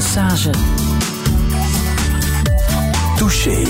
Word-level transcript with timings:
Sage. 0.00 0.50
Touché. 3.16 3.64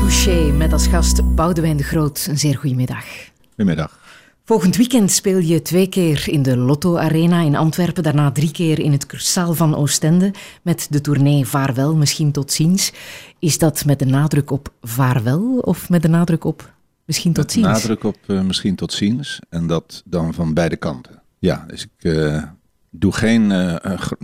Touché 0.00 0.52
met 0.52 0.72
als 0.72 0.86
gast 0.86 1.34
Boudewijn 1.34 1.76
de 1.76 1.82
Groot. 1.82 2.26
Een 2.28 2.38
zeer 2.38 2.56
goede 2.56 2.76
middag. 2.76 3.04
Goedemiddag. 3.48 3.98
Volgend 4.44 4.76
weekend 4.76 5.10
speel 5.10 5.38
je 5.38 5.62
twee 5.62 5.88
keer 5.88 6.28
in 6.28 6.42
de 6.42 6.56
Lotto 6.56 6.96
Arena 6.96 7.40
in 7.40 7.56
Antwerpen, 7.56 8.02
daarna 8.02 8.30
drie 8.30 8.50
keer 8.50 8.78
in 8.78 8.92
het 8.92 9.06
Cursaal 9.06 9.54
van 9.54 9.74
Oostende 9.74 10.30
met 10.62 10.86
de 10.90 11.00
tournee 11.00 11.46
Vaarwel, 11.46 11.96
misschien 11.96 12.32
tot 12.32 12.52
ziens. 12.52 12.92
Is 13.38 13.58
dat 13.58 13.84
met 13.84 13.98
de 13.98 14.06
nadruk 14.06 14.50
op 14.50 14.72
vaarwel 14.82 15.58
of 15.58 15.88
met 15.88 16.02
de 16.02 16.08
nadruk 16.08 16.44
op 16.44 16.72
misschien 17.04 17.32
tot 17.32 17.52
ziens? 17.52 17.66
Met 17.66 17.76
nadruk 17.76 18.04
op 18.04 18.16
uh, 18.26 18.40
misschien 18.40 18.74
tot 18.74 18.92
ziens 18.92 19.38
en 19.48 19.66
dat 19.66 20.02
dan 20.04 20.34
van 20.34 20.54
beide 20.54 20.76
kanten. 20.76 21.22
Ja, 21.38 21.64
dus 21.68 21.82
ik 21.82 22.04
uh, 22.12 22.42
doe 22.98 23.12
geen. 23.12 23.50
Uh, 23.50 23.76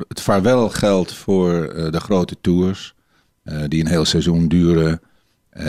het 0.09 0.21
vaarwel 0.21 0.71
geldt 0.71 1.15
voor 1.15 1.51
de 1.91 2.01
grote 2.01 2.37
tours 2.41 2.95
die 3.69 3.81
een 3.81 3.91
heel 3.91 4.05
seizoen 4.05 4.49
duren 4.49 5.01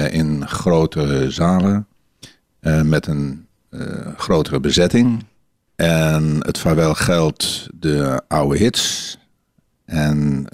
in 0.09 0.47
grote 0.47 1.31
zalen 1.31 1.87
met 2.83 3.07
een 3.07 3.47
grotere 4.17 4.59
bezetting. 4.59 5.25
En 5.75 6.35
het 6.39 6.57
vaarwel 6.57 6.95
geldt 6.95 7.67
de 7.79 8.21
oude 8.27 8.57
hits 8.57 9.17
en 9.85 10.45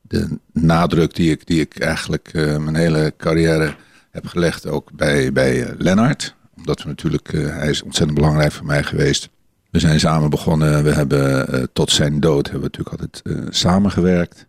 de 0.00 0.38
nadruk 0.52 1.14
die 1.14 1.30
ik, 1.30 1.46
die 1.46 1.60
ik 1.60 1.78
eigenlijk 1.78 2.32
mijn 2.34 2.74
hele 2.74 3.14
carrière 3.16 3.74
heb 4.10 4.26
gelegd 4.26 4.66
ook 4.66 4.92
bij, 4.92 5.32
bij 5.32 5.74
Lennart. 5.78 6.34
Omdat 6.56 6.82
we 6.82 6.88
natuurlijk, 6.88 7.32
hij 7.32 7.68
is 7.68 7.82
ontzettend 7.82 8.18
belangrijk 8.18 8.52
voor 8.52 8.66
mij 8.66 8.82
geweest 8.82 9.28
we 9.74 9.80
zijn 9.80 10.00
samen 10.00 10.30
begonnen. 10.30 10.84
We 10.84 10.90
hebben 10.90 11.54
uh, 11.54 11.62
tot 11.72 11.90
zijn 11.90 12.20
dood 12.20 12.50
hebben 12.50 12.70
we 12.70 12.76
natuurlijk 12.76 13.00
altijd 13.00 13.22
uh, 13.24 13.46
samengewerkt. 13.50 14.46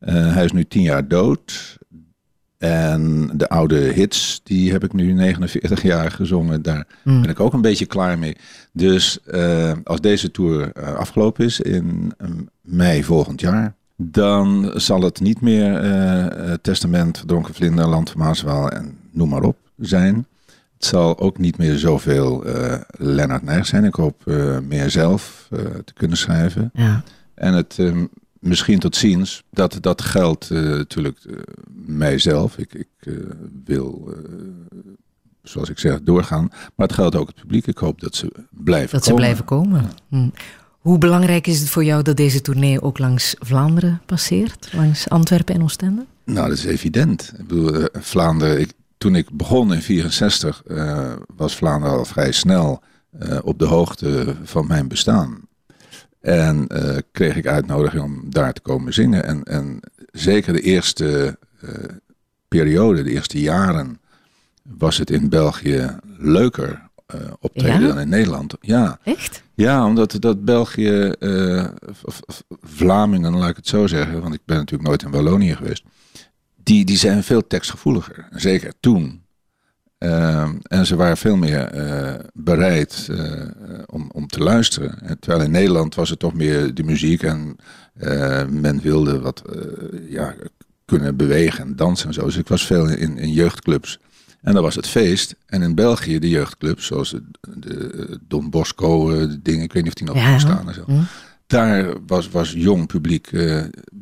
Uh, 0.00 0.34
hij 0.34 0.44
is 0.44 0.52
nu 0.52 0.64
tien 0.64 0.82
jaar 0.82 1.08
dood. 1.08 1.78
En 2.58 3.30
de 3.34 3.48
oude 3.48 3.76
hits, 3.76 4.40
die 4.44 4.72
heb 4.72 4.84
ik 4.84 4.92
nu 4.92 5.12
49 5.12 5.82
jaar 5.82 6.10
gezongen. 6.10 6.62
Daar 6.62 6.86
mm. 7.02 7.20
ben 7.20 7.30
ik 7.30 7.40
ook 7.40 7.52
een 7.52 7.60
beetje 7.60 7.86
klaar 7.86 8.18
mee. 8.18 8.36
Dus 8.72 9.18
als 9.84 10.00
deze 10.00 10.30
tour 10.30 10.72
afgelopen 10.72 11.44
is 11.44 11.60
in 11.60 12.12
mei 12.60 13.04
volgend 13.04 13.40
jaar, 13.40 13.74
dan 13.96 14.72
zal 14.74 15.02
het 15.02 15.20
niet 15.20 15.40
meer 15.40 16.58
Testament, 16.62 17.22
Dronken 17.26 17.54
Vlinder, 17.54 17.88
Land 17.88 18.10
van 18.10 18.20
Maaswaal 18.20 18.70
en 18.70 18.98
noem 19.10 19.28
maar 19.28 19.42
op 19.42 19.56
zijn. 19.76 20.26
Het 20.82 20.90
zal 20.90 21.18
ook 21.18 21.38
niet 21.38 21.58
meer 21.58 21.78
zoveel 21.78 22.46
uh, 22.46 22.74
Lennart 22.90 23.42
Nijg 23.42 23.66
zijn. 23.66 23.84
Ik 23.84 23.94
hoop 23.94 24.22
uh, 24.24 24.58
meer 24.58 24.90
zelf 24.90 25.48
uh, 25.50 25.58
te 25.84 25.92
kunnen 25.92 26.16
schrijven. 26.16 26.70
Ja. 26.74 27.02
En 27.34 27.54
het 27.54 27.78
misschien 28.38 28.78
tot 28.78 28.96
ziens, 28.96 29.42
dat, 29.50 29.78
dat 29.80 30.02
geldt 30.02 30.50
natuurlijk 30.50 31.18
mijzelf. 31.86 32.58
Ik, 32.58 32.74
ik 32.74 33.14
wil, 33.64 34.14
zoals 35.42 35.70
ik 35.70 35.78
zeg, 35.78 36.02
doorgaan. 36.02 36.48
Maar 36.50 36.86
het 36.86 36.96
geldt 36.96 37.16
ook 37.16 37.26
het 37.26 37.40
publiek. 37.40 37.66
Ik 37.66 37.78
hoop 37.78 38.00
dat 38.00 38.14
ze 38.14 38.32
blijven 38.50 38.98
dat 38.98 39.08
komen. 39.08 39.08
ze 39.08 39.14
blijven 39.14 39.44
komen. 39.44 39.90
Hm. 40.08 40.28
Hoe 40.78 40.98
belangrijk 40.98 41.46
is 41.46 41.60
het 41.60 41.68
voor 41.68 41.84
jou 41.84 42.02
dat 42.02 42.16
deze 42.16 42.40
tournee 42.40 42.82
ook 42.82 42.98
langs 42.98 43.34
Vlaanderen 43.38 44.00
passeert? 44.06 44.70
Langs 44.72 45.08
Antwerpen 45.08 45.54
en 45.54 45.62
Oostende? 45.62 46.04
Nou, 46.24 46.48
dat 46.48 46.58
is 46.58 46.64
evident. 46.64 47.32
Ik 47.38 47.46
bedoel, 47.46 47.86
Vlaanderen, 47.92 48.60
ik, 48.60 48.72
toen 49.02 49.14
ik 49.14 49.30
begon 49.30 49.74
in 49.74 49.82
64 49.82 50.62
uh, 50.66 51.12
was 51.36 51.56
Vlaanderen 51.56 51.98
al 51.98 52.04
vrij 52.04 52.32
snel 52.32 52.82
uh, 53.22 53.38
op 53.42 53.58
de 53.58 53.64
hoogte 53.64 54.34
van 54.42 54.66
mijn 54.66 54.88
bestaan. 54.88 55.40
En 56.20 56.66
uh, 56.68 56.96
kreeg 57.12 57.36
ik 57.36 57.46
uitnodiging 57.46 58.02
om 58.02 58.30
daar 58.30 58.52
te 58.52 58.60
komen 58.60 58.94
zingen. 58.94 59.24
En, 59.24 59.42
en 59.42 59.80
zeker 60.12 60.52
de 60.52 60.60
eerste 60.60 61.38
periode, 62.48 63.02
de 63.02 63.10
eerste 63.10 63.40
jaren, 63.40 64.00
was 64.62 64.98
het 64.98 65.10
in 65.10 65.28
België 65.28 65.96
leuker 66.18 66.90
optreden 67.40 67.80
ja? 67.80 67.86
dan 67.86 68.00
in 68.00 68.08
Nederland. 68.08 68.54
Ja. 68.60 68.98
Echt? 69.04 69.42
Ja, 69.54 69.86
omdat 69.86 70.16
dat 70.18 70.44
België, 70.44 71.12
Vlamingen, 72.62 73.36
laat 73.36 73.50
ik 73.50 73.56
het 73.56 73.68
zo 73.68 73.86
zeggen, 73.86 74.20
want 74.20 74.34
ik 74.34 74.40
ben 74.44 74.56
natuurlijk 74.56 74.88
nooit 74.88 75.02
in 75.02 75.10
Wallonië 75.10 75.54
geweest 75.54 75.84
die, 76.62 76.84
die 76.84 76.96
zijn 76.96 77.22
veel 77.22 77.46
tekstgevoeliger. 77.46 78.28
Zeker 78.30 78.72
toen. 78.80 79.22
Uh, 79.98 80.48
en 80.62 80.86
ze 80.86 80.96
waren 80.96 81.16
veel 81.16 81.36
meer 81.36 81.74
uh, 81.74 82.14
bereid 82.32 83.08
uh, 83.10 83.42
om, 83.86 84.10
om 84.12 84.26
te 84.26 84.40
luisteren. 84.40 85.00
En 85.02 85.18
terwijl 85.18 85.44
in 85.44 85.50
Nederland 85.50 85.94
was 85.94 86.10
het 86.10 86.18
toch 86.18 86.34
meer 86.34 86.74
de 86.74 86.82
muziek 86.82 87.22
en 87.22 87.56
men 88.48 88.80
wilde 88.80 89.20
wat 89.20 89.42
ja, 90.08 90.34
kunnen 90.84 91.16
bewegen 91.16 91.64
en 91.64 91.76
dansen 91.76 92.08
en 92.08 92.14
zo. 92.14 92.24
Dus 92.24 92.36
ik 92.36 92.48
was 92.48 92.66
veel 92.66 92.88
in, 92.88 93.18
in 93.18 93.32
jeugdclubs. 93.32 93.98
En 94.40 94.54
dan 94.54 94.62
was 94.62 94.74
het 94.74 94.86
feest. 94.86 95.36
En 95.46 95.62
in 95.62 95.74
België 95.74 96.18
de 96.18 96.28
jeugdclubs, 96.28 96.86
zoals 96.86 97.10
de, 97.10 97.22
de 97.40 98.18
Don 98.28 98.50
Bosco 98.50 99.18
de 99.18 99.42
dingen, 99.42 99.64
ik 99.64 99.72
weet 99.72 99.82
niet 99.82 99.92
of 99.92 99.98
die 99.98 100.06
nog 100.06 100.16
ja. 100.16 100.34
bestaan 100.34 100.68
en 100.68 100.74
zo. 100.74 100.82
Hm. 100.86 101.02
Daar 101.46 101.94
was, 102.06 102.28
was 102.28 102.52
jong 102.52 102.86
publiek 102.86 103.30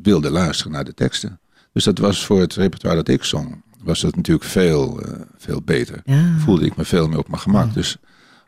wilde 0.01 0.29
luisteren 0.29 0.71
naar 0.71 0.85
de 0.85 0.93
teksten. 0.93 1.39
Dus 1.73 1.83
dat 1.83 1.97
was 1.97 2.25
voor 2.25 2.39
het 2.39 2.53
repertoire 2.55 2.97
dat 3.03 3.07
ik 3.07 3.23
zong, 3.23 3.61
was 3.83 3.99
dat 4.01 4.15
natuurlijk 4.15 4.45
veel, 4.49 4.99
uh, 5.05 5.13
veel 5.37 5.61
beter. 5.65 6.01
Ja. 6.05 6.23
Voelde 6.37 6.65
ik 6.65 6.75
me 6.75 6.85
veel 6.85 7.07
meer 7.07 7.17
op 7.17 7.27
mijn 7.27 7.41
gemak. 7.41 7.65
Ja. 7.67 7.73
Dus, 7.73 7.97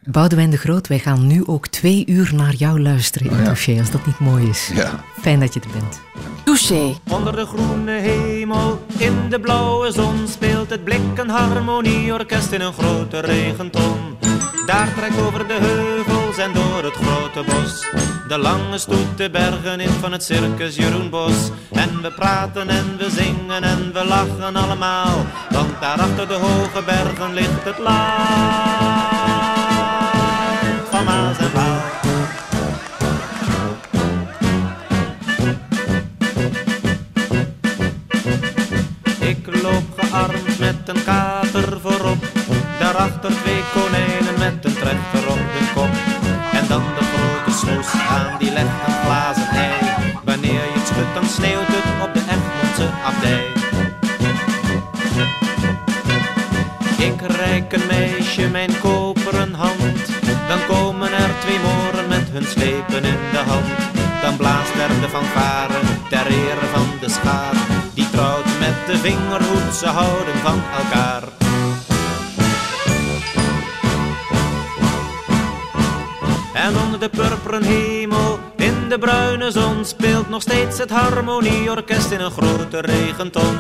Boudewijn 0.06 0.50
de 0.50 0.58
Groot, 0.58 0.88
wij 0.88 1.00
gaan 1.00 1.28
nu 1.28 1.46
ook 1.46 1.68
twee 1.68 2.04
uur 2.08 2.32
naar 2.36 2.54
jou 2.54 2.82
luisteren 2.82 3.28
in 3.28 3.34
Oh 3.34 3.40
ja. 3.40 3.46
Touché, 3.46 3.80
als 3.80 3.92
dat 3.92 4.06
niet 4.06 4.20
mooi 4.20 4.50
is. 4.50 4.70
ja. 4.74 5.04
Fijn 5.22 5.40
dat 5.40 5.54
je 5.54 5.60
er 5.60 5.70
bent. 5.80 6.00
Touché. 6.44 6.96
Onder 7.10 7.36
de 7.36 7.46
groene 7.46 7.92
hemel, 7.92 8.86
in 8.98 9.30
de 9.30 9.40
blauwe 9.40 9.92
zon 9.92 10.28
speelt 10.28 10.70
het 10.70 10.84
blik 10.84 11.00
een 11.18 11.30
harmonieorkest 11.30 12.52
in 12.52 12.62
een 12.62 12.74
grote 12.74 13.20
regenton. 13.20 13.98
Daar 14.66 14.94
trekt 14.96 15.20
over 15.20 15.48
de 15.48 15.54
heuvels 15.54 16.38
en 16.38 16.54
door 16.54 16.84
het 16.84 16.96
grote 16.96 17.44
bos 17.44 17.86
de 18.28 18.40
lange 18.40 18.78
stoet 18.78 19.18
de 19.18 19.30
bergen 19.30 19.80
in 19.80 19.90
van 19.90 20.12
het 20.12 20.24
circus 20.24 20.76
Jeroen 20.76 21.10
Bos. 21.10 21.50
En 21.72 22.02
we 22.02 22.12
praten 22.12 22.70
en 22.70 22.98
we 22.98 23.10
zingen 23.10 23.64
en 23.64 23.94
we 23.94 24.06
lachen 24.06 24.56
allemaal, 24.56 25.26
want 25.50 25.82
daar 25.82 26.00
achter 26.00 26.28
de 26.28 26.34
hoge 26.34 26.84
bergen 26.86 27.34
ligt 27.34 27.64
het 27.64 27.78
land 27.78 27.98
van 30.90 31.04
Maas 31.04 31.38
en 31.38 31.54
Waal. 31.54 31.82
Ik 39.20 39.62
loop 39.62 39.84
gearmd 39.98 40.60
met 40.60 40.76
een 40.86 41.04
kater 41.04 41.33
in 62.88 63.02
de 63.32 63.44
hand. 63.48 63.66
Dan 64.22 64.38
blaast 64.38 64.74
er 64.74 65.02
de 65.02 65.10
fanfare 65.10 65.80
ter 66.10 66.28
ere 66.28 66.66
van 66.74 66.88
de 67.00 67.10
schaar. 67.10 67.56
Die 67.94 68.10
trouwt 68.10 68.46
met 68.60 68.76
de 68.88 68.98
vingerhoed, 68.98 69.76
ze 69.76 69.88
houden 69.88 70.38
van 70.44 70.62
elkaar. 70.78 71.24
En 76.54 76.78
onder 76.86 77.00
de 77.00 77.10
purperen 77.10 77.64
hemel, 77.64 78.40
in 78.56 78.90
de 78.90 78.98
bruine 79.00 79.52
zon, 79.52 79.86
speelt 79.86 80.30
nog 80.30 80.42
steeds 80.42 80.78
het 80.78 80.90
harmonieorkest 80.90 82.12
in 82.12 82.20
een 82.20 82.32
grote 82.32 82.80
regenton. 82.80 83.58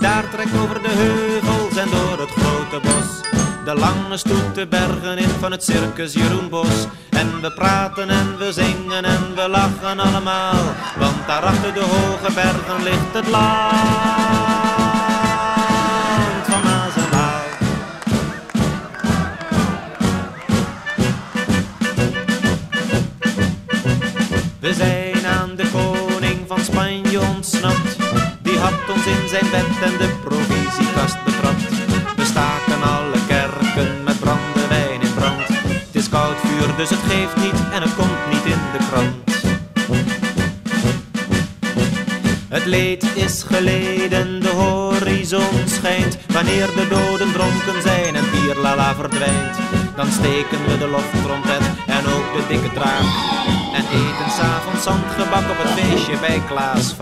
Daar 0.00 0.30
trekt 0.30 0.58
over 0.58 0.82
de 0.82 0.88
heuvels 0.88 1.76
en 1.76 1.88
door 1.90 2.18
het 2.18 2.30
grote 2.30 2.80
bos. 2.82 3.25
De 3.66 3.74
lange 3.74 4.16
stoet 4.16 4.54
de 4.54 4.66
bergen 4.66 5.18
in 5.18 5.28
van 5.28 5.50
het 5.50 5.64
circus 5.64 6.12
Jeroen 6.12 6.48
Bos. 6.48 6.86
En 7.10 7.40
we 7.40 7.52
praten 7.52 8.08
en 8.08 8.38
we 8.38 8.52
zingen 8.52 9.04
en 9.04 9.34
we 9.34 9.48
lachen 9.48 10.00
allemaal. 10.00 10.54
Want 10.98 11.26
daar 11.26 11.42
achter 11.42 11.74
de 11.74 11.80
hoge 11.80 12.32
bergen 12.34 12.82
ligt 12.82 13.12
het 13.12 13.28
land 13.28 13.76
van 16.48 16.62
Maas 16.62 16.96
en 16.96 17.10
Waal. 17.10 17.44
We 24.60 24.74
zijn 24.74 25.26
aan 25.26 25.56
de 25.56 25.70
koning 25.72 26.38
van 26.46 26.60
Spanje 26.60 27.20
ontsnapt. 27.20 27.96
Die 28.42 28.58
had 28.58 28.88
ons 28.94 29.06
in 29.06 29.28
zijn 29.28 29.50
bed 29.50 29.90
en 29.90 29.98
de 29.98 30.08
provisiekast 30.20 30.45
dus 36.76 36.90
het 36.90 36.98
geeft 36.98 37.36
niet 37.36 37.60
en 37.72 37.82
het 37.82 37.94
komt 37.94 38.32
niet 38.32 38.44
in 38.44 38.60
de 38.72 38.86
krant. 38.90 39.26
Het 42.48 42.64
leed 42.64 43.06
is 43.14 43.42
geleden, 43.42 44.40
de 44.40 44.48
horizon 44.48 45.66
schijnt. 45.66 46.18
Wanneer 46.28 46.66
de 46.66 46.88
doden 46.88 47.32
dronken 47.32 47.82
zijn 47.82 48.16
en 48.16 48.30
Pierlala 48.30 48.94
verdwijnt. 48.94 49.56
Dan 49.96 50.10
steken 50.10 50.66
we 50.66 50.78
de 50.78 50.88
loftrompet 50.88 51.62
en 51.86 52.06
ook 52.06 52.32
de 52.36 52.44
dikke 52.48 52.72
draak. 52.72 53.08
En 53.74 53.84
eten 53.92 54.30
s'avonds 54.30 54.82
zandgebak 54.82 55.50
op 55.50 55.56
het 55.58 55.70
feestje 55.70 56.18
bij 56.18 56.42
Klaas. 56.48 56.94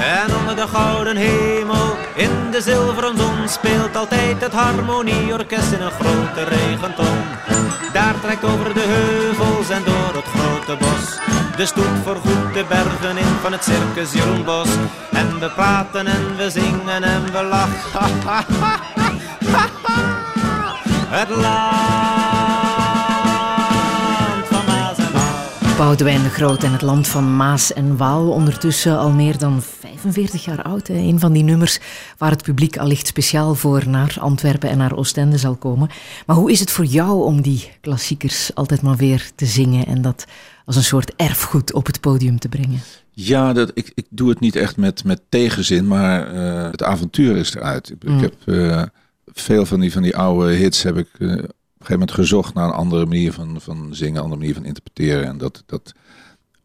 En 0.00 0.36
onder 0.36 0.56
de 0.56 0.68
gouden 0.68 1.16
hemel, 1.16 1.96
de 2.54 2.60
zilveren 2.60 3.16
zon, 3.16 3.48
speelt 3.48 3.96
altijd 3.96 4.40
het 4.40 4.52
harmonieorkest 4.52 5.72
in 5.72 5.80
een 5.80 5.90
grote 5.90 6.44
regenton. 6.44 7.18
Daar 7.92 8.20
trekt 8.20 8.44
over 8.44 8.74
de 8.74 8.84
heuvels 8.86 9.68
en 9.70 9.82
door 9.84 10.14
het 10.14 10.24
grote 10.24 10.76
bos. 10.78 11.18
De 11.56 11.66
stoet 11.66 12.02
vergoedt 12.02 12.54
de 12.54 12.64
bergen 12.68 13.16
in 13.16 13.34
van 13.42 13.52
het 13.52 13.64
circus 13.64 14.12
Jeroen 14.12 14.44
Bos. 14.44 14.68
En 15.12 15.40
we 15.40 15.50
praten 15.50 16.06
en 16.06 16.36
we 16.36 16.50
zingen 16.50 17.02
en 17.02 17.32
we 17.32 17.42
lachen. 17.42 18.12
Het 21.16 21.28
land 21.28 21.44
van 24.48 24.64
Maas 24.66 24.98
en 24.98 25.12
Waal. 25.12 25.76
Boudewijn 25.76 26.22
de 26.22 26.30
Groot 26.30 26.62
en 26.62 26.72
het 26.72 26.82
land 26.82 27.08
van 27.08 27.36
Maas 27.36 27.72
en 27.72 27.96
Waal. 27.96 28.30
Ondertussen 28.30 28.98
al 28.98 29.10
meer 29.10 29.38
dan 29.38 29.62
45 30.12 30.44
jaar 30.44 30.62
oud. 30.62 30.86
Hè. 30.86 30.94
Een 30.94 31.18
van 31.20 31.32
die 31.32 31.42
nummers 31.42 31.78
waar 32.18 32.30
het 32.30 32.42
publiek 32.42 32.76
allicht 32.78 33.06
speciaal 33.06 33.54
voor 33.54 33.88
naar 33.88 34.16
Antwerpen 34.20 34.70
en 34.70 34.78
naar 34.78 34.96
Oostende 34.96 35.38
zal 35.38 35.56
komen. 35.56 35.88
Maar 36.26 36.36
hoe 36.36 36.50
is 36.50 36.60
het 36.60 36.70
voor 36.70 36.84
jou 36.84 37.24
om 37.24 37.42
die 37.42 37.70
klassiekers 37.80 38.54
altijd 38.54 38.82
maar 38.82 38.96
weer 38.96 39.30
te 39.34 39.46
zingen 39.46 39.86
en 39.86 40.02
dat 40.02 40.24
als 40.64 40.76
een 40.76 40.84
soort 40.84 41.12
erfgoed 41.16 41.72
op 41.72 41.86
het 41.86 42.00
podium 42.00 42.38
te 42.38 42.48
brengen? 42.48 42.80
Ja, 43.10 43.52
dat, 43.52 43.70
ik, 43.74 43.92
ik 43.94 44.06
doe 44.10 44.28
het 44.28 44.40
niet 44.40 44.56
echt 44.56 44.76
met, 44.76 45.04
met 45.04 45.20
tegenzin, 45.28 45.86
maar 45.86 46.34
eh, 46.34 46.70
het 46.70 46.82
avontuur 46.82 47.36
is 47.36 47.54
eruit. 47.54 47.90
Ik, 47.90 48.04
Mm. 48.04 48.16
ik 48.16 48.20
heb 48.20 48.56
eh, 48.56 48.82
veel 49.26 49.66
van 49.66 49.80
die, 49.80 49.92
van 49.92 50.02
die 50.02 50.16
oude 50.16 50.52
hits 50.52 50.82
heb 50.82 50.96
ik 50.96 51.08
eh, 51.18 51.28
op 51.28 51.30
een 51.30 51.46
gegeven 51.78 51.92
moment 51.92 52.10
gezocht 52.10 52.54
naar 52.54 52.64
een 52.64 52.74
andere 52.74 53.06
manier 53.06 53.32
van, 53.32 53.60
van 53.60 53.88
zingen, 53.90 54.16
een 54.16 54.22
andere 54.22 54.40
manier 54.40 54.54
van 54.54 54.64
interpreteren. 54.64 55.26
En 55.26 55.38
dat, 55.38 55.62
dat 55.66 55.92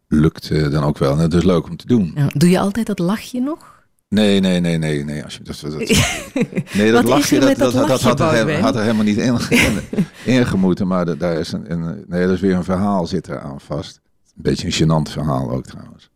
lukt 0.10 0.50
eh, 0.52 0.72
dan 0.72 0.84
ook 0.84 0.98
wel. 0.98 1.12
En 1.12 1.20
het 1.20 1.34
is 1.34 1.44
leuk 1.44 1.70
om 1.70 1.76
te 1.78 1.86
doen. 1.88 2.12
Ja, 2.16 2.28
doe 2.34 2.50
je 2.50 2.60
altijd 2.60 2.86
dat 2.88 3.00
lachje 3.00 3.40
nog? 3.42 3.78
Nee, 4.08 4.40
nee, 4.40 4.60
nee, 4.60 4.78
nee, 4.78 5.04
nee. 5.04 5.24
Als 5.24 5.36
je, 5.38 5.44
dat, 5.44 5.60
dat, 5.62 5.72
nee, 6.78 6.92
dat 6.92 7.04
lachje, 7.04 7.40
dat, 7.40 7.58
dat 7.58 7.74
dat, 7.74 8.02
had, 8.02 8.20
er, 8.20 8.60
had 8.60 8.76
er 8.76 8.82
helemaal 8.82 9.04
niet 9.04 9.18
in, 9.18 9.38
in, 9.50 10.06
ingemoeten. 10.26 10.88
Maar 10.88 11.06
da- 11.06 11.16
daar 11.16 11.34
is 11.40 11.52
een, 11.52 11.72
een, 11.72 12.04
nee, 12.08 12.26
dat 12.26 12.36
is 12.36 12.40
weer 12.42 12.56
een 12.56 12.64
verhaal 12.64 13.08
zit 13.08 13.28
er 13.28 13.40
aan 13.40 13.62
vast. 13.62 14.00
Een 14.36 14.42
beetje 14.44 14.68
een 14.68 14.74
gênant 15.08 15.12
verhaal 15.12 15.52
ook 15.52 15.66
trouwens. 15.66 16.10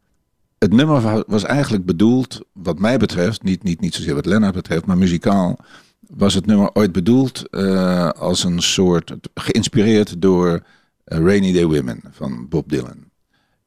Het 0.57 0.74
nummer 0.74 1.01
wa- 1.01 1.24
was 1.28 1.44
eigenlijk 1.44 1.86
bedoeld, 1.86 2.42
wat 2.54 2.80
mij 2.80 2.98
betreft, 2.98 3.44
niet, 3.44 3.63
niet, 3.63 3.80
niet 3.80 3.96
zozeer 3.96 4.16
wat 4.16 4.25
Lennart 4.25 4.54
betreft, 4.54 4.86
maar 4.86 4.98
muzikaal, 4.98 5.57
was 6.00 6.34
het 6.34 6.46
nummer 6.46 6.69
ooit 6.74 6.92
bedoeld 6.92 7.50
eh, 7.50 8.10
als 8.10 8.44
een 8.44 8.62
soort, 8.62 9.13
geïnspireerd 9.34 10.22
door 10.22 10.63
eh, 11.04 11.18
Rainy 11.18 11.54
Day 11.54 11.66
Women 11.66 12.01
van 12.12 12.48
Bob 12.50 12.69
Dylan. 12.69 13.12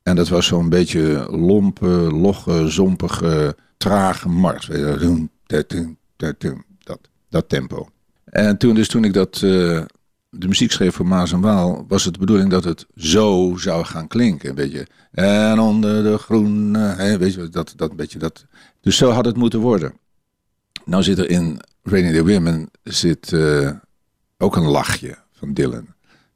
En 0.07 0.17
dat 0.17 0.29
was 0.29 0.47
zo'n 0.47 0.69
beetje 0.69 1.27
lompe, 1.31 1.87
logge, 2.13 2.69
zompige, 2.69 3.57
trage 3.77 4.29
mars. 4.29 4.67
Doem, 4.99 5.31
dat, 5.47 5.75
dat, 7.29 7.49
tempo. 7.49 7.89
En 8.25 8.59
toen, 8.59 8.75
dus 8.75 8.89
toen 8.89 9.05
ik 9.05 9.13
dat, 9.13 9.35
eh, 9.35 9.41
de 10.31 10.49
muziek 10.49 10.73
schreef 10.73 10.95
voor 10.95 11.07
Maas 11.07 11.33
en 11.33 11.41
Waal, 11.41 11.85
was 11.89 12.05
het 12.05 12.15
de 12.15 12.21
bedoeling 12.21 12.51
dat 12.51 12.65
het 12.65 12.87
zo 12.97 13.55
zou 13.57 13.85
gaan 13.85 14.09
klinken. 14.09 14.49
Een 14.49 14.55
beetje. 14.55 14.87
En 15.11 15.59
onder 15.59 16.03
de 16.03 16.19
groene, 16.19 16.79
hè, 16.79 17.19
weet 17.19 17.35
je, 17.35 17.49
dat, 17.49 17.73
dat 17.77 17.97
beetje 17.97 18.19
dat. 18.19 18.45
Dus 18.81 18.97
zo 18.97 19.11
had 19.11 19.25
het 19.25 19.37
moeten 19.37 19.61
worden. 19.61 19.95
Nou 20.85 21.03
zit 21.03 21.19
er 21.19 21.31
in 21.31 21.61
Rainy 21.83 22.13
Day 22.13 22.25
Women 22.25 22.71
zit, 22.83 23.33
eh, 23.33 23.71
ook 24.39 24.57
een 24.57 24.69
lachje 24.69 25.19
van 25.33 25.53
Dylan. 25.53 25.87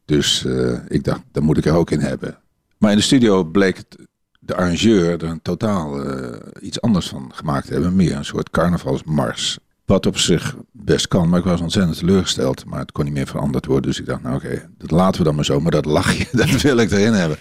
Dus 0.04 0.44
eh, 0.44 0.78
ik 0.88 1.04
dacht, 1.04 1.22
dat 1.32 1.42
moet 1.42 1.58
ik 1.58 1.64
er 1.64 1.74
ook 1.74 1.90
in 1.90 2.00
hebben. 2.00 2.38
Maar 2.80 2.90
in 2.90 2.96
de 2.96 3.02
studio 3.02 3.44
bleek 3.44 3.76
het, 3.76 3.96
de 4.38 4.54
arrangeur 4.54 5.10
er 5.10 5.22
een 5.22 5.42
totaal 5.42 6.04
eh, 6.04 6.62
iets 6.62 6.80
anders 6.80 7.08
van 7.08 7.30
gemaakt 7.34 7.66
te 7.66 7.72
hebben. 7.72 7.96
Meer 7.96 8.16
een 8.16 8.24
soort 8.24 8.50
carnavalsmars. 8.50 9.58
Wat 9.84 10.06
op 10.06 10.18
zich 10.18 10.56
best 10.72 11.08
kan, 11.08 11.28
maar 11.28 11.38
ik 11.38 11.44
was 11.44 11.60
ontzettend 11.60 11.98
teleurgesteld. 11.98 12.64
Maar 12.64 12.78
het 12.78 12.92
kon 12.92 13.04
niet 13.04 13.12
meer 13.12 13.26
veranderd 13.26 13.66
worden. 13.66 13.90
Dus 13.90 14.00
ik 14.00 14.06
dacht, 14.06 14.22
nou 14.22 14.36
oké, 14.36 14.70
dat 14.78 14.90
laten 14.90 15.18
we 15.18 15.26
dan 15.26 15.34
maar 15.34 15.44
zo. 15.44 15.60
Maar 15.60 15.70
dat 15.70 15.84
lachje, 15.84 16.26
dat 16.46 16.50
wil 16.50 16.78
ik 16.78 16.90
erin 16.90 17.12
hebben. 17.12 17.38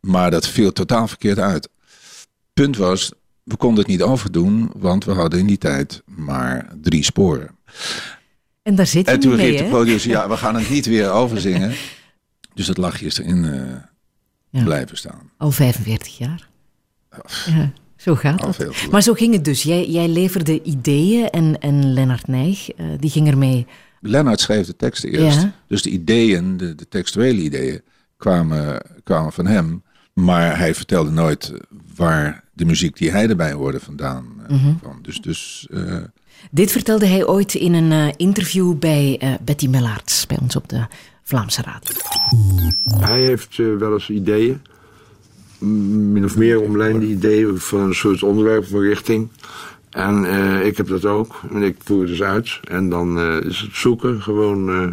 Maar 0.00 0.30
dat 0.30 0.48
viel 0.48 0.72
totaal 0.72 1.08
verkeerd 1.08 1.38
uit. 1.38 1.68
Punt 2.52 2.76
was, 2.76 3.12
we 3.42 3.56
konden 3.56 3.78
het 3.78 3.88
niet 3.88 4.02
overdoen, 4.02 4.70
want 4.76 5.04
we 5.04 5.12
hadden 5.12 5.40
in 5.40 5.46
die 5.46 5.58
tijd 5.58 6.02
maar 6.04 6.72
drie 6.80 7.04
sporen. 7.04 7.56
En 8.62 8.74
daar 8.74 8.86
zit 8.86 9.06
je 9.06 9.12
En 9.12 9.20
toen 9.20 9.36
riep 9.36 9.58
de 9.58 9.64
producer, 9.64 10.10
ja, 10.10 10.28
we 10.28 10.36
gaan 10.36 10.54
het 10.54 10.70
niet 10.70 10.86
weer 10.86 11.10
overzingen. 11.10 11.74
Dus 12.54 12.66
dat 12.66 12.76
lachje 12.76 13.06
is 13.06 13.18
erin 13.18 13.44
eh, 13.44 13.76
Ja. 14.58 14.64
blijven 14.64 14.96
staan. 14.96 15.30
Al 15.36 15.50
45 15.50 16.18
jaar. 16.18 16.48
Ja, 17.46 17.72
zo 17.96 18.14
gaat 18.14 18.42
Al 18.42 18.52
het. 18.56 18.90
Maar 18.90 19.02
zo 19.02 19.12
ging 19.12 19.32
het 19.32 19.44
dus. 19.44 19.62
Jij, 19.62 19.88
jij 19.88 20.08
leverde 20.08 20.62
ideeën 20.62 21.30
en, 21.30 21.58
en 21.60 21.92
Lennart 21.92 22.26
Nijg, 22.26 22.70
eh, 22.70 22.86
die 22.98 23.10
ging 23.10 23.28
ermee. 23.28 23.66
Lennart 24.00 24.40
schreef 24.40 24.66
de 24.66 24.76
teksten 24.76 25.10
eerst. 25.10 25.40
Ja. 25.42 25.52
Dus 25.68 25.82
de 25.82 25.90
ideeën, 25.90 26.56
de, 26.56 26.74
de 26.74 26.88
textuele 26.88 27.40
ideeën, 27.40 27.80
kwamen, 28.16 28.82
kwamen 29.04 29.32
van 29.32 29.46
hem. 29.46 29.82
Maar 30.12 30.58
hij 30.58 30.74
vertelde 30.74 31.10
nooit 31.10 31.52
waar 31.96 32.44
de 32.52 32.64
muziek 32.64 32.96
die 32.96 33.10
hij 33.10 33.28
erbij 33.28 33.52
hoorde 33.52 33.80
vandaan 33.80 34.26
eh, 34.48 34.56
Mhm. 34.56 34.76
kwam. 34.76 34.98
Dus, 35.02 35.20
dus 35.20 35.66
eh, 35.70 35.96
Dit 36.50 36.72
vertelde 36.72 37.06
hij 37.06 37.26
ooit 37.26 37.54
in 37.54 37.74
een 37.74 38.16
interview 38.16 38.74
bij 38.78 39.20
Betty 39.42 39.66
Mellaerts, 39.66 40.26
bij 40.26 40.38
ons 40.40 40.56
op 40.56 40.68
de 40.68 40.86
Vlaamse 41.26 41.62
radio. 41.62 41.94
Hij 43.06 43.20
heeft 43.22 43.58
eh, 43.58 43.66
wel 43.78 43.92
eens 43.92 44.10
ideeën. 44.10 44.60
Min 46.12 46.24
of 46.24 46.36
meer 46.36 46.60
omlijnde 46.60 47.06
ideeën 47.06 47.58
van 47.58 47.80
een 47.80 47.94
soort 47.94 48.22
onderwerp 48.22 48.62
of 48.62 48.70
richting. 48.80 49.28
En 49.90 50.24
eh, 50.24 50.66
ik 50.66 50.76
heb 50.76 50.86
dat 50.88 51.04
ook. 51.04 51.40
En 51.52 51.62
ik 51.62 51.76
voer 51.84 51.98
het 52.00 52.08
dus 52.08 52.22
uit. 52.22 52.60
En 52.68 52.88
dan 52.88 53.18
eh, 53.18 53.40
is 53.40 53.60
het 53.60 53.76
zoeken 53.76 54.22
gewoon... 54.22 54.68
eh, 54.70 54.88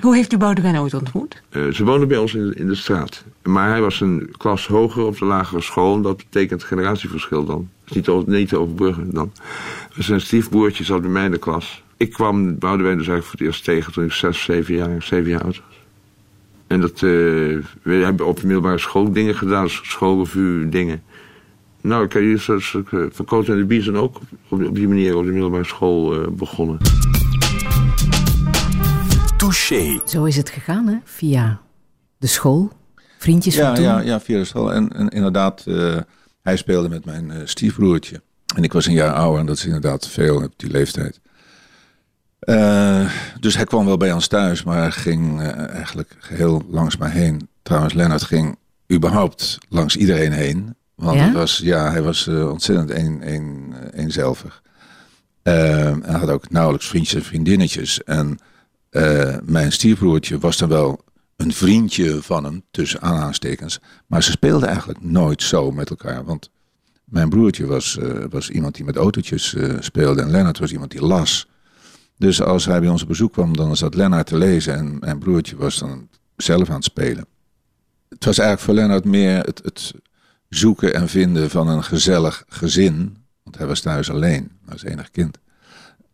Hoe 0.00 0.14
heeft 0.14 0.32
u 0.32 0.36
Boudewijn 0.36 0.76
ooit 0.78 0.94
ontmoet? 0.94 1.42
eh, 1.48 1.68
ze 1.68 1.84
woonden 1.84 2.08
bij 2.08 2.18
ons 2.18 2.34
in, 2.34 2.54
in 2.54 2.66
de 2.66 2.74
straat. 2.74 3.24
Maar 3.42 3.68
hij 3.70 3.80
was 3.80 4.00
een 4.00 4.34
klas 4.36 4.66
hoger 4.66 5.04
op 5.04 5.18
de 5.18 5.24
lagere 5.24 5.60
school. 5.60 5.94
En 5.96 6.02
dat 6.02 6.16
betekent 6.16 6.64
generatieverschil 6.64 7.44
dan. 7.44 7.68
Dat 7.84 7.88
is 7.90 7.94
niet, 7.96 8.04
te- 8.04 8.30
niet 8.30 8.48
te 8.48 8.58
overbruggen 8.58 9.10
dan. 9.12 9.32
Zijn 9.98 10.20
stiefbroertje 10.20 10.84
zat 10.84 11.00
bij 11.00 11.10
mij 11.10 11.24
in 11.24 11.30
de 11.30 11.38
klas. 11.38 11.82
Ik 12.04 12.12
kwam 12.12 12.58
Boudewijn 12.58 12.98
dus 12.98 13.08
eigenlijk 13.08 13.24
voor 13.24 13.38
het 13.38 13.48
eerst 13.48 13.64
tegen 13.64 13.92
toen 13.92 14.04
ik 14.04 14.12
zes, 14.12 14.42
zeven 14.42 14.74
jaar, 14.74 15.02
zeven 15.02 15.30
jaar 15.30 15.42
oud 15.42 15.56
was. 15.56 15.78
En 16.66 16.80
dat, 16.80 16.92
eh, 16.92 17.00
we 17.82 17.94
hebben 18.02 18.26
op 18.26 18.40
de 18.40 18.46
middelbare 18.46 18.78
school 18.78 19.12
dingen 19.12 19.34
gedaan, 19.34 19.68
schoolrevue 19.68 20.68
dingen. 20.68 21.02
Nou, 21.80 22.04
ik 22.04 22.12
heb 22.12 22.22
hier 22.22 22.38
zoals 22.38 22.76
van 23.10 23.24
Coat 23.24 23.48
en 23.48 23.56
de 23.56 23.64
Bies 23.64 23.84
zijn 23.84 23.96
ook 23.96 24.20
op, 24.48 24.64
op 24.64 24.74
die 24.74 24.88
manier 24.88 25.16
op 25.16 25.24
de 25.24 25.30
middelbare 25.30 25.64
school 25.64 26.14
eh, 26.14 26.28
begonnen. 26.28 26.78
Touché. 29.36 30.00
Zo 30.04 30.24
is 30.24 30.36
het 30.36 30.50
gegaan, 30.50 30.86
hè? 30.86 30.96
Via 31.04 31.60
de 32.18 32.26
school, 32.26 32.72
vriendjes 33.18 33.54
ja, 33.54 33.66
van 33.66 33.74
toen. 33.74 33.84
ja, 33.84 34.00
ja, 34.00 34.20
via 34.20 34.38
de 34.38 34.44
school. 34.44 34.72
En, 34.72 34.92
en 34.92 35.08
inderdaad, 35.08 35.64
eh, 35.66 35.96
hij 36.42 36.56
speelde 36.56 36.88
met 36.88 37.04
mijn 37.04 37.32
stiefbroertje. 37.44 38.22
En 38.56 38.62
ik 38.62 38.72
was 38.72 38.86
een 38.86 38.92
jaar 38.92 39.12
ouder 39.12 39.40
en 39.40 39.46
dat 39.46 39.56
is 39.56 39.64
inderdaad 39.64 40.08
veel 40.08 40.36
op 40.36 40.52
die 40.56 40.70
leeftijd. 40.70 41.20
Eh, 42.44 43.10
dus 43.40 43.56
hij 43.56 43.64
kwam 43.64 43.86
wel 43.86 43.96
bij 43.96 44.12
ons 44.12 44.26
thuis, 44.26 44.62
maar 44.62 44.92
ging 44.92 45.40
eh, 45.40 45.68
eigenlijk 45.68 46.16
geheel 46.18 46.62
langs 46.68 46.96
mij 46.96 47.10
heen. 47.10 47.48
Trouwens, 47.62 47.94
Lennart 47.94 48.22
ging 48.22 48.58
überhaupt 48.92 49.58
langs 49.68 49.96
iedereen 49.96 50.32
heen. 50.32 50.74
Want 50.94 51.18
Ja? 51.18 51.24
het 51.24 51.32
was, 51.34 51.58
ja, 51.58 51.90
hij 51.90 52.02
was 52.02 52.26
eh, 52.26 52.50
ontzettend 52.50 52.90
een, 52.90 53.32
een, 53.34 53.74
eenzelvig. 53.92 54.62
Eh, 55.42 55.86
en 55.86 56.02
hij 56.02 56.18
had 56.18 56.30
ook 56.30 56.50
nauwelijks 56.50 56.88
vriendjes 56.88 57.14
en 57.14 57.26
vriendinnetjes. 57.26 58.02
En 58.02 58.38
mijn 59.44 59.72
stiefbroertje 59.72 60.38
was 60.38 60.56
dan 60.56 60.68
wel 60.68 61.04
een 61.36 61.52
vriendje 61.52 62.22
van 62.22 62.44
hem, 62.44 62.62
tussen 62.70 63.00
aanhalingstekens. 63.00 63.80
Maar 64.06 64.22
ze 64.22 64.30
speelden 64.30 64.68
eigenlijk 64.68 65.02
nooit 65.02 65.42
zo 65.42 65.70
met 65.70 65.90
elkaar. 65.90 66.24
Want 66.24 66.50
mijn 67.04 67.28
broertje 67.28 67.66
was, 67.66 67.98
was 68.30 68.50
iemand 68.50 68.74
die 68.74 68.84
met 68.84 68.96
autootjes 68.96 69.56
speelde. 69.78 70.22
En 70.22 70.30
Lennart 70.30 70.58
was 70.58 70.72
iemand 70.72 70.90
die 70.90 71.04
las. 71.04 71.46
Dus 72.16 72.42
als 72.42 72.64
hij 72.64 72.80
bij 72.80 72.88
ons 72.88 73.02
op 73.02 73.08
bezoek 73.08 73.32
kwam, 73.32 73.56
dan 73.56 73.76
zat 73.76 73.94
Lennart 73.94 74.26
te 74.26 74.38
lezen. 74.38 74.74
En 74.74 74.96
mijn 75.00 75.18
broertje 75.18 75.56
was 75.56 75.78
dan 75.78 76.08
zelf 76.36 76.68
aan 76.68 76.74
het 76.74 76.84
spelen. 76.84 77.26
Het 78.08 78.24
was 78.24 78.38
eigenlijk 78.38 78.68
voor 78.68 78.74
Lennart 78.74 79.04
meer 79.04 79.40
het, 79.40 79.60
het 79.64 79.94
zoeken 80.48 80.94
en 80.94 81.08
vinden 81.08 81.50
van 81.50 81.68
een 81.68 81.84
gezellig 81.84 82.44
gezin. 82.48 83.16
Want 83.42 83.58
hij 83.58 83.66
was 83.66 83.80
thuis 83.80 84.10
alleen, 84.10 84.50
als 84.68 84.82
enig 84.82 85.10
kind. 85.10 85.38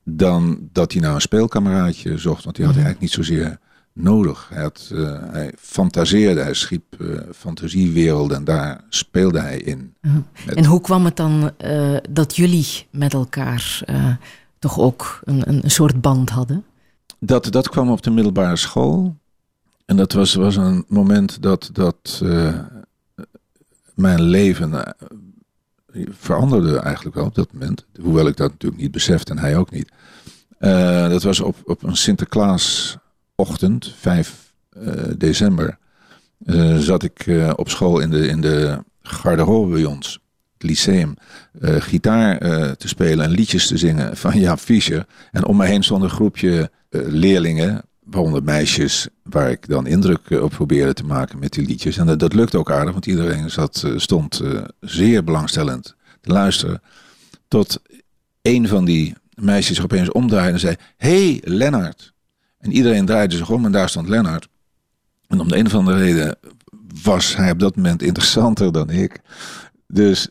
Dan 0.04 0.68
dat 0.72 0.92
hij 0.92 1.00
nou 1.00 1.14
een 1.14 1.20
speelkameraadje 1.20 2.18
zocht. 2.18 2.44
Want 2.44 2.56
die 2.56 2.64
had 2.64 2.74
hij 2.74 2.84
eigenlijk 2.84 3.14
niet 3.16 3.26
zozeer 3.26 3.58
nodig. 3.92 4.48
Hij, 4.52 4.62
had, 4.62 4.90
uh, 4.92 5.18
hij 5.30 5.52
fantaseerde, 5.58 6.40
hij 6.40 6.54
schiep 6.54 6.84
uh, 6.98 7.20
fantasiewerelden 7.34 8.36
en 8.36 8.44
daar 8.44 8.80
speelde 8.88 9.40
hij 9.40 9.58
in. 9.58 9.94
Uh 10.00 10.12
-huh. 10.12 10.56
En 10.58 10.64
hoe 10.64 10.80
kwam 10.80 11.04
het 11.04 11.16
dan 11.16 11.50
uh, 11.64 11.96
dat 12.10 12.36
jullie 12.36 12.86
met 12.90 13.12
elkaar 13.12 13.82
toch 14.60 14.78
ook 14.78 15.20
een, 15.24 15.48
een, 15.64 15.70
soort 15.70 16.00
band 16.00 16.30
hadden? 16.30 16.64
Dat, 17.18 17.52
dat 17.52 17.68
kwam 17.68 17.90
op 17.90 18.02
de 18.02 18.10
middelbare 18.10 18.56
school. 18.56 19.16
En 19.84 19.96
dat 19.96 20.12
was, 20.12 20.34
was 20.34 20.56
een 20.56 20.84
moment 20.88 21.42
dat, 21.42 21.70
dat 21.72 22.22
mijn 23.94 24.22
leven 24.22 24.94
veranderde 26.08 26.78
eigenlijk 26.78 27.16
wel 27.16 27.24
op 27.24 27.34
dat 27.34 27.52
moment. 27.52 27.86
Hoewel 28.00 28.26
ik 28.26 28.36
dat 28.36 28.50
natuurlijk 28.50 28.82
niet 28.82 28.90
besefte 28.90 29.32
en 29.32 29.38
hij 29.38 29.56
ook 29.56 29.70
niet. 29.70 29.92
dat 31.10 31.22
was 31.22 31.40
op, 31.40 31.56
op 31.64 31.82
een 31.82 31.96
Sinterklaas 31.96 32.96
ochtend, 33.34 33.94
5 33.96 34.52
uh, 34.72 34.92
eh, 34.92 35.14
december, 35.18 35.78
zat 36.78 37.02
ik 37.02 37.30
op 37.56 37.68
school 37.68 37.98
in 37.98 38.10
de, 38.10 38.26
in 38.26 38.40
de 38.40 38.84
garderobe 39.02 39.74
bij 39.74 39.84
ons, 39.84 40.19
lyceum, 40.62 41.14
gitaar 41.62 42.38
te 42.76 42.88
spelen 42.88 43.24
en 43.24 43.30
liedjes 43.30 43.66
te 43.66 43.78
zingen 43.78 44.16
van 44.16 44.38
Jaap 44.38 44.58
Fischer. 44.58 45.06
En 45.30 45.44
om 45.44 45.56
me 45.56 45.66
heen 45.66 45.82
stond 45.82 46.02
een 46.02 46.10
groepje 46.10 46.70
leerlingen, 46.90 47.82
waaronder 48.04 48.42
meisjes, 48.42 49.08
waar 49.22 49.50
ik 49.50 49.68
dan 49.68 49.86
indruk 49.86 50.30
op 50.30 50.50
probeerde 50.50 50.92
te 50.92 51.04
maken 51.04 51.38
met 51.38 51.52
die 51.52 51.66
liedjes. 51.66 51.96
En 51.96 52.18
dat, 52.18 52.34
lukte 52.34 52.58
ook 52.58 52.70
aardig, 52.70 52.92
want 52.92 53.06
iedereen 53.06 53.50
zat, 53.50 53.86
stond 53.96 54.42
zeer 54.80 55.24
belangstellend 55.24 55.94
te 56.20 56.32
luisteren. 56.32 56.82
Tot 57.48 57.82
een 58.42 58.68
van 58.68 58.84
die 58.84 59.14
meisjes 59.34 59.82
opeens 59.82 60.12
omdraaide 60.12 60.52
en 60.52 60.60
zei: 60.60 60.76
hey, 60.96 61.40
Lennart. 61.44 62.12
En 62.58 62.72
iedereen 62.72 63.06
draaide 63.06 63.36
zich 63.36 63.50
om 63.50 63.64
en 63.64 63.72
daar 63.72 63.88
stond 63.88 64.08
Lennart. 64.08 64.48
En 65.26 65.40
om 65.40 65.48
de 65.48 65.56
een 65.56 65.66
of 65.66 65.74
andere 65.74 65.98
reden 65.98 66.36
was 67.02 67.36
hij 67.36 67.50
op 67.50 67.58
dat 67.58 67.76
moment 67.76 68.02
interessanter 68.02 68.72
dan 68.72 68.90
ik. 68.90 69.20
Dus 69.86 70.28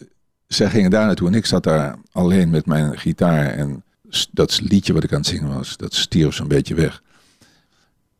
zij 0.53 0.69
gingen 0.69 0.91
daar 0.91 1.05
naartoe 1.05 1.27
en 1.27 1.33
ik 1.33 1.45
zat 1.45 1.63
daar 1.63 1.95
alleen 2.11 2.49
met 2.49 2.65
mijn 2.65 2.97
gitaar. 2.99 3.45
En 3.45 3.83
dat 4.31 4.61
liedje 4.61 4.93
wat 4.93 5.03
ik 5.03 5.11
aan 5.11 5.19
het 5.19 5.27
zingen 5.27 5.53
was, 5.53 5.77
dat 5.77 5.93
stierf 5.93 6.35
zo'n 6.35 6.47
beetje 6.47 6.75
weg. 6.75 7.01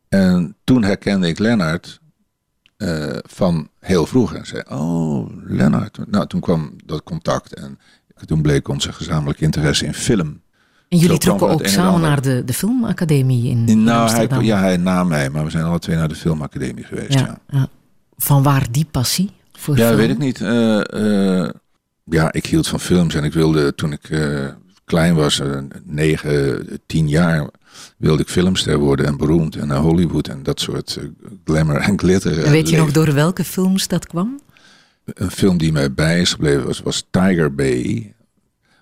En 0.09 0.55
toen 0.63 0.83
herkende 0.83 1.27
ik 1.27 1.39
Lennart 1.39 1.99
uh, 2.77 3.17
van 3.27 3.69
heel 3.79 4.05
vroeg 4.05 4.33
en 4.33 4.45
zei: 4.45 4.63
Oh, 4.69 5.29
Lennart. 5.43 5.99
Nou, 6.07 6.27
toen 6.27 6.39
kwam 6.39 6.75
dat 6.85 7.03
contact 7.03 7.53
en 7.53 7.79
toen 8.25 8.41
bleek 8.41 8.67
onze 8.67 8.93
gezamenlijke 8.93 9.43
interesse 9.43 9.85
in 9.85 9.93
film. 9.93 10.41
En 10.89 10.97
jullie 10.97 11.17
trokken 11.17 11.49
ook 11.49 11.65
samen 11.67 12.01
naar 12.01 12.21
de, 12.21 12.43
de 12.45 12.53
filmacademie 12.53 13.49
in, 13.49 13.67
in 13.67 13.83
nou, 13.83 14.01
Amsterdam? 14.01 14.37
Hij, 14.37 14.47
ja, 14.47 14.59
hij 14.59 14.77
na 14.77 15.03
mij, 15.03 15.29
maar 15.29 15.43
we 15.43 15.49
zijn 15.49 15.63
alle 15.63 15.79
twee 15.79 15.95
naar 15.95 16.07
de 16.07 16.15
filmacademie 16.15 16.83
geweest. 16.83 17.13
Ja, 17.13 17.39
ja. 17.47 17.67
Van 18.17 18.43
waar 18.43 18.67
die 18.71 18.85
passie 18.91 19.29
voor 19.51 19.77
Ja, 19.77 19.85
film? 19.85 19.97
weet 19.97 20.09
ik 20.09 20.17
niet. 20.17 20.39
Uh, 20.39 20.81
uh, 20.93 21.49
ja, 22.09 22.31
ik 22.31 22.45
hield 22.45 22.67
van 22.67 22.79
films 22.79 23.15
en 23.15 23.23
ik 23.23 23.33
wilde 23.33 23.75
toen 23.75 23.91
ik 23.91 24.09
uh, 24.09 24.47
klein 24.85 25.15
was, 25.15 25.41
negen, 25.83 26.67
tien 26.85 27.07
jaar, 27.07 27.49
wilde 27.97 28.21
ik 28.21 28.29
filmster 28.29 28.77
worden 28.77 29.05
en 29.05 29.17
beroemd 29.17 29.55
en 29.55 29.67
naar 29.67 29.79
Hollywood 29.79 30.27
en 30.27 30.43
dat 30.43 30.59
soort 30.59 30.99
glamour 31.45 31.79
en 31.79 31.99
glitter. 31.99 32.43
En 32.43 32.51
weet 32.51 32.69
je 32.69 32.77
nog 32.77 32.91
door 32.91 33.13
welke 33.13 33.43
films 33.43 33.87
dat 33.87 34.07
kwam? 34.07 34.39
Een 35.05 35.31
film 35.31 35.57
die 35.57 35.71
mij 35.71 35.93
bij 35.93 36.21
is 36.21 36.33
gebleven 36.33 36.65
was, 36.65 36.79
was 36.79 37.07
Tiger 37.11 37.55
Bay 37.55 38.13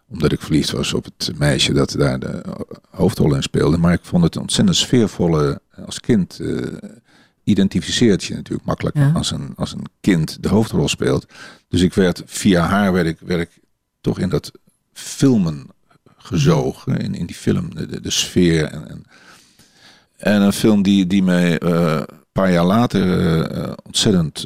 omdat 0.10 0.31
ik 0.31 0.41
verliefd 0.41 0.72
was 0.72 0.93
op 0.93 1.05
het 1.05 1.31
meisje 1.38 1.74
dat 1.74 1.91
daar 1.91 2.19
de 2.19 2.41
hoofdrol 2.89 3.36
in 3.36 3.43
speelde. 3.43 3.77
Maar 3.77 3.93
ik 3.93 4.00
vond 4.03 4.24
het 4.24 4.38
ontzettend 4.38 4.77
sfeervolle. 4.77 5.62
Als 5.86 6.00
kind 6.00 6.39
uh, 6.39 6.67
identificeert 7.47 8.23
je 8.23 8.35
natuurlijk 8.35 8.67
makkelijk 8.67 8.95
als, 9.13 9.31
een, 9.31 9.53
als 9.55 9.71
een 9.73 9.85
kind 10.01 10.43
de 10.43 10.49
hoofdrol 10.49 10.87
speelt. 10.87 11.25
Dus 11.67 11.81
ik 11.81 11.93
werd 11.93 12.21
via 12.25 12.65
haar 12.65 12.93
werd 12.93 13.07
ik, 13.07 13.17
werd 13.19 13.41
ik 13.41 13.59
toch 14.01 14.19
in 14.19 14.29
dat 14.29 14.51
filmen 14.93 15.67
gezogen. 16.17 16.97
In, 16.97 17.15
in 17.15 17.25
die 17.25 17.35
film, 17.35 17.75
de, 17.75 18.01
de, 18.01 18.11
sfeer. 18.11 18.65
En, 18.65 18.89
en, 18.89 19.03
en, 20.17 20.41
een 20.41 20.53
film 20.53 20.81
die, 20.81 21.07
die 21.07 21.23
mij 21.23 21.61
uh, 21.61 21.93
een 21.95 22.25
paar 22.31 22.51
jaar 22.51 22.65
later 22.65 23.05
uh, 23.57 23.73
ontzettend 23.83 24.45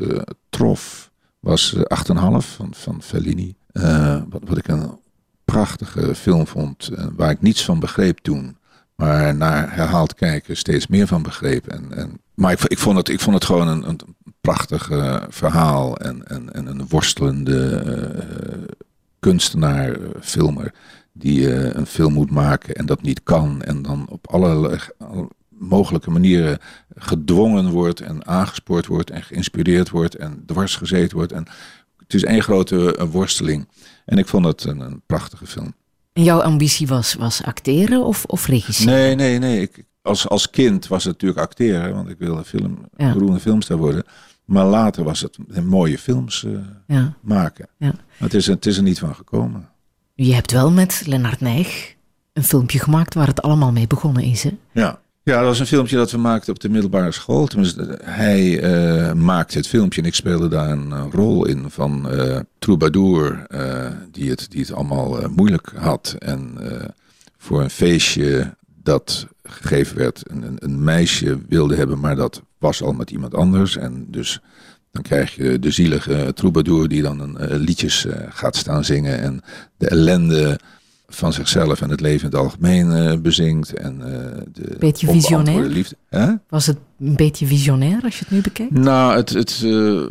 trof 0.50 1.12
was 1.40 1.76
8,5 1.76 1.82
van, 2.38 2.74
van 2.74 3.02
Fellini. 3.02 3.56
wat, 4.30 4.42
wat 4.46 4.58
ik 4.58 4.68
een 4.68 5.00
prachtige 5.52 6.16
film 6.16 6.48
vond, 6.48 6.88
eh, 6.88 7.06
waar 7.16 7.32
ik 7.32 7.42
niets 7.42 7.66
van 7.66 7.80
begreep 7.80 8.18
toen. 8.18 8.58
Maar 9.02 9.36
na 9.36 9.68
herhaald 9.70 10.14
kijken 10.14 10.58
steeds 10.58 10.88
meer 10.88 11.08
van 11.08 11.24
begreep. 11.24 11.68
En, 11.68 11.98
en, 11.98 12.20
maar 12.34 12.52
ik, 12.52 12.64
ik, 12.64 12.78
vond 12.78 12.98
het, 12.98 13.10
ik 13.10 13.20
vond 13.20 13.36
het 13.36 13.46
gewoon 13.46 13.68
een, 13.68 13.90
een 13.90 14.00
prachtig 14.42 14.90
uh, 14.90 15.24
verhaal 15.30 15.98
en, 15.98 16.28
en, 16.28 16.54
en 16.54 16.68
een 16.68 16.88
worstelende 16.88 17.84
uh, 17.86 18.64
kunstenaar, 19.20 19.98
filmer, 20.20 20.74
die 21.12 21.54
een 21.76 21.86
film 21.86 22.14
moet 22.14 22.32
maken 22.32 22.76
en 22.76 22.86
dat 22.86 23.02
niet 23.02 23.24
kan. 23.24 23.62
En 23.62 23.82
dan 23.82 24.06
op 24.10 24.28
alle, 24.28 24.80
alle 24.98 25.28
mogelijke 25.50 26.12
manieren 26.12 26.60
gedwongen 26.96 27.70
wordt 27.70 28.02
en 28.02 28.28
aangespoord 28.28 28.86
wordt 28.86 29.10
en 29.10 29.24
geïnspireerd 29.24 29.90
wordt 29.90 30.16
en 30.16 30.44
dwars 30.46 30.76
gezeten 30.76 31.18
wordt. 31.18 31.32
En 31.32 31.46
het 31.98 32.14
is 32.14 32.24
één 32.24 32.44
grote 32.44 33.08
worsteling. 33.12 33.68
En 34.06 34.18
ik 34.18 34.28
vond 34.28 34.46
het 34.46 34.64
een, 34.64 34.80
een 34.80 35.02
prachtige 35.06 35.46
film. 35.46 35.74
En 36.14 36.24
jouw 36.24 36.42
ambitie 36.42 36.88
was, 36.88 37.14
was 37.14 37.44
acteren 37.44 38.06
of, 38.06 38.26
of 38.26 38.48
regisseren? 38.48 38.94
Nee, 38.94 39.16
nee, 39.16 39.40
nee. 39.40 39.62
Ik, 39.62 39.84
als, 40.02 40.28
als 40.28 40.50
kind 40.50 40.88
was 40.88 41.04
het 41.04 41.14
natuurlijk 41.14 41.40
acteren, 41.40 41.94
want 41.94 42.10
ik 42.10 42.18
wilde 42.18 42.44
film, 42.44 42.90
ja. 42.98 43.14
beroemde 43.14 43.40
filmster 43.40 43.78
worden. 43.78 44.04
Maar 44.46 44.66
later 44.66 45.04
was 45.04 45.20
het 45.20 45.38
mooie 45.64 45.98
films 45.98 46.44
uh, 46.44 46.60
ja. 46.88 47.14
maken. 47.22 47.68
Ja. 47.78 47.94
Het, 48.18 48.34
is, 48.34 48.48
het 48.48 48.66
is 48.66 48.78
er 48.78 48.84
niet 48.84 49.00
van 49.00 49.16
gekomen. 49.16 49.70
Je 50.16 50.34
hebt 50.34 50.52
wel 50.52 50.72
met 50.72 51.04
Lennart 51.06 51.40
Nijg 51.40 51.96
een 52.34 52.44
filmpje 52.44 52.80
gemaakt 52.80 53.14
waar 53.14 53.28
het 53.28 53.42
allemaal 53.42 53.72
mee 53.72 53.88
begonnen 53.88 54.24
is, 54.24 54.44
hè? 54.44 54.58
Ja. 54.72 55.00
Ja, 55.24 55.38
dat 55.38 55.46
was 55.46 55.60
een 55.60 55.66
filmpje 55.66 55.96
dat 55.96 56.12
we 56.12 56.18
maakten 56.18 56.54
op 56.54 56.60
de 56.60 56.70
middelbare 56.70 57.12
school. 57.12 57.48
Tenminste, 57.48 58.00
hij 58.04 58.64
uh, 58.64 59.14
maakte 59.14 59.58
het 59.58 59.68
filmpje 59.68 60.02
en 60.02 60.08
ik 60.08 60.16
speelde 60.16 60.48
daar 60.48 60.70
een 60.70 60.90
uh, 60.90 61.06
rol 61.12 61.46
in 61.46 61.70
van 61.70 62.08
uh, 62.14 62.40
troubadour 62.60 63.46
die, 64.12 64.30
het, 64.30 64.46
die 64.50 64.62
het 64.62 64.74
allemaal 64.74 65.30
moeilijk 65.30 65.72
had. 65.76 66.16
En 66.20 66.58
voor 67.38 67.62
een 67.62 67.70
feestje 67.70 68.56
dat 68.84 69.28
gegeven 69.44 69.98
werd, 69.98 70.22
een, 70.24 70.56
een, 70.60 70.84
meisje 70.84 71.40
wilde 71.48 71.76
hebben, 71.76 72.00
maar 72.00 72.16
dat 72.16 72.42
was 72.58 72.82
al 72.82 72.94
met 72.94 73.12
iemand 73.12 73.36
anders. 73.36 73.78
En 73.78 74.06
dus 74.08 74.40
dan 74.92 75.02
krijg 75.02 75.36
je 75.36 75.60
de 75.60 75.72
zielige 75.72 76.32
troubadour 76.34 76.88
die 76.88 77.02
dan 77.02 77.20
een, 77.20 77.58
liedjes 77.58 78.06
gaat 78.30 78.56
staan 78.56 78.84
zingen 78.84 79.22
en 79.22 79.42
de 79.78 79.88
ellende 79.88 80.60
van 81.16 81.34
zichzelf 81.34 81.82
en 81.82 81.90
het 81.90 82.02
leven 82.02 82.20
in 82.20 82.26
het 82.26 82.36
algemeen 82.36 82.92
uh, 82.92 83.18
bezingt. 83.18 83.74
En, 83.74 83.98
uh, 84.00 84.06
de 84.54 84.76
beetje 84.80 85.08
visionair? 85.08 85.62
Liefde. 85.62 85.96
Huh? 86.10 86.32
Was 86.50 86.66
het 86.66 86.78
een 87.00 87.16
beetje 87.16 87.46
visionair 87.46 88.02
als 88.04 88.20
je 88.20 88.24
het 88.26 88.34
nu 88.34 88.42
bekijkt? 88.42 88.72
Nou, 88.72 89.16
het, 89.16 89.30
het, 89.30 89.62
uh, 89.64 90.08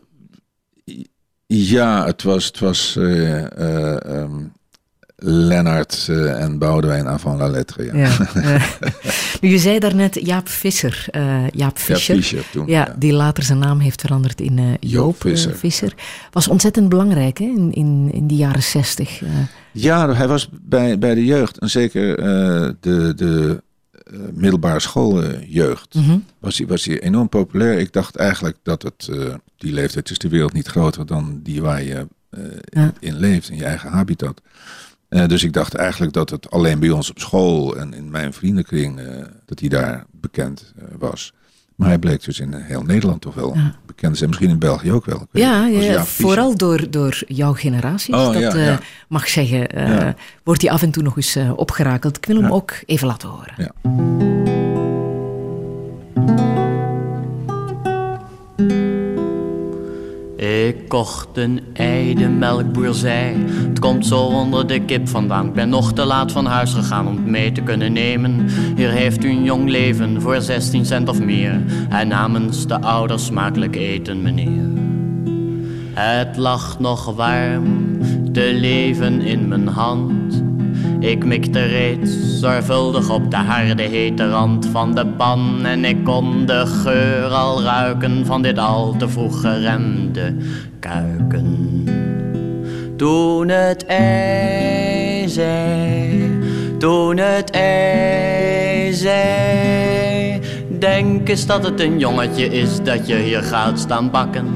ja, 1.47 2.07
het 2.07 2.23
was, 2.23 2.45
het 2.45 2.59
was 2.59 2.97
um, 2.97 4.53
Lennart 5.23 6.09
en 6.09 6.59
Boudewijn 6.59 7.09
avant 7.09 7.39
la 7.39 7.49
lettre. 7.49 7.85
Ja. 7.85 7.95
ja. 8.35 8.61
nu, 9.41 9.49
je 9.55 9.59
zei 9.59 9.79
daarnet 9.79 10.27
Jaap 10.27 10.49
Visser. 10.49 11.09
Jaap 11.53 11.79
Fischer. 11.79 12.15
Ja, 12.15 12.21
Fischer 12.21 12.45
toen, 12.53 12.67
ja, 12.67 12.95
Die 12.99 13.13
later 13.13 13.43
zijn 13.43 13.59
naam 13.59 13.79
heeft 13.79 14.01
veranderd 14.01 14.41
in 14.41 14.57
Joop, 14.57 14.81
Joop 14.81 15.21
Visser. 15.21 15.57
Visser. 15.57 15.95
Was 16.31 16.49
ontzettend 16.49 16.89
belangrijk 16.89 17.39
hè, 17.39 17.45
in, 17.45 17.73
in, 17.73 18.11
in 18.13 18.27
die 18.27 18.39
jaren 18.39 18.63
zestig. 18.63 19.23
Ja, 19.73 20.15
hij 20.15 20.29
was 20.29 20.49
bij, 20.63 20.99
bij 20.99 21.15
de 21.15 21.25
jeugd, 21.25 21.59
en 21.59 21.71
zeker 21.71 22.19
uh, 22.19 22.71
de, 22.81 23.13
de 23.15 23.63
uh, 24.13 24.21
middelbare 24.33 24.81
schooljeugd, 24.81 25.95
mm 25.95 26.03
-hmm. 26.03 26.25
was, 26.39 26.59
hij, 26.59 26.67
was 26.67 26.85
hij 26.85 27.01
enorm 27.01 27.29
populair. 27.29 27.79
Ik 27.79 27.93
dacht 27.93 28.17
eigenlijk 28.17 28.57
dat 28.63 28.83
het, 28.83 29.09
uh, 29.11 29.35
die 29.57 29.73
leeftijd 29.73 30.11
is 30.11 30.19
de 30.19 30.29
wereld 30.29 30.53
niet 30.53 30.67
groter 30.67 31.07
dan 31.07 31.41
die 31.43 31.63
waar 31.63 31.83
je 31.83 32.07
ja. 32.65 32.93
in 33.01 33.17
leeft, 33.17 33.49
in 33.49 33.57
je 33.57 33.65
eigen 33.65 33.91
habitat. 33.91 34.43
dus 35.09 35.45
ik 35.45 35.53
dacht 35.53 35.75
eigenlijk 35.75 36.13
dat 36.13 36.31
het 36.31 36.51
alleen 36.51 36.79
bij 36.79 36.91
ons 36.91 37.11
op 37.11 37.19
school 37.19 37.77
en 37.77 37.95
in 37.95 38.11
mijn 38.11 38.33
vriendenkring, 38.33 39.01
dat 39.47 39.61
hij 39.61 39.69
daar 39.69 40.07
bekend 40.11 40.73
was. 40.99 41.33
Maar 41.81 41.89
hij 41.89 41.99
bleek 41.99 42.25
dus 42.25 42.41
in 42.41 42.55
heel 42.55 42.83
Nederland 42.83 43.21
toch 43.21 43.35
wel 43.35 43.55
ja. 43.55 43.75
bekend 43.87 44.17
zijn. 44.17 44.29
Misschien 44.29 44.51
in 44.51 44.59
België 44.59 44.93
ook 44.93 45.05
wel. 45.05 45.27
Ja, 45.33 45.67
ja 45.67 46.05
vooral 46.05 46.57
door, 46.57 46.91
door 46.91 47.23
jouw 47.27 47.53
generatie. 47.53 48.15
Oh, 48.15 48.33
dat 48.33 48.53
ja, 48.53 48.55
uh, 48.55 48.77
mag 49.09 49.29
zeggen. 49.29 49.79
Uh, 49.79 50.09
wordt 50.45 50.63
hij 50.63 50.71
af 50.71 50.83
en 50.83 50.91
toe 50.91 51.03
nog 51.03 51.17
eens 51.17 51.37
uh, 51.37 51.53
opgerakeld. 51.57 52.17
Ik 52.17 52.25
wil 52.25 52.43
hem 52.43 52.53
ook 52.53 52.73
even 52.87 53.07
laten 53.07 53.29
horen. 53.29 54.40
Ik 60.51 60.89
kocht 60.89 61.29
een 61.37 61.61
ei, 61.73 62.15
de 62.15 62.29
melkboer 62.29 62.95
zei: 62.95 63.35
Het 63.69 63.79
komt 63.79 64.07
zo 64.07 64.21
onder 64.21 64.67
de 64.67 64.81
kip 64.81 65.09
vandaan. 65.09 65.47
Ik 65.47 65.53
ben 65.53 65.69
nog 65.69 65.93
te 65.93 66.05
laat 66.05 66.33
van 66.33 66.47
huis 66.47 66.73
gegaan 66.73 67.07
om 67.07 67.17
het 67.17 67.27
mee 67.27 67.53
te 67.53 67.61
kunnen 67.61 67.93
nemen. 67.93 68.49
Hier 68.77 68.91
heeft 68.91 69.25
u 69.25 69.29
een 69.29 69.45
jong 69.45 69.69
leven 69.69 70.21
voor 70.21 70.41
16 70.41 70.85
cent 70.85 71.09
of 71.09 71.21
meer. 71.21 71.63
En 71.89 72.09
namens 72.09 72.67
de 72.67 72.81
ouders 72.81 73.25
smakelijk 73.25 73.77
eten, 73.77 74.23
meneer. 74.23 74.69
Het 75.95 76.37
lag 76.37 76.79
nog 76.79 77.15
warm, 77.15 77.99
te 78.33 78.51
leven 78.55 79.21
in 79.21 79.49
mijn 79.49 79.69
hand. 79.69 80.50
Ik 81.01 81.25
mikte 81.25 81.65
reeds 81.65 82.11
zorgvuldig 82.41 83.11
op 83.11 83.31
de 83.31 83.37
harde 83.37 83.83
hete 83.83 84.31
rand 84.31 84.67
van 84.67 84.95
de 84.95 85.07
pan 85.07 85.65
en 85.65 85.85
ik 85.85 86.05
kon 86.05 86.47
de 86.47 86.67
geur 86.67 87.29
al 87.29 87.63
ruiken 87.63 88.27
van 88.27 88.43
dit 88.43 88.59
al 88.59 88.95
te 88.97 89.09
vroeg 89.09 89.41
geremde 89.41 90.35
kuiken. 90.79 91.85
Toen 92.97 93.49
het 93.49 93.87
ei 93.87 95.29
zei, 95.29 96.39
toen 96.79 97.17
het 97.17 97.51
ei 97.51 98.93
zei, 98.93 100.41
denk 100.79 101.29
eens 101.29 101.47
dat 101.47 101.65
het 101.65 101.81
een 101.81 101.99
jongetje 101.99 102.49
is 102.49 102.83
dat 102.83 103.07
je 103.07 103.17
hier 103.17 103.43
gaat 103.43 103.79
staan 103.79 104.11
bakken. 104.11 104.47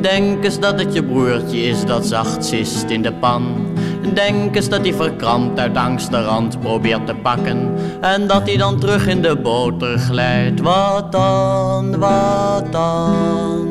Denk 0.00 0.44
eens 0.44 0.60
dat 0.60 0.80
het 0.80 0.94
je 0.94 1.04
broertje 1.04 1.60
is 1.60 1.84
dat 1.84 2.06
zacht 2.06 2.44
zist 2.44 2.90
in 2.90 3.02
de 3.02 3.12
pan. 3.12 3.66
Denk 4.14 4.56
eens 4.56 4.68
dat 4.68 4.80
hij 4.80 4.94
verkrampt 4.94 5.58
uit 5.58 5.76
angst 5.76 6.10
de 6.10 6.22
rand 6.22 6.60
probeert 6.60 7.06
te 7.06 7.14
pakken. 7.14 7.74
En 8.00 8.26
dat 8.26 8.46
hij 8.46 8.56
dan 8.56 8.80
terug 8.80 9.06
in 9.06 9.22
de 9.22 9.36
boter 9.36 9.98
glijdt. 9.98 10.60
Wat 10.60 11.12
dan, 11.12 11.98
wat 11.98 12.72
dan? 12.72 13.68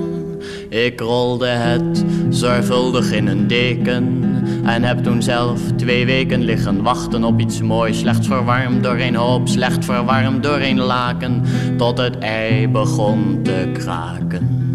Ik 0.69 1.00
rolde 1.00 1.48
het 1.48 2.03
zorgvuldig 2.29 3.12
in 3.12 3.27
een 3.27 3.48
deken. 3.48 4.24
En 4.65 4.84
heb 4.84 5.03
toen 5.03 5.22
zelf 5.22 5.60
twee 5.75 6.05
weken 6.05 6.43
liggen 6.43 6.84
wachten 6.84 7.24
op 7.24 7.39
iets 7.39 7.62
moois. 7.62 8.00
Slecht 8.00 8.25
verwarmd 8.25 8.84
door 8.84 8.98
een 8.98 9.15
hoop, 9.15 9.48
slecht 9.48 9.86
verwarmd 9.86 10.43
door 10.43 10.60
een 10.60 10.79
laken. 10.79 11.43
Tot 11.77 11.98
het 11.98 12.17
ei 12.17 12.67
begon 12.67 13.39
te 13.43 13.69
kraken. 13.74 14.66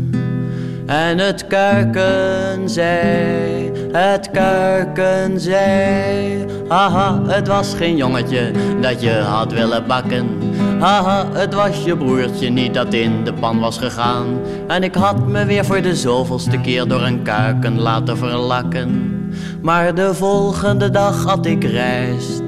En 0.92 1.18
het 1.18 1.46
kuiken 1.46 2.68
zei, 2.68 3.72
het 3.92 4.30
kuiken 4.30 5.40
zei. 5.40 6.46
Haha, 6.68 7.22
het 7.26 7.48
was 7.48 7.74
geen 7.74 7.96
jongetje 7.96 8.50
dat 8.80 9.02
je 9.02 9.10
had 9.10 9.52
willen 9.52 9.86
bakken. 9.86 10.28
Haha, 10.78 11.26
het 11.32 11.54
was 11.54 11.84
je 11.84 11.96
broertje 11.96 12.48
niet 12.48 12.74
dat 12.74 12.94
in 12.94 13.24
de 13.24 13.32
pan 13.32 13.60
was 13.60 13.78
gegaan. 13.78 14.26
En 14.68 14.82
ik 14.82 14.94
had 14.94 15.26
me 15.26 15.44
weer 15.44 15.64
voor 15.64 15.82
de 15.82 15.96
zoveelste 15.96 16.60
keer 16.60 16.88
door 16.88 17.02
een 17.02 17.22
kuiken 17.22 17.78
laten 17.78 18.16
verlakken. 18.16 19.12
Maar 19.62 19.94
de 19.94 20.14
volgende 20.14 20.90
dag 20.90 21.24
had 21.24 21.46
ik 21.46 21.64
rijst 21.64 22.42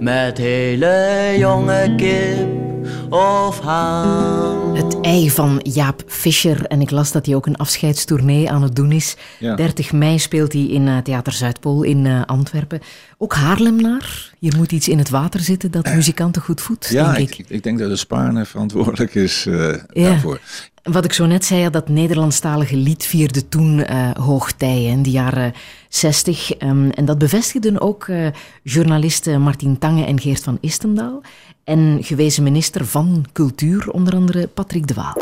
met 0.00 0.38
hele 0.38 1.34
jonge 1.38 1.94
kip 1.96 2.67
of 3.10 3.60
haan. 3.60 4.76
Het 4.76 5.00
ei 5.00 5.30
van 5.30 5.60
Jaap 5.62 6.02
Fischer. 6.06 6.66
En 6.66 6.80
ik 6.80 6.90
las 6.90 7.12
dat 7.12 7.26
hij 7.26 7.34
ook 7.34 7.46
een 7.46 7.56
afscheidstournee 7.56 8.50
aan 8.50 8.62
het 8.62 8.76
doen 8.76 8.92
is. 8.92 9.16
Ja. 9.38 9.54
30 9.54 9.92
mei 9.92 10.18
speelt 10.18 10.52
hij 10.52 10.62
in 10.66 10.88
eh, 10.88 10.96
Theater 10.98 11.32
Zuidpool 11.32 11.82
in 11.82 12.06
eh, 12.06 12.22
Antwerpen. 12.24 12.80
Ook 13.18 13.34
Haarlemnaar. 13.34 14.27
Hier 14.38 14.56
moet 14.56 14.72
iets 14.72 14.88
in 14.88 14.98
het 14.98 15.08
water 15.08 15.40
zitten 15.40 15.70
dat 15.70 15.94
muzikanten 15.94 16.42
goed 16.42 16.60
voedt, 16.60 16.88
Ja, 16.88 17.12
denk 17.12 17.30
ik, 17.30 17.38
ik. 17.38 17.48
ik, 17.48 17.62
denk 17.62 17.78
dat 17.78 17.88
de 17.88 17.96
Spaarne 17.96 18.44
verantwoordelijk 18.44 19.14
is 19.14 19.46
eh, 19.46 19.74
daarvoor. 19.92 20.40
Wat 20.82 21.04
ik 21.04 21.12
zo 21.12 21.26
net 21.26 21.44
zei, 21.44 21.60
ja, 21.60 21.70
dat 21.70 21.88
Nederlandstalige 21.88 22.76
lied 22.76 23.04
vierde 23.04 23.48
toen 23.48 23.84
eh 23.84 24.10
hoogtij, 24.10 24.84
in 24.84 25.02
de 25.02 25.10
jaren 25.10 25.52
60. 25.88 26.52
Ehm, 26.52 26.88
en 26.90 27.04
dat 27.04 27.18
bevestigden 27.18 27.80
ook 27.80 28.08
eh, 28.08 28.26
journalisten 28.62 29.40
Martin 29.40 29.78
Tange 29.78 30.04
en 30.04 30.20
Geert 30.20 30.42
van 30.42 30.58
Istendaal. 30.60 31.22
En 31.68 31.98
gewezen 32.00 32.42
minister 32.42 32.86
van 32.86 33.24
Cultuur, 33.32 33.90
onder 33.90 34.14
andere 34.14 34.46
Patrick 34.46 34.86
de 34.86 34.94
Waal. 34.94 35.14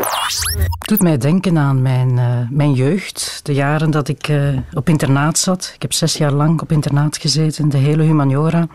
doet 0.79 1.01
mij 1.01 1.17
denken 1.17 1.57
aan 1.57 1.81
mijn, 1.81 2.17
eh, 2.17 2.39
mijn 2.49 2.73
jeugd. 2.73 3.39
De 3.43 3.53
jaren 3.53 3.91
dat 3.91 4.07
ik 4.07 4.27
eh, 4.27 4.57
op 4.73 4.89
internaat 4.89 5.37
zat. 5.37 5.71
Ik 5.75 5.81
heb 5.81 5.93
zes 5.93 6.17
jaar 6.17 6.31
lang 6.31 6.61
op 6.61 6.71
internaat 6.71 7.17
gezeten, 7.17 7.69
de 7.69 7.77
hele 7.77 8.03
humaniora. 8.03 8.67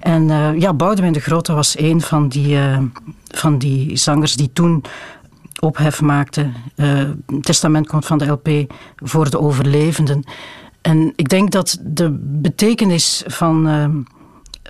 En 0.00 0.30
eh, 0.30 0.58
ja, 0.58 0.74
Boudewijn 0.74 1.12
de 1.12 1.20
Grote 1.20 1.52
was 1.52 1.78
een 1.78 2.00
van 2.00 2.28
die, 2.28 2.56
eh, 2.56 2.78
van 3.28 3.58
die 3.58 3.96
zangers 3.96 4.36
die 4.36 4.52
toen 4.52 4.84
ophef 5.60 6.00
maakte. 6.00 6.50
Eh, 6.76 6.98
het 7.26 7.44
testament 7.44 7.86
komt 7.86 8.06
van 8.06 8.18
de 8.18 8.26
LP 8.26 8.72
voor 8.96 9.30
de 9.30 9.40
overlevenden. 9.40 10.24
En 10.80 11.12
ik 11.16 11.28
denk 11.28 11.50
dat 11.50 11.78
de 11.80 12.10
betekenis 12.20 13.22
van, 13.26 13.68
eh, 13.68 13.88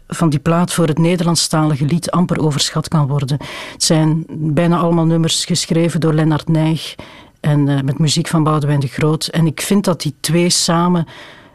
van 0.09 0.31
die 0.31 0.39
plaat 0.39 0.73
voor 0.73 0.87
het 0.87 0.99
Nederlandstalige 0.99 1.85
lied 1.85 2.11
amper 2.11 2.41
overschat 2.41 2.89
kan 2.89 3.07
worden. 3.07 3.39
Het 3.73 3.83
zijn 3.83 4.25
bijna 4.29 4.79
allemaal 4.79 5.07
nummers 5.07 5.45
geschreven 5.45 6.01
door 6.01 6.13
Lennart 6.13 6.49
Nijg 6.49 6.95
en 7.41 7.65
met 7.65 7.99
muziek 7.99 8.29
van 8.29 8.43
Boudewijn 8.43 8.81
de 8.81 8.87
Groot. 8.87 9.27
En 9.27 9.47
ik 9.47 9.61
vind 9.61 9.85
dat 9.85 10.01
die 10.01 10.15
twee 10.21 10.51
samen 10.51 11.07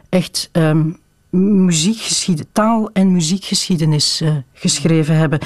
echt 0.10 0.50
ehm, 0.52 0.90
muziekgeschied- 1.36 2.46
taal- 2.52 2.90
en 2.94 3.12
muziekgeschiedenis 3.12 4.22
eh, 4.22 4.36
geschreven 4.54 5.16
hebben. 5.18 5.40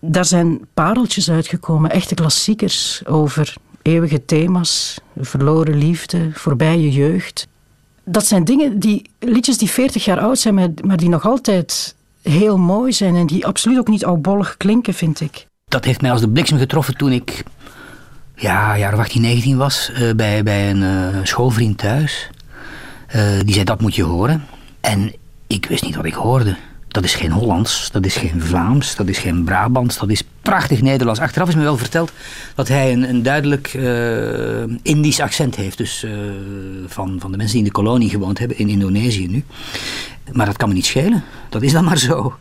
Daar 0.00 0.24
zijn 0.24 0.60
pareltjes 0.74 1.30
uitgekomen, 1.30 1.90
echte 1.90 2.14
klassiekers 2.14 3.02
over 3.06 3.54
eeuwige 3.82 4.24
thema's, 4.24 4.98
verloren 5.16 5.78
liefde, 5.78 6.30
voorbije 6.32 6.90
jeugd. 6.90 7.46
Dat 8.04 8.26
zijn 8.26 8.44
dingen 8.44 8.78
die, 8.78 9.10
liedjes 9.18 9.58
die 9.58 9.70
40 9.70 10.04
jaar 10.04 10.20
oud 10.20 10.38
zijn, 10.38 10.54
maar, 10.84 10.96
die 10.96 11.08
nog 11.08 11.26
altijd 11.26 11.94
heel 12.22 12.58
mooi 12.58 12.92
zijn 12.92 13.16
en 13.16 13.26
die 13.26 13.46
absoluut 13.46 13.78
ook 13.78 13.88
niet 13.88 14.04
oudbollig 14.04 14.56
klinken, 14.56 14.94
vind 14.94 15.20
ik. 15.20 15.46
Dat 15.64 15.84
heeft 15.84 16.00
mij 16.00 16.10
als 16.10 16.20
de 16.20 16.28
bliksem 16.28 16.58
getroffen 16.58 16.96
toen 16.96 17.12
ik 17.12 17.42
ja, 18.36 18.78
jaar 18.78 18.92
of 18.92 18.98
18, 18.98 19.20
19 19.22 19.56
was. 19.56 19.90
eh, 19.94 20.10
bij, 20.14 20.42
bij 20.42 20.70
een 20.70 20.82
eh, 20.82 21.20
schoolvriend 21.22 21.78
thuis. 21.78 22.30
Die 23.44 23.52
zei, 23.54 23.64
dat 23.64 23.80
moet 23.80 23.94
je 23.94 24.02
horen. 24.02 24.44
En 24.82 25.12
ik 25.46 25.66
wist 25.66 25.84
niet 25.84 25.96
wat 25.96 26.04
ik 26.04 26.14
hoorde. 26.14 26.56
Dat 26.88 27.04
is 27.04 27.14
geen 27.14 27.30
Hollands, 27.32 27.90
dat 27.90 28.04
is 28.04 28.16
geen 28.16 28.40
Vlaams, 28.42 28.96
dat 28.96 29.08
is 29.08 29.18
geen 29.18 29.44
Brabants, 29.44 29.98
dat 29.98 30.10
is 30.10 30.22
prachtig 30.42 30.82
Nederlands. 30.82 31.20
Achteraf 31.20 31.48
is 31.48 31.54
me 31.54 31.62
wel 31.62 31.76
verteld 31.76 32.12
dat 32.54 32.68
hij 32.68 32.92
een, 32.92 33.08
een 33.08 33.22
duidelijk 33.22 33.74
eh, 33.74 34.62
Indisch 34.82 35.20
accent 35.20 35.56
heeft. 35.56 35.78
Dus 35.78 36.04
eh, 36.04 36.12
van, 36.86 37.16
van 37.20 37.30
de 37.30 37.36
mensen 37.36 37.56
die 37.56 37.66
in 37.66 37.72
de 37.72 37.80
kolonie 37.82 38.10
gewoond 38.10 38.38
hebben, 38.38 38.58
in 38.58 38.68
Indonesië 38.68 39.28
nu. 39.28 39.44
Maar 40.32 40.46
dat 40.46 40.56
kan 40.56 40.68
me 40.68 40.74
niet 40.74 40.86
schelen. 40.86 41.24
Dat 41.48 41.62
is 41.62 41.72
dan 41.72 41.84
maar 41.84 41.98
zo. 41.98 42.34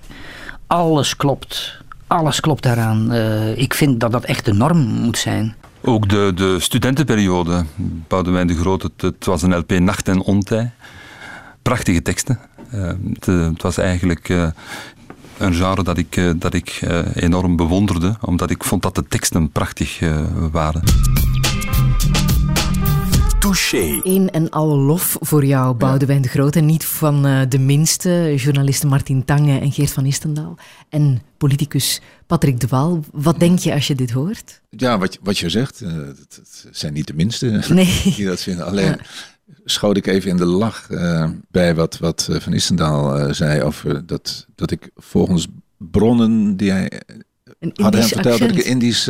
Alles 0.67 1.15
klopt. 1.15 1.77
Alles 2.08 2.39
klopt 2.39 2.63
daaraan. 2.63 3.12
Eh, 3.12 3.58
ik 3.58 3.73
vind 3.73 3.99
dat 3.99 4.12
dat 4.12 4.23
echt 4.23 4.45
de 4.45 4.54
norm 4.54 4.77
moet 4.77 5.17
zijn. 5.17 5.56
Ook 5.82 6.10
de, 6.10 6.32
de 6.36 6.60
studentenperiode, 6.60 7.65
Boudewijn 8.08 8.47
de 8.47 8.56
Groot, 8.56 8.82
het, 8.82 9.01
het 9.01 9.25
was 9.25 9.41
een 9.41 9.58
LP 9.58 9.71
Nacht 9.71 10.08
en 10.08 10.21
Ontij. 10.21 10.71
Prachtige 11.62 12.02
teksten. 12.02 12.39
Eh, 12.71 12.91
het, 13.13 13.28
eh, 13.28 13.45
het 13.47 13.62
was 13.62 13.78
eigenlijk 13.78 14.30
eh, 14.30 14.47
een 15.38 15.54
genre 15.54 15.84
dat 15.84 15.97
ik, 15.97 16.15
eh, 16.17 16.30
dat 16.36 16.54
ik 16.54 16.69
eh, 16.82 17.00
enorm 17.15 17.56
bewonderde, 17.56 18.15
omdat 18.21 18.50
ik 18.50 18.63
vond 18.63 18.82
dat 18.82 18.95
de 18.95 19.06
teksten 19.08 19.50
prachtig 19.52 20.02
eh, 20.02 20.26
waren. 20.52 20.84
Touché. 23.39 24.00
Een 24.04 24.30
en 24.32 24.50
al 24.50 24.67
lof 24.78 25.17
voor 25.19 25.45
jou, 25.45 25.76
Boudewijn 25.76 26.21
de 26.21 26.28
Groot. 26.28 26.56
En 26.56 26.65
niet 26.65 26.86
van 26.86 27.26
eh, 27.26 27.41
de 27.50 27.60
minste, 27.60 28.34
journalisten 28.38 28.89
Martin 28.89 29.26
Tange 29.26 29.60
en 29.60 29.71
Geert 29.71 29.91
van 29.91 30.06
Istendaal. 30.06 30.58
En 30.89 31.21
politicus 31.38 32.02
Patrick 32.28 32.60
de 32.60 32.67
Waal. 32.67 33.00
Wat 33.12 33.39
denk 33.39 33.60
je 33.60 33.74
als 33.74 33.88
je 33.88 33.95
dit 33.95 34.12
hoort? 34.12 34.62
Ja, 34.69 34.97
wat, 34.97 35.13
je- 35.13 35.19
wat 35.24 35.38
je 35.38 35.50
zegt, 35.50 35.82
eh, 35.82 35.93
het, 35.93 36.17
het 36.36 36.67
zijn 36.71 36.93
niet 36.93 37.08
de 37.08 37.13
minste 37.13 37.63
Nee. 37.69 38.02
die 38.15 38.26
dat 38.26 38.41
vinden. 38.41 38.65
Alleen 38.65 38.97
schoot 39.64 39.98
ik 39.98 40.08
even 40.08 40.30
in 40.30 40.38
de 40.38 40.46
lach 40.46 40.90
eh, 40.90 41.30
bij 41.52 41.76
wat, 41.76 41.98
wat 41.98 42.28
eh, 42.32 42.40
Van 42.40 42.54
Istendaal 42.54 43.18
eh, 43.18 43.34
zei 43.34 43.62
over 43.62 44.06
dat, 44.06 44.48
dat 44.56 44.72
ik 44.72 44.90
volgens 44.96 45.48
bronnen 45.78 46.58
die 46.58 46.72
hij 46.72 47.02
Een 47.60 47.72
had 47.76 47.94
hem 47.94 48.04
verteld 48.04 48.40
dat 48.40 48.50
ik 48.50 48.66
Indisch 48.66 49.10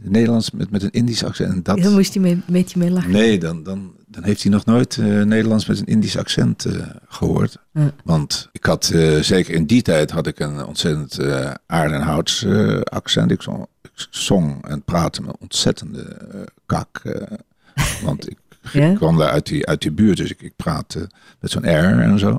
Nederlands 0.00 0.50
met, 0.50 0.70
met 0.70 0.82
een 0.82 0.90
Indisch 0.90 1.24
accent. 1.24 1.52
En 1.52 1.62
dat, 1.62 1.82
Daar 1.82 1.90
moest 1.90 2.14
hij 2.14 2.30
een 2.30 2.42
beetje 2.46 2.78
mee 2.78 2.90
lachen. 2.90 3.10
nee, 3.10 3.38
dan, 3.38 3.62
dan, 3.62 3.92
dan 4.06 4.24
heeft 4.24 4.42
hij 4.42 4.52
nog 4.52 4.64
nooit 4.64 4.96
Nederlands 5.24 5.66
met 5.66 5.78
een 5.78 5.86
Indisch 5.86 6.16
accent 6.16 6.64
eh, 6.64 6.86
gehoord. 7.08 7.58
Ja. 7.72 7.92
Want 8.04 8.48
ik 8.52 8.64
had, 8.64 8.84
zeker 9.20 9.54
in 9.54 9.66
die 9.66 9.82
tijd, 9.82 10.10
had 10.10 10.26
ik 10.26 10.38
een 10.38 10.64
ontzettend 10.64 11.20
uh, 11.20 11.50
aardenhouts 11.66 12.46
accent. 12.84 13.30
Ik 13.30 13.42
zong, 13.42 13.66
ik 13.82 13.90
zong 14.10 14.66
en 14.66 14.82
praatte 14.82 15.22
met 15.22 15.36
ontzettende 15.38 16.16
kak. 16.66 17.02
want 18.04 18.30
ik, 18.30 18.38
Ja? 18.72 18.86
ik 18.86 18.96
kwam 18.96 19.16
daar 19.16 19.30
uit 19.30 19.46
die, 19.46 19.66
uit 19.66 19.82
die 19.82 19.92
buurt, 19.92 20.16
dus 20.16 20.30
ik, 20.30 20.42
ik 20.42 20.56
praatte 20.56 21.10
met 21.40 21.50
zo'n 21.50 21.62
R 21.62 22.00
en 22.00 22.18
zo. 22.18 22.38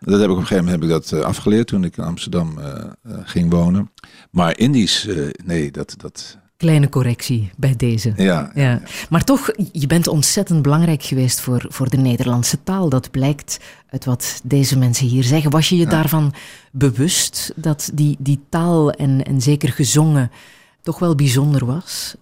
Dat 0.00 0.20
heb 0.20 0.24
ik 0.24 0.34
op 0.34 0.40
een 0.40 0.46
gegeven 0.46 0.64
moment 0.64 0.82
heb 0.82 0.82
ik 0.82 0.88
dat 0.88 1.12
eh, 1.12 1.26
afgeleerd 1.26 1.66
toen 1.66 1.84
ik 1.84 1.96
in 1.96 2.04
Amsterdam 2.04 2.58
eh, 2.58 2.74
eh, 2.74 3.18
ging 3.24 3.50
wonen. 3.50 3.90
Maar 4.30 4.58
Indisch, 4.58 5.06
eh, 5.06 5.28
nee, 5.44 5.70
dat, 5.70 5.94
dat, 5.96 6.38
Kleine 6.58 6.88
correctie 6.88 7.50
bij 7.56 7.76
deze. 7.76 8.12
Ja, 8.16 8.50
ja. 8.54 8.82
Maar 9.08 9.24
toch, 9.24 9.50
je 9.72 9.86
bent 9.86 10.08
ontzettend 10.08 10.62
belangrijk 10.62 11.02
geweest 11.02 11.40
voor, 11.40 11.66
voor 11.68 11.88
de 11.88 11.96
Nederlandse 11.96 12.62
taal. 12.62 12.88
Dat 12.88 13.10
blijkt 13.10 13.60
uit 13.90 14.04
wat 14.04 14.40
deze 14.44 14.78
mensen 14.78 15.06
hier 15.06 15.24
zeggen. 15.24 15.50
Was 15.50 15.68
je 15.68 15.76
je 15.76 15.86
daarvan 15.86 16.34
bewust 16.72 17.52
dat 17.56 17.90
die, 17.94 18.16
die 18.18 18.40
taal 18.48 18.92
en, 18.92 19.24
en 19.24 19.40
zeker 19.40 19.68
gezongen 19.68 20.30
toch 20.88 20.98
wel 20.98 21.14
bijzonder 21.14 21.66
was? 21.66 22.14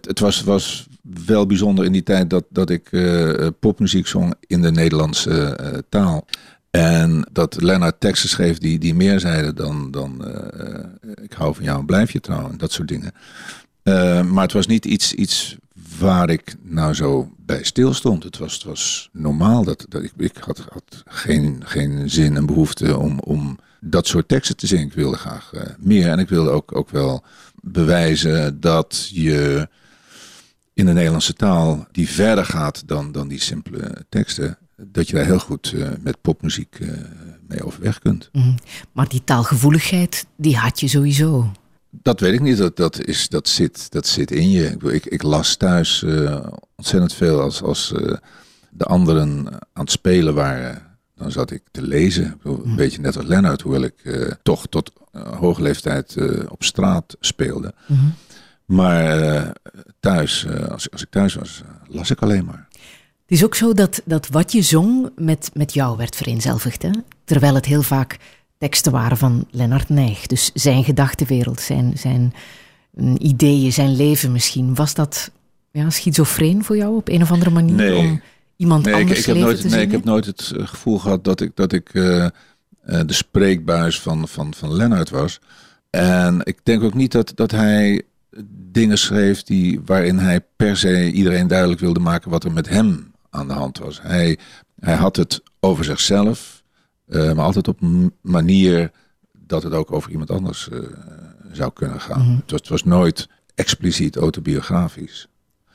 Het 0.00 0.18
was, 0.18 0.42
was 0.42 0.86
wel 1.24 1.46
bijzonder 1.46 1.84
in 1.84 1.92
die 1.92 2.02
tijd 2.02 2.30
dat, 2.30 2.44
dat 2.48 2.70
ik 2.70 2.92
uh, 2.92 3.46
popmuziek 3.60 4.06
zong 4.06 4.34
in 4.46 4.62
de 4.62 4.70
Nederlandse 4.70 5.58
uh, 5.60 5.78
taal. 5.88 6.26
En 6.70 7.28
dat 7.32 7.62
Lennart 7.62 8.00
teksten 8.00 8.28
schreef 8.28 8.58
die, 8.58 8.78
die 8.78 8.94
meer 8.94 9.20
zeiden 9.20 9.54
dan, 9.54 9.90
dan 9.90 10.24
ik 11.22 11.32
hou 11.32 11.54
van 11.54 11.64
jou 11.64 11.78
en 11.78 11.86
blijf 11.86 12.12
je 12.12 12.20
trouwen, 12.20 12.58
dat 12.58 12.72
soort 12.72 12.88
dingen. 12.88 13.12
maar 14.32 14.42
het 14.42 14.52
was 14.52 14.66
niet 14.66 14.84
iets, 14.84 15.12
iets 15.12 15.56
waar 15.98 16.30
ik 16.30 16.56
nou 16.62 16.94
zo 16.94 17.30
bij 17.36 17.64
stil 17.64 17.94
stond. 17.94 18.22
Het 18.22 18.38
was, 18.38 18.54
het 18.54 18.64
was 18.64 19.08
normaal. 19.12 19.64
Dat, 19.64 19.86
dat 19.88 20.02
ik, 20.02 20.12
ik 20.16 20.36
had, 20.40 20.58
had 20.58 21.02
geen, 21.06 21.62
geen 21.64 22.10
zin 22.10 22.36
en 22.36 22.46
behoefte 22.46 22.98
om, 22.98 23.18
om 23.18 23.58
dat 23.80 24.06
soort 24.06 24.28
teksten 24.28 24.56
te 24.56 24.66
zingen. 24.66 24.86
Ik 24.86 24.92
wilde 24.92 25.16
graag 25.16 25.52
meer. 25.78 26.08
En 26.08 26.18
ik 26.18 26.28
wilde 26.28 26.50
ook, 26.50 26.76
ook 26.76 26.90
wel 26.90 27.24
bewijzen 27.62 28.60
dat 28.60 29.08
je 29.12 29.68
in 30.74 30.86
de 30.86 30.92
Nederlandse 30.92 31.32
taal, 31.32 31.86
die 31.92 32.08
verder 32.08 32.44
gaat 32.44 32.82
dan, 32.86 33.12
dan 33.12 33.28
die 33.28 33.40
simpele 33.40 34.04
teksten, 34.08 34.58
dat 34.76 35.08
je 35.08 35.14
daar 35.14 35.24
heel 35.24 35.38
goed 35.38 35.72
uh, 35.72 35.88
met 36.00 36.20
popmuziek 36.20 36.78
uh, 36.78 36.90
mee 37.48 37.64
overweg 37.64 37.98
kunt. 37.98 38.28
Mm. 38.32 38.54
Maar 38.92 39.08
die 39.08 39.24
taalgevoeligheid, 39.24 40.26
die 40.36 40.56
had 40.56 40.80
je 40.80 40.88
sowieso. 40.88 41.52
Dat 41.90 42.20
weet 42.20 42.32
ik 42.32 42.40
niet. 42.40 42.56
Dat, 42.56 42.76
dat, 42.76 43.04
is, 43.04 43.28
dat, 43.28 43.48
zit, 43.48 43.92
dat 43.92 44.06
zit 44.06 44.30
in 44.30 44.50
je. 44.50 44.64
Ik, 44.64 44.82
ik, 44.82 45.06
ik 45.06 45.22
las 45.22 45.56
thuis 45.56 46.02
uh, 46.02 46.46
ontzettend 46.76 47.14
veel 47.14 47.40
als, 47.40 47.62
als 47.62 47.94
de 48.70 48.84
anderen 48.84 49.46
aan 49.52 49.84
het 49.84 49.90
spelen 49.90 50.34
waren. 50.34 50.87
Dan 51.18 51.30
zat 51.30 51.50
ik 51.50 51.62
te 51.70 51.82
lezen. 51.82 52.40
Een 52.42 52.60
mm. 52.64 52.76
beetje 52.76 53.00
net 53.00 53.16
als 53.16 53.26
Lennart, 53.26 53.62
hoewel 53.62 53.82
ik 53.82 54.28
toch 54.42 54.66
tot 54.66 54.92
hoge 55.12 55.62
leeftijd 55.62 56.16
op 56.48 56.64
straat 56.64 57.16
speelde. 57.20 57.74
Mm. 57.86 58.14
Maar 58.64 59.52
thuis, 60.00 60.46
als, 60.68 60.90
als, 60.90 61.02
ik 61.02 61.10
thuis 61.10 61.34
was, 61.34 61.62
las 61.88 62.10
ik 62.10 62.22
alleen 62.22 62.44
maar. 62.44 62.68
Het 63.28 63.36
is 63.36 63.44
ook 63.44 63.54
zo 63.54 63.72
dat, 63.72 64.02
dat 64.04 64.28
wat 64.28 64.52
je 64.52 64.62
zong 64.62 65.10
met, 65.16 65.50
met 65.54 65.74
jou 65.74 65.96
werd 65.96 66.16
vereenzelvigd. 66.16 66.82
Hè? 66.82 66.90
Terwijl 67.24 67.54
het 67.54 67.64
heel 67.64 67.82
vaak 67.82 68.18
teksten 68.58 68.92
waren 68.92 69.16
van 69.16 69.46
Lennart 69.50 69.88
Nijg. 69.88 70.26
Dus 70.26 70.50
zijn 70.54 70.84
gedachtenwereld, 70.84 71.60
zijn, 71.60 71.98
zijn 71.98 72.34
mm, 72.90 73.16
ideeën, 73.18 73.72
zijn 73.72 73.96
leven 73.96 74.32
misschien. 74.32 74.74
Was 74.74 74.94
dat 74.94 75.30
ja, 75.70 75.90
schizofreen 75.90 76.64
voor 76.64 76.76
jou 76.76 76.96
op 76.96 77.08
een 77.08 77.22
of 77.22 77.30
andere 77.30 77.50
manier? 77.50 77.74
Nee. 77.74 77.96
Om 77.96 78.20
iemand 78.58 78.84
nee, 78.84 78.94
anders 78.94 79.12
ik, 79.12 79.18
ik 79.18 79.24
heb 79.26 79.36
nooit, 79.36 79.64
Nee, 79.64 79.82
ik 79.82 79.90
heb 79.90 80.04
nooit 80.04 80.26
het 80.26 80.52
gevoel 80.56 80.98
gehad 80.98 81.24
dat 81.24 81.40
ik, 81.40 81.50
dat 81.54 81.72
ik 81.72 81.92
de 81.92 82.32
spreekbuis 83.06 84.00
van, 84.00 84.28
van, 84.28 84.54
van 84.54 84.74
Lennart 84.74 85.10
was. 85.10 85.40
En 85.90 86.40
ik 86.42 86.58
denk 86.62 86.82
ook 86.82 86.94
niet 86.94 87.12
dat, 87.12 87.32
dat 87.34 87.50
hij 87.50 88.02
dingen 88.70 88.98
schreef 88.98 89.42
die, 89.42 89.80
waarin 89.84 90.18
hij 90.18 90.40
per 90.56 90.76
se 90.76 91.12
iedereen 91.12 91.46
duidelijk 91.46 91.80
wilde 91.80 92.00
maken 92.00 92.30
wat 92.30 92.44
er 92.44 92.52
met 92.52 92.68
hem 92.68 93.12
aan 93.30 93.48
de 93.48 93.54
hand 93.54 93.78
was. 93.78 94.02
Hij, 94.02 94.38
hij 94.80 94.94
had 94.94 95.16
het 95.16 95.42
over 95.60 95.84
zichzelf, 95.84 96.62
uh, 97.08 97.32
maar 97.32 97.44
altijd 97.44 97.68
op 97.68 97.82
een 97.82 98.12
manier 98.20 98.90
dat 99.32 99.62
het 99.62 99.72
ook 99.72 99.92
over 99.92 100.10
iemand 100.10 100.30
anders 100.30 100.68
uh, 100.72 100.78
zou 101.52 101.72
kunnen 101.72 102.00
gaan. 102.00 102.20
Mhm. 102.20 102.36
het, 102.36 102.50
was, 102.50 102.60
het 102.60 102.68
was 102.68 102.84
nooit 102.84 103.28
expliciet 103.54 104.16
autobiografisch. 104.16 105.28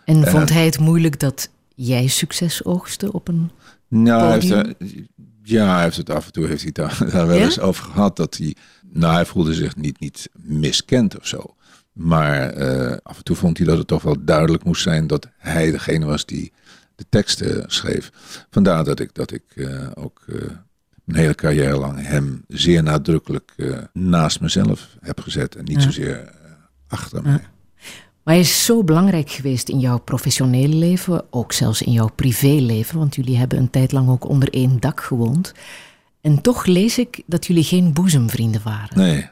En 0.06 0.24
Eh, 0.24 0.32
vond 0.32 0.50
hij 0.50 0.66
het 0.66 0.80
moeilijk 0.80 1.20
dat 1.20 1.50
jij 1.76 2.08
succes 2.08 2.64
oogste 2.66 3.14
op 3.14 3.28
een 3.28 3.52
Nou, 3.88 4.24
hij 4.24 4.32
heeft, 4.34 4.50
podium? 4.50 4.76
er- 4.80 5.06
ja, 5.44 5.74
hij 5.74 5.84
heeft 5.84 5.98
het 5.98 6.10
af 6.10 6.26
en 6.26 6.32
toe 6.32 6.48
heeft 6.48 6.64
hij 6.64 6.72
daar, 6.72 6.98
daar 7.12 7.28
wel 7.28 7.38
Ja? 7.38 7.44
eens 7.44 7.60
over 7.60 7.84
gehad. 7.84 8.16
Dat 8.16 8.38
hij, 8.38 8.56
nou, 8.92 9.14
hij 9.14 9.26
voelde 9.26 9.54
zich 9.54 9.76
niet, 9.76 10.00
niet 10.00 10.30
miskend 10.42 11.20
of 11.20 11.28
zo. 11.28 11.56
Maar 11.94 12.50
eh, 12.50 12.98
af 13.04 13.18
en 13.18 13.24
toe 13.24 13.36
vond 13.36 13.58
hij 13.58 13.68
dat 13.68 13.78
het 13.78 13.88
toch 13.88 14.02
wel 14.02 14.16
duidelijk 14.26 14.64
moest 14.64 14.82
zijn 14.82 15.08
dat 15.08 15.28
hij 15.38 15.72
degene 15.72 16.06
was 16.06 16.26
die 16.26 16.54
de 16.96 17.06
teksten 17.10 17.64
schreef. 17.68 18.10
Vandaar 18.50 18.84
dat 18.84 19.00
ik, 19.00 19.14
dat 19.14 19.32
ik 19.32 19.44
eh, 19.56 19.88
ook 19.94 20.22
eh, 20.28 20.36
mijn 21.04 21.20
hele 21.20 21.36
carrière 21.36 21.78
lang 21.78 22.06
hem 22.08 22.44
zeer 22.48 22.84
nadrukkelijk 22.84 23.54
eh, 23.56 23.78
naast 23.94 24.40
mezelf 24.42 24.98
heb 25.02 25.20
gezet. 25.20 25.56
En 25.56 25.64
niet 25.64 25.76
Ja. 25.78 25.82
zozeer 25.82 26.18
eh, 26.24 26.52
achter 26.88 27.22
mij. 27.24 27.42
Maar 28.24 28.34
hij 28.34 28.44
is 28.44 28.66
zo 28.66 28.84
belangrijk 28.84 29.30
geweest 29.30 29.70
in 29.70 29.80
jouw 29.80 29.98
professionele 29.98 30.76
leven, 30.76 31.24
ook 31.30 31.54
zelfs 31.54 31.82
in 31.82 31.92
jouw 31.92 32.10
privéleven, 32.16 32.98
want 32.98 33.16
jullie 33.16 33.38
hebben 33.38 33.58
een 33.58 33.70
tijd 33.70 33.92
lang 33.92 34.10
ook 34.10 34.30
onder 34.30 34.54
één 34.54 34.80
dak 34.80 35.02
gewoond. 35.02 35.54
En 36.22 36.42
toch 36.42 36.66
lees 36.66 36.98
ik 36.98 37.22
dat 37.26 37.46
jullie 37.46 37.64
geen 37.64 37.94
boezemvrienden 37.94 38.62
waren. 38.64 38.98
Nee. 38.98 39.30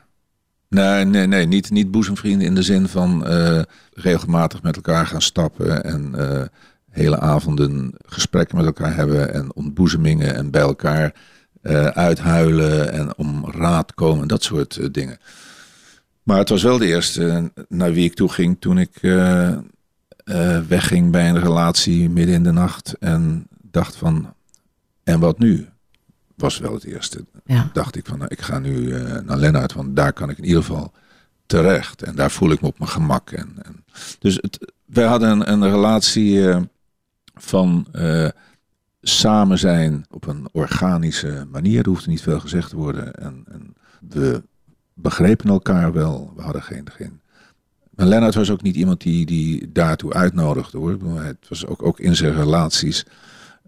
Nee, 0.70 1.06
nee, 1.06 1.28
nee. 1.28 1.46
Niet, 1.46 1.70
niet 1.70 1.92
boezemvrienden 1.92 2.48
in 2.48 2.56
de 2.56 2.64
zin 2.64 2.88
van 2.88 3.26
eh, 3.26 3.62
regelmatig 3.94 4.62
met 4.62 4.76
elkaar 4.76 5.08
gaan 5.08 5.22
stappen 5.22 5.84
en 5.84 6.16
eh, 6.16 6.42
hele 6.90 7.20
avonden 7.20 7.94
gesprekken 8.06 8.58
met 8.58 8.66
elkaar 8.66 8.96
hebben 8.96 9.34
en 9.34 9.56
ontboezemingen 9.56 10.36
en 10.36 10.52
bij 10.52 10.62
elkaar 10.62 11.14
eh, 11.62 11.86
uithuilen 11.86 12.92
en 12.92 13.18
om 13.18 13.46
raad 13.52 13.94
komen, 13.94 14.28
dat 14.28 14.44
soort 14.44 14.94
dingen. 14.94 15.18
Maar 16.24 16.38
het 16.38 16.50
was 16.50 16.64
wel 16.64 16.78
de 16.78 16.86
eerste 16.86 17.52
naar 17.68 17.94
wie 17.94 18.06
ik 18.06 18.14
toe 18.14 18.30
ging 18.30 18.58
toen 18.60 18.78
ik 18.78 18.98
eh, 19.02 19.48
eh, 19.52 19.60
wegging 20.68 21.12
bij 21.12 21.30
een 21.30 21.40
relatie 21.40 22.10
midden 22.10 22.36
in 22.36 22.44
de 22.44 22.52
nacht 22.52 22.96
en 23.00 23.48
dacht 23.62 23.96
van, 23.96 24.34
en 25.04 25.20
wat 25.20 25.40
nu? 25.40 25.68
Was 26.36 26.58
wel 26.58 26.74
het 26.74 26.84
eerste 26.84 27.26
Ja. 27.46 27.70
dacht 27.74 27.96
ik 27.96 28.06
van, 28.06 28.18
nou, 28.18 28.30
ik 28.30 28.42
ga 28.42 28.60
nu 28.60 28.92
eh, 28.94 29.22
naar 29.22 29.38
Lennart, 29.38 29.74
want 29.74 29.96
daar 29.96 30.14
kan 30.14 30.30
ik 30.30 30.38
in 30.38 30.46
ieder 30.46 30.64
geval 30.64 30.94
terecht. 31.46 32.04
En 32.04 32.16
daar 32.16 32.32
voel 32.32 32.52
ik 32.52 32.62
me 32.62 32.68
op 32.68 32.80
mijn 32.80 32.92
gemak. 32.92 33.32
En, 33.32 33.56
en, 33.64 33.86
dus 34.20 34.36
het, 34.42 34.74
wij 34.86 35.06
hadden 35.06 35.30
een, 35.30 35.52
een 35.52 35.72
relatie 35.72 36.50
eh, 36.50 36.62
van 37.34 37.88
eh, 37.92 38.28
samen 39.02 39.60
zijn 39.60 40.06
op 40.10 40.28
een 40.28 40.48
organische 40.52 41.48
manier. 41.52 41.80
Er 41.80 41.90
hoefde 41.90 42.10
niet 42.10 42.22
veel 42.22 42.40
gezegd 42.40 42.70
te 42.70 42.76
worden. 42.76 43.16
En, 43.16 43.44
en 43.52 43.76
we 44.10 44.44
begrepen 45.02 45.50
elkaar 45.50 45.94
wel. 45.94 46.34
We 46.36 46.42
hadden 46.42 46.64
geen... 46.64 46.88
geen 46.92 47.20
maar 47.92 48.06
Lennart 48.06 48.36
was 48.36 48.50
ook 48.50 48.62
niet 48.62 48.76
iemand 48.76 49.02
die, 49.02 49.26
die 49.26 49.72
daartoe 49.72 50.14
uitnodigde 50.14 50.78
hoor. 50.78 50.98
Het 51.22 51.46
was 51.50 51.66
ook, 51.66 51.84
ook 51.84 52.00
in 52.00 52.16
zijn 52.16 52.34
relaties 52.34 53.06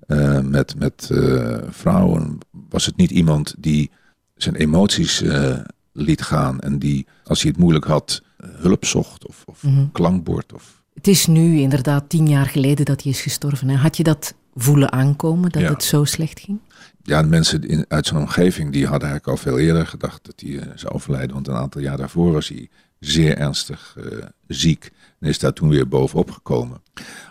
eh, 0.07 0.39
met, 0.39 0.75
met 0.79 1.09
eh, 1.11 1.57
vrouwen 1.69 2.37
was 2.69 2.85
het 2.85 2.95
niet 2.95 3.11
iemand 3.11 3.55
die 3.57 3.91
zijn 4.35 4.55
emoties 4.55 5.21
eh, 5.21 5.59
liet 5.91 6.21
gaan 6.21 6.59
en 6.59 6.79
die, 6.79 7.07
als 7.23 7.41
hij 7.41 7.51
het 7.51 7.59
moeilijk 7.59 7.85
had, 7.85 8.21
hulp 8.37 8.85
zocht 8.85 9.27
of, 9.27 9.43
of 9.45 9.63
Mhm. 9.63 9.91
klankbord. 9.91 10.53
Of... 10.53 10.82
Het 10.93 11.07
is 11.07 11.27
nu 11.27 11.57
inderdaad 11.59 12.09
tien 12.09 12.27
jaar 12.27 12.45
geleden 12.45 12.85
dat 12.85 13.03
hij 13.03 13.11
is 13.11 13.21
gestorven. 13.21 13.69
Hè? 13.69 13.75
Had 13.75 13.97
je 13.97 14.03
dat 14.03 14.33
voelen 14.55 14.91
aankomen, 14.91 15.49
dat 15.49 15.61
Ja. 15.61 15.69
het 15.69 15.83
zo 15.83 16.03
slecht 16.03 16.39
ging? 16.39 16.59
Ja, 17.03 17.21
de 17.21 17.27
mensen 17.27 17.67
in, 17.67 17.85
uit 17.87 18.05
zijn 18.05 18.19
omgeving 18.19 18.71
die 18.71 18.87
hadden 18.87 19.09
eigenlijk 19.09 19.39
al 19.39 19.43
veel 19.51 19.59
eerder 19.59 19.87
gedacht 19.87 20.25
dat 20.25 20.39
hij 20.45 20.59
eh, 20.59 20.67
zou 20.75 20.93
overlijden. 20.93 21.33
Want 21.33 21.47
een 21.47 21.55
aantal 21.55 21.81
jaar 21.81 21.97
daarvoor 21.97 22.31
was 22.31 22.47
hij 22.47 22.69
zeer 22.99 23.37
ernstig 23.37 23.95
eh, 23.97 24.17
ziek 24.47 24.91
en 25.19 25.29
is 25.29 25.39
daar 25.39 25.53
toen 25.53 25.69
weer 25.69 25.87
bovenop 25.87 26.31
gekomen. 26.31 26.81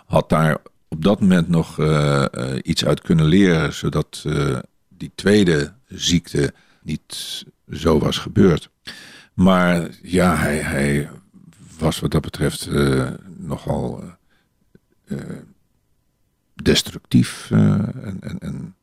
Had 0.07 0.29
daar 0.29 0.59
op 0.89 1.05
dat 1.05 1.21
moment 1.21 1.49
nog 1.49 1.79
eh, 1.79 2.25
iets 2.63 2.85
uit 2.85 3.01
kunnen 3.01 3.27
leren, 3.27 3.73
zodat 3.75 4.25
die 4.89 5.13
tweede 5.15 5.73
ziekte 5.89 6.53
niet 6.83 7.45
zo 7.73 7.99
was 7.99 8.19
gebeurd. 8.19 8.71
Maar 9.35 9.89
ja, 10.03 10.37
hij, 10.37 10.57
hij 10.57 11.09
was 11.79 12.01
wat 12.01 12.11
dat 12.11 12.23
betreft 12.23 12.69
nogal 13.43 14.03
eh, 14.03 15.19
eh, 15.19 15.37
destructief. 16.55 17.51
eh, 17.51 17.59
en, 17.59 18.17
en, 18.21 18.39
en 18.39 18.75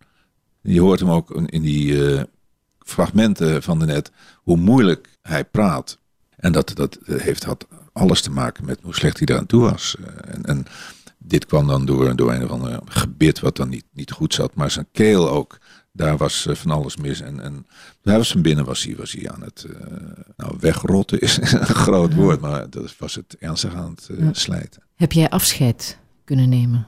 je 0.62 0.82
hoort 0.82 1.00
hem 1.00 1.10
ook 1.10 1.32
in 1.32 1.62
die 1.62 2.26
fragmenten 2.80 3.64
van 3.64 3.80
de 3.80 3.86
net, 3.86 4.12
hoe 4.36 4.58
moeilijk 4.58 5.18
hij 5.22 5.46
praat. 5.46 6.00
En 6.36 6.52
dat, 6.52 6.72
dat 6.76 7.00
heeft 7.06 7.44
had 7.44 7.68
alles 7.94 8.22
te 8.22 8.32
maken 8.32 8.66
met 8.66 8.80
hoe 8.82 8.96
slecht 8.96 9.18
hij 9.20 9.28
eraan 9.28 9.46
toe 9.46 9.62
was. 9.62 9.96
En, 10.22 10.44
en 10.44 10.66
dit 11.18 11.46
kwam 11.46 11.68
dan 11.68 11.86
door, 11.86 12.16
door 12.16 12.34
een 12.34 12.44
of 12.44 12.50
ander 12.50 12.80
gebit 12.86 13.40
wat 13.40 13.56
dan 13.56 13.70
niet, 13.70 13.86
niet 13.94 14.12
goed 14.12 14.34
zat. 14.34 14.56
Maar 14.56 14.72
zijn 14.72 14.88
keel 14.92 15.30
ook, 15.30 15.58
daar 15.92 16.18
was 16.18 16.46
eh, 16.46 16.56
van 16.56 16.72
alles 16.72 16.98
mis. 16.98 17.22
En, 17.22 17.40
en 17.40 17.66
daar 18.02 18.18
was 18.18 18.32
van 18.32 18.42
binnen 18.42 18.66
was 18.66 18.84
hij, 18.84 18.96
was 18.96 19.12
hij 19.12 19.30
aan 19.32 19.42
het 19.42 19.64
eh, 19.64 19.98
nou, 20.38 20.56
wegrotten, 20.60 21.20
is 21.20 21.38
een 21.42 21.66
groot 21.66 22.14
woord. 22.14 22.40
Maar 22.42 22.70
dat 22.70 22.98
was 22.98 23.16
het 23.16 23.36
ernstig 23.40 23.76
aan 23.76 23.96
het 23.96 24.10
eh, 24.18 24.28
slijten. 24.32 24.84
Heb 24.96 25.12
jij 25.12 25.30
afscheid 25.30 26.00
kunnen 26.24 26.50
nemen? 26.50 26.88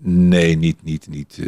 Nee, 0.00 0.56
niet, 0.56 0.82
niet, 0.82 1.08
niet, 1.08 1.38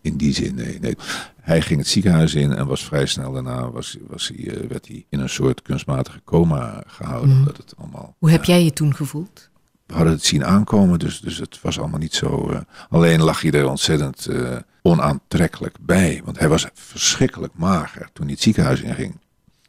in 0.00 0.16
die 0.16 0.32
zin, 0.32 0.54
nee, 0.54 0.78
nee. 0.80 0.96
Hij 1.40 1.62
ging 1.62 1.80
het 1.80 1.88
ziekenhuis 1.88 2.34
in 2.34 2.52
en 2.52 2.66
was 2.66 2.84
vrij 2.84 3.06
snel 3.06 3.32
daarna 3.32 3.70
was, 3.70 3.96
was 4.06 4.32
hij, 4.34 4.68
werd 4.68 4.86
hij 4.88 5.06
in 5.08 5.20
een 5.20 5.28
soort 5.28 5.62
kunstmatige 5.62 6.20
coma 6.24 6.82
gehouden. 6.86 7.36
Mhm. 7.36 7.44
Dat 7.44 7.56
het 7.56 7.74
allemaal, 7.76 8.14
Hoe 8.18 8.30
heb 8.30 8.44
jij 8.44 8.64
je 8.64 8.72
toen 8.72 8.94
gevoeld? 8.94 9.50
We 9.86 9.94
hadden 9.94 10.12
het 10.12 10.24
zien 10.24 10.44
aankomen, 10.44 10.98
dus, 10.98 11.20
dus 11.20 11.38
het 11.38 11.60
was 11.60 11.78
allemaal 11.78 11.98
niet 11.98 12.14
zo. 12.14 12.50
eh, 12.50 12.60
alleen 12.88 13.22
lag 13.22 13.40
hij 13.40 13.50
er 13.50 13.68
ontzettend 13.68 14.26
eh, 14.26 14.56
onaantrekkelijk 14.82 15.76
bij. 15.80 16.20
Want 16.24 16.38
hij 16.38 16.48
was 16.48 16.66
verschrikkelijk 16.74 17.54
mager 17.54 18.08
toen 18.12 18.24
hij 18.24 18.34
het 18.34 18.42
ziekenhuis 18.42 18.80
inging. 18.80 19.18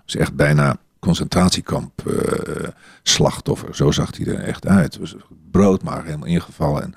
was 0.05 0.15
echt 0.15 0.35
bijna 0.35 0.77
concentratiekamp 0.99 2.07
eh, 2.07 2.67
slachtoffer. 3.03 3.75
Zo 3.75 3.91
zag 3.91 4.17
hij 4.17 4.25
er 4.25 4.39
echt 4.43 4.67
uit. 4.67 4.97
Was 4.97 5.15
broodmager, 5.51 6.05
helemaal 6.05 6.27
ingevallen. 6.27 6.83
En, 6.83 6.95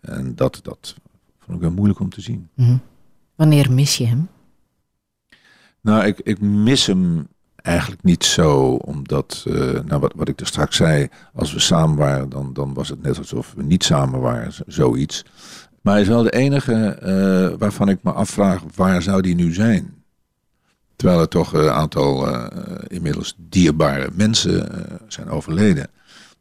en 0.00 0.34
dat, 0.34 0.60
dat 0.62 0.94
vond 1.38 1.56
ik 1.56 1.62
wel 1.62 1.72
moeilijk 1.72 2.00
om 2.00 2.10
te 2.10 2.20
zien. 2.20 2.48
Mhm. 2.54 2.76
Wanneer 3.34 3.72
mis 3.72 3.96
je 3.96 4.06
hem? 4.06 4.28
Nou, 5.80 6.04
ik, 6.04 6.20
ik 6.20 6.40
mis 6.40 6.86
hem 6.86 7.26
eigenlijk 7.64 8.02
niet 8.02 8.24
zo, 8.24 8.60
omdat, 8.74 9.44
eh, 9.48 9.54
nou, 9.84 10.00
wat, 10.00 10.12
wat 10.16 10.28
ik 10.28 10.40
er 10.40 10.46
straks 10.46 10.76
zei, 10.76 11.08
als 11.34 11.52
we 11.52 11.58
samen 11.58 11.96
waren, 11.96 12.28
dan, 12.28 12.52
dan 12.52 12.74
was 12.74 12.88
het 12.88 13.02
net 13.02 13.18
alsof 13.18 13.52
we 13.56 13.62
niet 13.62 13.84
samen 13.84 14.20
waren, 14.20 14.52
zoiets. 14.66 15.24
Maar 15.80 15.92
hij 15.92 16.02
is 16.02 16.08
wel 16.08 16.22
de 16.22 16.30
enige 16.32 16.74
eh, 16.74 17.58
waarvan 17.58 17.88
ik 17.88 17.98
me 18.02 18.12
afvraag, 18.12 18.62
waar 18.74 19.02
zou 19.02 19.22
die 19.22 19.34
nu 19.34 19.52
zijn? 19.52 19.94
Terwijl 20.96 21.20
er 21.20 21.28
toch 21.28 21.52
een 21.52 21.70
aantal 21.70 22.28
eh, 22.28 22.46
inmiddels 22.86 23.34
dierbare 23.38 24.10
mensen 24.12 24.72
eh, 24.72 24.94
zijn 25.08 25.28
overleden. 25.28 25.90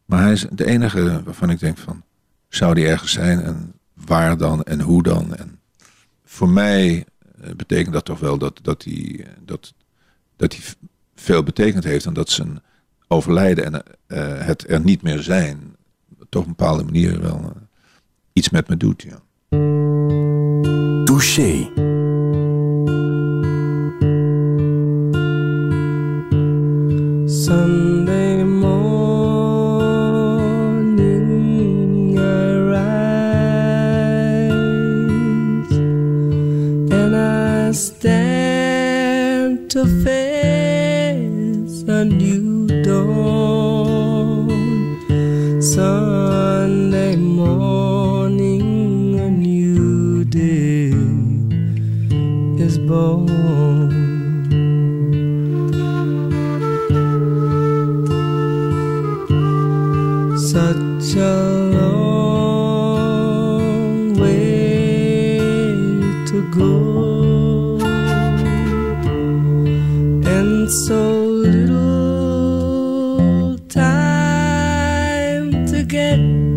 Maar 0.06 0.22
hij 0.22 0.32
is 0.32 0.46
de 0.52 0.66
enige 0.66 1.22
waarvan 1.24 1.50
ik 1.50 1.60
denk 1.60 1.78
van, 1.78 2.04
zou 2.50 2.74
die 2.74 2.88
ergens 2.88 3.12
zijn 3.12 3.42
en 3.42 3.74
waar 3.94 4.38
dan 4.38 4.64
en 4.64 4.82
hoe 4.82 5.04
dan? 5.04 5.36
En 5.36 5.60
voor 6.26 6.50
mij 6.50 7.06
eh, 7.42 7.52
betekent 7.56 7.94
dat 7.94 8.06
toch 8.06 8.20
wel 8.20 8.38
dat, 8.38 8.60
dat, 8.62 8.84
hij, 8.84 9.28
dat, 9.46 9.74
dat 10.36 10.56
v- 10.56 10.74
veel 11.24 11.44
betekend 11.44 11.84
heeft 11.84 12.06
en 12.06 12.14
dat 12.14 12.30
zijn 12.30 12.62
overlijden 13.08 13.66
en 13.66 13.84
eh, 14.08 14.46
het 14.46 14.70
er 14.70 14.82
niet 14.82 15.02
meer 15.02 15.20
zijn, 15.20 15.76
toch 16.30 16.42
op 16.42 16.48
een 16.48 16.56
bepaalde 16.56 16.84
manier 16.84 17.22
wel 17.22 17.40
eh, 17.40 17.62
iets 18.34 18.50
met 18.50 18.68
me 18.68 18.78
doet. 18.78 19.02
Ja. 19.02 19.22
Touché. 21.04 21.72
Sunday 27.26 28.23
Sunday 45.84 46.23
get 75.94 76.53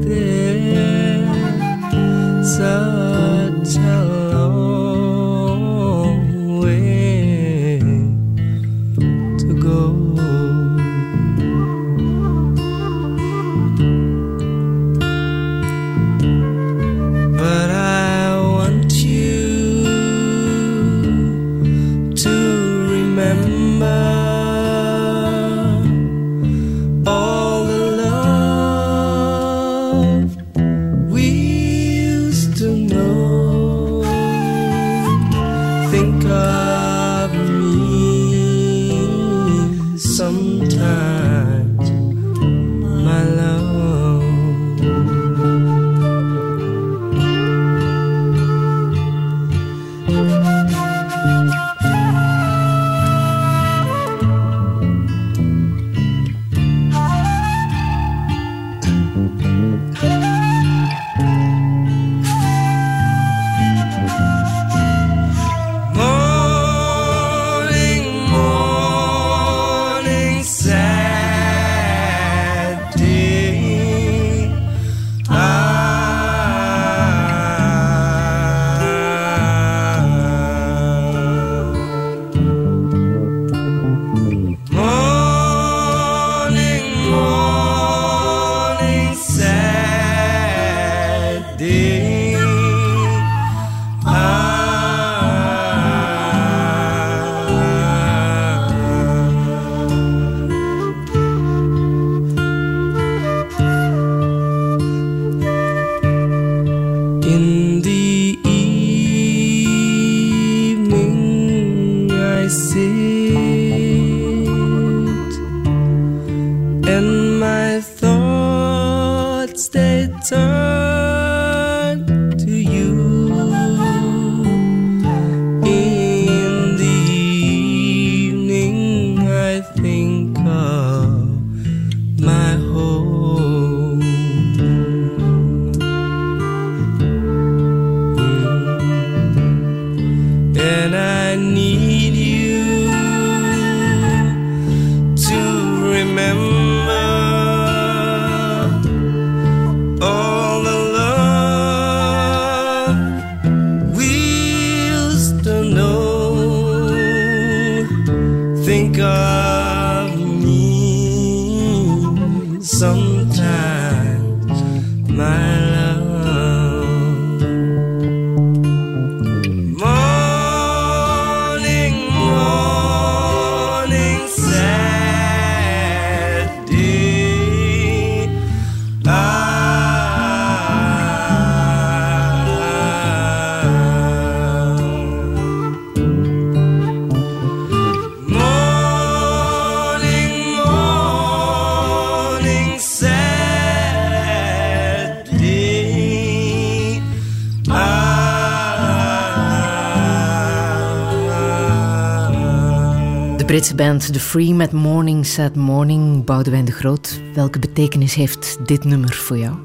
Britse 203.47 203.75
band 203.75 204.13
The 204.13 204.21
Free 204.21 204.55
met 204.55 204.73
Morning 204.73 205.27
Sad 205.27 205.55
Morning. 205.55 206.25
Boudewijn 206.25 206.65
de 206.65 206.73
Groot, 206.73 207.21
welke 207.35 207.59
betekenis 207.59 208.15
heeft 208.15 208.59
dit 208.67 208.85
nummer 208.85 209.15
voor 209.15 209.39
jou? 209.39 209.57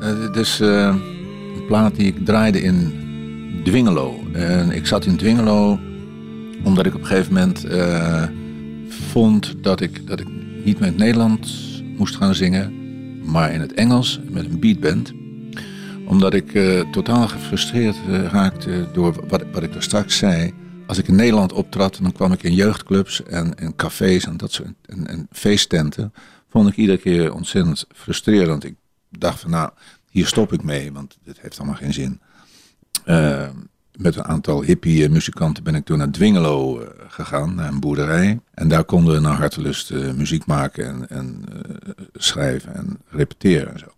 Uh, 0.00 0.36
is 0.36 0.58
een 0.58 1.66
plaat 1.66 1.94
die 1.94 2.06
ik 2.06 2.24
draaide 2.24 2.62
in 2.62 2.92
Dwingelo. 3.64 4.14
En 4.32 4.70
ik 4.70 4.86
zat 4.86 5.04
in 5.04 5.16
Dwingelo 5.16 5.78
omdat 6.64 6.86
ik 6.86 6.94
op 6.94 7.00
een 7.00 7.06
gegeven 7.06 7.32
moment 7.32 7.64
uh, 7.64 8.22
vond 8.88 9.54
dat 9.60 9.80
ik, 9.80 10.06
dat 10.06 10.20
ik 10.20 10.26
niet 10.64 10.78
het 10.78 10.96
Nederlands 10.96 11.82
moest 11.96 12.16
gaan 12.16 12.34
zingen, 12.34 12.72
maar 13.30 13.52
in 13.52 13.60
het 13.60 13.72
Engels 13.74 14.20
met 14.30 14.44
een 14.44 14.60
beatband. 14.60 15.12
Omdat 16.06 16.34
ik 16.34 16.60
totaal 16.90 17.28
gefrustreerd 17.28 17.96
raakte 18.30 18.86
door 18.92 19.14
wat, 19.28 19.42
wat 19.52 19.62
ik 19.62 19.74
er 19.74 19.82
straks 19.82 20.18
zei 20.18 20.52
als 20.92 21.00
ik 21.00 21.08
in 21.08 21.14
Nederland 21.14 21.52
optrad, 21.52 21.98
dan 22.02 22.12
kwam 22.12 22.32
ik 22.32 22.42
in 22.42 22.54
jeugdclubs 22.54 23.22
en, 23.22 23.58
en 23.58 23.76
cafés 23.76 24.24
en 24.24 24.36
dat 24.36 24.52
soort 24.52 24.68
en, 24.86 25.06
en 25.06 25.26
feesttenten. 25.30 26.12
Vond 26.48 26.68
ik 26.68 26.76
iedere 26.76 26.98
keer 26.98 27.34
ontzettend 27.34 27.86
frustrerend. 27.94 28.64
Ik 28.64 28.74
dacht 29.08 29.40
van 29.40 29.50
nou, 29.50 29.70
hier 30.10 30.26
stop 30.26 30.52
ik 30.52 30.62
mee, 30.62 30.92
want 30.92 31.18
dit 31.24 31.40
heeft 31.40 31.58
allemaal 31.58 31.76
geen 31.76 31.92
zin. 31.92 32.20
Uh, 33.06 33.48
met 33.96 34.16
een 34.16 34.24
aantal 34.24 34.62
hippie 34.62 35.08
muzikanten 35.08 35.62
ben 35.62 35.74
ik 35.74 35.84
toen 35.84 35.98
naar 35.98 36.10
Dwingelo 36.10 36.80
uh, 36.80 36.86
gegaan, 37.08 37.54
naar 37.54 37.68
een 37.68 37.80
boerderij. 37.80 38.40
En 38.54 38.68
daar 38.68 38.84
konden 38.84 39.14
we 39.14 39.20
naar 39.20 39.36
hartelust 39.36 39.90
uh, 39.90 40.12
muziek 40.12 40.46
maken 40.46 40.86
en, 40.86 41.08
en 41.08 41.44
schrijven 42.14 42.74
en 42.74 42.98
repeteren 43.08 43.72
en 43.72 43.78
zo. 43.78 43.92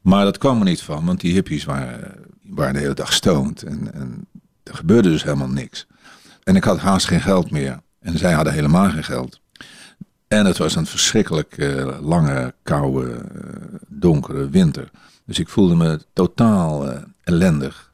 Maar 0.00 0.24
dat 0.24 0.38
kwam 0.38 0.58
er 0.58 0.64
niet 0.64 0.82
van, 0.82 1.04
want 1.04 1.20
die 1.20 1.32
hippies 1.32 1.64
waren, 1.64 2.14
waren 2.42 2.74
de 2.74 2.80
hele 2.80 2.94
dag 2.94 3.12
stoned. 3.12 3.62
En, 3.62 3.94
en 3.94 4.26
er 4.62 4.74
gebeurde 4.74 5.08
dus 5.08 5.22
helemaal 5.22 5.48
niks. 5.48 5.86
En 6.42 6.56
ik 6.56 6.64
had 6.64 6.78
haast 6.78 7.06
geen 7.06 7.20
geld 7.20 7.50
meer. 7.50 7.80
En 8.00 8.18
zij 8.18 8.32
hadden 8.32 8.52
helemaal 8.52 8.90
geen 8.90 9.04
geld. 9.04 9.40
En 10.28 10.46
het 10.46 10.58
was 10.58 10.76
een 10.76 10.86
verschrikkelijk 10.86 11.56
uh, 11.56 11.98
lange, 12.00 12.54
koude, 12.62 13.10
uh, 13.10 13.78
donkere 13.88 14.48
winter. 14.50 14.90
Dus 15.26 15.38
ik 15.38 15.48
voelde 15.48 15.74
me 15.74 16.00
totaal 16.12 16.88
uh, 16.88 16.96
ellendig. 17.22 17.92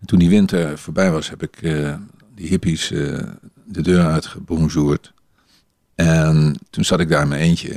En 0.00 0.06
toen 0.06 0.18
die 0.18 0.28
winter 0.28 0.78
voorbij 0.78 1.10
was, 1.10 1.30
heb 1.30 1.42
ik 1.42 1.60
die 2.34 2.48
hippies 2.48 2.88
de 2.88 3.82
deur 3.82 4.06
uitgebonjourd. 4.06 5.12
En 5.94 6.56
toen 6.70 6.84
zat 6.84 7.00
ik 7.00 7.08
daar 7.08 7.22
in 7.22 7.28
mijn 7.28 7.40
eentje. 7.40 7.68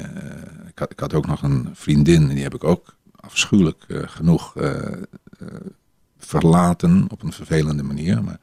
Ik 0.68 0.80
had, 0.80 0.92
ik, 0.92 1.00
had, 1.00 1.14
ook 1.14 1.28
nog 1.28 1.44
een 1.44 1.70
vriendin, 1.74 2.30
en 2.30 2.36
die 2.36 2.44
heb 2.44 2.56
ik 2.56 2.64
ook 2.64 2.96
afschuwelijk 3.16 3.86
genoeg 3.88 4.54
verlaten 6.18 7.06
op 7.10 7.24
een 7.24 7.34
vervelende 7.34 7.84
manier. 7.84 8.24
Maar 8.24 8.40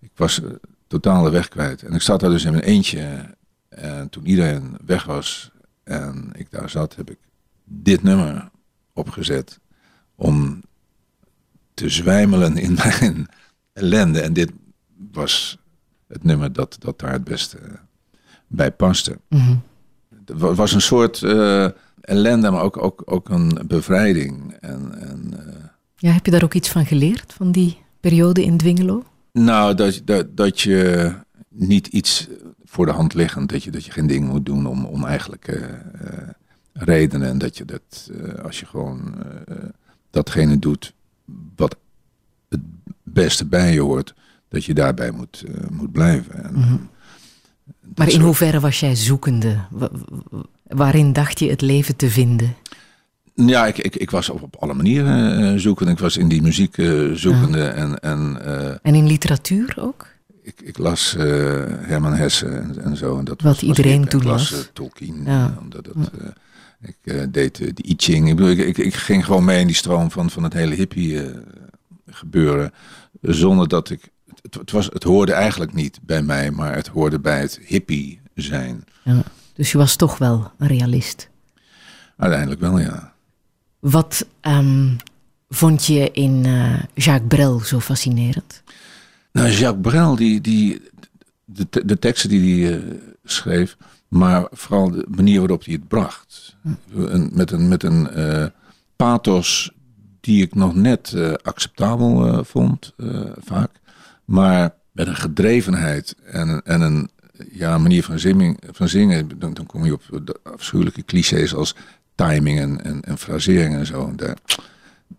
ik 0.00 0.10
was 0.14 0.40
totaal 0.86 1.22
de 1.22 1.30
weg 1.30 1.48
kwijt. 1.48 1.82
En 1.82 1.92
ik 1.92 2.02
zat 2.02 2.20
daar 2.20 2.30
dus 2.30 2.44
in 2.44 2.52
mijn 2.52 2.64
eentje. 2.64 3.36
En 3.68 4.08
toen 4.08 4.26
iedereen 4.26 4.76
weg 4.86 5.04
was 5.04 5.50
en 5.84 6.30
ik 6.34 6.50
daar 6.50 6.70
zat, 6.70 6.96
heb 6.96 7.10
ik 7.10 7.18
dit 7.64 8.02
nummer 8.02 8.50
opgezet. 8.92 9.60
Om 10.14 10.62
te 11.74 11.88
zwijmelen 11.88 12.56
in 12.56 12.74
mijn 12.82 13.28
ellende. 13.72 14.20
En 14.20 14.32
dit 14.32 14.52
was 15.12 15.58
het 16.08 16.24
nummer 16.24 16.52
dat, 16.52 16.76
dat 16.78 16.98
daar 16.98 17.12
het 17.12 17.24
beste 17.24 17.58
bij 18.46 18.72
paste. 18.72 19.18
Mm 19.28 19.62
Het 20.24 20.38
was 20.38 20.72
een 20.72 20.80
soort 20.80 21.20
uh, 21.20 21.68
ellende, 22.00 22.50
maar 22.50 22.62
ook, 22.62 22.82
ook, 22.82 23.02
ook 23.04 23.28
een 23.28 23.62
bevrijding. 23.66 24.52
En, 24.52 25.00
en, 25.00 25.30
uh... 25.32 25.64
ja, 25.96 26.10
heb 26.12 26.24
je 26.24 26.30
daar 26.30 26.42
ook 26.42 26.54
iets 26.54 26.68
van 26.68 26.86
geleerd, 26.86 27.32
van 27.32 27.52
die 27.52 27.78
periode 28.00 28.44
in 28.44 28.56
Dwingelo? 28.56 29.04
Nou, 29.32 29.74
dat, 29.74 30.00
dat, 30.04 30.36
dat 30.36 30.60
je 30.60 31.12
niet 31.48 31.86
iets 31.86 32.28
voor 32.64 32.86
de 32.86 32.92
hand 32.92 33.14
liggend, 33.14 33.48
dat 33.48 33.62
je, 33.62 33.70
dat 33.70 33.84
je 33.84 33.90
geen 33.90 34.06
ding 34.06 34.28
moet 34.28 34.46
doen 34.46 34.66
om, 34.66 34.84
om 34.84 35.04
eigenlijk 35.04 35.48
uh, 35.48 35.64
redenen. 36.72 37.28
En 37.28 37.38
dat 37.38 37.56
je 37.56 37.64
dat, 37.64 38.10
uh, 38.10 38.44
als 38.44 38.60
je 38.60 38.66
gewoon 38.66 39.14
datgene 40.10 40.58
doet 40.58 40.94
wat 41.56 41.76
het 42.48 42.60
beste 43.02 43.44
bij 43.44 43.72
je 43.72 43.80
hoort, 43.80 44.14
dat 44.48 44.64
je 44.64 44.74
daarbij 44.74 45.10
moet, 45.10 45.44
moet 45.70 45.92
blijven. 45.92 46.44
En, 46.44 46.54
mm 46.54 46.62
-hmm. 46.62 46.88
Maar 47.94 48.06
in 48.06 48.12
soort... 48.12 48.24
hoeverre 48.24 48.60
was 48.60 48.80
jij 48.80 48.94
zoekende? 48.94 49.58
Waarin 50.62 51.12
dacht 51.12 51.38
je 51.38 51.50
het 51.50 51.60
leven 51.60 51.96
te 51.96 52.10
vinden? 52.10 52.54
Ja, 53.46 53.66
ik, 53.66 53.78
ik, 53.78 53.96
ik 53.96 54.10
was 54.10 54.30
op, 54.30 54.42
op 54.42 54.56
alle 54.56 54.74
manieren 54.74 55.40
uh, 55.40 55.60
zoekende. 55.60 55.92
Ik 55.92 55.98
was 55.98 56.16
in 56.16 56.28
die 56.28 56.42
muziek 56.42 56.76
uh, 56.76 57.14
zoekende. 57.14 57.58
Ja. 57.58 57.70
En, 57.70 57.98
en, 57.98 58.38
uh, 58.42 58.70
en 58.82 58.94
in 58.94 59.06
literatuur 59.06 59.74
ook? 59.80 60.06
Ik, 60.42 60.60
ik 60.60 60.78
las 60.78 61.14
Herman 61.18 62.14
Hesse 62.14 62.46
en, 62.46 62.84
en, 62.84 62.96
zo. 62.96 63.18
En 63.18 63.24
dat 63.24 63.42
Wat 63.42 63.52
was, 63.52 63.62
iedereen 63.62 64.00
was 64.00 64.10
toen 64.10 64.20
ik 64.20 64.26
las? 64.26 64.50
las 64.50 64.70
Tolkien. 64.72 65.22
Ja. 65.24 65.56
omdat 65.60 65.84
dat, 65.84 66.10
ik 66.80 67.32
deed 67.32 67.56
de 67.56 67.88
I 67.88 67.94
Ching. 67.96 68.28
Ik, 68.28 68.36
bedoel, 68.36 68.50
ik, 68.50 68.58
ik, 68.58 68.78
ik, 68.78 68.94
ging 68.94 69.24
gewoon 69.24 69.44
mee 69.44 69.60
in 69.60 69.66
die 69.66 69.76
stroom 69.76 70.10
van, 70.10 70.30
van 70.30 70.42
het 70.42 70.52
hele 70.52 70.74
hippie 70.74 71.20
gebeuren. 72.06 72.72
Zonder 73.20 73.68
dat 73.68 73.90
ik... 73.90 74.08
Het, 74.42 74.54
het, 74.54 74.70
was, 74.70 74.88
het 74.92 75.02
hoorde 75.02 75.32
eigenlijk 75.32 75.72
niet 75.72 75.98
bij 76.02 76.22
mij, 76.22 76.50
maar 76.50 76.74
het 76.74 76.86
hoorde 76.86 77.20
bij 77.20 77.40
het 77.40 77.60
hippie 77.66 78.20
zijn. 78.34 78.84
Ja. 79.02 79.22
Dus 79.54 79.72
je 79.72 79.78
was 79.78 79.96
toch 79.96 80.18
wel 80.18 80.52
een 80.58 80.68
realist? 80.68 81.28
Uiteindelijk 82.16 82.60
wel, 82.60 82.78
ja. 82.78 83.16
Wat 83.78 84.26
um, 84.42 84.96
vond 85.48 85.86
je 85.86 86.10
in 86.10 86.44
uh, 86.46 86.82
Jacques 86.94 87.28
Brel 87.28 87.60
zo 87.60 87.80
fascinerend? 87.80 88.62
Nou, 89.32 89.48
Jacques 89.48 89.80
Brel, 89.80 90.16
die, 90.16 90.40
die, 90.40 90.80
de, 91.44 91.84
de 91.84 91.98
teksten 91.98 92.28
die 92.28 92.66
hij 92.66 92.78
uh, 92.78 92.94
schreef, 93.24 93.76
maar 94.08 94.46
vooral 94.50 94.90
de 94.90 95.06
manier 95.08 95.38
waarop 95.38 95.64
hij 95.64 95.74
het 95.74 95.88
bracht. 95.88 96.56
Hm. 96.62 97.28
Met 97.32 97.50
een, 97.50 97.68
met 97.68 97.82
een 97.82 98.08
uh, 98.16 98.46
pathos 98.96 99.70
die 100.20 100.42
ik 100.42 100.54
nog 100.54 100.74
net 100.74 101.14
acceptabel 101.42 102.44
vond, 102.44 102.94
vaak. 103.38 103.70
Maar 104.24 104.74
met 104.92 105.06
een 105.06 105.16
gedrevenheid 105.16 106.14
en, 106.24 106.62
en 106.64 106.80
een 106.80 107.10
ja, 107.52 107.78
manier 107.78 108.04
van, 108.04 108.18
zinging, 108.18 108.60
van 108.70 108.88
zingen, 108.88 109.38
dan, 109.38 109.54
dan 109.54 109.66
kom 109.66 109.84
je 109.84 109.92
op 109.92 110.02
de 110.24 110.40
afschuwelijke 110.42 111.04
clichés 111.04 111.54
als 111.54 111.74
timing 112.26 112.58
en, 112.60 112.84
en, 112.84 113.00
en 113.00 113.18
frasering 113.18 113.74
en 113.74 113.86
zo. 113.86 114.12
Daar, 114.16 114.36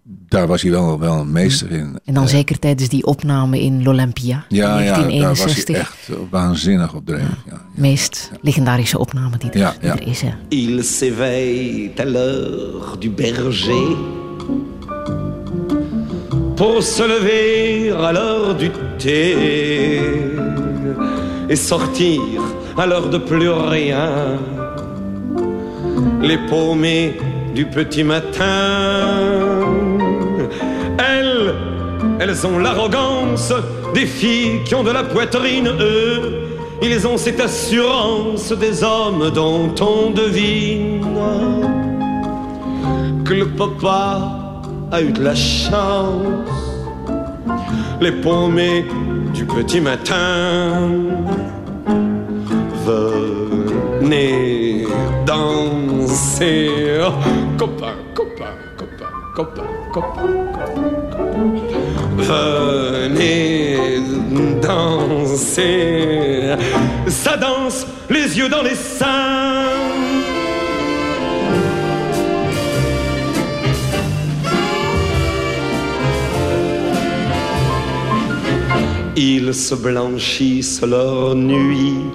daar 0.04 0.48
was 0.48 0.62
hij 0.62 0.72
wel, 0.72 1.00
wel 1.00 1.20
een 1.20 1.32
meester 1.32 1.72
in. 1.72 2.00
En 2.06 2.14
dan 2.14 2.24
uh, 2.24 2.30
zeker 2.30 2.60
tijdens 2.60 2.90
die 2.90 3.06
opname 3.06 3.62
in 3.62 3.84
l'Olympia 3.84 4.46
ja, 4.50 4.80
in 4.80 4.86
1961. 4.86 5.68
Ja, 5.68 5.82
daar 5.82 5.90
was 5.90 6.08
hij 6.08 6.16
echt 6.16 6.30
waanzinnig 6.30 6.94
op 6.94 7.06
dreef. 7.06 7.20
Ja, 7.20 7.52
ja, 7.52 7.62
meest 7.76 8.32
legendarische 8.42 9.00
opname 9.00 9.38
die 9.38 9.52
er, 9.52 9.58
ja, 9.58 9.74
die 9.80 9.90
er 9.90 10.08
is. 10.08 10.22
Hè. 10.22 10.32
Il 10.48 10.84
s'éveille 10.84 11.92
à 12.00 12.06
l'heure 12.06 12.98
du 13.00 13.10
berger 13.10 13.96
Pour 16.56 16.84
se 16.84 17.08
lever 17.08 17.92
à 17.92 18.12
l'heure 18.12 18.58
du 18.58 18.70
thé 18.98 19.36
Et 21.48 21.56
sortir 21.56 22.22
à 22.76 22.86
l'heure 22.86 23.10
de 23.10 23.20
plus 23.20 23.50
rien 23.50 24.40
les 26.22 26.38
paumées 26.38 27.18
du 27.54 27.66
petit 27.66 28.04
matin. 28.04 28.48
Elles, 30.98 31.54
elles 32.20 32.48
ont 32.48 32.60
l'arrogance 32.60 33.54
des 33.94 34.06
filles 34.06 34.64
qui 34.66 34.76
ont 34.76 34.84
de 34.84 34.92
la 34.92 35.04
poitrine, 35.04 35.70
eux. 35.80 36.48
Ils 36.82 37.06
ont 37.08 37.18
cette 37.18 37.42
assurance 37.42 38.52
des 38.54 38.84
hommes 38.84 39.32
dont 39.32 39.74
on 39.82 40.12
devine 40.12 41.06
que 43.26 43.34
le 43.34 43.48
papa 43.50 44.62
a 44.92 45.02
eu 45.02 45.12
de 45.12 45.24
la 45.24 45.36
chance. 45.36 46.50
Les 48.02 48.14
paumées 48.14 48.86
du 49.34 49.46
petit 49.46 49.82
matin 49.82 50.90
venez 54.10 54.86
danser. 55.26 57.00
Copain, 57.58 57.96
copain, 58.14 58.56
copain, 58.78 59.12
copain, 59.36 59.68
copain, 59.94 60.24
copain. 60.54 61.00
Venez 62.18 64.02
danser. 64.62 66.56
Ça 67.08 67.38
danse, 67.38 67.86
les 68.10 68.38
yeux 68.38 68.50
dans 68.50 68.64
les 68.64 68.76
seins. 68.76 69.28
Ils 79.16 79.54
se 79.54 79.76
blanchissent 79.76 80.82
leur 80.82 81.36
nuit 81.36 82.06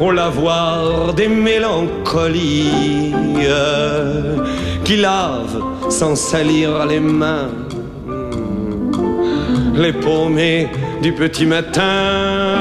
au 0.00 0.10
lavoir 0.10 1.14
des 1.14 1.28
mélancolies 1.28 3.14
qui 4.84 4.96
lavent 4.96 5.62
sans 5.88 6.16
salir 6.16 6.86
les 6.86 7.00
mains 7.00 7.50
les 9.80 9.92
paumées 9.92 10.68
du 11.02 11.12
petit 11.12 11.46
matin. 11.46 12.58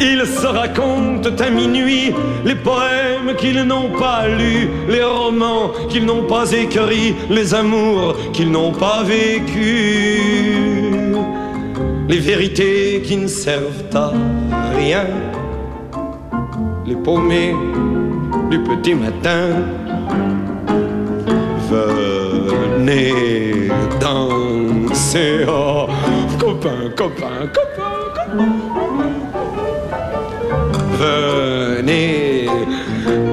Ils 0.00 0.26
se 0.26 0.46
racontent 0.46 1.30
à 1.38 1.50
minuit 1.50 2.12
les 2.44 2.56
poèmes 2.56 3.36
qu'ils 3.38 3.62
n'ont 3.62 3.90
pas 3.90 4.26
lus, 4.26 4.68
les 4.88 5.04
romans 5.04 5.70
qu'ils 5.88 6.04
n'ont 6.04 6.24
pas 6.24 6.50
écrits, 6.50 7.14
les 7.30 7.54
amours 7.54 8.16
qu'ils 8.32 8.50
n'ont 8.50 8.72
pas 8.72 9.04
vécus, 9.04 10.61
les 12.12 12.18
vérités 12.18 13.00
qui 13.02 13.16
ne 13.16 13.26
servent 13.26 13.86
à 13.94 14.12
rien, 14.76 15.06
les 16.84 16.94
paumés 16.94 17.54
du 18.50 18.58
petit 18.62 18.94
matin. 18.94 19.48
Venez 21.70 23.68
danser, 23.98 25.46
oh, 25.48 25.86
copain, 26.38 26.90
copain, 26.94 27.48
copain, 27.56 27.92
copain. 28.16 28.50
Venez 31.00 32.46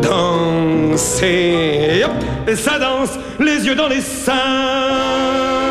danser, 0.01 1.25
et 2.47 2.55
ça 2.55 2.79
danse, 2.79 3.19
les 3.41 3.65
yeux 3.65 3.75
dans 3.75 3.89
les 3.89 3.99
seins. 3.99 5.68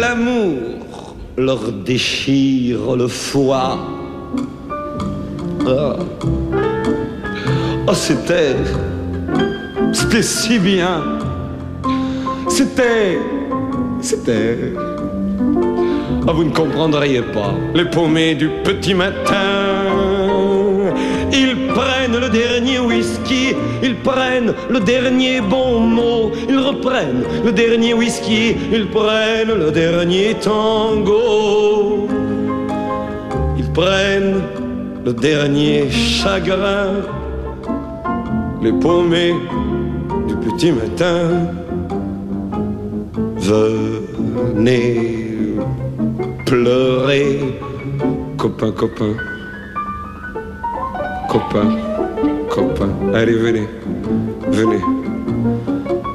L'amour 0.00 1.14
leur 1.36 1.70
déchire 1.70 2.96
le 2.96 3.06
foie. 3.06 3.78
Oh, 7.86 7.94
c'était. 7.94 8.56
C'était 9.92 10.22
si 10.22 10.58
bien. 10.58 11.02
C'était. 12.48 13.18
C'était. 14.00 14.72
Ah, 16.26 16.32
vous 16.32 16.44
ne 16.44 16.50
comprendriez 16.50 17.22
pas. 17.22 17.54
Les 17.74 17.84
paumés 17.84 18.34
du 18.34 18.48
petit 18.64 18.94
matin. 18.94 19.53
Ils 21.36 21.66
prennent 21.66 22.16
le 22.16 22.28
dernier 22.28 22.78
whisky, 22.78 23.54
ils 23.82 23.96
prennent 23.96 24.54
le 24.70 24.78
dernier 24.78 25.40
bon 25.40 25.80
mot, 25.80 26.30
ils 26.48 26.58
reprennent 26.58 27.24
le 27.44 27.50
dernier 27.50 27.92
whisky, 27.92 28.54
ils 28.72 28.86
prennent 28.86 29.52
le 29.58 29.70
dernier 29.72 30.34
tango. 30.34 32.06
Ils 33.58 33.70
prennent 33.72 34.42
le 35.04 35.12
dernier 35.12 35.90
chagrin, 35.90 37.02
les 38.62 38.72
paumés 38.72 39.34
du 40.28 40.36
petit 40.36 40.70
matin. 40.70 41.48
Venez 43.38 44.94
pleurer, 46.46 47.58
copain, 48.38 48.70
copain 48.70 49.14
copain, 51.34 51.68
copain. 52.48 52.90
Allez, 53.12 53.34
venez, 53.34 53.66
venez, 54.52 54.82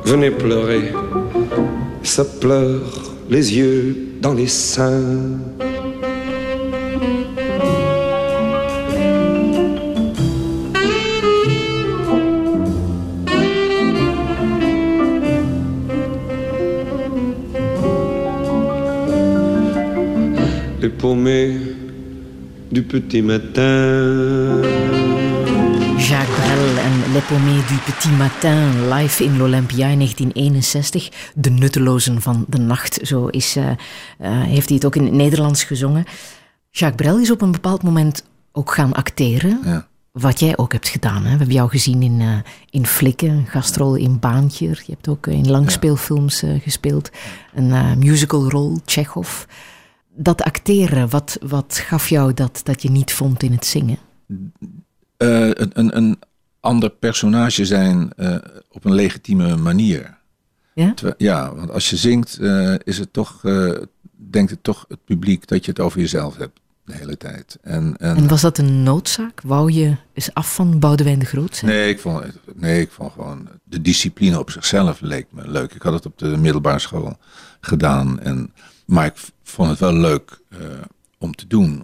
venez 0.05 0.32
pleurer. 0.32 0.93
Ça 2.03 2.24
pleure 2.24 2.89
les 3.30 3.57
yeux 3.57 3.97
dans 4.22 4.34
les 4.34 4.47
seins. 4.47 5.38
Les 20.82 20.88
paumés 20.88 21.57
du 22.72 22.84
petit 22.84 23.22
matin. 23.22 24.88
Jacques 27.14 27.28
Brel 27.28 27.39
en 27.39 27.41
Le 27.41 27.41
Paumé 27.41 27.62
du 27.68 27.78
Petit 27.86 28.12
Matin 28.18 28.89
live 28.89 29.24
in 29.24 29.38
l'Olympia 29.38 29.88
in 29.88 29.97
1961. 29.97 31.10
De 31.36 31.49
nuttelozen 31.49 32.22
van 32.22 32.45
de 32.47 32.57
nacht, 32.57 32.99
zo 33.01 33.28
is, 33.28 33.57
uh, 33.57 33.66
uh, 33.66 33.76
heeft 34.43 34.68
hij 34.68 34.76
het 34.76 34.86
ook 34.86 34.95
in 34.95 35.03
het 35.03 35.14
Nederlands 35.14 35.64
gezongen. 35.64 36.03
Jacques 36.70 37.01
Brel 37.01 37.20
is 37.20 37.32
op 37.32 37.41
een 37.41 37.51
bepaald 37.51 37.84
moment 37.84 38.24
ook 38.51 38.74
gaan 38.74 38.93
acteren. 38.93 39.60
Ja. 39.64 39.88
Wat 40.12 40.39
jij 40.39 40.57
ook 40.57 40.72
hebt 40.72 40.88
gedaan. 40.88 41.24
Hè? 41.24 41.32
We 41.32 41.38
hebben 41.38 41.55
jou 41.55 41.70
gezien 41.70 42.01
in, 42.01 42.20
uh, 42.20 42.38
in 42.70 42.86
Flikken, 42.86 43.30
een 43.30 43.47
gastrol 43.47 43.95
in 43.95 44.20
Baantje. 44.20 44.68
Je 44.68 44.91
hebt 44.91 45.07
ook 45.07 45.28
in 45.28 45.49
langspeelfilms 45.49 46.43
gespeeld. 46.64 47.10
Een 47.53 47.99
musicalrol, 47.99 48.80
Tsjechov. 48.86 49.43
Dat 50.16 50.41
acteren, 50.41 51.10
wat, 51.10 51.38
wat 51.41 51.82
gaf 51.86 52.10
jou 52.10 52.34
dat 52.34 52.62
dat 52.64 52.82
je 52.82 52.91
niet 52.91 53.14
vond 53.14 53.43
in 53.43 53.51
het 53.51 53.66
zingen? 53.66 53.97
Uh, 54.28 55.49
een, 55.53 55.97
een 55.97 56.18
ander 56.60 56.89
personage 56.89 57.66
zijn 57.66 58.12
uh, 58.18 58.36
op 58.70 58.86
een 58.86 58.93
legitieme 58.93 59.55
manier. 59.55 60.18
Ja? 60.74 60.93
ja, 61.18 61.55
want 61.55 61.72
als 61.72 61.89
je 61.89 61.95
zingt, 61.95 62.38
uh, 62.41 62.76
is 62.84 62.97
het 62.97 63.14
toch, 63.14 63.41
denkt 64.16 64.51
het 64.51 64.64
toch 64.64 64.86
het 64.88 65.05
publiek 65.05 65.47
dat 65.47 65.66
je 65.66 65.72
het 65.72 65.80
over 65.80 65.99
jezelf 65.99 66.38
hebt 66.38 66.60
de 66.86 66.93
hele 66.93 67.18
tijd. 67.18 67.57
En, 67.62 67.95
en, 67.97 68.16
en 68.16 68.28
was 68.28 68.41
dat 68.41 68.57
een 68.57 68.84
noodzaak? 68.84 69.41
Wou 69.41 69.72
je 69.72 69.95
eens 70.14 70.34
af 70.34 70.53
van 70.53 70.80
Boudewijn 70.80 71.20
de 71.20 71.26
Groot 71.26 71.55
zijn? 71.55 71.72
Nee, 71.72 71.89
ik 71.89 71.99
vond, 71.99 72.26
nee, 72.55 72.82
ik 72.82 72.91
vond 72.91 73.12
gewoon 73.12 73.47
de 73.64 73.82
discipline 73.82 74.39
op 74.39 74.51
zichzelf 74.51 75.01
leek 75.01 75.28
me 75.30 75.47
leuk. 75.47 75.74
Ik 75.74 75.82
had 75.82 75.93
het 75.93 76.05
op 76.05 76.18
de 76.18 76.38
middelbare 76.38 76.80
school 76.80 77.18
gedaan. 77.62 78.20
En, 78.20 78.53
maar 78.86 79.05
ik 79.05 79.14
vond 79.43 79.70
het 79.70 79.80
wel 79.80 79.93
leuk 79.93 80.39
om 81.18 81.36
te 81.36 81.47
doen. 81.47 81.84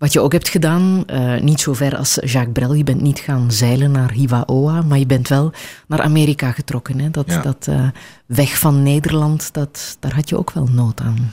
Wat 0.00 0.12
je 0.12 0.20
ook 0.20 0.32
hebt 0.32 0.48
gedaan, 0.48 1.04
uh, 1.06 1.40
niet 1.40 1.60
zo 1.60 1.72
ver 1.72 1.96
als 1.96 2.14
Jacques 2.14 2.52
Brel, 2.52 2.74
je 2.74 2.84
bent 2.84 3.00
niet 3.00 3.18
gaan 3.18 3.52
zeilen 3.52 3.90
naar 3.90 4.12
Hiwaoa, 4.12 4.82
maar 4.82 4.98
je 4.98 5.06
bent 5.06 5.28
wel 5.28 5.52
naar 5.86 6.00
Amerika 6.00 6.52
getrokken. 6.52 6.98
Hè? 6.98 7.10
Dat, 7.10 7.26
ja. 7.26 7.42
dat 7.42 7.66
uh, 7.68 7.88
weg 8.26 8.58
van 8.58 8.82
Nederland, 8.82 9.52
dat, 9.52 9.96
daar 9.98 10.14
had 10.14 10.28
je 10.28 10.38
ook 10.38 10.50
wel 10.50 10.66
nood 10.66 11.00
aan. 11.00 11.32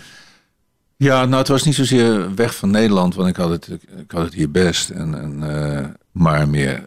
Ja, 0.98 1.26
nou 1.26 1.38
het 1.38 1.48
was 1.48 1.64
niet 1.64 1.76
zozeer 1.76 2.36
weg 2.36 2.56
van 2.56 2.72
Nederland, 2.72 3.16
want 3.16 3.30
ik 3.30 3.36
had 3.36 3.50
het, 3.50 3.68
ik 3.98 4.12
had 4.12 4.24
het 4.24 4.34
hier 4.34 4.52
best. 4.52 4.90
En, 4.90 5.22
en, 5.22 5.44
uh, 5.44 5.86
maar 6.12 6.50
meer 6.50 6.84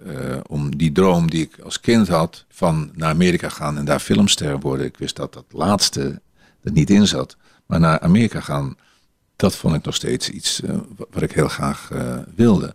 om 0.46 0.76
die 0.76 0.92
droom 0.92 1.30
die 1.30 1.42
ik 1.42 1.58
als 1.64 1.80
kind 1.80 2.08
had 2.08 2.44
van 2.48 2.90
naar 2.94 3.10
Amerika 3.10 3.48
gaan 3.48 3.78
en 3.78 3.84
daar 3.84 4.00
filmster 4.00 4.58
worden. 4.58 4.86
Ik 4.86 4.96
wist 4.98 5.16
dat 5.16 5.32
dat 5.32 5.44
laatste 5.48 6.20
er 6.62 6.72
niet 6.72 6.90
in 6.90 7.06
zat. 7.06 7.36
Maar 7.66 7.80
naar 7.80 8.00
Amerika 8.00 8.40
gaan, 8.40 8.76
dat 9.40 9.56
vond 9.56 9.74
ik 9.74 9.84
nog 9.84 9.94
steeds 9.94 10.30
iets 10.30 10.60
uh, 10.60 10.76
wat 11.10 11.22
ik 11.22 11.32
heel 11.32 11.48
graag 11.48 11.90
uh, 11.92 12.18
wilde. 12.34 12.74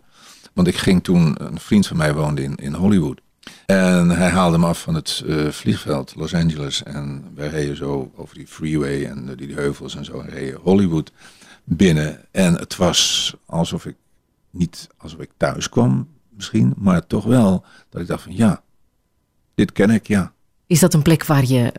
Want 0.53 0.67
ik 0.67 0.75
ging 0.75 1.03
toen, 1.03 1.35
een 1.37 1.59
vriend 1.59 1.87
van 1.87 1.97
mij 1.97 2.13
woonde 2.13 2.43
in, 2.43 2.55
in 2.55 2.73
Hollywood. 2.73 3.21
En 3.65 4.09
hij 4.09 4.29
haalde 4.29 4.57
me 4.57 4.65
af 4.65 4.81
van 4.81 4.95
het 4.95 5.23
uh, 5.25 5.49
vliegveld 5.49 6.15
Los 6.15 6.33
Angeles. 6.33 6.83
En 6.83 7.31
wij 7.35 7.47
reden 7.47 7.75
zo 7.75 8.11
over 8.15 8.35
die 8.35 8.47
freeway 8.47 9.05
en 9.05 9.25
die, 9.25 9.47
die 9.47 9.55
heuvels 9.55 9.95
en 9.95 10.05
zo. 10.05 10.19
En 10.19 10.29
reden 10.29 10.59
Hollywood 10.61 11.11
binnen. 11.63 12.19
En 12.31 12.53
het 12.53 12.75
was 12.75 13.33
alsof 13.45 13.85
ik, 13.85 13.95
niet 14.49 14.87
alsof 14.97 15.19
ik 15.19 15.29
thuis 15.37 15.69
kwam 15.69 16.07
misschien. 16.29 16.73
Maar 16.77 17.07
toch 17.07 17.25
wel 17.25 17.65
dat 17.89 18.01
ik 18.01 18.07
dacht 18.07 18.23
van 18.23 18.35
ja, 18.35 18.63
dit 19.55 19.71
ken 19.71 19.89
ik, 19.89 20.07
ja. 20.07 20.33
Is 20.67 20.79
dat 20.79 20.93
een 20.93 21.01
plek 21.01 21.25
waar 21.25 21.45
je 21.45 21.73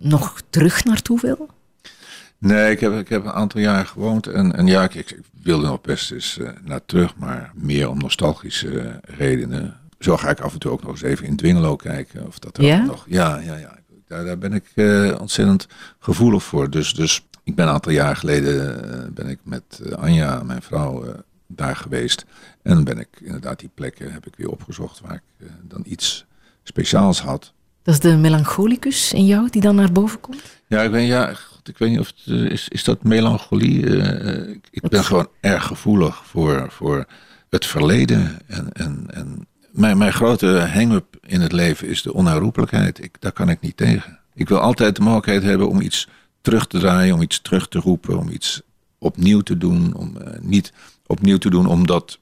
nog 0.00 0.42
terug 0.50 0.84
naartoe 0.84 1.20
wil? 1.20 1.48
Nee, 2.40 2.70
ik 2.70 2.80
heb, 2.80 2.92
ik 2.92 3.08
heb 3.08 3.24
een 3.24 3.32
aantal 3.32 3.60
jaar 3.60 3.86
gewoond. 3.86 4.26
En, 4.26 4.56
en 4.56 4.66
ja, 4.66 4.82
ik, 4.82 4.94
ik 4.94 5.18
wilde 5.42 5.66
nog 5.66 5.80
best 5.80 6.10
eens 6.10 6.38
uh, 6.38 6.48
naar 6.64 6.84
terug, 6.84 7.16
maar 7.16 7.50
meer 7.54 7.88
om 7.88 7.98
nostalgische 7.98 8.68
uh, 8.68 8.94
redenen. 9.02 9.76
Zo 9.98 10.16
ga 10.16 10.30
ik 10.30 10.40
af 10.40 10.52
en 10.52 10.58
toe 10.58 10.70
ook 10.70 10.82
nog 10.82 10.90
eens 10.90 11.02
even 11.02 11.26
in 11.26 11.36
Dwingelo 11.36 11.76
kijken. 11.76 12.26
Of 12.26 12.38
dat 12.38 12.56
er 12.56 12.64
ja? 12.64 12.84
nog. 12.84 13.04
Ja, 13.08 13.38
ja, 13.38 13.56
ja. 13.56 13.78
Daar, 14.06 14.24
daar 14.24 14.38
ben 14.38 14.52
ik 14.52 14.64
uh, 14.74 15.20
ontzettend 15.20 15.66
gevoelig 15.98 16.42
voor. 16.42 16.70
Dus, 16.70 16.94
dus 16.94 17.26
ik 17.44 17.54
ben 17.54 17.66
een 17.66 17.72
aantal 17.72 17.92
jaar 17.92 18.16
geleden 18.16 19.14
ben 19.14 19.28
ik 19.28 19.38
met 19.42 19.80
Anja, 19.96 20.42
mijn 20.42 20.62
vrouw, 20.62 21.04
daar 21.46 21.76
geweest. 21.76 22.24
En 22.62 22.84
ben 22.84 22.98
ik 22.98 23.08
inderdaad 23.20 23.58
die 23.58 23.70
plekken 23.74 24.12
heb 24.12 24.26
ik 24.26 24.36
weer 24.36 24.50
opgezocht 24.50 25.00
waar 25.00 25.14
ik 25.38 25.48
dan 25.62 25.82
iets 25.84 26.24
speciaals 26.62 27.20
had. 27.20 27.52
Dat 27.82 27.94
is 27.94 28.00
de 28.00 28.16
melancholicus 28.16 29.12
in 29.12 29.26
jou 29.26 29.50
die 29.50 29.62
dan 29.62 29.74
naar 29.74 29.92
boven 29.92 30.20
komt? 30.20 30.42
Ja, 30.66 30.82
ik 30.82 30.90
ben 30.90 31.02
ja, 31.02 31.34
ik 31.68 31.78
weet 31.78 31.90
niet 31.90 31.98
of 31.98 32.12
het 32.24 32.50
is, 32.50 32.68
is 32.68 32.84
dat 32.84 33.02
melancholie. 33.02 33.82
Uh, 33.82 34.56
ik, 34.70 34.88
ben 34.88 35.04
gewoon 35.04 35.28
erg 35.40 35.66
gevoelig 35.66 36.26
voor, 36.26 36.66
voor 36.70 37.06
het 37.48 37.66
verleden. 37.66 38.38
En, 38.46 38.72
en, 38.72 39.04
en 39.06 39.46
mijn, 39.70 39.98
mijn 39.98 40.12
grote 40.12 40.46
hang-up 40.46 41.16
in 41.26 41.40
het 41.40 41.52
leven 41.52 41.88
is 41.88 42.02
de 42.02 42.14
onherroepelijkheid. 42.14 43.02
Ik, 43.02 43.16
daar 43.20 43.32
kan 43.32 43.48
ik 43.48 43.60
niet 43.60 43.76
tegen. 43.76 44.18
Ik 44.34 44.48
wil 44.48 44.58
altijd 44.58 44.96
de 44.96 45.02
mogelijkheid 45.02 45.42
hebben 45.42 45.68
om 45.68 45.80
iets 45.80 46.08
terug 46.40 46.66
te 46.66 46.78
draaien, 46.78 47.14
om 47.14 47.22
iets 47.22 47.40
terug 47.40 47.68
te 47.68 47.78
roepen, 47.78 48.18
om 48.18 48.28
iets 48.28 48.62
opnieuw 48.98 49.40
te 49.40 49.58
doen. 49.58 49.94
Om 49.94 50.16
niet 50.40 50.72
opnieuw 51.06 51.38
te 51.38 51.50
doen 51.50 51.66
omdat, 51.66 52.18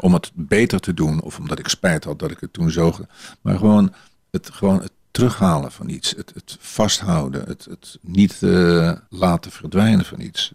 om 0.00 0.12
het 0.12 0.30
beter 0.34 0.80
te 0.80 0.94
doen 0.94 1.20
of 1.20 1.38
omdat 1.38 1.58
ik 1.58 1.68
spijt 1.68 2.04
had 2.04 2.18
dat 2.18 2.30
ik 2.30 2.40
het 2.40 2.52
toen 2.52 2.70
zo. 2.70 2.94
Maar 3.40 3.56
gewoon 3.58 3.94
het, 4.30 4.50
gewoon 4.52 4.80
het 4.80 4.92
terughalen 5.14 5.72
van 5.72 5.88
iets, 5.88 6.14
het, 6.16 6.32
het 6.34 6.56
vasthouden, 6.60 7.44
het, 7.46 7.64
het 7.70 7.98
niet 8.00 8.40
uh, 8.40 8.92
laten 9.08 9.50
verdwijnen 9.50 10.04
van 10.04 10.20
iets. 10.20 10.52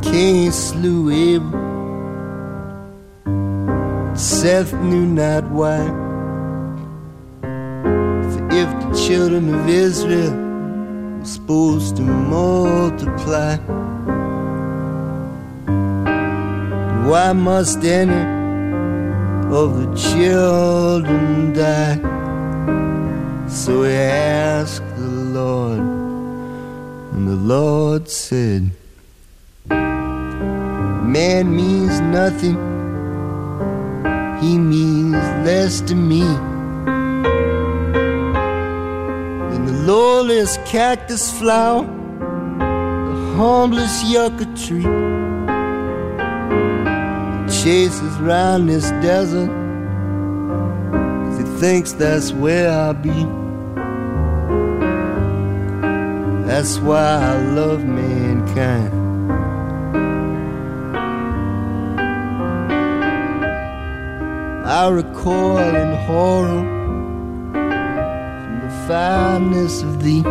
Cain 0.00 0.52
slew 0.52 1.10
Abel. 1.10 1.60
Seth 4.14 4.70
knew 4.70 5.06
not 5.06 5.44
why. 5.50 5.86
For 8.30 8.46
if 8.50 8.68
the 8.80 8.90
children 9.06 9.54
of 9.54 9.68
Israel 9.68 10.32
were 11.18 11.24
supposed 11.24 11.96
to 11.96 12.02
multiply, 12.02 13.56
why 17.08 17.32
must 17.32 17.84
any 17.84 18.22
of 19.52 19.68
the 19.80 19.88
children 19.94 21.52
die? 21.52 21.98
So 23.48 23.82
he 23.82 23.92
asked 23.92 24.96
the 24.96 25.10
Lord, 25.38 25.80
and 27.12 27.28
the 27.28 27.36
Lord 27.36 28.08
said, 28.08 28.70
Man 29.68 31.54
means 31.54 32.00
nothing, 32.00 32.56
he 34.40 34.56
means 34.56 35.22
less 35.44 35.80
to 35.82 35.94
me 35.96 36.22
than 39.50 39.66
the 39.66 39.84
lowliest 39.86 40.64
cactus 40.64 41.36
flower, 41.36 41.84
the 41.84 43.34
humblest 43.36 44.06
yucca 44.06 44.46
tree. 44.54 45.31
Chases 47.62 48.18
round 48.18 48.68
this 48.68 48.90
desert, 49.02 49.46
cause 49.46 51.38
he 51.38 51.44
thinks 51.60 51.92
that's 51.92 52.32
where 52.32 52.68
I'll 52.68 52.92
be. 52.92 53.26
That's 56.44 56.80
why 56.80 56.98
I 56.98 57.40
love 57.54 57.84
mankind. 57.84 58.92
I 64.66 64.88
recoil 64.88 65.76
in 65.76 65.96
horror 65.98 66.64
from 67.52 68.60
the 68.64 68.70
fineness 68.88 69.82
of 69.82 70.02
thee, 70.02 70.22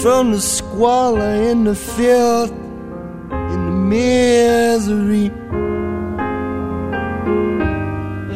from 0.00 0.32
the 0.32 0.40
squalor 0.40 1.20
and 1.20 1.66
the 1.66 1.74
filth 1.74 2.65
misery. 3.88 5.28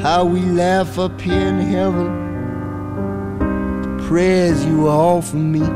How 0.03 0.25
we 0.25 0.41
laugh 0.41 0.99
up 0.99 1.21
here 1.21 1.49
in 1.49 1.61
heaven, 1.61 2.09
the 3.83 4.05
prayers 4.05 4.65
you 4.65 4.89
offer 4.89 5.37
me. 5.37 5.67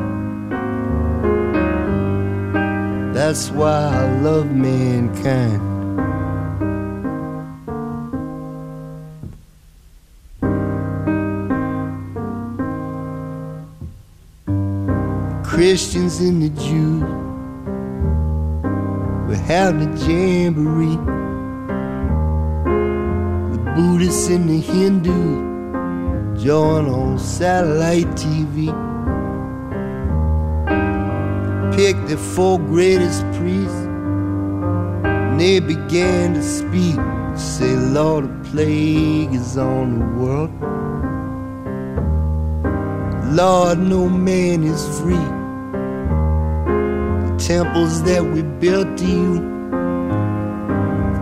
That's 3.12 3.50
why 3.50 3.90
I 4.02 4.20
love 4.20 4.50
mankind. 4.50 5.62
Christians 15.44 16.18
and 16.20 16.42
the 16.42 16.48
Jews 16.60 17.23
having 19.46 19.92
a 19.92 19.96
jamboree. 20.06 20.96
The 23.52 23.58
Buddhists 23.76 24.28
and 24.28 24.48
the 24.48 24.58
Hindus 24.58 26.42
join 26.42 26.88
on 26.88 27.18
satellite 27.18 28.06
TV. 28.16 28.72
Pick 31.76 31.96
the 32.06 32.16
four 32.16 32.58
greatest 32.58 33.20
priests, 33.32 33.86
and 35.04 35.38
they 35.38 35.60
began 35.60 36.34
to 36.34 36.42
speak. 36.42 36.98
Say, 37.36 37.76
Lord, 37.76 38.24
a 38.24 38.44
plague 38.44 39.34
is 39.34 39.58
on 39.58 39.98
the 39.98 40.06
world. 40.18 40.50
Lord, 43.34 43.78
no 43.78 44.08
man 44.08 44.62
is 44.64 45.00
free 45.00 45.43
temples 47.46 48.02
that 48.04 48.24
we 48.24 48.40
built 48.58 48.96
to 48.96 49.04
you 49.04 49.34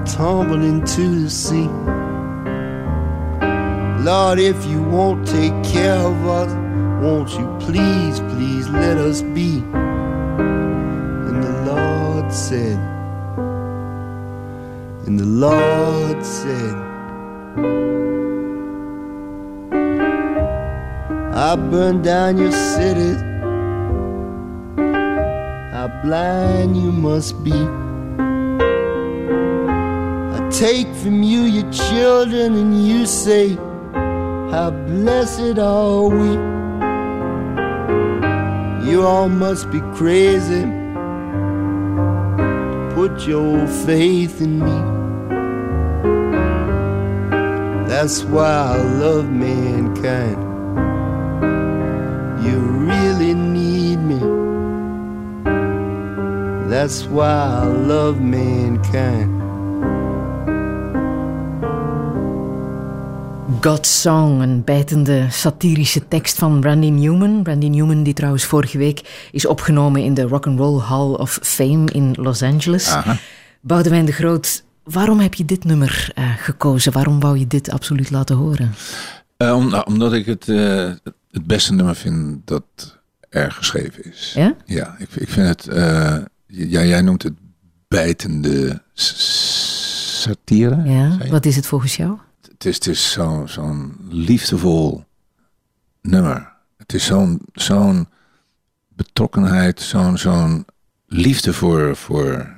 tumble 0.06 0.62
into 0.62 1.22
the 1.22 1.30
sea. 1.30 1.68
Lord, 4.04 4.38
if 4.38 4.64
you 4.66 4.80
won't 4.84 5.26
take 5.26 5.52
care 5.64 5.96
of 5.96 6.26
us, 6.28 6.52
won't 7.02 7.30
you 7.32 7.46
please, 7.58 8.20
please 8.20 8.68
let 8.68 8.98
us 8.98 9.22
be? 9.22 9.58
And 11.26 11.42
the 11.42 11.72
Lord 11.72 12.32
said, 12.32 12.78
and 15.06 15.18
the 15.18 15.26
Lord 15.26 16.24
said, 16.24 16.74
I 21.34 21.56
burned 21.56 22.04
down 22.04 22.38
your 22.38 22.52
cities 22.52 23.31
how 25.82 25.88
blind 26.04 26.76
you 26.76 26.92
must 26.92 27.42
be. 27.42 27.58
I 30.36 30.48
take 30.52 30.86
from 31.02 31.24
you 31.24 31.40
your 31.40 31.68
children, 31.72 32.54
and 32.54 32.86
you 32.86 33.04
say, 33.04 33.56
How 34.52 34.70
blessed 34.70 35.58
are 35.58 36.08
we. 36.08 36.30
You 38.88 39.02
all 39.02 39.28
must 39.28 39.72
be 39.72 39.80
crazy. 39.98 40.62
Put 42.94 43.26
your 43.26 43.66
faith 43.66 44.40
in 44.40 44.60
me. 44.60 44.78
That's 47.88 48.22
why 48.22 48.52
I 48.76 48.76
love 49.02 49.28
mankind. 49.32 50.51
That's 56.72 57.06
why 57.06 57.64
I 57.64 57.86
love 57.86 58.20
mankind. 58.20 59.42
God's 63.60 64.00
Song, 64.00 64.40
een 64.40 64.64
bijtende 64.64 65.26
satirische 65.30 66.08
tekst 66.08 66.38
van 66.38 66.62
Randy 66.62 66.88
Newman. 66.88 67.44
Randy 67.44 67.68
Newman, 67.68 68.02
die 68.02 68.14
trouwens 68.14 68.44
vorige 68.44 68.78
week 68.78 69.28
is 69.32 69.46
opgenomen 69.46 70.02
in 70.02 70.14
de 70.14 70.22
Rock 70.22 70.46
and 70.46 70.58
Roll 70.58 70.80
Hall 70.80 71.12
of 71.12 71.38
Fame 71.42 71.90
in 71.90 72.14
Los 72.18 72.42
Angeles. 72.42 72.88
Aha. 72.88 73.16
Boudewijn 73.60 74.04
de 74.04 74.12
Groot, 74.12 74.64
waarom 74.82 75.20
heb 75.20 75.34
je 75.34 75.44
dit 75.44 75.64
nummer 75.64 76.12
uh, 76.18 76.24
gekozen? 76.36 76.92
Waarom 76.92 77.20
wou 77.20 77.38
je 77.38 77.46
dit 77.46 77.70
absoluut 77.70 78.10
laten 78.10 78.36
horen? 78.36 78.74
Uh, 79.38 79.56
om, 79.56 79.70
nou, 79.70 79.84
omdat 79.86 80.12
ik 80.12 80.26
het, 80.26 80.48
uh, 80.48 80.90
het 81.30 81.46
beste 81.46 81.74
nummer 81.74 81.94
vind 81.94 82.46
dat 82.46 82.64
er 83.28 83.50
geschreven 83.52 84.04
is. 84.04 84.32
Ja? 84.36 84.54
Ja, 84.64 84.96
ik, 84.98 85.08
ik 85.14 85.28
vind 85.28 85.48
het... 85.48 85.66
ja, 86.52 86.84
jij 86.84 87.02
noemt 87.02 87.22
het 87.22 87.34
bijtende 87.88 88.82
satire. 88.92 90.82
Ja, 90.82 91.18
wat 91.30 91.46
is 91.46 91.56
het 91.56 91.66
volgens 91.66 91.96
jou? 91.96 92.18
Het 92.50 92.64
is, 92.64 92.74
het 92.74 92.86
is 92.86 93.12
zo'n 93.44 93.96
liefdevol 94.08 95.04
nummer. 96.00 96.52
Het 96.76 96.92
is 96.92 97.04
zo'n 97.04 97.40
zo'n 97.52 98.08
betrokkenheid, 98.88 99.80
zo'n 99.80 100.18
zo'n 100.18 100.66
liefde 101.06 101.52
voor, 101.52 101.96
voor 101.96 102.56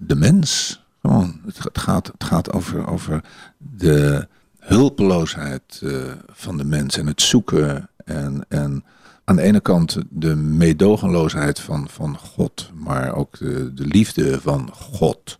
de 0.00 0.14
mens. 0.16 0.80
Gewoon. 1.00 1.40
Het, 1.44 1.78
gaat, 1.78 2.06
het 2.06 2.24
gaat 2.24 2.52
over, 2.52 2.86
over 2.86 3.24
de 3.58 4.28
hulpeloosheid 4.58 5.80
uh, 5.82 6.12
van 6.26 6.56
de 6.56 6.64
mens 6.64 6.98
en 6.98 7.06
het 7.06 7.22
zoeken. 7.22 7.88
En, 8.04 8.44
en 8.48 8.84
aan 9.28 9.36
de 9.36 9.42
ene 9.42 9.60
kant 9.60 9.96
de 10.10 10.34
meedogenloosheid 10.36 11.60
van, 11.60 11.88
van 11.88 12.18
God, 12.18 12.70
maar 12.74 13.14
ook 13.14 13.38
de, 13.38 13.74
de 13.74 13.86
liefde 13.86 14.40
van 14.40 14.70
God. 14.72 15.38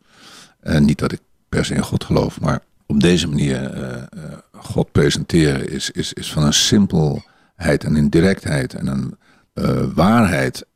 En 0.60 0.84
niet 0.84 0.98
dat 0.98 1.12
ik 1.12 1.20
per 1.48 1.64
se 1.64 1.74
in 1.74 1.82
God 1.82 2.04
geloof, 2.04 2.40
maar 2.40 2.60
op 2.86 3.00
deze 3.00 3.28
manier 3.28 3.76
uh, 3.76 3.82
uh, 3.82 4.32
God 4.52 4.92
presenteren 4.92 5.70
is, 5.70 5.90
is, 5.90 6.12
is 6.12 6.32
van 6.32 6.42
een 6.42 6.52
simpelheid 6.52 7.84
en 7.84 7.94
een 7.94 8.10
directheid 8.10 8.74
en 8.74 8.86
een 8.86 9.16
uh, 9.54 9.94
waarheid. 9.94 10.66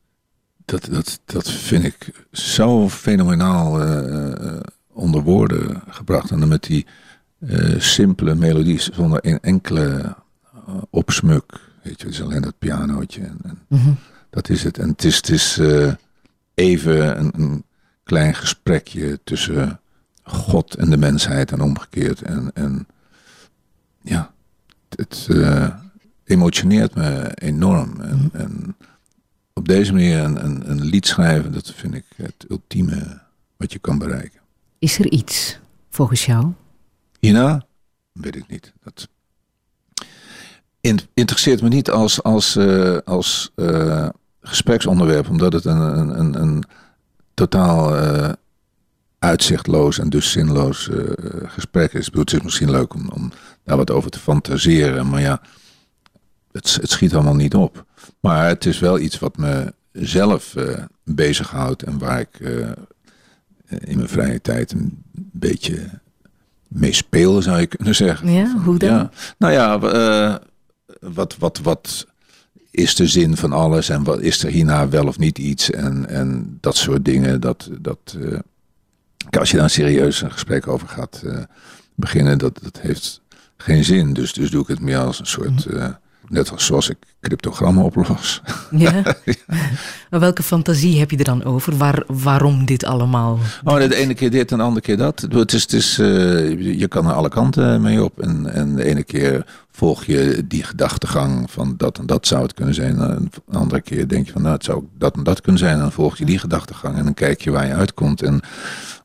Dat, 0.65 0.85
dat, 0.91 1.19
dat 1.25 1.51
vind 1.51 1.83
ik 1.83 2.25
zo 2.31 2.89
fenomenaal 2.89 3.81
onder 4.93 5.21
woorden 5.21 5.81
gebracht. 5.87 6.31
En 6.31 6.39
dan 6.39 6.47
met 6.47 6.63
die 6.63 6.85
simpele 7.77 8.35
melodies 8.35 8.89
zonder 8.89 9.19
een 9.21 9.39
enkele 9.39 10.15
opsmuk. 10.89 11.70
Weet 11.81 12.01
je, 12.01 12.05
het 12.05 12.15
is 12.15 12.21
alleen 12.21 12.41
dat 12.41 12.59
pianootje. 12.59 13.21
En, 13.21 13.37
en 13.43 13.59
mm 13.67 13.79
-hmm. 13.79 13.97
Dat 14.29 14.49
is 14.49 14.63
het. 14.63 14.77
En 14.77 14.89
het 14.89 15.03
is, 15.03 15.15
het 15.15 15.29
is 15.29 15.59
even 16.53 17.19
een, 17.19 17.31
een 17.35 17.63
klein 18.03 18.35
gesprekje 18.35 19.19
tussen 19.23 19.79
God 20.23 20.75
en 20.75 20.89
de 20.89 20.97
mensheid 20.97 21.51
en 21.51 21.61
omgekeerd. 21.61 22.21
En, 22.21 22.51
en 22.53 22.87
ja, 24.01 24.33
het 24.95 25.27
uh, 25.29 25.75
emotioneert 26.23 26.95
me 26.95 27.31
enorm. 27.35 28.01
En, 28.01 28.17
mhm. 28.17 28.35
en 28.35 28.75
op 29.53 29.67
deze 29.67 29.93
manier 29.93 30.19
een, 30.19 30.45
een, 30.45 30.69
een, 30.69 30.81
lied 30.81 31.07
schrijven, 31.07 31.51
dat 31.51 31.73
vind 31.73 31.93
ik 31.93 32.05
het 32.15 32.45
ultieme 32.49 33.21
wat 33.57 33.73
je 33.73 33.79
kan 33.79 33.97
bereiken. 33.97 34.39
Is 34.79 34.99
er 34.99 35.11
iets 35.11 35.59
volgens 35.89 36.25
jou? 36.25 36.51
Hierna? 37.19 37.65
Weet 38.11 38.35
ik 38.35 38.47
niet. 38.47 38.73
Dat 38.83 39.09
interesseert 41.13 41.61
me 41.61 41.67
niet 41.67 41.89
als, 41.89 42.23
als, 42.23 42.55
uh, 42.55 42.97
als 43.05 43.51
uh, 43.55 44.09
gespreksonderwerp, 44.41 45.29
omdat 45.29 45.53
het 45.53 45.65
een, 45.65 46.19
een, 46.19 46.41
een, 46.41 46.63
totaal 47.33 47.97
uh, 47.97 48.29
uitzichtloos 49.19 49.99
en 49.99 50.09
dus 50.09 50.31
zinloos 50.31 50.89
gesprek 51.45 51.93
is. 51.93 52.09
Het 52.13 52.33
is 52.33 52.41
misschien 52.41 52.71
leuk 52.71 52.93
om, 52.93 53.09
om 53.09 53.31
daar 53.63 53.77
wat 53.77 53.91
over 53.91 54.11
te 54.11 54.19
fantaseren, 54.19 55.09
maar 55.09 55.21
ja, 55.21 55.41
het, 56.51 56.77
het 56.81 56.89
schiet 56.89 57.13
allemaal 57.13 57.35
niet 57.35 57.55
op. 57.55 57.85
Maar 58.19 58.47
het 58.47 58.65
is 58.65 58.79
wel 58.79 58.99
iets 58.99 59.19
wat 59.19 59.37
me 59.37 59.73
zelf 59.91 60.55
bezighoudt 61.03 61.83
en 61.83 61.97
waar 61.97 62.19
ik 62.19 62.39
in 63.79 63.97
mijn 63.97 64.09
vrije 64.09 64.41
tijd 64.41 64.71
een 64.71 65.03
beetje 65.13 65.89
mee 66.67 66.93
speel, 66.93 67.41
zou 67.41 67.59
je 67.59 67.67
kunnen 67.67 67.95
zeggen. 67.95 68.31
Ja, 68.31 68.57
hoe 68.57 68.77
dan? 68.77 68.89
Ja. 68.89 69.09
Nou 69.37 69.53
ja, 69.53 69.79
wat, 71.01 71.37
wat, 71.37 71.59
wat 71.59 72.07
is 72.71 72.95
de 72.95 73.07
zin 73.07 73.37
van 73.37 73.51
alles 73.51 73.89
en 73.89 74.03
wat 74.03 74.21
is 74.21 74.43
er 74.43 74.51
hierna 74.51 74.89
wel 74.89 75.07
of 75.07 75.17
niet 75.17 75.37
iets 75.37 75.71
en, 75.71 76.07
en 76.09 76.57
dat 76.61 76.75
soort 76.75 77.05
dingen. 77.05 77.41
Dat, 77.41 77.69
dat, 77.79 78.15
uh, 78.17 78.39
als 79.39 79.51
je 79.51 79.57
daar 79.57 79.69
serieus 79.69 80.21
een 80.21 80.31
gesprek 80.31 80.67
over 80.67 80.87
gaat 80.87 81.21
uh, 81.25 81.39
beginnen, 81.95 82.37
dat, 82.37 82.59
dat 82.63 82.79
heeft 82.79 83.21
geen 83.57 83.83
zin. 83.83 84.13
Dus, 84.13 84.33
dus 84.33 84.49
doe 84.49 84.61
ik 84.61 84.67
het 84.67 84.79
meer 84.79 84.97
als 84.97 85.19
een 85.19 85.25
soort, 85.25 85.65
uh, 85.65 85.89
net 86.31 86.51
als 86.51 86.65
zoals 86.65 86.89
ik 86.89 86.97
cryptogrammen 87.21 87.83
oplos. 87.83 88.41
Ja? 88.71 89.03
Maar 90.09 90.19
welke 90.19 90.43
fantasie 90.43 90.99
heb 90.99 91.11
je 91.11 91.17
er 91.17 91.23
dan 91.23 91.43
over? 91.43 91.77
Waar, 91.77 92.03
waarom 92.07 92.65
dit 92.65 92.85
allemaal? 92.85 93.39
Oh, 93.63 93.75
de 93.75 93.95
ene 93.95 94.13
keer 94.13 94.31
dit 94.31 94.51
en 94.51 94.57
de 94.57 94.63
andere 94.63 94.81
keer 94.81 94.97
dat. 94.97 95.25
Het 95.29 95.53
is, 95.53 95.61
het 95.61 95.73
is, 95.73 95.99
uh, 95.99 96.77
je 96.79 96.87
kan 96.87 97.05
er 97.05 97.13
alle 97.13 97.29
kanten 97.29 97.81
mee 97.81 98.03
op. 98.03 98.19
En, 98.19 98.53
en 98.53 98.75
de 98.75 98.83
ene 98.83 99.03
keer 99.03 99.45
volg 99.71 100.03
je 100.03 100.43
die 100.47 100.63
gedachtegang 100.63 101.51
van 101.51 101.73
dat 101.77 101.97
en 101.97 102.05
dat 102.05 102.27
zou 102.27 102.41
het 102.41 102.53
kunnen 102.53 102.73
zijn. 102.73 102.99
En 102.99 103.31
de 103.45 103.57
andere 103.57 103.81
keer 103.81 104.07
denk 104.07 104.25
je 104.25 104.31
van 104.31 104.41
nou 104.41 104.53
het 104.53 104.63
zou 104.63 104.83
dat 104.97 105.15
en 105.15 105.23
dat 105.23 105.41
kunnen 105.41 105.61
zijn. 105.61 105.73
En 105.73 105.79
dan 105.79 105.91
volg 105.91 106.17
je 106.17 106.25
die 106.25 106.39
gedachtegang 106.39 106.97
en 106.97 107.03
dan 107.03 107.13
kijk 107.13 107.41
je 107.41 107.51
waar 107.51 107.67
je 107.67 107.73
uitkomt 107.73 108.21
en 108.21 108.41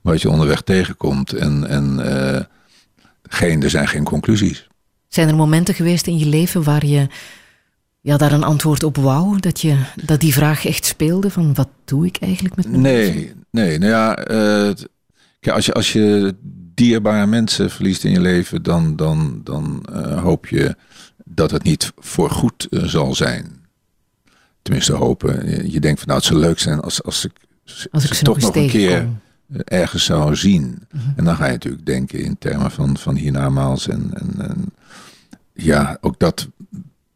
wat 0.03 0.23
je 0.23 0.31
onderweg 0.31 0.61
tegenkomt. 0.61 1.33
En, 1.33 1.67
en 1.69 1.99
uh, 1.99 2.41
geen, 3.23 3.63
er 3.63 3.71
zijn 3.71 3.89
geen 3.89 4.05
conclusies. 4.05 4.69
Zijn 5.17 5.29
er 5.29 5.37
momenten 5.37 5.75
geweest 5.75 6.07
in 6.07 6.19
je 6.19 6.27
leven 6.27 6.63
waar 6.63 6.87
je 6.87 7.07
ja, 8.01 8.17
daar 8.17 8.33
een 8.33 8.45
antwoord 8.45 8.83
op 8.83 8.97
wou? 8.97 9.41
Dat, 9.41 9.61
je, 9.61 9.77
dat 10.05 10.21
die 10.21 10.33
vraag 10.33 10.67
echt 10.67 10.85
speelde 10.85 11.31
van 11.31 11.55
wat 11.55 11.69
doe 11.85 12.07
ik 12.07 12.17
eigenlijk 12.21 12.57
met 12.57 12.69
mijn 12.69 12.83
Nee, 12.83 13.15
leven? 13.15 13.45
nee. 13.51 13.79
Nou 13.79 13.93
ja, 13.93 14.19
uh, 14.31 14.75
kijk, 15.41 15.57
als 15.57 15.67
je, 15.67 15.73
als 15.73 15.93
je 15.93 16.35
dierbare 16.75 17.27
mensen 17.27 17.71
verliest 17.71 18.05
in 18.05 18.11
je 18.11 18.21
leven, 18.21 18.63
dan, 18.63 18.97
dan, 18.97 19.41
dan 19.45 19.87
uh, 19.93 20.23
hoop 20.23 20.47
je 20.47 20.77
dat 21.25 21.51
het 21.51 21.63
niet 21.63 21.93
voor 21.99 22.31
goed 22.31 22.67
uh, 22.71 22.85
zal 22.85 23.15
zijn. 23.15 23.67
Tenminste, 24.63 24.93
hopen. 24.93 25.51
Je, 25.51 25.71
je, 25.71 25.81
denkt 25.81 25.99
van 25.99 26.09
nou, 26.09 26.21
het 26.21 26.29
zou 26.29 26.41
leuk 26.41 26.59
zijn 26.59 26.81
als, 26.81 27.03
als 27.03 27.25
ik, 27.25 27.33
als 27.91 28.05
ik 28.05 28.15
ze 28.15 28.25
toch 28.25 28.39
nog, 28.39 28.57
een 28.57 28.69
keer 28.69 29.09
ergens 29.65 30.05
zou 30.05 30.37
zien. 30.37 30.63
Mm 30.63 31.01
-hmm. 31.01 31.13
En 31.17 31.25
dan 31.25 31.37
ga 31.37 31.47
je 31.47 31.53
natuurlijk 31.53 31.87
denken 31.87 32.19
in 32.19 32.39
termen 32.39 32.71
van, 32.71 32.97
van 32.97 33.17
hiernamaals. 33.17 33.89
En, 33.89 34.11
en, 34.15 34.49
en 34.49 34.73
ja, 35.57 35.99
ook 36.01 36.19
dat 36.19 36.49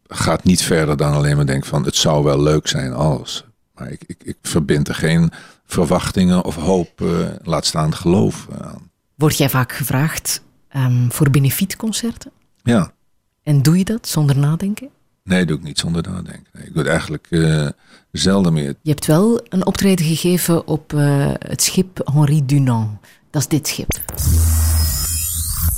gaat 0.06 0.44
niet 0.44 0.62
verder 0.62 0.96
dan 0.96 1.12
alleen 1.12 1.36
maar 1.36 1.46
denken 1.46 1.68
van 1.68 1.84
het 1.84 1.96
zou 1.96 2.24
wel 2.24 2.42
leuk 2.42 2.68
zijn 2.68 2.92
als. 2.92 3.44
Maar 3.74 3.90
ik, 3.90 4.02
ik, 4.06 4.22
ik 4.24 4.36
verbind 4.42 4.88
er 4.88 4.94
geen 4.94 5.30
verwachtingen 5.66 6.44
of 6.44 6.56
hoop, 6.56 7.00
uh, 7.00 7.28
laat 7.42 7.66
staan 7.66 7.94
geloof 7.94 8.48
aan. 8.60 8.90
Word 9.14 9.36
jij 9.36 9.50
vaak 9.50 9.72
gevraagd 9.72 10.42
um, 10.76 11.12
voor 11.12 11.30
benefietconcerten? 11.30 12.30
Ja. 12.62 12.92
En 13.42 13.62
doe 13.62 13.78
je 13.78 13.84
dat 13.84 14.08
zonder 14.08 14.38
nadenken? 14.38 14.88
Nee, 15.24 15.46
doe 15.46 15.56
ik 15.56 15.62
niet 15.62 15.78
zonder 15.78 16.02
nadenken. 16.02 16.46
Nee, 16.52 16.66
ik 16.66 16.72
doe 16.72 16.82
het 16.82 16.90
eigenlijk 16.90 17.26
uh, 17.30 17.68
zelden 18.12 18.52
meer. 18.52 18.74
Je 18.82 18.90
hebt 18.90 19.06
wel 19.06 19.40
een 19.48 19.66
optreden 19.66 20.06
gegeven 20.06 20.66
op 20.66 20.92
uh, 20.92 21.30
het 21.38 21.62
schip 21.62 22.10
Henri 22.12 22.46
Dunant. 22.46 22.98
Dat 23.30 23.42
is 23.42 23.48
dit 23.48 23.68
schip. 23.68 23.88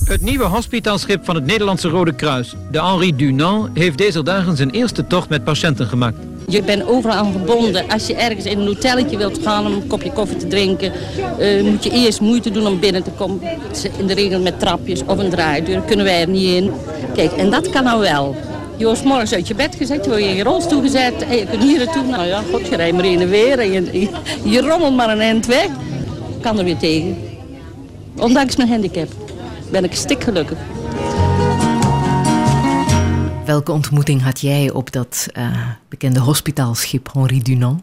Het 0.04 0.22
nieuwe 0.22 0.44
hospitaalschip 0.44 1.24
van 1.24 1.34
het 1.34 1.46
Nederlandse 1.46 1.88
Rode 1.88 2.14
Kruis, 2.14 2.54
de 2.70 2.82
Henri 2.82 3.16
Dunant, 3.16 3.78
heeft 3.78 3.98
deze 3.98 4.22
dagen 4.22 4.56
zijn 4.56 4.70
eerste 4.70 5.06
tocht 5.06 5.28
met 5.28 5.44
patiënten 5.44 5.86
gemaakt. 5.86 6.16
Je 6.48 6.62
bent 6.62 6.86
overal 6.86 7.16
aan 7.16 7.32
verbonden. 7.32 7.88
Als 7.88 8.06
je 8.06 8.14
ergens 8.14 8.44
in 8.44 8.58
een 8.58 8.66
hotelletje 8.66 9.16
wilt 9.16 9.38
gaan 9.42 9.66
om 9.66 9.72
een 9.72 9.86
kopje 9.86 10.12
koffie 10.12 10.36
te 10.36 10.46
drinken, 10.46 10.92
uh, 11.40 11.62
moet 11.62 11.84
je 11.84 11.90
eerst 11.90 12.20
moeite 12.20 12.50
doen 12.50 12.66
om 12.66 12.80
binnen 12.80 13.02
te 13.02 13.10
komen. 13.10 13.40
In 13.98 14.06
de 14.06 14.14
regel 14.14 14.40
met 14.40 14.60
trapjes 14.60 15.02
of 15.06 15.18
een 15.18 15.30
draaideur, 15.30 15.80
kunnen 15.80 16.04
wij 16.04 16.20
er 16.20 16.28
niet 16.28 16.48
in. 16.48 16.70
Kijk, 17.14 17.32
en 17.32 17.50
dat 17.50 17.70
kan 17.70 17.84
nou 17.84 18.00
wel. 18.00 18.36
Je 18.76 18.84
wordt 18.84 19.04
morgens 19.04 19.34
uit 19.34 19.48
je 19.48 19.54
bed 19.54 19.74
gezet, 19.74 20.04
je 20.04 20.10
wordt 20.10 20.24
in 20.24 20.34
je 20.34 20.42
rolstoel 20.42 20.80
gezet 20.80 21.22
en 21.22 21.36
je 21.36 21.46
kunt 21.46 21.62
hier 21.62 21.78
naartoe. 21.78 22.04
Nou 22.04 22.26
ja, 22.26 22.42
god, 22.50 22.68
je 22.68 22.76
rijdt 22.76 22.96
maar 22.96 23.04
in 23.04 23.20
en 23.20 23.28
weer 23.28 23.58
en 23.58 23.72
je, 23.72 24.00
je, 24.00 24.08
je 24.50 24.60
rommelt 24.60 24.96
maar 24.96 25.10
een 25.10 25.20
eind 25.20 25.46
weg. 25.46 25.68
Kan 26.40 26.58
er 26.58 26.64
weer 26.64 26.76
tegen. 26.76 27.16
Ondanks 28.16 28.56
mijn 28.56 28.68
handicap 28.68 29.08
ben 29.72 29.84
ik 29.84 29.94
stikgelukkig. 29.94 30.58
Welke 33.44 33.72
ontmoeting 33.72 34.22
had 34.22 34.40
jij 34.40 34.70
op 34.70 34.92
dat 34.92 35.28
uh, 35.36 35.68
bekende 35.88 36.20
hospitaalschip 36.20 37.12
Henri 37.12 37.42
Dunant? 37.42 37.82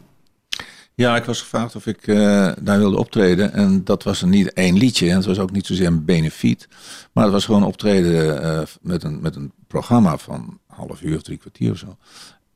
Ja, 0.94 1.16
ik 1.16 1.24
was 1.24 1.40
gevraagd 1.40 1.76
of 1.76 1.86
ik 1.86 2.06
uh, 2.06 2.52
daar 2.60 2.78
wilde 2.78 2.98
optreden. 2.98 3.52
En 3.52 3.84
dat 3.84 4.02
was 4.02 4.22
er 4.22 4.28
niet 4.28 4.52
één 4.52 4.76
liedje. 4.76 5.08
En 5.08 5.16
het 5.16 5.24
was 5.24 5.38
ook 5.38 5.50
niet 5.50 5.66
zozeer 5.66 5.86
een 5.86 6.04
benefiet. 6.04 6.68
Maar 7.12 7.24
het 7.24 7.32
was 7.32 7.44
gewoon 7.44 7.64
optreden 7.64 8.42
uh, 8.44 8.60
met, 8.80 9.02
een, 9.02 9.20
met 9.20 9.36
een 9.36 9.52
programma 9.66 10.16
van 10.16 10.58
half 10.66 11.02
uur 11.02 11.16
of 11.16 11.22
drie 11.22 11.38
kwartier 11.38 11.70
of 11.70 11.78
zo. 11.78 11.96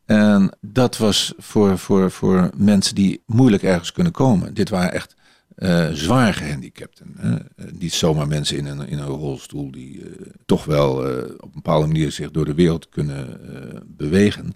En 0.04 0.56
dat 0.60 0.96
was 0.96 1.34
voor, 1.38 1.78
voor, 1.78 2.10
voor 2.10 2.50
mensen 2.56 2.94
die 2.94 3.22
moeilijk 3.26 3.62
ergens 3.62 3.92
kunnen 3.92 4.12
komen. 4.12 4.54
Dit 4.54 4.68
waren 4.68 4.92
echt 4.92 5.14
uh, 5.56 5.90
zwaar 5.90 6.34
gehandicapten. 6.34 7.14
Hè? 7.16 7.36
niet 7.72 7.92
zomaar 7.92 8.28
mensen 8.28 8.56
in 8.56 8.66
een, 8.66 8.88
in 8.88 8.98
een 8.98 9.06
rolstoel 9.06 9.70
die 9.70 9.98
uh, 9.98 10.26
toch 10.46 10.64
wel 10.64 10.96
op 11.36 11.42
een 11.42 11.50
bepaalde 11.54 11.86
manier 11.86 12.12
zich 12.12 12.30
door 12.30 12.44
de 12.44 12.54
wereld 12.54 12.88
kunnen 12.88 13.40
bewegen. 13.86 14.54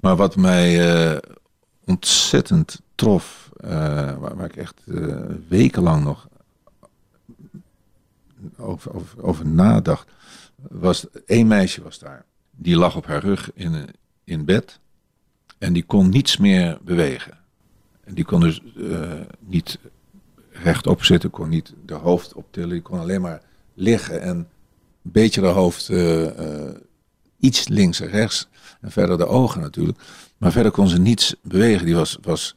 Maar 0.00 0.16
wat 0.16 0.36
mij 0.36 1.20
ontzettend 1.84 2.80
trof, 2.94 3.50
waar, 3.56 4.36
waar, 4.36 4.44
ik 4.44 4.56
echt 4.56 4.82
wekenlang 5.48 6.04
nog 6.04 6.28
over, 8.56 8.94
over, 8.94 9.22
over, 9.22 9.46
nadacht, 9.46 10.10
was 10.56 11.06
één 11.26 11.46
meisje 11.46 11.82
was 11.82 11.98
daar. 11.98 12.24
Die 12.50 12.76
lag 12.76 12.96
op 12.96 13.06
haar 13.06 13.22
rug 13.22 13.50
in, 13.54 13.86
in 14.24 14.44
bed 14.44 14.80
en 15.58 15.72
die 15.72 15.84
kon 15.84 16.08
niets 16.08 16.36
meer 16.36 16.78
bewegen. 16.82 17.38
En 18.04 18.14
die 18.14 18.24
kon 18.24 18.40
dus 18.40 18.62
niet 19.38 19.78
rechtop 20.62 21.04
zitten, 21.04 21.30
kon 21.30 21.48
niet 21.48 21.72
de 21.86 21.94
hoofd 21.94 22.34
optillen. 22.34 22.68
Die 22.68 22.82
kon 22.82 22.98
alleen 22.98 23.20
maar 23.20 23.42
liggen 23.74 24.22
en 24.22 24.36
een 24.36 24.46
beetje 25.12 25.40
de 25.40 25.46
hoofd 25.46 25.88
uh, 25.88 26.22
uh, 26.22 26.70
iets 27.38 27.68
links 27.68 28.00
en 28.00 28.08
rechts. 28.08 28.48
En 28.80 28.90
verder 28.90 29.18
de 29.18 29.26
ogen 29.26 29.60
natuurlijk. 29.60 29.98
Maar 30.38 30.52
verder 30.52 30.72
kon 30.72 30.88
ze 30.88 30.98
niets 30.98 31.34
bewegen. 31.42 31.86
Die 31.86 31.94
was, 31.94 32.18
was 32.22 32.56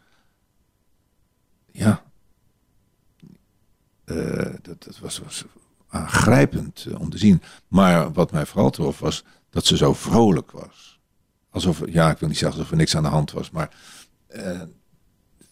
ja, 1.72 2.04
uh, 4.06 4.54
dat, 4.62 4.84
dat 4.84 5.00
was, 5.00 5.20
was 5.20 5.46
aangrijpend 5.88 6.88
om 6.98 7.10
te 7.10 7.18
zien. 7.18 7.42
Maar 7.68 8.12
wat 8.12 8.32
mij 8.32 8.46
vooral 8.46 8.70
trof 8.70 9.00
was 9.00 9.24
dat 9.50 9.66
ze 9.66 9.78
zo 9.78 9.94
vrolijk 9.94 10.52
was. 10.52 11.00
Alsof, 11.50 11.82
ja, 11.86 12.10
ik 12.12 12.18
wil 12.18 12.28
niet 12.28 12.38
zeggen 12.38 12.58
alsof 12.58 12.72
er 12.72 12.78
niks 12.78 12.96
aan 12.96 13.04
de 13.04 13.10
hand 13.10 13.32
was, 13.32 13.52
maar 13.52 13.70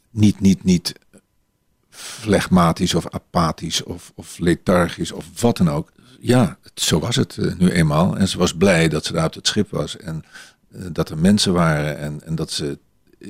niet, 0.09 0.39
niet, 0.39 0.63
niet 0.63 0.93
flegmatisch 1.95 2.93
of 2.93 3.09
apathisch 3.09 3.83
of, 3.83 4.11
of 4.15 4.37
lethargisch 4.39 5.11
of 5.11 5.41
wat 5.41 5.57
dan 5.57 5.69
ook. 5.69 5.91
Ja, 6.19 6.57
zo 6.75 6.99
was 6.99 7.15
het 7.15 7.37
uh, 7.37 7.55
nu 7.55 7.69
eenmaal. 7.69 8.17
En 8.17 8.27
ze 8.27 8.37
was 8.37 8.55
blij 8.55 8.89
dat 8.89 9.05
ze 9.05 9.13
daar 9.13 9.25
op 9.25 9.33
het 9.33 9.47
schip 9.47 9.71
was 9.71 9.97
en 9.97 10.23
uh, 10.71 10.85
dat 10.91 11.09
er 11.09 11.17
mensen 11.17 11.53
waren 11.53 11.97
en, 11.97 12.21
en 12.25 12.35
dat 12.35 12.51
ze 12.51 12.79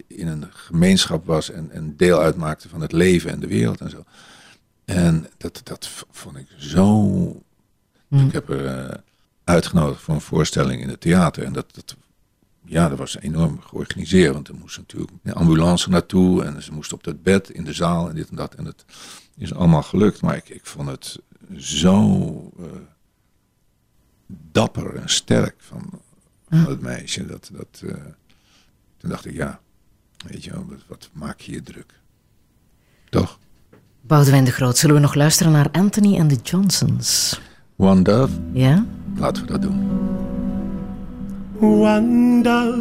in 0.07 0.27
een 0.27 0.45
gemeenschap 0.49 1.25
was 1.25 1.51
en, 1.51 1.71
en 1.71 1.93
deel 1.97 2.19
uitmaakte 2.19 2.69
van 2.69 2.81
het 2.81 2.91
leven 2.91 3.31
en 3.31 3.39
de 3.39 3.47
wereld 3.47 3.81
en 3.81 3.89
zo. 3.89 4.03
En 4.85 5.27
dat, 5.37 5.61
dat 5.63 5.89
vond 6.11 6.37
ik 6.37 6.47
zo. 6.57 7.01
Mm. 8.07 8.27
Ik 8.27 8.33
heb 8.33 8.49
er 8.49 8.89
uh, 8.89 8.89
uitgenodigd 9.43 10.01
voor 10.01 10.13
een 10.13 10.21
voorstelling 10.21 10.81
in 10.81 10.89
het 10.89 11.01
theater 11.01 11.43
en 11.43 11.53
dat, 11.53 11.65
dat 11.71 11.95
ja, 12.65 12.89
dat 12.89 12.97
was 12.97 13.19
enorm 13.19 13.61
georganiseerd. 13.61 14.33
Want 14.33 14.47
er 14.47 14.55
moest 14.55 14.77
natuurlijk 14.77 15.11
een 15.23 15.33
ambulance 15.33 15.89
naartoe. 15.89 16.43
En 16.43 16.63
ze 16.63 16.73
moest 16.73 16.93
op 16.93 17.03
dat 17.03 17.23
bed 17.23 17.49
in 17.49 17.63
de 17.63 17.73
zaal 17.73 18.09
en 18.09 18.15
dit 18.15 18.29
en 18.29 18.35
dat. 18.35 18.53
En 18.55 18.65
het 18.65 18.85
is 19.37 19.53
allemaal 19.53 19.83
gelukt. 19.83 20.21
Maar 20.21 20.35
ik, 20.35 20.49
ik 20.49 20.65
vond 20.65 20.89
het 20.89 21.19
zo 21.57 22.51
uh, 22.59 22.65
dapper 24.27 24.95
en 24.95 25.09
sterk 25.09 25.55
van, 25.57 26.01
van 26.49 26.65
het 26.69 26.81
meisje. 26.81 27.25
Dat, 27.25 27.49
dat, 27.53 27.81
uh, 27.83 27.93
toen 28.97 29.09
dacht 29.09 29.25
ik, 29.25 29.33
ja, 29.33 29.59
weet 30.27 30.43
je 30.43 30.51
wel, 30.51 30.65
wat, 30.69 30.79
wat 30.87 31.09
maak 31.13 31.39
je 31.39 31.51
je 31.51 31.61
druk? 31.61 31.99
Toch? 33.09 33.39
Boudewijn 34.01 34.43
de 34.43 34.51
Groot, 34.51 34.77
zullen 34.77 34.95
we 34.95 35.01
nog 35.01 35.13
luisteren 35.13 35.51
naar 35.51 35.71
Anthony 35.71 36.17
en 36.17 36.27
de 36.27 36.35
Johnsons? 36.43 37.39
One 37.75 38.01
Dove? 38.01 38.33
Ja? 38.53 38.85
Laten 39.15 39.45
we 39.45 39.51
dat 39.51 39.61
doen. 39.61 40.32
Dove 41.63 42.73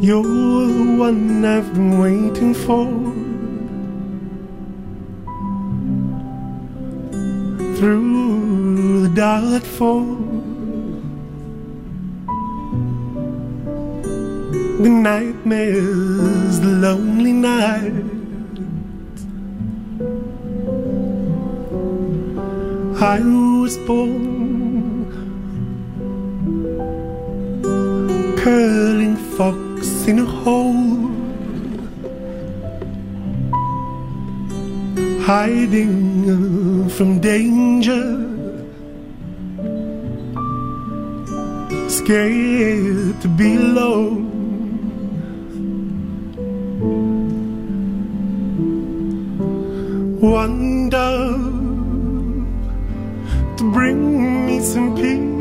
You're 0.00 0.24
the 0.24 0.96
one 0.98 1.44
I've 1.44 1.72
been 1.72 2.00
waiting 2.00 2.52
for. 2.52 2.86
Through 7.76 9.02
the 9.02 9.12
dark 9.14 9.62
fall. 9.62 10.16
The 14.82 14.88
nightmares, 14.88 16.58
the 16.58 16.72
lonely 16.86 17.32
night. 17.32 17.92
I 23.00 23.20
was 23.20 23.78
born 23.86 24.45
Curling 28.46 29.16
fox 29.36 30.06
in 30.06 30.20
a 30.20 30.24
hole 30.24 31.10
Hiding 35.26 36.30
uh, 36.30 36.88
from 36.90 37.18
danger 37.18 38.04
Scared 41.88 43.20
to 43.20 43.28
be 43.36 43.56
alone 43.56 44.30
One 50.20 50.88
dove 50.88 52.46
to 53.56 53.72
bring 53.72 54.46
me 54.46 54.60
some 54.60 54.94
peace. 54.94 55.35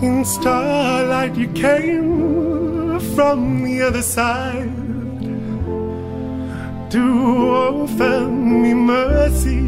In 0.00 0.24
starlight, 0.24 1.34
you 1.34 1.48
came 1.48 3.00
from 3.16 3.64
the 3.64 3.82
other 3.82 4.02
side 4.02 4.70
to 6.90 7.00
offer 7.00 8.28
me 8.28 8.74
mercy, 8.74 9.60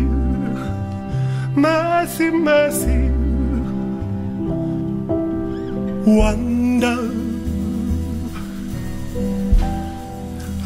mercy, 1.57 2.31
mercy. 2.31 3.11
Dove. 6.81 7.21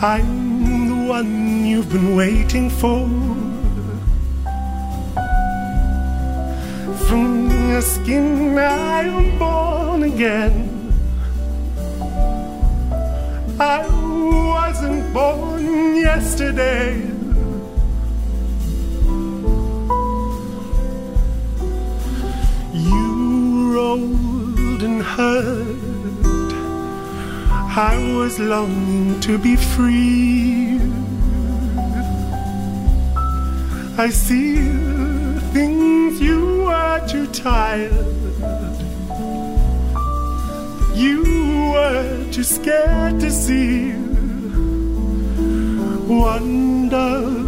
I'm 0.03 0.89
the 0.89 1.09
one 1.09 1.67
you've 1.67 1.91
been 1.91 2.15
waiting 2.15 2.69
for. 2.69 3.44
From 7.15 7.49
your 7.71 7.81
skin, 7.81 8.59
I 8.59 9.03
am 9.03 9.39
born 9.39 10.03
again. 10.03 10.57
I 13.61 13.87
wasn't 14.53 15.15
born 15.15 15.95
yesterday. 15.95 16.97
You 22.91 23.75
rolled 23.77 24.83
and 24.83 25.01
heard. 25.01 26.51
I 27.91 27.95
was 28.19 28.41
longing 28.41 29.21
to 29.21 29.39
be 29.39 29.55
free. 29.55 30.81
I 33.97 34.09
see 34.11 34.84
things 36.15 36.21
you 36.21 36.65
were 36.65 37.07
too 37.09 37.27
tired. 37.29 37.93
You 40.95 41.23
were 41.73 42.33
too 42.33 42.45
scared 42.45 43.21
to 43.21 43.31
see. 43.31 43.93
Wonder 46.07 47.43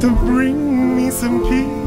to 0.00 0.10
bring 0.16 0.96
me 0.96 1.10
some 1.10 1.40
peace. 1.42 1.86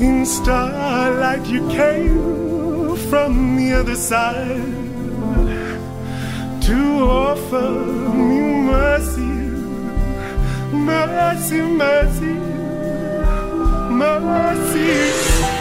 In 0.00 0.26
starlight, 0.26 1.46
you 1.46 1.66
came 1.68 2.96
from 3.10 3.56
the 3.56 3.72
other 3.72 3.96
side 3.96 4.88
to 6.62 6.78
offer 7.02 7.70
me 8.14 8.57
mercy, 8.68 9.32
mercy, 10.72 11.60
mercy, 11.80 12.34
mercy. 13.90 15.57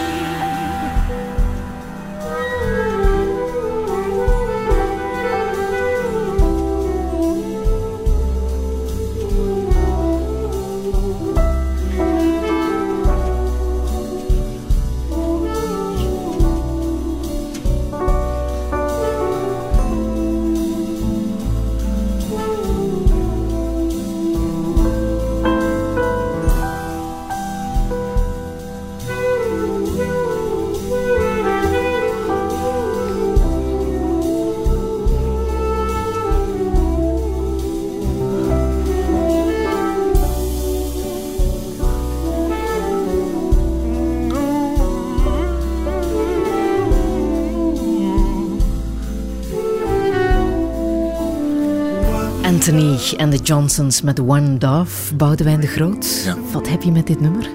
En 53.17 53.29
de 53.29 53.37
Johnsons 53.37 54.01
met 54.01 54.19
One 54.19 54.57
Dove. 54.57 55.15
Boudewijn 55.15 55.59
de 55.59 55.67
Groot, 55.67 56.21
Ja. 56.25 56.35
wat 56.51 56.67
heb 56.69 56.81
je 56.81 56.91
met 56.91 57.07
dit 57.07 57.19
nummer? 57.19 57.49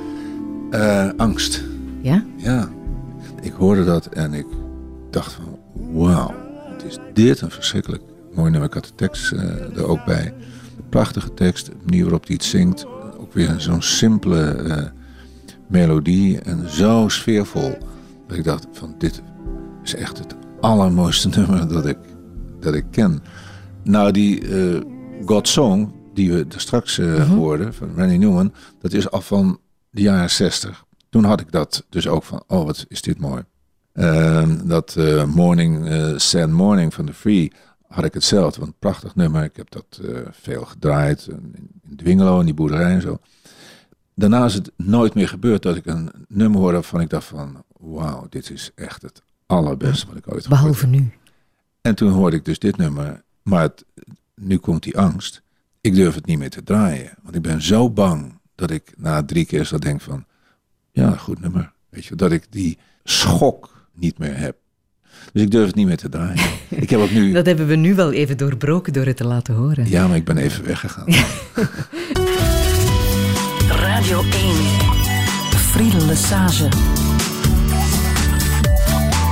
Eh, 0.70 1.08
angst. 1.16 1.62
Ja? 2.00 2.24
Ja. 2.36 2.68
Ik 3.40 3.52
hoorde 3.52 3.84
dat 3.84 4.06
en 4.06 4.34
ik 4.34 4.46
dacht 5.10 5.32
van, 5.32 5.58
wauw, 5.92 6.34
het 6.72 6.84
is 6.84 6.98
dit 7.12 7.40
een 7.40 7.50
verschrikkelijk 7.50 8.02
mooi 8.34 8.50
nummer. 8.50 8.68
Ik 8.68 8.74
had 8.74 8.84
de 8.84 8.94
tekst 8.94 9.32
eh, 9.32 9.42
er 9.76 9.86
ook 9.86 10.04
bij. 10.04 10.34
Prachtige 10.88 11.34
tekst, 11.34 11.66
de 11.66 11.72
manier 11.84 12.02
waarop 12.02 12.26
hij 12.26 12.34
het 12.34 12.44
zingt. 12.44 12.86
Ook 13.18 13.32
weer 13.32 13.54
zo'n 13.56 13.82
simpele 13.82 14.40
eh, 14.44 14.82
melodie 15.68 16.40
en 16.40 16.70
zo 16.70 17.08
sfeervol. 17.08 17.78
Dat 18.26 18.36
ik 18.36 18.44
dacht 18.44 18.66
van, 18.72 18.94
dit 18.98 19.22
is 19.84 19.94
echt 19.94 20.18
het 20.18 20.34
allermooiste 20.60 21.28
nummer 21.36 21.68
dat 21.68 21.86
ik, 21.86 21.98
dat 22.60 22.74
ik 22.74 22.84
ken. 22.90 23.22
Nou, 23.84 24.10
die 24.12 24.40
God 25.24 25.48
Song, 25.48 25.92
die 26.14 26.32
we 26.32 26.46
er 26.54 26.60
straks 26.60 26.98
eh, 26.98 27.28
hoorden, 27.30 27.74
van 27.74 27.94
Randy 27.96 28.16
Newman, 28.16 28.52
dat 28.80 28.92
is 28.92 29.10
al 29.10 29.20
van 29.20 29.60
de 29.90 30.02
jaren 30.02 30.30
60. 30.30 30.84
Toen 31.10 31.24
had 31.24 31.40
ik 31.40 31.52
dat 31.52 31.86
dus 31.88 32.08
ook 32.08 32.22
van, 32.22 32.42
oh 32.46 32.64
wat 32.64 32.84
is 32.88 33.02
dit 33.02 33.18
mooi. 33.18 33.42
Ehm, 33.92 34.66
dat 34.66 34.96
eh, 34.96 35.24
Morning, 35.24 35.88
eh 35.88 36.12
Sad 36.16 36.48
Morning 36.50 36.94
van 36.94 37.06
The 37.06 37.12
Free 37.14 37.52
had 37.88 38.04
ik 38.04 38.14
hetzelfde. 38.14 38.60
Want 38.60 38.72
een 38.72 38.78
prachtig 38.78 39.14
nummer. 39.14 39.44
Ik 39.44 39.56
heb 39.56 39.70
dat 39.70 40.00
veel 40.30 40.64
gedraaid. 40.64 41.26
In, 41.30 41.54
in 41.84 41.96
Dwingelo, 41.96 42.38
in 42.38 42.44
die 42.44 42.54
boerderij 42.54 42.92
en 42.92 43.00
zo. 43.00 43.18
Daarna 44.14 44.44
is 44.44 44.54
het 44.54 44.72
nooit 44.76 45.14
meer 45.14 45.28
gebeurd 45.28 45.62
dat 45.62 45.76
ik 45.76 45.86
een 45.86 46.10
nummer 46.28 46.60
hoorde 46.60 46.74
waarvan 46.74 47.00
ik 47.00 47.10
dacht 47.10 47.24
van... 47.26 47.64
Wauw, 47.78 48.26
dit 48.30 48.50
is 48.50 48.70
echt 48.74 49.02
het 49.02 49.22
allerbeste 49.46 50.06
wat 50.06 50.16
ik 50.16 50.32
ooit 50.32 50.42
gehoord 50.46 50.60
Behalve 50.62 50.86
nu. 50.86 51.12
en 51.80 51.94
toen 51.94 52.10
hoorde 52.12 52.36
ik 52.36 52.44
dus 52.44 52.58
dit 52.58 52.76
nummer. 52.76 53.22
Maar 53.42 53.62
het- 53.62 53.84
nu 54.34 54.56
komt 54.56 54.82
die 54.82 54.98
angst. 54.98 55.42
Ik 55.80 55.94
durf 55.94 56.14
het 56.14 56.26
niet 56.26 56.38
meer 56.38 56.50
te 56.50 56.62
draaien. 56.62 57.14
Want 57.22 57.34
ik 57.34 57.42
ben 57.42 57.62
zo 57.62 57.90
bang 57.90 58.40
dat 58.54 58.70
ik 58.70 58.92
na 58.96 59.24
drie 59.24 59.44
keer 59.44 59.64
zo 59.64 59.78
denk 59.78 60.00
van... 60.00 60.24
Ja, 60.90 61.16
goed 61.16 61.40
nummer. 61.40 61.72
Weet 61.88 62.04
je, 62.04 62.14
dat 62.14 62.32
ik 62.32 62.46
die 62.50 62.78
schok 63.04 63.88
niet 63.94 64.18
meer 64.18 64.38
heb. 64.38 64.56
Dus 65.32 65.42
ik 65.42 65.50
durf 65.50 65.66
het 65.66 65.74
niet 65.74 65.86
meer 65.86 65.96
te 65.96 66.08
draaien. 66.08 66.50
ik 66.68 66.90
heb 66.90 67.00
ook 67.00 67.10
nu... 67.10 67.32
Dat 67.42 67.46
hebben 67.46 67.66
we 67.66 67.76
nu 67.76 67.94
wel 67.94 68.12
even 68.12 68.36
doorbroken 68.36 68.92
door 68.92 69.06
het 69.06 69.16
te 69.16 69.24
laten 69.24 69.54
horen. 69.54 69.88
Ja, 69.88 70.06
maar 70.06 70.16
ik 70.16 70.24
ben 70.24 70.36
even 70.36 70.64
weggegaan. 70.64 71.06
Radio 73.86 74.22
1. 74.22 74.30
Friedel 75.56 76.06
Lesage. 76.06 76.68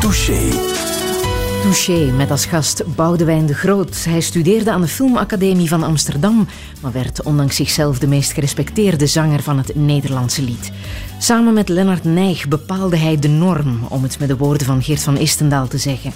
Touché. 0.00 0.89
Touché, 1.62 2.12
met 2.12 2.30
als 2.30 2.46
gast 2.46 2.94
Boudewijn 2.94 3.46
de 3.46 3.54
Groot. 3.54 4.04
Hij 4.04 4.20
studeerde 4.20 4.70
aan 4.70 4.80
de 4.80 4.86
Filmacademie 4.86 5.68
van 5.68 5.82
Amsterdam, 5.82 6.48
maar 6.80 6.92
werd 6.92 7.22
ondanks 7.22 7.56
zichzelf 7.56 7.98
de 7.98 8.06
meest 8.06 8.32
gerespecteerde 8.32 9.06
zanger 9.06 9.42
van 9.42 9.58
het 9.58 9.74
Nederlandse 9.74 10.42
lied. 10.42 10.72
Samen 11.18 11.54
met 11.54 11.68
Lennart 11.68 12.04
Nijg 12.04 12.48
bepaalde 12.48 12.96
hij 12.96 13.18
de 13.18 13.28
norm, 13.28 13.80
om 13.88 14.02
het 14.02 14.18
met 14.18 14.28
de 14.28 14.36
woorden 14.36 14.66
van 14.66 14.82
Geert 14.82 15.02
van 15.02 15.16
Istendaal 15.16 15.68
te 15.68 15.78
zeggen. 15.78 16.12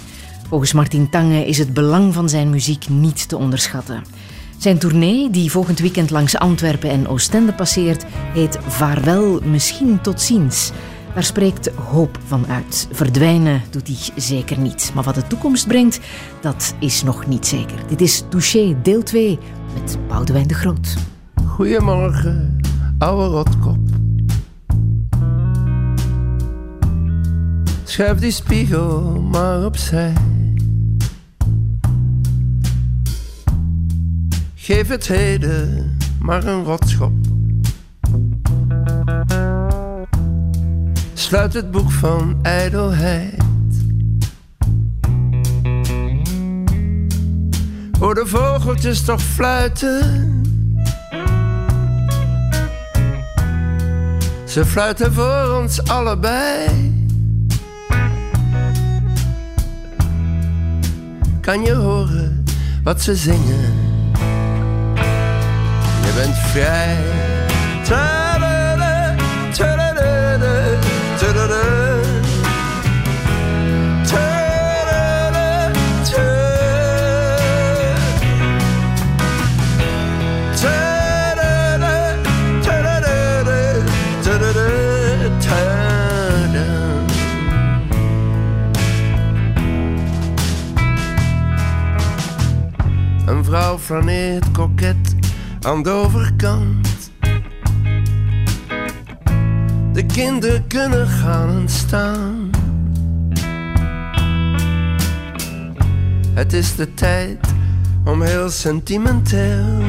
Volgens 0.49 0.73
Martin 0.73 1.09
Tange 1.09 1.45
is 1.45 1.57
het 1.57 1.73
belang 1.73 2.13
van 2.13 2.29
zijn 2.29 2.49
muziek 2.49 2.89
niet 2.89 3.29
te 3.29 3.37
onderschatten. 3.37 4.03
Zijn 4.57 4.77
tournee, 4.77 5.29
die 5.29 5.51
volgend 5.51 5.79
weekend 5.79 6.09
langs 6.09 6.37
Antwerpen 6.37 6.89
en 6.89 7.07
Oostende 7.07 7.53
passeert, 7.53 8.05
heet 8.33 8.57
Vaarwel, 8.67 9.39
misschien 9.43 10.01
tot 10.01 10.21
ziens. 10.21 10.71
Daar 11.15 11.23
spreekt 11.23 11.67
hoop 11.67 12.19
van 12.25 12.47
uit. 12.47 12.87
Verdwijnen 12.91 13.61
doet 13.69 13.87
hij 13.87 14.21
zeker 14.21 14.59
niet. 14.59 14.91
Maar 14.93 15.03
wat 15.03 15.15
de 15.15 15.27
toekomst 15.27 15.67
brengt, 15.67 15.99
dat 16.41 16.75
is 16.79 17.03
nog 17.03 17.27
niet 17.27 17.47
zeker. 17.47 17.77
Dit 17.87 18.01
is 18.01 18.23
Touché, 18.29 18.75
deel 18.81 19.03
2, 19.03 19.39
met 19.73 19.97
Boudewijn 20.07 20.47
de 20.47 20.53
Groot. 20.53 20.97
Goedemorgen, 21.45 22.57
ouwe 22.97 23.25
rotkop. 23.25 23.77
Schuif 27.83 28.19
die 28.19 28.31
spiegel 28.31 29.21
maar 29.21 29.65
opzij. 29.65 30.13
Geef 34.55 34.87
het 34.87 35.07
heden 35.07 35.97
maar 36.19 36.45
een 36.45 36.63
rotschop. 36.63 37.13
Sluit 41.17 41.53
het 41.53 41.71
boek 41.71 41.91
van 41.91 42.39
ijdelheid. 42.41 43.43
Hoor 47.99 48.13
de 48.13 48.25
vogeltjes 48.25 49.01
toch 49.01 49.21
fluiten. 49.21 50.41
Ze 54.45 54.65
fluiten 54.65 55.13
voor 55.13 55.59
ons 55.61 55.83
allebei. 55.83 56.93
Kan 61.41 61.61
je 61.61 61.73
horen 61.73 62.43
wat 62.83 63.01
ze 63.01 63.15
zingen? 63.15 63.73
Je 66.01 66.13
bent 66.15 66.35
vrij. 66.35 66.97
Vrouw 93.95 94.03
flaneert 94.03 94.51
koket 94.51 95.15
aan 95.61 95.83
de 95.83 95.89
overkant. 95.89 97.11
De 99.93 100.05
kinderen 100.05 100.67
kunnen 100.67 101.07
gaan 101.07 101.49
en 101.49 101.69
staan. 101.69 102.49
Het 106.33 106.53
is 106.53 106.75
de 106.75 106.93
tijd 106.93 107.39
om 108.05 108.21
heel 108.21 108.49
sentimenteel 108.49 109.83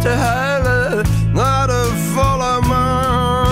te 0.00 0.08
huilen 0.08 1.06
naar 1.32 1.66
de 1.66 2.10
volle 2.12 2.60
maan. 2.66 3.48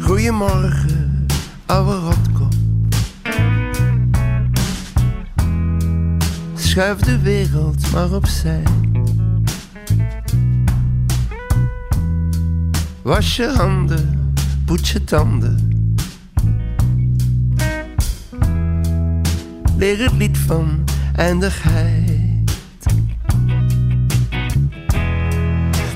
Goedemorgen, 0.00 1.26
ouwe 1.66 2.07
Schuif 6.68 6.98
de 6.98 7.18
wereld 7.18 7.92
maar 7.92 8.12
opzij. 8.12 8.62
Was 13.02 13.36
je 13.36 13.46
handen, 13.46 14.34
poets 14.64 14.92
je 14.92 15.04
tanden. 15.04 15.96
Leer 19.76 20.02
het 20.02 20.12
lied 20.12 20.38
van 20.38 20.84
eindigheid. 21.16 22.46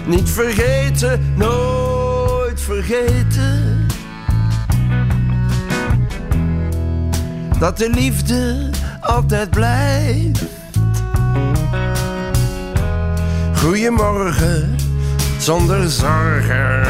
Niet 0.07 0.31
vergeten, 0.31 1.21
nooit 1.37 2.61
vergeten. 2.61 3.87
Dat 7.59 7.79
de 7.79 7.91
liefde 7.91 8.71
altijd 9.01 9.51
blijft. 9.51 10.61
Goedemorgen, 13.63 14.77
zonder 15.39 15.91
zorgen. 15.91 16.87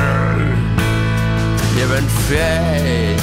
Je 1.74 1.86
bent 1.88 2.10
vrij. 2.10 3.14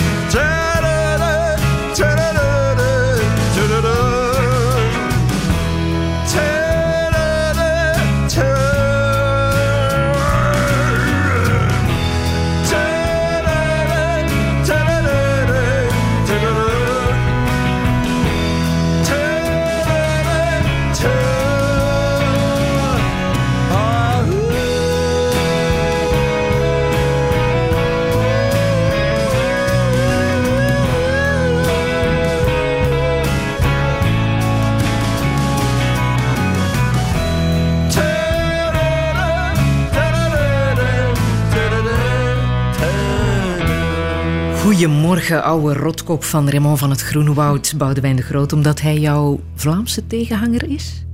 Goedemorgen, 44.79 45.43
ouwe 45.43 45.73
rotkop 45.73 46.23
van 46.23 46.49
Raymond 46.49 46.79
van 46.79 46.89
het 46.89 47.01
Groenewoud, 47.01 47.73
Boudewijn 47.77 48.15
de 48.15 48.21
Groot, 48.21 48.53
omdat 48.53 48.81
hij 48.81 48.99
jouw 48.99 49.39
Vlaamse 49.55 50.07
tegenhanger 50.07 50.69
is? 50.69 51.05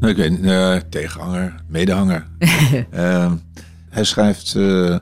Nou, 0.00 0.12
ik 0.12 0.18
weet 0.18 0.30
niet, 0.30 0.44
eh, 0.44 0.76
tegenhanger, 0.76 1.54
medehanger. 1.68 2.26
Ehm, 2.90 3.34
hij 3.88 4.04
schrijft 4.04 4.54
eh, 4.54 4.98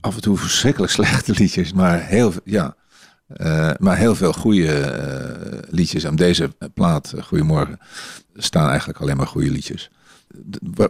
af 0.00 0.14
en 0.14 0.20
toe 0.20 0.36
verschrikkelijk 0.36 0.92
slechte 0.92 1.32
liedjes, 1.38 1.72
maar 1.72 2.06
heel, 2.06 2.32
veel- 2.32 2.40
ja, 2.44 2.74
eh, 3.26 3.70
maar 3.78 3.96
heel 3.96 4.14
veel 4.14 4.32
goede 4.32 4.72
eh, 4.80 5.58
liedjes. 5.70 6.06
Aan 6.06 6.16
deze 6.16 6.50
plaat, 6.74 7.12
eh, 7.12 7.22
Goedemorgen, 7.22 7.78
staan 8.34 8.68
eigenlijk 8.68 9.00
alleen 9.00 9.16
maar 9.16 9.26
goede 9.26 9.50
liedjes. 9.50 9.90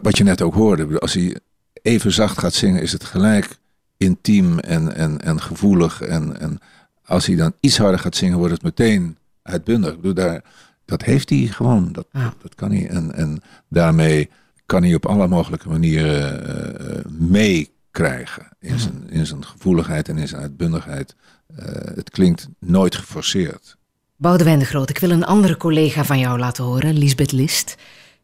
Wat 0.01 0.17
je 0.17 0.23
net 0.23 0.41
ook 0.41 0.53
hoorde, 0.53 0.99
als 0.99 1.13
hij 1.13 1.37
even 1.81 2.11
zacht 2.11 2.39
gaat 2.39 2.53
zingen, 2.53 2.81
is 2.81 2.91
het 2.91 3.03
gelijk 3.03 3.57
intiem 3.97 4.59
en, 4.59 4.95
en, 4.95 5.21
en 5.21 5.41
gevoelig. 5.41 6.01
En, 6.01 6.39
en 6.39 6.59
als 7.05 7.25
hij 7.25 7.35
dan 7.35 7.53
iets 7.59 7.77
harder 7.77 7.99
gaat 7.99 8.15
zingen, 8.15 8.37
wordt 8.37 8.53
het 8.53 8.63
meteen 8.63 9.17
uitbundig. 9.41 9.89
Ik 9.89 9.95
bedoel, 9.95 10.13
daar, 10.13 10.43
dat 10.85 11.01
heeft 11.01 11.29
hij 11.29 11.39
gewoon. 11.39 11.91
Dat, 11.91 12.07
dat 12.41 12.55
kan 12.55 12.71
hij. 12.71 12.87
En, 12.87 13.13
en 13.13 13.41
daarmee 13.69 14.29
kan 14.65 14.83
hij 14.83 14.95
op 14.95 15.05
alle 15.05 15.27
mogelijke 15.27 15.69
manieren 15.69 16.47
eh, 16.47 17.11
mee 17.11 17.73
krijgen. 17.91 18.47
In 18.59 18.79
zijn, 18.79 19.09
in 19.09 19.25
zijn 19.25 19.45
gevoeligheid 19.45 20.09
en 20.09 20.17
in 20.17 20.27
zijn 20.27 20.41
uitbundigheid. 20.41 21.15
Eh, 21.55 21.65
het 21.95 22.09
klinkt 22.09 22.47
nooit 22.59 22.95
geforceerd. 22.95 23.77
Boudewijn 24.15 24.59
de 24.59 24.65
Groot, 24.65 24.89
ik 24.89 24.97
wil 24.97 25.09
een 25.09 25.25
andere 25.25 25.57
collega 25.57 26.03
van 26.03 26.19
jou 26.19 26.39
laten 26.39 26.63
horen, 26.63 26.97
Lisbeth 26.97 27.31
List. 27.31 27.75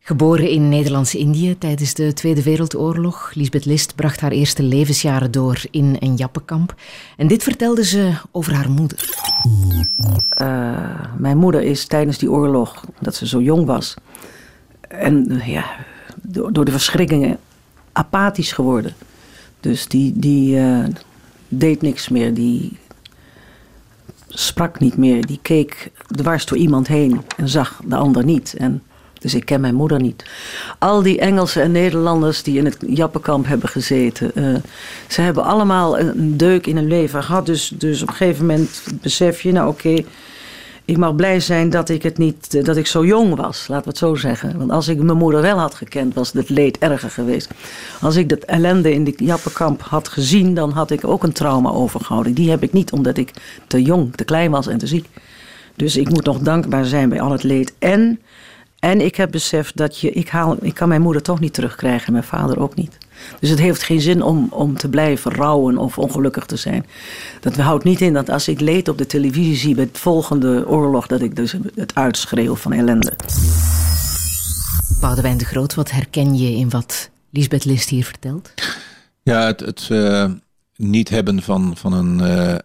Geboren 0.04 0.49
in 0.49 0.70
Nederlands-Indië 0.70 1.58
tijdens 1.58 1.93
de 1.93 2.14
Tweede 2.14 2.43
Wereldoorlog. 2.43 3.32
Lisbeth 3.34 3.66
List 3.66 3.95
bracht 3.95 4.20
haar 4.20 4.32
eerste 4.32 4.64
levensjaren 4.64 5.32
door 5.32 5.62
in 5.72 5.97
een 5.99 6.16
jappenkamp. 6.16 6.76
En 7.18 7.28
dit 7.28 7.43
vertelde 7.43 7.86
ze 7.86 8.14
over 8.32 8.54
haar 8.54 8.70
moeder. 8.70 9.10
Uh, 10.41 11.06
mijn 11.18 11.38
moeder 11.38 11.62
is 11.62 11.86
tijdens 11.86 12.18
die 12.18 12.32
oorlog, 12.32 12.86
dat 12.99 13.16
ze 13.16 13.28
zo 13.28 13.41
jong 13.41 13.66
was... 13.66 13.93
en 14.82 15.32
uh, 15.32 15.47
ja, 15.47 15.66
door, 16.22 16.66
de 16.66 16.72
verschrikkingen 16.72 17.39
apathisch 17.91 18.52
geworden. 18.52 18.93
Dus 19.60 19.88
die, 19.88 20.14
die 20.16 20.58
uh, 20.58 20.86
deed 21.47 21.82
niks 21.82 22.10
meer, 22.10 22.34
die 22.34 22.78
sprak 24.28 24.80
niet 24.80 24.97
meer. 24.97 25.26
Die 25.26 25.39
keek 25.41 25.91
dwars 26.08 26.45
door 26.45 26.58
iemand 26.58 26.88
heen 26.88 27.22
en 27.38 27.49
zag 27.49 27.82
de 27.86 27.95
ander 27.95 28.24
niet. 28.24 28.54
En 28.58 28.84
dus 29.22 29.34
ik 29.34 29.46
ken 29.46 29.62
mijn 29.62 29.76
moeder 29.76 30.02
niet. 30.02 30.26
Al 30.80 31.02
die 31.02 31.20
Engelsen 31.20 31.62
en 31.62 31.72
Nederlanders 31.72 32.44
die 32.44 32.58
in 32.58 32.66
het 32.66 32.78
Jappenkamp 32.88 33.48
hebben 33.48 33.70
gezeten. 33.70 34.32
Uh, 34.36 34.56
ze 35.08 35.22
hebben 35.22 35.44
allemaal 35.44 36.00
een 36.00 36.38
deuk 36.38 36.68
in 36.68 36.76
hun 36.76 36.88
leven 36.88 37.24
gehad. 37.24 37.46
Dus, 37.46 37.72
dus 37.78 38.02
op 38.02 38.08
een 38.08 38.14
gegeven 38.14 38.46
moment 38.46 38.84
besef 39.02 39.42
je, 39.42 39.52
nou 39.52 39.70
oké, 39.70 40.04
ik 40.86 40.98
mag 40.98 41.16
blij 41.16 41.40
zijn 41.40 41.70
dat 41.70 41.90
ik, 41.90 42.04
het 42.04 42.18
niet, 42.18 42.66
dat 42.66 42.78
ik 42.78 42.88
zo 42.88 43.06
jong 43.06 43.36
was. 43.36 43.68
Laten 43.68 43.84
we 43.84 43.90
het 43.90 43.98
zo 43.98 44.16
zeggen. 44.16 44.58
Want 44.58 44.72
als 44.72 44.88
ik 44.88 45.02
mijn 45.02 45.18
moeder 45.18 45.42
wel 45.42 45.58
had 45.58 45.76
gekend, 45.76 46.14
was 46.14 46.32
het 46.32 46.50
leed 46.50 46.78
erger 46.78 47.10
geweest. 47.10 47.50
Als 48.02 48.16
ik 48.16 48.30
dat 48.30 48.40
ellende 48.40 48.94
in 48.94 49.04
de 49.04 49.14
Jappenkamp 49.18 49.82
had 49.82 50.08
gezien, 50.08 50.54
dan 50.54 50.72
had 50.72 50.92
ik 50.92 51.08
ook 51.08 51.24
een 51.24 51.34
trauma 51.34 51.70
overgehouden. 51.70 52.34
Die 52.34 52.50
heb 52.50 52.64
ik 52.64 52.74
niet, 52.74 52.92
omdat 52.92 53.18
ik 53.18 53.32
te 53.68 53.82
jong, 53.82 54.16
te 54.16 54.24
klein 54.24 54.52
was 54.52 54.68
en 54.68 54.78
te 54.78 54.88
ziek. 54.88 55.08
Dus 55.76 55.98
ik 55.98 56.10
moet 56.10 56.26
nog 56.26 56.40
dankbaar 56.40 56.86
zijn 56.86 57.10
bij 57.10 57.22
al 57.22 57.32
het 57.32 57.44
leed. 57.44 57.74
En 57.80 58.20
en 58.82 59.02
ik 59.02 59.16
heb 59.16 59.32
beseft 59.32 59.78
dat 59.78 60.00
je, 60.00 60.12
ik, 60.12 60.30
haal, 60.30 60.58
ik 60.62 60.74
kan 60.74 60.88
mijn 60.88 61.02
moeder 61.02 61.22
toch 61.22 61.40
niet 61.40 61.54
terugkrijgen 61.54 62.08
en 62.08 62.14
mijn 62.14 62.24
vader 62.24 62.60
ook 62.60 62.76
niet. 62.76 62.98
Dus 63.40 63.50
het 63.50 63.60
heeft 63.60 63.84
geen 63.84 64.02
zin 64.02 64.22
om, 64.24 64.48
om 64.52 64.78
te 64.78 64.90
blijven 64.90 65.32
rouwen 65.32 65.78
of 65.78 65.98
ongelukkig 65.98 66.46
te 66.46 66.56
zijn. 66.56 66.86
Dat 67.40 67.56
houdt 67.56 67.84
niet 67.84 68.02
in 68.02 68.14
dat 68.14 68.30
als 68.30 68.48
ik 68.48 68.60
leed 68.60 68.88
op 68.88 68.98
de 68.98 69.06
televisie 69.06 69.56
zie 69.56 69.76
bij 69.76 69.84
het 69.84 69.98
volgende 69.98 70.68
oorlog, 70.68 71.08
dat 71.08 71.22
ik 71.22 71.36
dus 71.36 71.56
het 71.76 71.96
uitschreeuw 71.96 72.56
van 72.56 72.74
ellende. 72.74 73.14
Boudewijn 75.00 75.38
de 75.38 75.46
Groot, 75.46 75.74
wat 75.74 75.92
herken 75.92 76.38
je 76.38 76.56
in 76.56 76.70
wat 76.70 77.10
Lisbeth 77.30 77.66
List 77.66 77.90
hier 77.90 78.06
vertelt? 78.06 78.54
Ja, 79.24 79.46
het, 79.46 79.60
het 79.60 79.88
uh, 79.92 80.32
niet 80.76 81.10
hebben 81.10 81.42
van, 81.42 81.78
van 81.78 81.94
een 81.94 82.20
uh, 82.20 82.56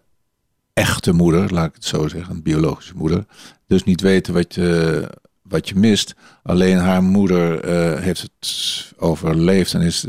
echte 0.73 1.13
moeder, 1.13 1.53
laat 1.53 1.69
ik 1.69 1.75
het 1.75 1.85
zo 1.85 2.09
zeggen, 2.09 2.35
een 2.35 2.43
biologische 2.43 2.95
moeder. 2.97 3.25
Dus 3.67 3.85
niet 3.85 4.01
weten 4.01 4.35
wat 4.35 4.55
je 4.55 5.09
wat 5.49 5.69
je 5.69 5.75
mist. 5.75 6.15
Alleen 6.43 6.77
haar 6.77 7.03
moeder 7.03 7.65
uh, 7.65 8.01
heeft 8.01 8.23
het 8.23 8.93
overleefd 8.97 9.75
en 9.75 9.81
is 9.81 10.07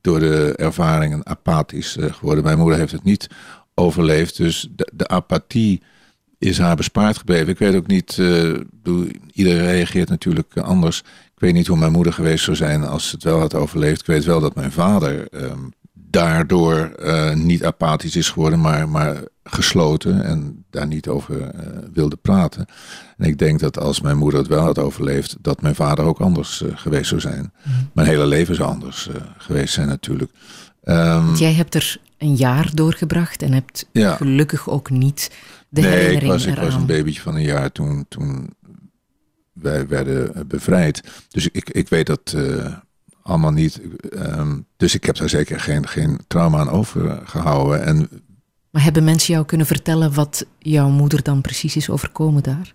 door 0.00 0.18
de 0.18 0.54
ervaringen 0.56 1.26
apathisch 1.26 1.96
uh, 1.96 2.12
geworden. 2.12 2.44
Mijn 2.44 2.58
moeder 2.58 2.78
heeft 2.78 2.92
het 2.92 3.04
niet 3.04 3.26
overleefd. 3.74 4.36
Dus 4.36 4.68
de, 4.70 4.90
de, 4.94 5.08
apathie 5.08 5.82
is 6.38 6.58
haar 6.58 6.76
bespaard 6.76 7.18
gebleven. 7.18 7.48
Ik 7.48 7.58
weet 7.58 7.74
ook 7.74 7.86
niet, 7.86 8.16
uh, 8.16 8.60
iedereen 9.32 9.64
reageert 9.64 10.08
natuurlijk 10.08 10.56
anders. 10.56 10.98
Ik 11.34 11.40
weet 11.40 11.52
niet 11.52 11.66
hoe 11.66 11.78
mijn 11.78 11.92
moeder 11.92 12.12
geweest 12.12 12.44
zou 12.44 12.56
zijn 12.56 12.84
als 12.84 13.08
ze 13.08 13.14
het 13.14 13.24
wel 13.24 13.38
had 13.38 13.54
overleefd. 13.54 14.00
Ik 14.00 14.06
weet 14.06 14.24
wel 14.24 14.40
dat 14.40 14.54
mijn 14.54 14.72
vader 14.72 15.26
um, 15.30 15.72
daardoor 16.14 16.92
uh, 16.98 17.34
niet 17.34 17.64
apathisch 17.64 18.16
is 18.16 18.30
geworden, 18.30 18.60
maar, 18.60 18.88
maar 18.88 19.22
gesloten 19.44 20.24
en 20.24 20.64
daar 20.70 20.86
niet 20.86 21.08
over 21.08 21.40
uh, 21.40 21.50
wilde 21.92 22.16
praten. 22.16 22.66
En 23.16 23.26
ik 23.26 23.38
denk 23.38 23.60
dat 23.60 23.78
als 23.78 24.00
mijn 24.00 24.16
moeder 24.16 24.38
het 24.38 24.48
wel 24.48 24.62
had 24.62 24.78
overleefd, 24.78 25.36
dat 25.40 25.62
mijn 25.62 25.74
vader 25.74 26.04
ook 26.04 26.20
anders 26.20 26.62
uh, 26.62 26.72
geweest 26.74 27.08
zou 27.08 27.20
zijn. 27.20 27.52
Mm. 27.62 27.90
Mijn 27.92 28.08
hele 28.08 28.26
leven 28.26 28.54
zou 28.54 28.68
anders 28.68 29.08
geweest 29.38 29.74
zijn 29.74 29.88
natuurlijk. 29.88 30.30
Um, 30.84 31.34
Jij 31.34 31.52
hebt 31.52 31.74
er 31.74 31.96
een 32.18 32.34
jaar 32.34 32.70
doorgebracht 32.74 33.42
en 33.42 33.52
hebt 33.52 33.86
ja. 33.92 34.16
gelukkig 34.16 34.68
ook 34.68 34.90
niet 34.90 35.30
de 35.68 35.80
nee, 35.80 35.90
herinnering 35.90 36.22
ik 36.22 36.28
was, 36.28 36.44
eraan. 36.44 36.56
ik 36.56 36.70
was 36.70 36.74
een 36.74 36.86
babytje 36.86 37.20
van 37.20 37.34
een 37.34 37.42
jaar 37.42 37.72
toen, 37.72 38.04
toen 38.08 38.54
wij 39.52 39.88
werden 39.88 40.48
bevrijd. 40.48 41.02
Dus 41.28 41.48
ik, 41.52 41.70
ik 41.70 41.88
weet 41.88 42.06
dat 42.06 42.36
allemaal 43.24 43.50
niet. 43.50 43.80
Um, 44.12 44.66
dus 44.76 44.94
ik 44.94 45.04
heb 45.04 45.16
daar 45.16 45.28
zeker 45.28 45.60
geen, 45.60 45.86
geen 45.86 46.20
trauma 46.26 46.58
aan 46.58 46.68
overgehouden. 46.70 47.84
En, 47.84 48.08
maar 48.70 48.82
hebben 48.82 49.04
mensen 49.04 49.34
jou 49.34 49.46
kunnen 49.46 49.66
vertellen 49.66 50.14
wat 50.14 50.46
jouw 50.58 50.88
moeder 50.88 51.22
dan 51.22 51.40
precies 51.40 51.76
is 51.76 51.90
overkomen 51.90 52.42
daar? 52.42 52.74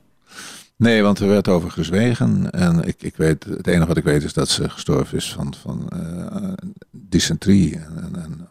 Nee, 0.76 1.02
want 1.02 1.20
er 1.20 1.28
werd 1.28 1.48
over 1.48 1.72
gezwegen. 1.72 2.52
En 2.52 2.84
ik, 2.84 3.02
ik 3.02 3.16
weet, 3.16 3.44
het 3.44 3.68
enige 3.68 3.88
wat 3.88 3.98
ik 3.98 4.04
weet 4.04 4.24
is 4.24 4.34
dat 4.34 4.50
ze 4.50 4.70
gestorven 4.70 5.18
is 5.18 5.34
van, 5.34 5.54
van 5.62 5.90
uh, 5.94 6.54
dysenterie 6.92 7.76
en, 7.76 8.12
en, 8.16 8.50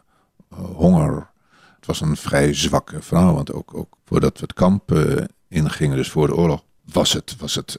uh, 0.53 0.59
honger. 0.59 1.27
Het 1.75 1.85
was 1.85 2.01
een 2.01 2.17
vrij 2.17 2.53
zwakke 2.53 3.01
vrouw, 3.01 3.33
want 3.33 3.53
ook, 3.53 3.73
ook 3.73 3.97
voordat 4.05 4.33
we 4.33 4.41
het 4.41 4.53
kamp 4.53 4.91
uh, 4.91 5.23
ingingen, 5.47 5.97
dus 5.97 6.09
voor 6.09 6.27
de 6.27 6.35
oorlog, 6.35 6.63
was 6.93 7.13
het, 7.13 7.35
was 7.39 7.55
het 7.55 7.77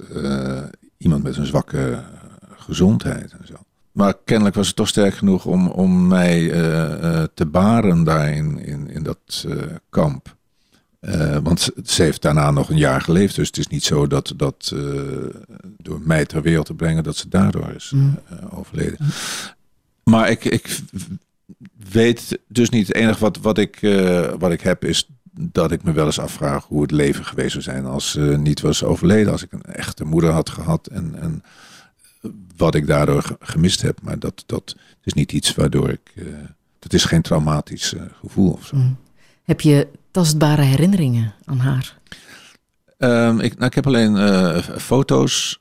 iemand 0.96 1.22
met 1.22 1.36
een 1.36 1.46
zwakke 1.46 2.04
gezondheid 2.56 3.32
en 3.32 3.46
zo. 3.46 3.54
Maar 3.92 4.14
kennelijk 4.24 4.56
was 4.56 4.66
het 4.66 4.76
toch 4.76 4.88
sterk 4.88 5.14
genoeg 5.14 5.46
om, 5.46 5.68
om 5.68 6.06
mij 6.06 6.40
uh, 6.40 7.02
uh, 7.02 7.22
te 7.34 7.46
baren 7.46 8.04
daar 8.04 8.32
in, 8.32 8.58
in, 8.58 8.90
in 8.90 9.02
dat 9.02 9.44
uh, 9.46 9.62
kamp. 9.88 10.36
want 11.42 11.70
ze, 11.84 12.02
heeft 12.02 12.22
daarna 12.22 12.50
nog 12.50 12.70
een 12.70 12.78
jaar 12.78 13.00
geleefd. 13.00 13.34
Dus 13.34 13.46
het 13.46 13.58
is 13.58 13.66
niet 13.66 13.84
zo 13.84 14.06
dat, 14.06 14.32
dat 14.36 14.74
door 15.76 16.00
mij 16.04 16.24
ter 16.24 16.42
wereld 16.42 16.66
te 16.66 16.74
brengen, 16.74 17.04
dat 17.04 17.16
ze 17.16 17.28
daardoor 17.28 17.72
is 17.74 17.90
mm. 17.94 18.18
overleden. 18.50 18.98
Maar 20.04 20.30
ik, 20.30 20.44
ik 20.44 20.80
weet 21.90 22.38
dus 22.48 22.70
niet. 22.70 22.86
Het 22.86 22.96
enige 22.96 23.20
wat, 23.20 23.36
wat, 23.36 23.58
ik, 23.58 23.78
wat 24.38 24.52
ik 24.52 24.60
heb 24.60 24.84
is 24.84 25.08
dat 25.32 25.72
ik 25.72 25.82
me 25.82 25.92
wel 25.92 26.06
eens 26.06 26.20
afvraag 26.20 26.64
hoe 26.64 26.82
het 26.82 26.90
leven 26.90 27.24
geweest 27.24 27.50
zou 27.50 27.62
zijn 27.62 27.86
als 27.86 28.10
ze 28.10 28.20
niet 28.20 28.60
was 28.60 28.84
overleden. 28.84 29.32
Als 29.32 29.42
ik 29.42 29.52
een 29.52 29.62
echte 29.62 30.04
moeder 30.04 30.30
had 30.30 30.50
gehad 30.50 30.86
en... 30.86 31.14
en 31.20 31.42
wat 32.60 32.74
ik 32.74 32.86
daardoor 32.86 33.36
gemist 33.40 33.82
heb. 33.82 33.98
Maar 34.02 34.18
dat, 34.18 34.42
dat 34.46 34.76
is 35.02 35.12
niet 35.12 35.32
iets 35.32 35.54
waardoor 35.54 35.90
ik. 35.90 36.12
Uh, 36.14 36.34
dat 36.78 36.92
is 36.92 37.04
geen 37.04 37.22
traumatisch 37.22 37.92
uh, 37.92 38.02
gevoel 38.20 38.52
of 38.52 38.66
zo. 38.66 38.76
Mm. 38.76 38.96
Heb 39.42 39.60
je 39.60 39.88
tastbare 40.10 40.62
herinneringen 40.62 41.34
aan 41.44 41.58
haar? 41.58 41.98
Um, 42.98 43.40
ik, 43.40 43.54
nou, 43.54 43.66
ik 43.66 43.74
heb 43.74 43.86
alleen 43.86 44.14
uh, 44.14 44.58
foto's 44.58 45.60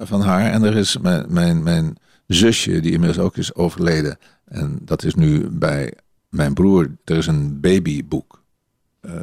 van 0.00 0.20
haar. 0.20 0.50
En 0.50 0.62
er 0.62 0.76
is 0.76 0.98
mijn, 0.98 1.24
mijn, 1.28 1.62
mijn 1.62 1.96
zusje, 2.26 2.80
die 2.80 2.92
inmiddels 2.92 3.24
ook 3.24 3.36
is 3.36 3.54
overleden. 3.54 4.18
En 4.44 4.78
dat 4.82 5.04
is 5.04 5.14
nu 5.14 5.48
bij 5.50 5.94
mijn 6.28 6.54
broer. 6.54 6.90
Er 7.04 7.16
is 7.16 7.26
een 7.26 7.60
babyboek. 7.60 8.42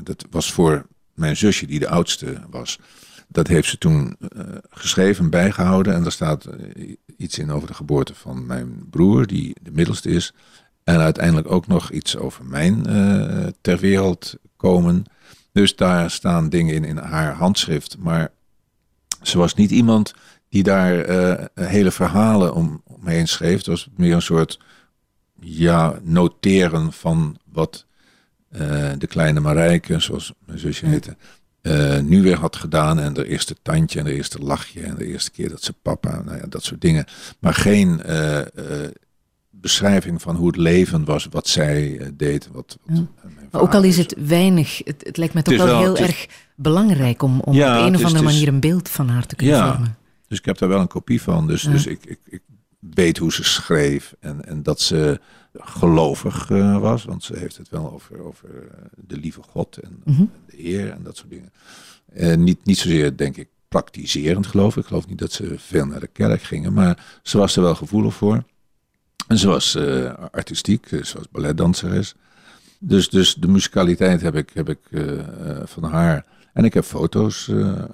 dat 0.03 0.25
was 0.29 0.51
voor 0.51 0.85
mijn 1.13 1.37
zusje, 1.37 1.65
die 1.65 1.79
de 1.79 1.89
oudste 1.89 2.41
was. 2.49 2.79
Dat 3.27 3.47
heeft 3.47 3.69
ze 3.69 3.77
toen 3.77 4.15
uh, 4.19 4.43
geschreven, 4.69 5.29
bijgehouden. 5.29 5.93
En 5.93 6.03
daar 6.03 6.11
staat 6.11 6.47
uh, 6.47 6.95
iets 7.17 7.39
in 7.39 7.51
over 7.51 7.67
de 7.67 7.73
geboorte 7.73 8.15
van 8.15 8.45
mijn 8.45 8.89
broer, 8.89 9.27
die 9.27 9.55
de 9.61 9.71
middelste 9.71 10.09
is. 10.09 10.33
En 10.83 10.99
uiteindelijk 10.99 11.51
ook 11.51 11.67
nog 11.67 11.91
iets 11.91 12.17
over 12.17 12.45
mijn 12.45 12.89
uh, 12.89 13.47
ter 13.61 13.79
wereld 13.79 14.35
komen. 14.57 15.03
Dus 15.51 15.75
daar 15.75 16.11
staan 16.11 16.49
dingen 16.49 16.75
in 16.75 16.83
in 16.83 16.97
haar 16.97 17.33
handschrift. 17.33 17.97
Maar 17.97 18.31
ze 19.21 19.37
was 19.37 19.53
niet 19.53 19.71
iemand 19.71 20.13
die 20.49 20.63
daar 20.63 20.93
hele 21.53 21.91
verhalen 21.91 22.53
om, 22.53 22.81
omheen 22.83 23.27
schreef. 23.27 23.57
Het 23.57 23.65
was 23.65 23.89
meer 23.95 24.13
een 24.13 24.21
soort 24.21 24.59
ja, 25.39 25.99
noteren 26.03 26.93
van 26.93 27.37
wat 27.51 27.85
de 28.97 29.07
kleine 29.07 29.39
Marijke, 29.39 29.99
zoals 29.99 30.33
mijn 30.45 30.59
zusje 30.59 30.85
heette, 30.85 31.17
uh, 31.65 31.99
nu 31.99 32.21
weer 32.21 32.37
had 32.37 32.55
gedaan. 32.55 32.99
En 32.99 33.13
de 33.13 33.27
eerste 33.27 33.55
tandje 33.61 33.99
en 33.99 34.05
de 34.05 34.13
eerste 34.13 34.39
lachje 34.39 34.81
en 34.81 34.95
de 34.95 35.05
eerste 35.05 35.31
keer 35.31 35.49
dat 35.49 35.63
ze 35.63 35.73
papa, 35.73 36.21
nou 36.25 36.37
ja, 36.37 36.45
dat 36.49 36.63
soort 36.63 36.81
dingen. 36.81 37.05
Maar 37.39 37.53
geen 37.53 38.01
uh, 38.05 38.37
uh, 38.37 38.43
beschrijving 39.49 40.21
van 40.21 40.35
hoe 40.35 40.47
het 40.47 40.57
leven 40.57 41.05
was, 41.05 41.27
wat 41.31 41.47
zij 41.47 42.11
deed. 42.13 42.49
Wat, 42.51 42.77
wat 42.85 42.97
ja. 42.97 43.07
Maar 43.51 43.61
ook 43.61 43.73
al 43.73 43.83
is 43.83 43.97
het 43.97 44.15
weinig, 44.17 44.81
het, 44.83 45.03
het 45.03 45.17
lijkt 45.17 45.33
me 45.33 45.41
toch 45.41 45.57
wel, 45.57 45.65
wel, 45.65 45.79
heel 45.79 45.97
erg 45.97 46.27
belangrijk 46.55 47.21
om, 47.21 47.39
om 47.39 47.53
ja, 47.53 47.79
op 47.79 47.87
een 47.87 47.95
of 47.95 48.03
andere 48.03 48.23
manier 48.23 48.47
een 48.47 48.59
beeld 48.59 48.89
van 48.89 49.09
haar 49.09 49.25
te 49.25 49.35
kunnen 49.35 49.55
ja, 49.55 49.71
vormen. 49.71 49.97
Dus 50.27 50.37
ik 50.37 50.45
heb 50.45 50.57
daar 50.57 50.69
wel 50.69 50.79
een 50.79 50.87
kopie 50.87 51.21
van. 51.21 51.47
Dus, 51.47 51.61
dus 51.61 51.85
ik, 51.85 52.05
ik, 52.05 52.19
ik 52.25 52.41
weet 52.79 53.17
hoe 53.17 53.33
ze 53.33 53.43
schreef 53.43 54.13
en, 54.19 54.45
en 54.45 54.63
dat 54.63 54.81
ze 54.81 55.19
gelovig 55.57 56.49
uh, 56.49 56.79
was. 56.79 57.03
Want 57.03 57.23
ze 57.23 57.37
heeft 57.37 57.57
het 57.57 57.69
wel 57.69 57.91
over, 57.93 58.23
over 58.23 58.49
de 58.95 59.17
lieve 59.17 59.41
God 59.41 59.77
en, 59.77 60.01
mm 60.03 60.15
-hmm. 60.15 60.31
de 60.45 60.55
Heer 60.57 60.91
en 60.91 61.03
dat 61.03 61.17
soort 61.17 61.29
dingen. 61.29 61.51
Uh, 62.13 62.35
niet, 62.35 62.65
niet 62.65 62.77
zozeer, 62.77 63.17
denk 63.17 63.37
ik, 63.37 63.47
praktiserend 63.67 64.47
geloof. 64.47 64.77
Ik 64.77 64.85
geloof 64.85 65.07
niet 65.07 65.19
dat 65.19 65.31
ze 65.31 65.55
veel 65.57 65.85
naar 65.85 65.99
de 65.99 66.07
kerk 66.07 66.41
gingen, 66.41 66.73
maar 66.73 67.19
ze 67.23 67.37
was 67.37 67.55
er 67.55 67.61
wel 67.61 67.75
gevoelig 67.75 68.13
voor. 68.13 68.43
En 69.27 69.37
ze 69.37 69.47
was 69.47 69.75
eh, 69.75 70.13
artistiek, 70.31 70.87
ze 70.87 71.13
was 71.17 71.29
balletdanseres. 71.31 72.15
Dus, 72.79 73.09
dus 73.09 73.35
de 73.35 73.47
musicaliteit 73.47 74.21
heb 74.21 74.35
ik, 74.35 74.49
heb 74.53 74.69
ik 74.69 74.79
eh, 74.91 75.19
eh, 75.19 75.61
van 75.65 75.83
haar. 75.83 76.25
En 76.53 76.63
ik 76.63 76.73
heb 76.73 76.83
foto's 76.83 77.47
eh, 77.47 77.69
eh, 77.69 77.85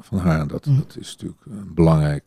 van 0.00 0.18
haar. 0.18 0.46
Dat, 0.46 0.66
Mm. 0.66 0.76
dat 0.76 0.96
is 1.00 1.10
natuurlijk 1.10 1.40
een 1.46 1.74
belangrijk. 1.74 2.24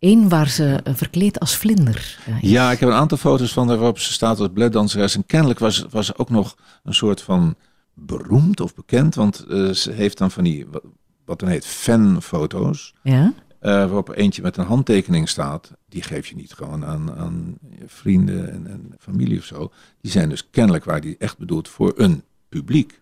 Eén 0.00 0.28
waar 0.28 0.48
ze 0.48 0.80
eh, 0.84 0.94
verkleed 0.94 1.40
als 1.40 1.56
vlinder. 1.56 2.18
eh. 2.26 2.42
Ja, 2.42 2.70
ik 2.72 2.80
heb 2.80 2.88
een 2.88 2.94
aantal 2.94 3.18
foto's 3.18 3.52
van 3.52 3.68
haar 3.68 3.76
waarop 3.76 3.98
ze 3.98 4.12
staat 4.12 4.38
als 4.40 4.52
balletdanseres. 4.52 5.14
En 5.16 5.26
kennelijk 5.26 5.58
was, 5.58 5.84
was 5.90 6.06
ze 6.06 6.16
ook 6.18 6.30
nog 6.30 6.56
een 6.84 6.94
soort 6.94 7.22
van 7.22 7.54
beroemd 7.94 8.60
of 8.60 8.74
bekend. 8.74 9.14
Want 9.14 9.44
eh, 9.48 9.70
ze 9.70 9.92
heeft 9.92 10.18
dan 10.18 10.30
van 10.30 10.44
die, 10.44 10.66
wat, 10.70 10.82
wat 11.24 11.40
dan 11.40 11.48
heet, 11.48 11.66
fanfoto's. 11.66 12.94
Ja? 13.02 13.32
waarop 13.60 14.08
eentje 14.16 14.42
met 14.42 14.56
een 14.56 14.64
handtekening 14.64 15.28
staat. 15.28 15.72
Die 15.88 16.02
geef 16.02 16.26
je 16.26 16.34
niet 16.36 16.52
gewoon 16.52 16.84
aan, 16.84 17.12
aan 17.16 17.58
vrienden 17.86 18.52
en, 18.52 18.66
en 18.66 18.94
familie 18.98 19.38
of 19.38 19.44
zo. 19.44 19.72
Die 20.00 20.10
zijn 20.10 20.28
dus 20.28 20.50
kennelijk 20.50 20.84
waar 20.84 21.00
die 21.00 21.16
echt 21.18 21.38
bedoeld 21.38 21.68
voor 21.68 21.92
een 21.96 22.22
publiek. 22.48 23.00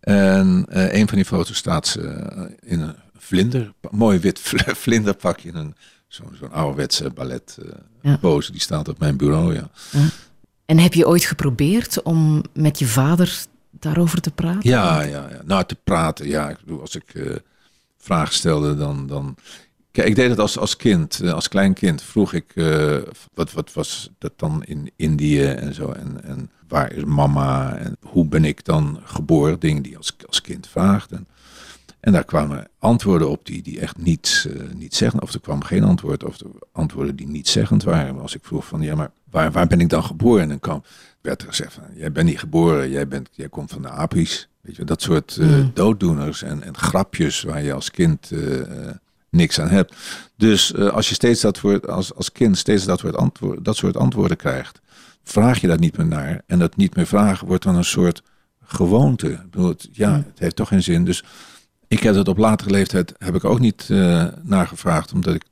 En 0.00 0.64
een 0.68 1.08
van 1.08 1.16
die 1.16 1.24
foto's 1.26 1.56
staat 1.56 1.86
ze 1.86 2.00
in 2.60 2.80
een 2.80 2.94
vlinder, 3.16 3.72
mooi 3.90 4.18
wit 4.18 4.38
vl- 4.38 4.72
vlinderpakje. 4.84 5.52
Een, 5.52 5.74
zo'n 6.12 6.52
ouderwetse 6.52 7.10
ballet 7.10 7.58
eh, 7.62 8.18
Ja. 8.20 8.38
Die 8.50 8.60
staat 8.60 8.88
op 8.88 8.98
mijn 8.98 9.16
bureau, 9.16 9.54
ja. 9.54 9.70
Ja. 9.90 10.08
En 10.64 10.78
heb 10.78 10.94
je 10.94 11.06
ooit 11.06 11.24
geprobeerd 11.24 12.02
om 12.02 12.42
met 12.52 12.78
je 12.78 12.86
vader 12.86 13.44
daarover 13.70 14.20
te 14.20 14.30
praten? 14.30 14.70
Ja, 14.70 15.02
ja, 15.02 15.28
ja. 15.30 15.40
Nou, 15.44 15.64
te 15.64 15.76
praten, 15.84 16.28
ja. 16.28 16.48
Ik 16.48 16.58
bedoel, 16.60 16.80
als 16.80 16.94
ik 16.94 17.14
eh, 17.14 17.36
vragen 17.98 18.34
stelde, 18.34 18.76
dan... 18.76 19.06
dan... 19.06 19.36
Kijk, 19.90 20.08
ik 20.08 20.14
deed 20.14 20.30
het 20.30 20.38
als, 20.38 20.58
als 20.58 20.76
kind, 20.76 21.20
eh, 21.20 21.32
als 21.32 21.48
klein 21.48 21.74
kind. 21.74 22.02
Vroeg 22.02 22.32
ik, 22.32 22.52
wat, 23.34 23.52
wat 23.52 23.72
was 23.72 24.10
dat 24.18 24.32
dan 24.36 24.64
in 24.64 24.90
Indië 24.96 25.44
en 25.44 25.74
zo? 25.74 25.90
En, 25.90 26.24
en 26.24 26.50
waar 26.68 26.92
is 26.92 27.04
mama? 27.04 27.76
En 27.76 27.96
hoe 28.00 28.26
ben 28.26 28.44
ik 28.44 28.64
dan 28.64 29.00
geboren? 29.04 29.60
Dingen 29.60 29.82
die 29.82 29.96
als, 29.96 30.16
als 30.26 30.40
kind 30.40 30.66
vraagt. 30.66 31.12
En, 31.12 31.26
en 32.02 32.12
daar 32.12 32.24
kwamen 32.24 32.68
antwoorden 32.78 33.30
op 33.30 33.46
die, 33.46 33.62
die 33.62 33.80
echt 33.80 33.98
niets, 33.98 34.46
eh, 34.46 34.60
niet 34.74 34.94
zeggen. 34.94 35.22
Of 35.22 35.32
er 35.32 35.40
kwam 35.40 35.62
geen 35.62 35.84
antwoord, 35.84 36.24
of 36.24 36.36
de 36.38 36.46
antwoorden 36.72 37.16
die 37.16 37.26
niet 37.28 37.48
zeggend 37.48 37.82
waren. 37.82 38.14
Maar 38.14 38.22
als 38.22 38.34
ik 38.34 38.44
vroeg 38.44 38.66
van, 38.66 38.80
ja, 38.80 38.94
maar 38.94 39.10
waar, 39.30 39.52
waar 39.52 39.66
ben 39.66 39.80
ik 39.80 39.88
dan 39.88 40.04
geboren? 40.04 40.42
En 40.42 40.48
dan 40.48 40.58
kwam, 40.58 40.82
werd 41.20 41.42
er 41.42 41.48
gezegd 41.48 41.72
van, 41.72 41.82
jij 41.94 42.12
bent 42.12 42.28
niet 42.28 42.38
geboren, 42.38 42.90
jij, 42.90 43.08
bent, 43.08 43.28
jij 43.32 43.48
komt 43.48 43.70
van 43.70 43.82
de 43.82 43.88
apies. 43.88 44.48
Weet 44.60 44.76
je, 44.76 44.84
dat 44.84 45.02
soort 45.02 45.36
eh, 45.36 45.46
Mm. 45.46 45.70
dooddoeners 45.74 46.42
en, 46.42 46.62
en 46.62 46.76
grapjes 46.76 47.42
waar 47.42 47.62
je 47.62 47.72
als 47.72 47.90
kind 47.90 48.30
eh, 48.30 48.40
niks 49.30 49.60
aan 49.60 49.68
hebt. 49.68 49.94
Dus 50.36 50.74
als 50.76 51.08
je 51.08 51.14
steeds 51.14 51.40
dat 51.40 51.60
woord, 51.60 51.88
als, 51.88 52.14
als 52.14 52.32
kind 52.32 52.58
steeds 52.58 52.84
dat, 52.84 52.98
soort 52.98 53.16
antwoord, 53.16 53.64
dat 53.64 53.76
soort 53.76 53.96
antwoorden 53.96 54.36
krijgt, 54.36 54.80
vraag 55.22 55.60
je 55.60 55.66
daar 55.66 55.78
niet 55.78 55.96
meer 55.96 56.06
naar. 56.06 56.42
En 56.46 56.58
dat 56.58 56.76
niet 56.76 56.96
meer 56.96 57.06
vragen 57.06 57.46
wordt 57.46 57.64
dan 57.64 57.76
een 57.76 57.84
soort 57.84 58.22
gewoonte. 58.64 59.28
Ik 59.30 59.50
bedoel, 59.50 59.68
het, 59.68 59.88
ja, 59.92 60.12
het 60.14 60.38
heeft 60.38 60.56
toch 60.56 60.68
geen 60.68 60.82
zin. 60.82 61.04
Dus 61.04 61.24
ik 61.92 62.02
heb 62.02 62.14
het 62.14 62.28
op 62.28 62.38
latere 62.38 62.70
leeftijd 62.70 63.14
heb 63.18 63.34
ik 63.34 63.44
ook 63.44 63.60
niet 63.60 63.86
eh 63.90 64.26
nagevraagd, 64.42 65.12
omdat 65.12 65.34
ik 65.34 65.44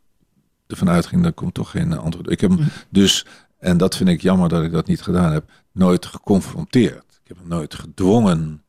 ervan 0.67 0.89
uitging, 0.89 1.23
dat 1.23 1.35
komt 1.35 1.55
toch 1.55 1.71
geen 1.71 1.99
antwoord. 1.99 2.31
Ik 2.31 2.41
heb 2.41 2.51
hem 2.51 2.69
dus, 2.89 3.27
en 3.59 3.77
dat 3.77 3.97
vind 3.97 4.09
ik 4.09 4.21
jammer 4.21 4.49
dat 4.49 4.63
ik 4.63 4.73
dat 4.73 4.87
niet 4.87 5.03
gedaan 5.03 5.33
heb, 5.33 5.51
nooit 5.73 6.07
geconfronteerd. 6.07 7.05
Ik 7.23 7.29
heb 7.29 7.39
hem 7.39 7.49
nooit 7.49 7.75
gedwongen 7.75 8.63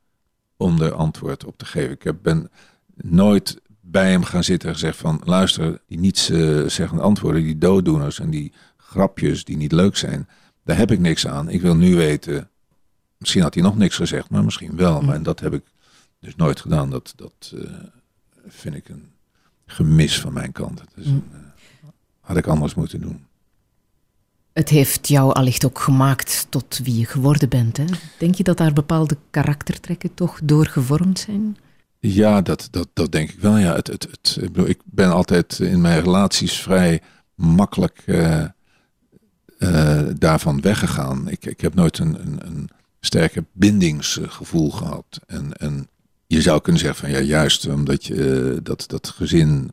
om 0.58 0.82
er 0.82 0.94
antwoord 0.94 1.46
op 1.46 1.58
te 1.58 1.66
geven. 1.66 1.92
Ik 1.92 2.04
heb, 2.04 2.16
ben 2.22 2.50
nooit 2.96 3.62
bij 3.82 4.12
hem 4.12 4.24
gaan 4.24 4.44
zitten 4.44 4.70
en 4.70 4.76
gezegd 4.76 4.98
van, 4.98 5.22
luister, 5.24 5.82
die 5.88 6.00
niets 6.00 6.30
eh 6.30 6.66
zeggende 6.66 7.04
antwoorden, 7.04 7.44
die 7.44 7.58
dooddoeners 7.58 8.20
en 8.20 8.30
die 8.30 8.54
grapjes 8.78 9.44
die 9.44 9.58
niet 9.58 9.72
leuk 9.72 9.96
zijn, 9.96 10.28
daar 10.64 10.78
heb 10.78 10.92
ik 10.92 11.00
niks 11.00 11.28
aan. 11.28 11.50
Ik 11.50 11.62
wil 11.62 11.76
nu 11.76 11.96
weten, 11.96 12.50
misschien 13.18 13.42
had 13.42 13.54
hij 13.54 13.64
nog 13.64 13.78
niks 13.78 13.96
gezegd, 13.96 14.30
maar 14.30 14.44
misschien 14.44 14.76
wel. 14.76 15.02
Maar 15.02 15.16
en 15.16 15.24
dat 15.24 15.40
heb 15.40 15.54
ik 15.54 15.64
dus 16.22 16.36
nooit 16.36 16.60
gedaan. 16.60 16.90
Dat, 16.90 17.14
dat 17.16 17.54
eh, 17.56 17.72
vind 18.48 18.76
ik 18.76 18.90
een 18.90 19.12
gemis 19.66 20.20
van 20.20 20.34
mijn 20.34 20.52
kant. 20.52 20.84
Is 20.96 21.06
een, 21.06 21.24
eh, 21.32 21.40
had 22.20 22.38
ik 22.38 22.48
anders 22.48 22.74
moeten 22.74 23.02
doen. 23.02 23.26
Het 24.54 24.70
heeft 24.70 25.08
jou 25.08 25.34
allicht 25.34 25.66
ook 25.66 25.80
gemaakt 25.80 26.48
tot 26.50 26.80
wie 26.84 26.98
je 26.98 27.06
geworden 27.06 27.50
bent. 27.50 27.78
Hè? 27.78 27.86
Denk 28.20 28.36
je 28.36 28.44
dat 28.44 28.58
daar 28.58 28.74
bepaalde 28.74 29.18
karaktertrekken 29.30 30.14
toch 30.14 30.40
door 30.44 30.66
gevormd 30.66 31.20
zijn? 31.20 31.58
Ja, 32.00 32.42
dat, 32.42 32.68
dat, 32.72 32.88
dat 32.94 33.12
denk 33.12 33.30
ik 33.30 33.40
wel. 33.40 33.58
Ja, 33.58 33.76
het, 33.76 33.88
het, 33.88 34.08
het, 34.12 34.38
ik, 34.42 34.52
bedoel, 34.52 34.70
ik 34.70 34.82
ben 34.86 35.12
altijd 35.12 35.60
in 35.60 35.82
mijn 35.82 36.02
relaties 36.02 36.62
vrij 36.62 37.02
makkelijk 37.36 38.04
eh, 39.58 40.02
daarvan 40.16 40.62
weggegaan. 40.62 41.30
Ik, 41.30 41.46
ik 41.46 41.62
heb 41.62 41.74
nooit 41.74 41.98
een, 41.98 42.22
een, 42.22 42.46
een 42.46 42.70
sterke 43.00 43.46
bindingsgevoel 43.52 44.72
gehad. 44.72 45.20
En, 45.28 45.54
en 45.54 45.88
je 46.32 46.42
zou 46.42 46.62
kunnen 46.62 46.82
zeggen 46.82 47.00
van 47.00 47.12
ja, 47.12 47.20
juist 47.20 47.68
omdat 47.68 48.06
je 48.06 48.52
eh, 48.54 48.60
dat, 48.64 48.84
dat 48.88 49.10
gezin 49.10 49.72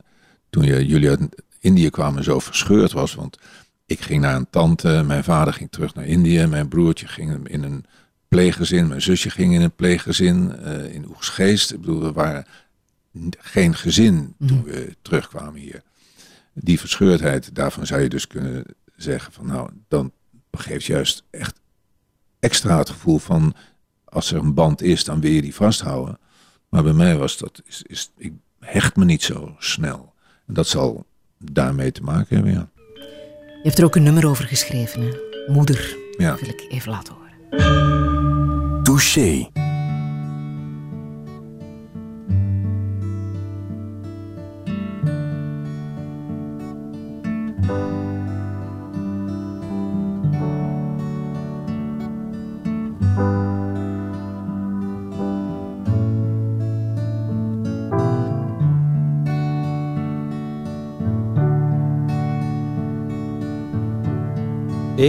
toen 0.50 0.64
je, 0.64 0.86
jullie 0.86 1.08
uit 1.08 1.42
Indië 1.58 1.90
kwamen 1.90 2.24
zo 2.24 2.38
verscheurd 2.38 2.92
was. 2.92 3.14
Want 3.14 3.38
ik 3.86 4.00
ging 4.00 4.20
naar 4.20 4.34
een 4.34 4.50
tante, 4.50 5.02
mijn 5.06 5.24
vader 5.24 5.52
ging 5.52 5.70
terug 5.70 5.94
naar 5.94 6.06
Indië, 6.06 6.46
mijn 6.46 6.68
broertje 6.68 7.06
ging 7.06 7.48
in 7.48 7.62
een 7.62 7.84
pleeggezin, 8.28 8.88
mijn 8.88 9.02
zusje 9.02 9.30
ging 9.30 9.54
in 9.54 9.60
een 9.60 9.74
pleeggezin 9.74 10.56
eh, 10.56 10.94
in 10.94 11.08
Oegsgeest. 11.08 11.72
Ik 11.72 11.80
bedoel, 11.80 12.00
we 12.00 12.12
waren 12.12 12.46
geen 13.38 13.74
gezin 13.74 14.34
toen 14.46 14.64
we 14.64 14.96
terugkwamen 15.02 15.60
hier. 15.60 15.82
Die 16.52 16.80
verscheurdheid, 16.80 17.54
daarvan 17.54 17.86
zou 17.86 18.00
je 18.00 18.08
dus 18.08 18.26
kunnen 18.26 18.64
zeggen 18.96 19.32
van 19.32 19.46
nou, 19.46 19.70
dan 19.88 20.12
geeft 20.50 20.84
juist 20.84 21.22
echt 21.30 21.60
extra 22.38 22.78
het 22.78 22.90
gevoel 22.90 23.18
van 23.18 23.54
als 24.04 24.32
er 24.32 24.38
een 24.38 24.54
band 24.54 24.82
is, 24.82 25.04
dan 25.04 25.20
wil 25.20 25.30
je 25.30 25.42
die 25.42 25.54
vasthouden. 25.54 26.18
Maar 26.68 26.82
bij 26.82 26.92
mij 26.92 27.16
was 27.16 27.38
dat, 27.38 27.62
is, 27.66 27.82
is, 27.86 28.10
ik 28.16 28.32
hecht 28.60 28.96
me 28.96 29.04
niet 29.04 29.22
zo 29.22 29.54
snel. 29.58 30.12
En 30.46 30.54
dat 30.54 30.66
zal 30.66 31.06
daarmee 31.38 31.92
te 31.92 32.02
maken 32.02 32.34
hebben, 32.34 32.52
ja. 32.52 32.68
Je 33.62 33.64
hebt 33.64 33.78
er 33.78 33.84
ook 33.84 33.96
een 33.96 34.02
nummer 34.02 34.26
over 34.26 34.44
geschreven, 34.44 35.02
hè? 35.02 35.10
Moeder. 35.46 35.96
Ja. 36.18 36.30
Dat 36.30 36.40
wil 36.40 36.48
ik 36.48 36.66
even 36.68 36.90
laten 36.90 37.14
horen. 37.14 38.82
Touché. 38.82 39.48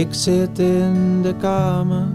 Ik 0.00 0.14
zit 0.14 0.58
in 0.58 1.22
de 1.22 1.34
kamer 1.36 2.06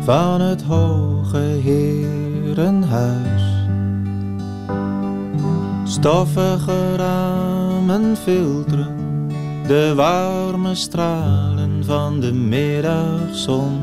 van 0.00 0.40
het 0.40 0.62
hoge 0.62 1.38
herenhuis. 1.62 3.42
Stoffige 5.84 6.96
ramen 6.96 8.16
filteren 8.16 8.96
de 9.66 9.92
warme 9.94 10.74
stralen 10.74 11.84
van 11.84 12.20
de 12.20 12.32
middagzon. 12.32 13.80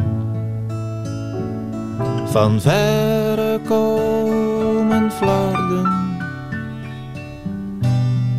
Van 2.26 2.62
verre 2.62 3.60
komen 3.68 5.12
flarden 5.12 5.92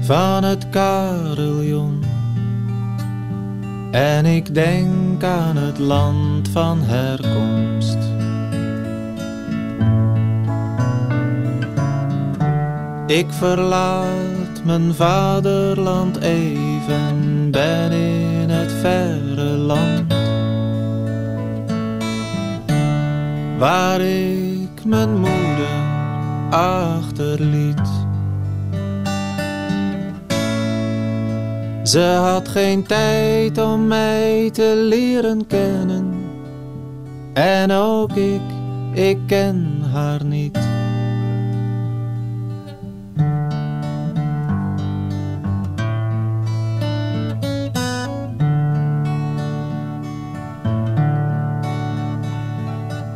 van 0.00 0.44
het 0.44 0.68
carillon. 0.68 1.97
En 3.90 4.26
ik 4.26 4.54
denk 4.54 5.24
aan 5.24 5.56
het 5.56 5.78
land 5.78 6.48
van 6.48 6.80
herkomst. 6.82 7.96
Ik 13.06 13.26
verlaat 13.30 14.64
mijn 14.64 14.94
vaderland 14.94 16.16
even, 16.16 17.50
ben 17.50 17.92
in 17.92 18.50
het 18.50 18.72
verre 18.72 19.56
land. 19.56 20.12
Waar 23.58 24.00
ik 24.00 24.84
mijn 24.84 25.18
moeder 25.18 25.68
achterliet. 26.50 27.97
Ze 31.88 32.00
had 32.00 32.48
geen 32.48 32.82
tijd 32.82 33.58
om 33.58 33.86
mij 33.86 34.50
te 34.52 34.84
leren 34.88 35.46
kennen. 35.46 36.14
En 37.32 37.72
ook 37.72 38.12
ik, 38.12 38.40
ik 38.92 39.18
ken 39.26 39.82
haar 39.92 40.24
niet. 40.24 40.58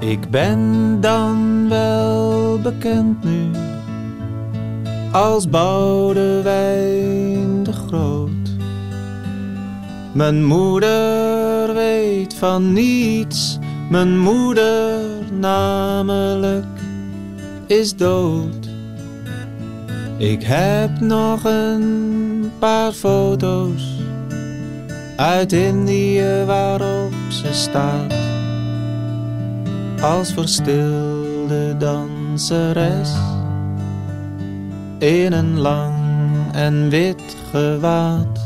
Ik 0.00 0.30
ben 0.30 0.96
dan 1.00 1.68
wel 1.68 2.58
bekend 2.62 3.24
nu 3.24 3.50
als 5.12 5.48
Boudewijn 5.48 7.62
de 7.62 7.72
Groot. 7.72 8.21
Mijn 10.12 10.44
moeder 10.44 11.74
weet 11.74 12.34
van 12.34 12.72
niets, 12.72 13.58
mijn 13.90 14.18
moeder 14.18 15.00
namelijk 15.38 16.66
is 17.66 17.96
dood. 17.96 18.68
Ik 20.18 20.42
heb 20.42 21.00
nog 21.00 21.44
een 21.44 22.52
paar 22.58 22.92
foto's 22.92 23.82
uit 25.16 25.52
Indië 25.52 26.44
waarop 26.46 27.12
ze 27.28 27.48
staat 27.52 28.14
als 30.02 30.32
verstilde 30.32 31.76
danseres 31.78 33.12
in 34.98 35.32
een 35.32 35.58
lang 35.58 35.94
en 36.52 36.88
wit 36.88 37.36
gewaad. 37.50 38.41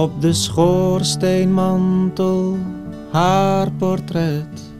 Op 0.00 0.20
de 0.20 0.32
schoorsteenmantel 0.32 2.58
haar 3.10 3.70
portret. 3.70 4.72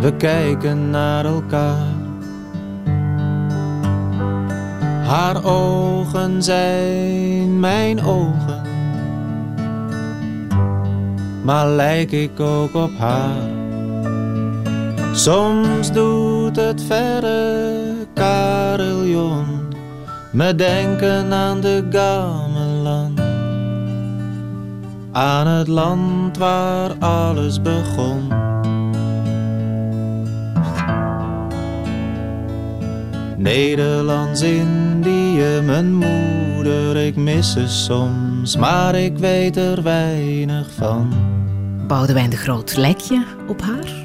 We 0.00 0.16
kijken 0.16 0.90
naar 0.90 1.24
elkaar. 1.24 1.94
Haar 5.04 5.44
ogen 5.44 6.42
zijn 6.42 7.60
mijn 7.60 8.04
ogen. 8.04 8.62
Maar 11.42 11.68
lijk 11.68 12.12
ik 12.12 12.40
ook 12.40 12.74
op 12.74 12.98
haar. 12.98 13.48
Soms 15.12 15.92
doet 15.92 16.56
het 16.56 16.82
verre 16.82 17.94
carillon 18.14 19.46
me 20.32 20.54
denken 20.54 21.32
aan 21.32 21.60
de 21.60 21.86
gamelan 21.90 22.45
aan 25.16 25.46
het 25.46 25.68
land 25.68 26.36
waar 26.36 26.98
alles 26.98 27.62
begon. 27.62 28.28
Nederlands-Indië, 33.36 35.60
mijn 35.64 35.94
moeder, 35.94 36.96
ik 36.96 37.16
mis 37.16 37.52
ze 37.52 37.68
soms, 37.68 38.56
maar 38.56 38.94
ik 38.94 39.18
weet 39.18 39.56
er 39.56 39.82
weinig 39.82 40.72
van. 40.72 41.14
Boudewijn 41.86 42.30
de 42.30 42.36
Groot, 42.36 42.76
lijk 42.76 43.00
je 43.00 43.24
op 43.48 43.62
haar? 43.62 44.04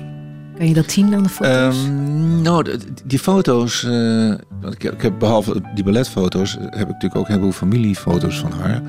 Kan 0.58 0.68
je 0.68 0.74
dat 0.74 0.92
zien 0.92 1.14
aan 1.14 1.24
de 1.24 1.30
foto's? 1.30 1.86
Um, 1.86 2.42
nou, 2.42 2.78
die 3.04 3.20
foto's, 3.20 3.84
uh, 3.84 4.32
ik, 4.72 4.84
ik 4.84 5.02
heb 5.02 5.20
behalve 5.20 5.62
die 5.76 5.84
balletfoto's, 5.84 6.58
heb 6.60 6.74
ik 6.74 6.88
natuurlijk 6.88 7.16
ook 7.16 7.26
een 7.26 7.32
heleboel 7.32 7.52
familiefoto's 7.52 8.40
van 8.40 8.52
haar 8.52 8.82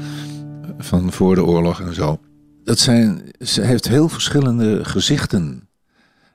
van 0.83 1.13
voor 1.13 1.35
de 1.35 1.45
oorlog 1.45 1.81
en 1.81 1.95
zo. 1.95 2.21
Dat 2.65 2.79
zijn, 2.79 3.23
ze 3.41 3.63
heeft 3.63 3.89
heel 3.89 4.09
verschillende 4.09 4.85
gezichten. 4.85 5.69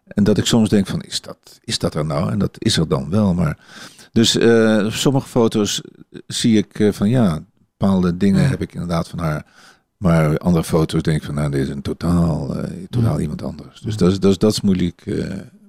En 0.07 0.23
dat 0.23 0.37
ik 0.37 0.45
soms 0.45 0.69
denk 0.69 0.87
van, 0.87 1.01
is 1.01 1.21
dat, 1.21 1.59
is 1.63 1.79
dat 1.79 1.95
er 1.95 2.05
nou? 2.05 2.31
En 2.31 2.39
dat 2.39 2.55
is 2.57 2.77
er 2.77 2.87
dan 2.87 3.09
wel. 3.09 3.33
Maar, 3.33 3.57
dus 4.11 4.35
uh, 4.35 4.89
sommige 4.91 5.27
foto's 5.27 5.81
zie 6.27 6.57
ik 6.57 6.79
uh, 6.79 6.91
van, 6.91 7.09
ja, 7.09 7.43
bepaalde 7.77 8.17
dingen 8.17 8.49
heb 8.49 8.61
ik 8.61 8.73
inderdaad 8.73 9.07
van 9.07 9.19
haar. 9.19 9.45
Maar 9.97 10.37
andere 10.37 10.63
foto's 10.63 11.01
denk 11.01 11.17
ik 11.17 11.23
van, 11.23 11.35
nou, 11.35 11.51
dit 11.51 11.61
is 11.61 11.69
een 11.69 11.81
totaal, 11.81 12.57
uh, 12.57 12.63
totaal 12.89 13.19
iemand 13.19 13.43
anders. 13.43 13.81
Dus 13.81 13.97
dat 13.97 14.11
is, 14.11 14.19
dat 14.19 14.31
is, 14.31 14.37
dat 14.37 14.51
is 14.51 14.61
moeilijk, 14.61 15.03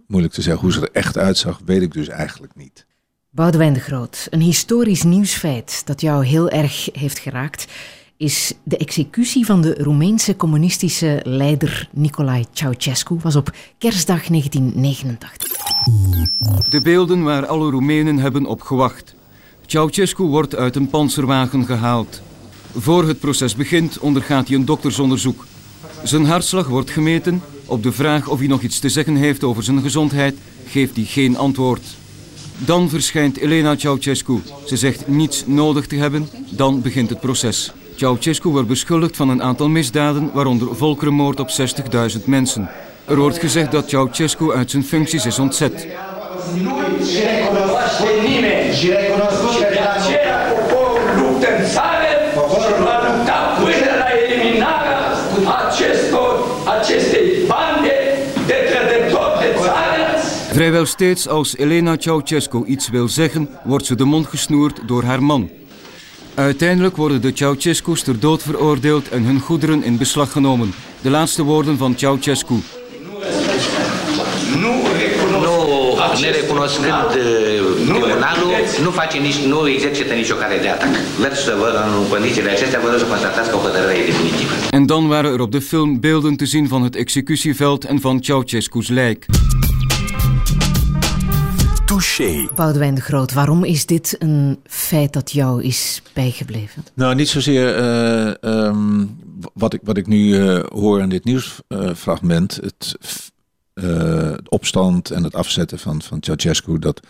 moeilijk 0.07 0.35
te 0.35 0.43
zeggen. 0.43 0.63
Hoe 0.63 0.73
ze 0.73 0.81
er 0.81 0.93
echt 0.93 1.19
uitzag, 1.19 1.61
weet 1.65 1.83
ik 1.83 1.93
dus 1.93 2.09
eigenlijk 2.09 2.55
niet. 2.55 2.87
Boudewijn 3.31 3.73
de 3.73 3.81
Groot, 3.81 4.27
een 4.31 4.41
historisch 4.41 5.03
nieuwsfeit 5.03 5.83
dat 5.87 6.01
jou 6.01 6.25
heel 6.25 6.51
erg 6.51 6.89
heeft 6.93 7.19
geraakt 7.19 7.67
is 8.19 8.53
de 8.63 8.77
executie 8.77 9.45
van 9.45 9.61
de 9.61 9.75
Roemeense 9.75 10.37
communistische 10.37 11.21
leider 11.25 11.89
Nicolae 11.93 12.45
Ceausescu 12.53 13.17
was 13.23 13.37
op 13.37 13.53
kerstdag 13.79 14.27
1989. 14.27 15.47
De 16.71 16.81
beelden 16.83 17.23
waar 17.23 17.47
alle 17.47 17.71
Roemenen 17.71 18.19
hebben 18.19 18.47
op 18.47 18.61
gewacht. 18.61 19.15
Ceausescu 19.67 20.23
wordt 20.23 20.57
uit 20.57 20.77
een 20.77 20.89
panzerwagen 20.89 21.65
gehaald. 21.65 22.23
Voor 22.77 23.09
het 23.09 23.21
proces 23.21 23.55
begint 23.55 23.99
ondergaat 23.99 24.49
hij 24.49 24.57
een 24.57 24.65
doktersonderzoek. 24.65 25.47
Zijn 26.03 26.25
hartslag 26.25 26.67
wordt 26.67 26.91
gemeten. 26.91 27.43
Op 27.67 27.83
de 27.83 27.93
vraag 27.93 28.29
of 28.29 28.39
hij 28.39 28.49
nog 28.49 28.63
iets 28.63 28.79
te 28.79 28.89
zeggen 28.89 29.17
heeft 29.17 29.45
over 29.45 29.63
zijn 29.63 29.83
gezondheid 29.83 30.39
geeft 30.67 30.97
hij 30.97 31.05
geen 31.05 31.37
antwoord. 31.37 31.97
Dan 32.59 32.89
verschijnt 32.89 33.37
Elena 33.37 33.77
Ceausescu. 33.77 34.41
Ze 34.67 34.77
zegt 34.77 35.09
niets 35.09 35.47
nodig 35.47 35.87
te 35.87 35.97
hebben. 35.97 36.29
Dan 36.51 36.83
begint 36.83 37.11
het 37.11 37.21
proces. 37.21 37.73
Ceausescu 37.99 38.49
wordt 38.49 38.69
beschuldigd 38.69 39.17
van 39.17 39.29
een 39.29 39.43
aantal 39.43 39.69
misdaden, 39.69 40.31
waaronder 40.33 40.77
volkerenmoord 40.77 41.41
op 41.41 41.49
60.000 42.19 42.25
mensen. 42.25 42.71
Er 43.05 43.17
wordt 43.17 43.39
gezegd 43.39 43.73
dat 43.73 43.89
Ceausescu 43.89 44.53
uit 44.53 44.71
zijn 44.71 44.85
functies 44.85 45.27
is 45.27 45.39
ontzet. 45.39 45.87
Vrijwel 60.53 60.87
steeds 60.87 61.29
als 61.29 61.57
Elena 61.57 61.97
Ceausescu 61.99 62.65
iets 62.65 62.89
wil 62.89 63.09
zeggen, 63.09 63.49
wordt 63.65 63.87
ze 63.87 63.95
de 63.95 64.05
mond 64.05 64.27
gesnoerd 64.27 64.81
door 64.87 65.03
haar 65.03 65.23
man. 65.23 65.51
Uiteindelijk 66.39 66.97
worden 66.97 67.21
de 67.21 67.33
Ceausescu's 67.33 68.03
ter 68.03 68.21
dood 68.21 68.43
veroordeeld 68.43 69.09
en 69.09 69.25
hun 69.25 69.41
goederen 69.41 69.85
in 69.85 69.97
beslag 69.97 70.33
genomen. 70.33 70.75
De 71.01 71.11
laatste 71.11 71.43
woorden 71.43 71.77
van 71.77 71.95
Ceausescu. 71.95 72.55
nerecunoscând 76.21 77.11
tribunalul, 77.87 78.53
nu 78.83 78.91
face 78.91 79.19
nici, 79.19 79.35
nu 79.35 79.69
exercită 79.69 80.15
nicio 80.15 80.35
cale 80.35 80.59
de 80.61 80.69
atac. 80.69 80.89
Vreau 81.19 81.35
să 81.35 81.57
vă, 81.59 81.69
în 82.01 82.09
condițiile 82.09 82.51
acestea, 82.51 82.81
vă 82.81 82.89
rog 82.91 82.99
să 82.99 83.05
constatați 83.05 83.51
că 83.51 83.57
o 83.57 83.59
hotărâre 83.59 83.95
e 83.95 84.05
definitivă. 84.05 84.53
En 84.71 84.87
dan 84.87 85.09
waren 85.09 85.33
er 85.33 85.41
op 85.41 85.51
de 85.51 85.59
film 85.59 85.99
beelden 85.99 86.37
te 86.37 86.45
zien 86.45 86.67
van 86.67 86.83
het 86.83 86.95
executieveld 86.95 87.85
en 87.89 87.99
van 87.99 88.21
Ceausescu's 88.21 88.89
lijk. 88.89 89.25
Touché. 91.89 92.49
Boudewijn 92.55 92.95
de 92.95 93.01
Groot, 93.01 93.33
waarom 93.33 93.65
is 93.65 93.87
dit 93.87 94.17
een 94.19 94.59
feit 94.65 95.13
dat 95.13 95.33
jou 95.33 95.63
is 95.63 96.03
bijgebleven? 96.13 96.85
Nou, 96.95 97.15
niet 97.15 97.29
zozeer 97.29 97.79
uh, 97.79 98.35
um, 98.41 99.19
wat, 99.55 99.73
ik, 99.75 99.81
wat 99.85 99.97
ik 99.97 100.07
nu 100.07 100.19
uh, 100.19 100.65
hoor 100.65 101.01
in 101.01 101.09
dit 101.09 101.25
nieuwsfragment. 101.25 102.55
het, 102.55 102.97
uh, 103.75 104.35
opstand 104.49 105.11
en 105.11 105.25
het 105.25 105.35
afzetten 105.35 105.79
van, 105.79 106.03
van 106.03 106.19
Ceausescu. 106.21 106.79
Dat, 106.79 107.01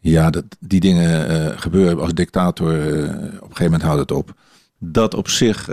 ja, 0.00 0.30
dat 0.30 0.44
die 0.60 0.80
dingen 0.80 1.58
gebeuren 1.58 2.00
als 2.00 2.14
dictator. 2.14 2.72
op 2.72 2.80
een 2.80 3.40
gegeven 3.40 3.64
moment 3.64 3.82
houdt 3.82 4.00
het 4.00 4.10
op. 4.12 4.34
Dat 4.78 5.14
op 5.14 5.28
zich 5.28 5.68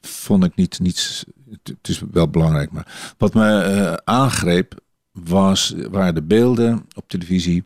vond 0.00 0.44
ik 0.44 0.54
niet, 0.54 0.78
niet... 0.80 1.24
Het 1.62 1.88
is 1.88 2.02
wel 2.12 2.28
belangrijk, 2.28 2.70
maar 2.70 3.14
wat 3.18 3.34
me 3.34 4.00
aangreep 4.04 4.74
was, 5.24 5.74
waren 5.90 6.14
de 6.14 6.22
beelden 6.22 6.86
op 6.94 7.08
televisie 7.08 7.64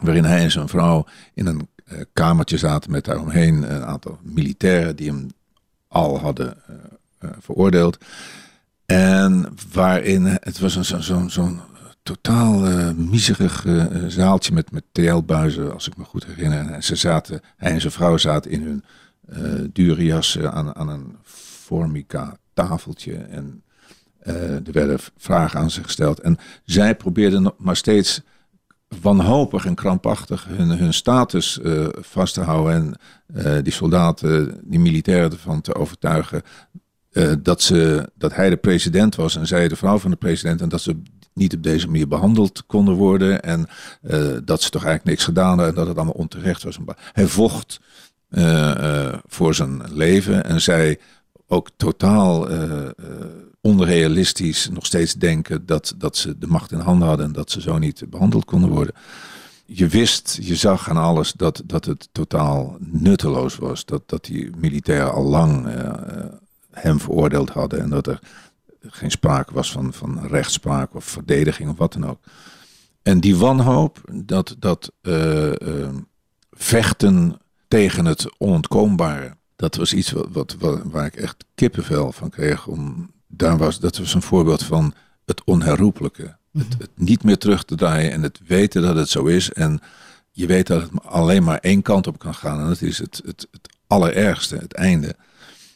waarin 0.00 0.24
hij 0.24 0.42
en 0.42 0.50
zijn 0.50 0.68
vrouw 0.68 1.06
in 1.34 1.46
een 1.46 1.68
uh, 1.92 2.00
kamertje 2.12 2.58
zaten 2.58 2.90
met 2.90 3.04
daaromheen 3.04 3.74
een 3.74 3.84
aantal 3.84 4.18
militairen 4.22 4.96
die 4.96 5.08
hem 5.08 5.30
al 5.88 6.18
hadden 6.18 6.56
uh, 6.70 6.76
uh, 7.20 7.30
veroordeeld. 7.38 7.98
En 8.86 9.54
waarin 9.72 10.24
het 10.24 10.58
was 10.58 10.80
zo'n 10.80 11.02
zo, 11.02 11.28
zo 11.28 11.56
totaal 12.02 12.60
miserig 12.94 13.66
zaaltje 14.06 14.52
met, 14.52 14.70
met 14.70 14.84
TL-buizen, 14.92 15.72
als 15.72 15.86
ik 15.86 15.96
me 15.96 16.04
goed 16.04 16.26
herinner. 16.26 16.70
En 16.70 16.82
ze 16.82 16.96
zaten, 16.96 17.40
hij 17.56 17.72
en 17.72 17.80
zijn 17.80 17.92
vrouw 17.92 18.16
zaten 18.16 18.50
in 18.50 18.62
hun 18.62 18.84
dure 19.72 20.04
jassen 20.04 20.52
aan, 20.52 20.74
aan 20.76 20.88
een 20.88 21.16
formica 21.24 22.36
tafeltje. 22.54 23.16
En 23.16 23.44
uh, 23.44 23.67
er 24.34 24.72
werden 24.72 24.98
vragen 25.16 25.60
aan 25.60 25.70
ze 25.70 25.82
gesteld. 25.82 26.20
En 26.20 26.38
zij 26.64 26.94
probeerden 26.94 27.52
maar 27.58 27.76
steeds 27.76 28.22
wanhopig 29.00 29.64
en 29.66 29.74
krampachtig 29.74 30.46
hun, 30.48 30.68
hun 30.68 30.94
status 30.94 31.58
uh, 31.62 31.86
vast 31.92 32.34
te 32.34 32.40
houden. 32.40 32.74
En 32.74 32.94
uh, 33.36 33.62
die 33.62 33.72
soldaten, 33.72 34.60
die 34.64 34.80
militairen 34.80 35.30
ervan 35.30 35.60
te 35.60 35.74
overtuigen 35.74 36.42
eh, 37.12 37.32
dat, 37.42 37.62
ze, 37.62 38.10
dat 38.14 38.34
hij 38.34 38.50
de 38.50 38.56
president 38.56 39.14
was 39.14 39.36
en 39.36 39.46
zij 39.46 39.68
de 39.68 39.76
vrouw 39.76 39.98
van 39.98 40.10
de 40.10 40.16
president. 40.16 40.60
En 40.60 40.68
dat 40.68 40.80
ze 40.80 41.02
niet 41.34 41.54
op 41.54 41.62
deze 41.62 41.86
manier 41.86 42.08
behandeld 42.08 42.66
konden 42.66 42.94
worden. 42.94 43.42
En 43.42 43.66
eh, 44.02 44.18
dat 44.44 44.62
ze 44.62 44.70
toch 44.70 44.84
eigenlijk 44.84 45.04
niks 45.04 45.24
gedaan 45.24 45.48
hadden 45.48 45.66
en 45.66 45.74
dat 45.74 45.86
het 45.86 45.96
allemaal 45.96 46.14
onterecht 46.14 46.62
was. 46.62 46.78
Hij 47.12 47.26
vocht 47.26 47.80
eh, 48.28 49.06
eh, 49.06 49.18
voor 49.26 49.54
zijn 49.54 49.82
leven 49.94 50.44
en 50.44 50.60
zij 50.60 50.98
ook 51.46 51.70
totaal 51.76 52.48
eh, 52.48 52.84
eh, 52.84 52.92
onrealistisch 53.60 54.68
nog 54.68 54.86
steeds 54.86 55.14
denken 55.14 55.66
dat, 55.66 55.94
dat 55.96 56.16
ze 56.16 56.38
de 56.38 56.46
macht 56.46 56.72
in 56.72 56.78
handen 56.78 57.08
hadden 57.08 57.26
en 57.26 57.32
dat 57.32 57.50
ze 57.50 57.60
zo 57.60 57.78
niet 57.78 58.04
behandeld 58.10 58.44
konden 58.44 58.70
worden. 58.70 58.94
Je 59.66 59.86
wist, 59.86 60.38
je 60.42 60.56
zag 60.56 60.88
aan 60.90 60.96
alles 60.96 61.32
dat, 61.32 61.62
dat 61.64 61.84
het 61.84 62.08
totaal 62.12 62.76
nutteloos 62.80 63.56
was. 63.56 63.84
Dat, 63.84 64.02
dat 64.06 64.24
die 64.24 64.50
militairen 64.56 65.12
al 65.12 65.24
lang 65.24 65.66
eh, 65.66 65.92
hem 66.70 67.00
veroordeeld 67.00 67.50
hadden 67.50 67.80
en 67.80 67.90
dat 67.90 68.06
er 68.06 68.20
geen 68.80 69.10
sprake 69.10 69.54
was 69.54 69.72
van, 69.72 69.92
van 69.92 70.26
rechtspraak 70.26 70.94
of 70.94 71.04
verdediging 71.04 71.70
of 71.70 71.76
wat 71.78 71.92
dan 71.92 72.06
ook. 72.06 72.18
En 73.02 73.20
die 73.20 73.36
wanhoop, 73.36 74.00
dat, 74.12 74.56
dat 74.58 74.92
eh, 75.02 75.82
eh, 75.82 75.88
vechten 76.50 77.40
tegen 77.68 78.04
het 78.04 78.26
onontkoombare, 78.38 79.36
dat 79.56 79.74
was 79.76 79.94
iets 79.94 80.12
wat, 80.28 80.56
wat- 80.58 80.82
waar 80.84 81.06
ik 81.06 81.16
echt 81.16 81.44
kippenvel 81.54 82.12
van 82.12 82.30
kreeg. 82.30 82.66
Om, 82.66 83.10
daar 83.28 83.58
was, 83.58 83.80
dat 83.80 83.98
was 83.98 84.14
een 84.14 84.22
voorbeeld 84.22 84.62
van 84.62 84.94
het 85.24 85.44
onherroepelijke. 85.44 86.36
Het, 86.52 86.76
het 86.78 86.90
niet 86.94 87.22
meer 87.24 87.38
terug 87.38 87.64
te 87.64 87.74
draaien 87.74 88.12
en 88.12 88.22
het 88.22 88.40
weten 88.46 88.82
dat 88.82 88.96
het 88.96 89.08
zo 89.08 89.24
is. 89.24 89.52
En 89.52 89.80
je 90.30 90.46
weet 90.46 90.66
dat 90.66 90.82
het 90.82 91.04
alleen 91.04 91.42
maar 91.42 91.58
één 91.58 91.82
kant 91.82 92.06
op 92.06 92.18
kan 92.18 92.34
gaan. 92.34 92.60
En 92.60 92.66
dat 92.66 92.82
is 92.82 92.98
het, 92.98 93.20
het, 93.24 93.46
het 93.50 93.68
allerergste, 93.86 94.56
het 94.56 94.72
einde. 94.74 95.16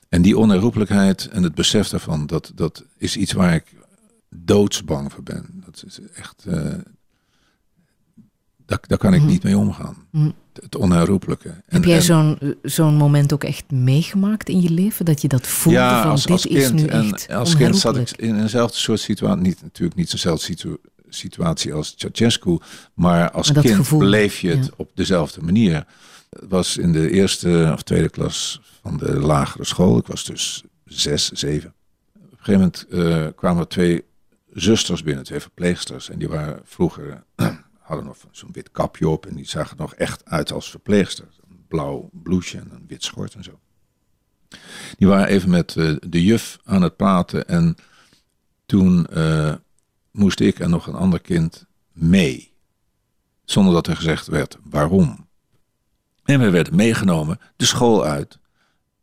En 0.09 0.23
die 0.23 0.39
onherroepelijkheid 0.39 1.29
en 1.29 1.43
het 1.43 1.55
besef 1.55 1.89
daarvan, 1.89 2.27
dat, 2.27 2.53
dat 2.55 2.85
is 2.99 3.17
iets 3.17 3.33
waar 3.33 3.55
ik 3.55 3.75
doodsbang 4.29 5.13
voor 5.13 5.23
ben. 5.23 5.63
Dat 5.65 5.85
is 5.87 5.99
echt. 6.15 6.45
eh, 6.47 6.75
daar, 8.73 8.85
daar 8.89 8.99
kan 8.99 9.15
ik 9.15 9.21
Mhm. 9.21 9.31
niet 9.31 9.43
mee 9.43 9.57
omgaan. 9.59 9.97
Mhm. 10.11 10.31
Het 10.63 10.77
onherroepelijke. 10.77 11.49
En- 11.49 11.63
Heb 11.67 11.85
jij 11.85 12.01
zo'n 12.03 12.39
zo'n 12.63 12.95
moment 12.95 13.33
ook 13.33 13.45
echt 13.45 13.71
meegemaakt 13.71 14.49
in 14.49 14.61
je 14.63 14.71
leven? 14.71 15.05
Dat 15.05 15.23
je 15.23 15.29
dat 15.29 15.47
voelde 15.47 15.79
ja, 15.79 16.03
van 16.03 16.11
als, 16.11 16.23
dit 16.23 16.31
als 16.33 16.47
is 16.47 16.73
nu 16.73 16.87
en 16.87 17.13
echt 17.13 17.29
als 17.31 17.57
kind 17.57 17.77
zat 17.77 17.97
ik 17.97 18.11
in 18.11 18.41
eenzelfde 18.41 18.77
soort 18.77 19.01
situatie. 19.01 19.43
Niet, 19.43 19.63
natuurlijk 19.63 19.97
niet 19.99 20.11
dezelfde 20.11 20.45
situ- 20.45 20.77
situatie 21.09 21.73
als 21.75 21.95
Ceausescu. 21.97 22.59
Maar 22.95 23.31
als 23.31 23.53
Maar 23.53 23.63
kind 23.63 23.75
gevoel, 23.77 23.99
beleef 23.99 24.39
je 24.41 24.49
het 24.51 24.65
ja. 24.65 24.71
op 24.77 24.91
dezelfde 24.95 25.43
manier. 25.43 25.75
Het 26.31 26.49
was 26.49 26.77
in 26.77 26.93
de 26.93 27.11
eerste 27.11 27.71
of 27.75 27.83
tweede 27.83 28.09
klas 28.09 28.61
van 28.83 28.97
de 28.97 29.13
lagere 29.19 29.65
school. 29.65 29.99
Ik 29.99 30.07
was 30.07 30.25
dus 30.25 30.63
zes, 30.85 31.31
zeven. 31.31 31.75
Op 32.15 32.23
een 32.31 32.37
gegeven 32.39 32.61
moment 32.61 32.87
eh, 32.91 33.27
kwamen 33.37 33.61
er 33.63 33.69
twee 33.69 34.05
zusters 34.53 35.03
binnen, 35.03 35.25
twee 35.25 35.41
verpleegsters. 35.41 36.11
En 36.11 36.19
die 36.19 36.29
waren 36.29 36.61
vroeger, 36.65 37.23
hadden 37.93 38.07
nog 38.07 38.35
zo'n 38.37 38.53
wit 38.53 38.71
kapje 38.71 39.09
op. 39.09 39.27
En 39.27 39.35
die 39.35 39.49
zagen 39.49 39.71
er 39.71 39.83
nog 39.83 39.95
echt 39.95 40.25
uit 40.25 40.53
als 40.53 40.71
verpleegster. 40.71 41.27
Een 41.49 41.65
blauw 41.69 42.11
blouseje 42.13 42.63
en 42.63 42.71
een 42.71 42.85
wit 42.87 43.05
schort 43.05 43.35
en 43.35 43.45
zo. 43.45 43.61
Die 44.99 45.09
waren 45.09 45.27
even 45.27 45.51
met 45.51 45.77
eh, 45.77 45.95
de 46.01 46.25
juf 46.25 46.59
aan 46.65 46.83
het 46.83 46.97
praten. 46.97 47.49
En 47.49 47.77
toen 48.67 49.07
eh, 49.07 49.55
moest 50.11 50.41
ik 50.41 50.59
en 50.59 50.71
nog 50.71 50.87
een 50.87 50.95
ander 50.95 51.21
kind 51.21 51.67
mee. 51.93 52.53
Zonder 53.45 53.75
dat 53.75 53.87
er 53.87 53.97
gezegd 53.97 54.27
werd 54.27 54.59
waarom. 54.65 55.29
En 56.25 56.41
we 56.41 56.51
werden 56.51 56.77
meegenomen 56.77 57.41
de 57.57 57.65
school 57.65 58.05
uit. 58.05 58.39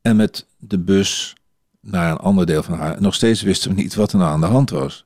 En 0.02 0.16
met 0.16 0.46
de 0.58 0.80
bus 0.80 1.36
naar 1.80 2.12
een 2.12 2.18
ander 2.18 2.46
deel 2.46 2.64
van 2.64 2.78
haar. 2.78 3.02
Nog 3.02 3.16
steeds 3.16 3.42
wisten 3.42 3.76
we 3.76 3.82
niet 3.82 3.96
wat 3.96 4.12
er 4.12 4.18
nou 4.18 4.32
aan 4.32 4.42
de 4.42 4.46
hand 4.46 4.70
was. 4.70 5.06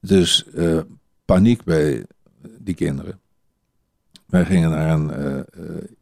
Dus 0.00 0.44
eh, 0.44 0.80
paniek 1.24 1.64
bij 1.64 2.06
die 2.58 2.74
kinderen. 2.74 3.20
Wij 4.26 4.44
gingen 4.44 4.70
naar 4.70 5.08
eh, 5.08 5.38
eh, 5.38 5.44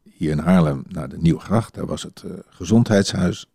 hier 0.03 0.31
in 0.31 0.39
Haarlem 0.39 0.83
naar 0.87 1.09
de 1.09 1.17
Nieuwgracht. 1.17 1.73
Daar 1.73 1.85
was 1.85 2.03
het 2.03 2.23
eh, 2.25 2.31
gezondheidshuis. 2.49 3.49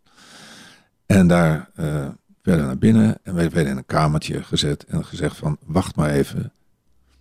En 1.06 1.27
daar 1.27 1.70
werden 1.74 2.16
we 2.43 2.52
naar 2.52 2.78
binnen 2.78 3.19
en 3.23 3.35
wij 3.35 3.51
werden 3.51 3.73
in 3.73 3.77
een 3.77 3.86
kamertje 3.86 4.43
gezet 4.43 4.85
en 4.85 5.05
gezegd 5.05 5.36
van 5.36 5.59
wacht 5.64 5.97
maar 5.97 6.10
even. 6.10 6.43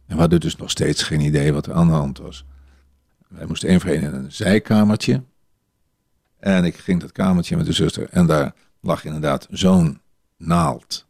En 0.05 0.15
we 0.15 0.21
hadden 0.21 0.39
dus 0.39 0.55
nog 0.55 0.69
steeds 0.69 1.03
geen 1.03 1.19
idee 1.19 1.53
wat 1.53 1.65
er 1.65 1.73
aan 1.73 1.87
de 1.87 1.93
hand 1.93 2.17
was. 2.17 2.45
Wij 3.27 3.45
moesten 3.45 3.69
één 3.69 3.81
voor 3.81 3.89
één 3.89 4.01
in 4.01 4.13
een 4.13 4.31
zijkamertje. 4.31 5.23
En 6.39 6.65
ik 6.65 6.75
ging 6.75 7.01
dat 7.01 7.11
kamertje 7.11 7.57
met 7.57 7.65
de 7.65 7.73
zuster 7.73 8.09
en 8.09 8.25
daar 8.25 8.53
lag 8.79 9.05
inderdaad 9.05 9.47
zo'n 9.49 10.01
naald. 10.37 11.05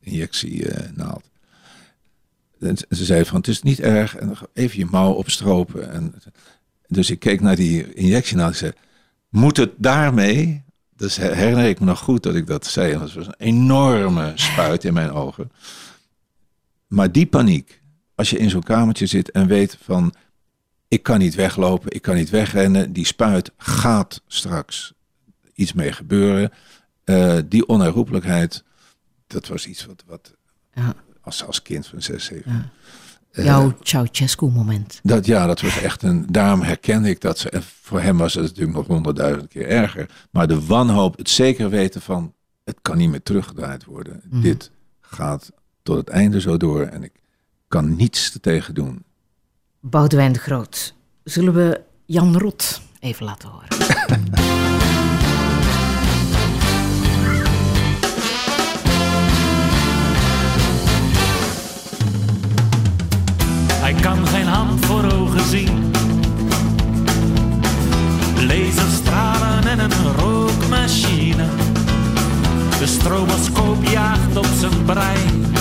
Injectienaald. 0.00 1.29
Ze- 2.60 2.86
ze 2.90 3.04
zei 3.04 3.24
van 3.24 3.36
het 3.36 3.48
is 3.48 3.62
niet 3.62 3.80
erg 3.80 4.16
en 4.16 4.32
even 4.52 4.78
je 4.78 4.86
mouw 4.90 5.12
opstropen. 5.12 5.92
En, 5.92 6.14
dus 6.86 7.10
ik 7.10 7.18
keek 7.18 7.40
naar 7.40 7.56
die 7.56 7.94
injectienaald 7.94 8.52
en 8.52 8.58
zei 8.58 8.72
moet 9.28 9.56
het 9.56 9.70
daarmee? 9.76 10.62
Dus 10.96 11.16
her- 11.16 11.34
herinner 11.34 11.68
ik 11.68 11.80
me 11.80 11.86
nog 11.86 11.98
goed 11.98 12.22
dat 12.22 12.34
ik 12.34 12.46
dat 12.46 12.66
zei. 12.66 12.92
En 12.92 12.98
dat 12.98 13.12
was 13.12 13.26
een 13.26 13.34
enorme 13.38 14.32
spuit 14.34 14.84
in 14.84 14.92
mijn 14.94 15.10
ogen. 15.10 15.52
Maar 16.86 17.12
die 17.12 17.26
paniek, 17.26 17.82
als 18.14 18.30
je 18.30 18.38
in 18.38 18.50
zo'n 18.50 18.62
kamertje 18.62 19.06
zit 19.06 19.30
en 19.30 19.46
weet 19.46 19.78
van... 19.82 20.14
ik 20.88 21.02
kan 21.02 21.18
niet 21.18 21.34
weglopen, 21.34 21.92
ik 21.94 22.02
kan 22.02 22.14
niet 22.14 22.30
wegrennen. 22.30 22.92
Die 22.92 23.06
spuit 23.06 23.50
gaat 23.56 24.22
straks 24.26 24.92
iets 25.54 25.72
mee 25.72 25.92
gebeuren. 25.92 26.50
Eh, 27.04 27.38
die 27.46 27.66
onherroepelijkheid, 27.66 28.64
dat 29.26 29.46
was 29.48 29.66
iets 29.66 29.86
wat, 29.86 30.04
wat 30.06 30.34
Ja. 30.74 30.94
Als, 31.30 31.46
als 31.46 31.62
kind 31.62 31.86
van 31.86 32.02
6, 32.02 32.24
7... 32.24 32.70
Eh, 33.30 33.44
Jouw 33.44 33.76
Ceausescu-moment. 33.82 35.00
dat, 35.02 35.26
ja, 35.26 35.46
dat 35.46 35.60
was 35.60 35.80
echt 35.80 36.02
een. 36.02 36.26
Daarom 36.28 36.62
herkende 36.62 37.08
ik 37.08 37.20
dat. 37.20 37.38
Ze, 37.38 37.50
en 37.50 37.62
voor 37.82 38.00
hem 38.00 38.16
was 38.16 38.34
het 38.34 38.42
natuurlijk 38.42 38.76
nog 38.76 38.86
honderdduizend 38.86 39.48
keer 39.48 39.66
erger. 39.68 40.10
Maar 40.30 40.46
de 40.46 40.66
wanhoop, 40.66 41.16
het 41.18 41.30
zeker 41.30 41.70
weten 41.70 42.00
van. 42.00 42.34
Het 42.64 42.78
kan 42.82 42.96
niet 42.96 43.10
meer 43.10 43.22
teruggedraaid 43.22 43.84
worden. 43.84 44.20
Mhm. 44.30 44.40
Dit 44.40 44.70
gaat 45.00 45.50
tot 45.82 45.96
het 45.96 46.08
einde 46.08 46.40
zo 46.40 46.56
door. 46.56 46.82
En 46.82 47.02
ik 47.02 47.12
kan 47.68 47.96
niets 47.96 48.36
tegen 48.40 48.74
doen. 48.74 49.04
Boudewijn 49.80 50.32
de 50.32 50.38
Groot. 50.38 50.94
Zullen 51.24 51.54
we 51.54 51.80
Jan 52.04 52.38
Rot 52.38 52.80
even 53.00 53.24
laten 53.24 53.48
horen? 53.48 53.68
kan 64.00 64.26
geen 64.26 64.46
hand 64.46 64.84
voor 64.86 65.04
ogen 65.12 65.44
zien. 65.48 65.92
Laserstralen 68.34 69.68
en 69.68 69.78
een 69.78 70.14
rookmachine. 70.16 71.44
De 72.78 72.86
stroboscoop 72.86 73.84
jaagt 73.84 74.36
op 74.36 74.46
zijn 74.58 74.84
brein. 74.84 75.54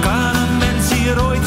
Kan 0.00 0.34
een 0.34 0.58
mens 0.58 0.92
hier 0.92 1.22
ooit 1.24 1.46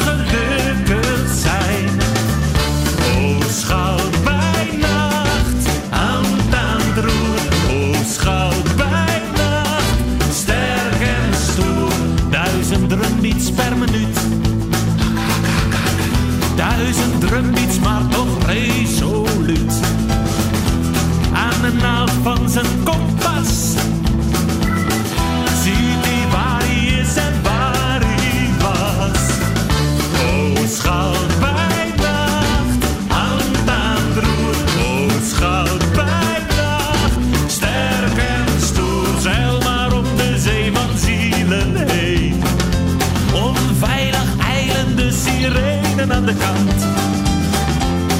aan 46.28 46.34
de 46.34 46.40
kant. 46.44 46.86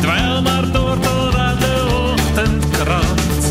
Dweil 0.00 0.42
maar 0.42 0.72
door 0.72 0.98
tot 0.98 1.34
aan 1.34 1.58
de 1.58 2.12
ochtendkrant. 2.12 3.42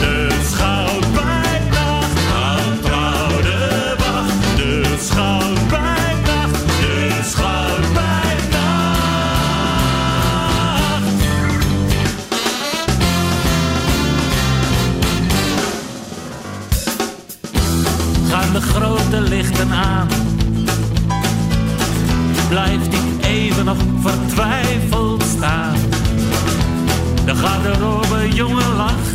De 0.00 0.40
schouw 0.50 0.98
bij 1.14 1.60
nacht, 1.70 2.18
houdt 2.32 2.90
oude 2.90 3.94
wacht. 3.98 4.56
Dus 4.56 5.10
goud 5.10 5.68
bij 5.68 6.14
nacht, 6.24 6.64
dus 6.80 7.34
goud 7.34 7.92
bij 7.92 8.36
nacht. 8.50 9.02
Gaan 18.30 18.52
de 18.52 18.60
grote 18.60 19.20
lichten 19.20 19.72
aan. 19.72 20.08
Blijf 22.48 22.87
nog 23.68 23.78
vertwijfeld 24.00 25.22
staan. 25.22 25.74
De 27.24 27.34
garderobe 27.34 28.28
jongen 28.34 28.76
lacht. 28.76 29.07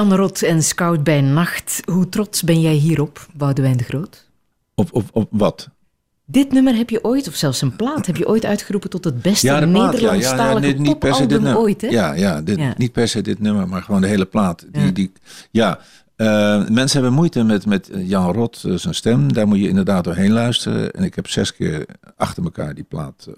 Jan 0.00 0.14
Rot 0.14 0.42
en 0.42 0.62
Scout 0.62 1.04
bij 1.04 1.20
Nacht. 1.20 1.80
Hoe 1.84 2.08
trots 2.08 2.42
ben 2.42 2.60
jij 2.60 2.72
hierop, 2.72 3.26
Boudewijn 3.34 3.76
de 3.76 3.84
Groot? 3.84 4.28
Op, 4.74 4.88
op, 4.92 5.08
op 5.12 5.28
wat? 5.30 5.68
Dit 6.24 6.52
nummer 6.52 6.74
heb 6.74 6.90
je 6.90 7.04
ooit, 7.04 7.28
of 7.28 7.34
zelfs 7.34 7.60
een 7.62 7.76
plaat, 7.76 8.06
heb 8.06 8.16
je 8.16 8.28
ooit 8.28 8.44
uitgeroepen 8.44 8.90
tot 8.90 9.04
het 9.04 9.22
beste 9.22 9.46
plaat, 9.46 9.66
Nederlandstalige 9.66 10.60
nee, 10.60 10.78
niet 10.78 10.98
per 10.98 11.14
se 11.14 11.26
dit 11.26 11.28
popalbum 11.28 11.42
nummer. 11.42 11.62
ooit, 11.62 11.80
hè? 11.80 11.88
Ja, 11.88 12.12
ja, 12.12 12.40
dit, 12.40 12.58
Ja. 12.58 12.74
niet 12.76 12.92
per 12.92 13.08
se 13.08 13.22
dit 13.22 13.40
nummer, 13.40 13.68
maar 13.68 13.82
gewoon 13.82 14.00
de 14.00 14.06
hele 14.06 14.24
plaat. 14.26 14.66
Die, 14.72 14.82
Ja. 14.82 14.90
die, 14.90 15.12
ja, 15.50 15.78
eh, 16.16 16.26
mensen 16.68 17.00
hebben 17.00 17.12
moeite 17.12 17.42
met, 17.42 17.66
met 17.66 17.90
Jan 17.94 18.32
Rot, 18.32 18.62
eh, 18.64 18.74
zijn 18.74 18.94
stem. 18.94 19.32
Daar 19.32 19.48
moet 19.48 19.58
je 19.58 19.68
inderdaad 19.68 20.04
doorheen 20.04 20.32
luisteren. 20.32 20.90
En 20.92 21.04
ik 21.04 21.14
heb 21.14 21.28
zes 21.28 21.54
keer 21.54 21.86
achter 22.16 22.42
elkaar 22.44 22.74
die 22.74 22.84
plaat 22.84 23.26
eh, 23.28 23.34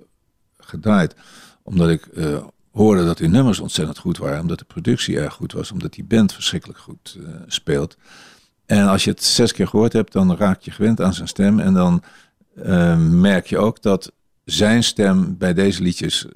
gedraaid. 0.58 1.14
Omdat 1.62 1.88
ik 1.88 2.08
hoorde 2.72 3.04
dat 3.04 3.18
die 3.18 3.28
nummers 3.28 3.60
ontzettend 3.60 3.98
goed 3.98 4.18
waren. 4.18 4.40
Omdat 4.40 4.58
de 4.58 4.64
productie 4.64 5.18
erg 5.18 5.34
goed 5.34 5.52
was. 5.52 5.72
Omdat 5.72 5.92
die 5.92 6.04
band 6.04 6.32
verschrikkelijk 6.32 6.78
goed 6.78 7.16
eh, 7.18 7.24
speelt. 7.46 7.96
En 8.66 8.88
als 8.88 9.04
je 9.04 9.10
het 9.10 9.24
zes 9.24 9.52
keer 9.52 9.68
gehoord 9.68 9.92
hebt, 9.92 10.12
dan 10.12 10.36
raak 10.36 10.60
je 10.60 10.70
gewend 10.70 11.00
aan 11.00 11.14
zijn 11.14 11.28
stem. 11.28 11.60
En 11.60 11.74
dan 11.74 12.02
eh, 12.62 12.98
merk 12.98 13.46
je 13.46 13.58
ook 13.58 13.82
dat 13.82 14.12
zijn 14.44 14.84
stem 14.84 15.36
bij 15.38 15.54
deze 15.54 15.82
liedjes... 15.82 16.26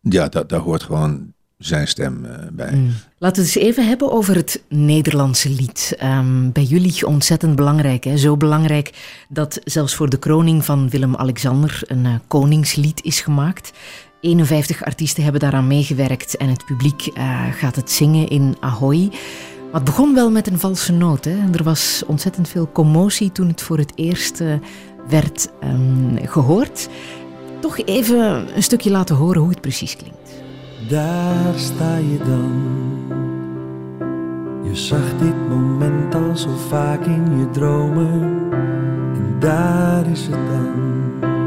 Ja, 0.00 0.28
da- 0.28 0.42
daar 0.44 0.60
hoort 0.60 0.82
gewoon 0.82 1.32
zijn 1.58 1.88
stem 1.88 2.24
eh, 2.24 2.46
bij. 2.52 2.74
Mm. 2.74 2.92
Laten 3.18 3.42
we 3.42 3.48
het 3.48 3.56
eens 3.56 3.66
even 3.66 3.86
hebben 3.86 4.12
over 4.12 4.34
het 4.34 4.62
Nederlandse 4.68 5.50
lied. 5.50 5.94
Ehm, 5.98 6.50
bij 6.50 6.62
jullie 6.62 7.06
ontzettend 7.06 7.56
belangrijk. 7.56 8.04
Hè? 8.04 8.16
Zo 8.16 8.36
belangrijk 8.36 8.92
dat 9.28 9.60
zelfs 9.64 9.94
voor 9.94 10.10
de 10.10 10.18
kroning 10.18 10.64
van 10.64 10.88
Willem-Alexander 10.88 11.82
een 11.86 12.20
koningslied 12.28 13.02
is 13.04 13.20
gemaakt. 13.20 13.72
51 14.20 14.84
artiesten 14.84 15.22
hebben 15.22 15.40
daaraan 15.40 15.66
meegewerkt 15.66 16.36
en 16.36 16.48
het 16.48 16.64
publiek 16.64 17.06
eh, 17.06 17.52
gaat 17.52 17.76
het 17.76 17.90
zingen 17.90 18.28
in 18.28 18.56
Ahoy. 18.60 19.08
Maar 19.70 19.80
het 19.80 19.84
begon 19.84 20.14
wel 20.14 20.30
met 20.30 20.46
een 20.46 20.58
valse 20.58 20.92
noot. 20.92 21.24
Hè? 21.24 21.36
Er 21.52 21.62
was 21.62 22.02
ontzettend 22.06 22.48
veel 22.48 22.72
commotie 22.72 23.32
toen 23.32 23.48
het 23.48 23.62
voor 23.62 23.78
het 23.78 23.92
eerst 23.94 24.40
eh, 24.40 24.54
werd 25.08 25.48
ehm, 25.60 26.26
gehoord. 26.26 26.88
Toch 27.60 27.78
even 27.78 28.56
een 28.56 28.62
stukje 28.62 28.90
laten 28.90 29.16
horen 29.16 29.40
hoe 29.40 29.50
het 29.50 29.60
precies 29.60 29.96
klinkt. 29.96 30.30
Daar 30.88 31.58
sta 31.58 31.96
je 31.96 32.18
dan. 32.18 32.78
Je 34.64 34.76
zag 34.76 35.18
dit 35.18 35.48
moment 35.48 36.14
al 36.14 36.36
zo 36.36 36.56
vaak 36.68 37.04
in 37.04 37.38
je 37.38 37.50
dromen. 37.50 38.50
En 39.14 39.36
daar 39.38 40.06
is 40.06 40.22
het 40.26 40.48
dan. 40.48 41.39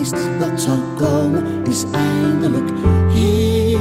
Wist 0.00 0.16
dat 0.38 0.60
zou 0.60 0.78
komen, 0.96 1.44
is 1.68 1.84
eindelijk 1.92 2.70
hier. 3.12 3.78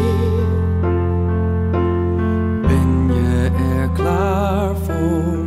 Ben 2.62 3.08
je 3.14 3.50
er 3.80 3.90
klaar 3.94 4.76
voor? 4.86 5.46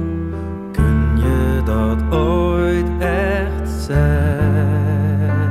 Kun 0.72 1.16
je 1.16 1.60
dat 1.64 2.18
ooit 2.18 2.86
echt 2.98 3.70
zijn? 3.86 5.50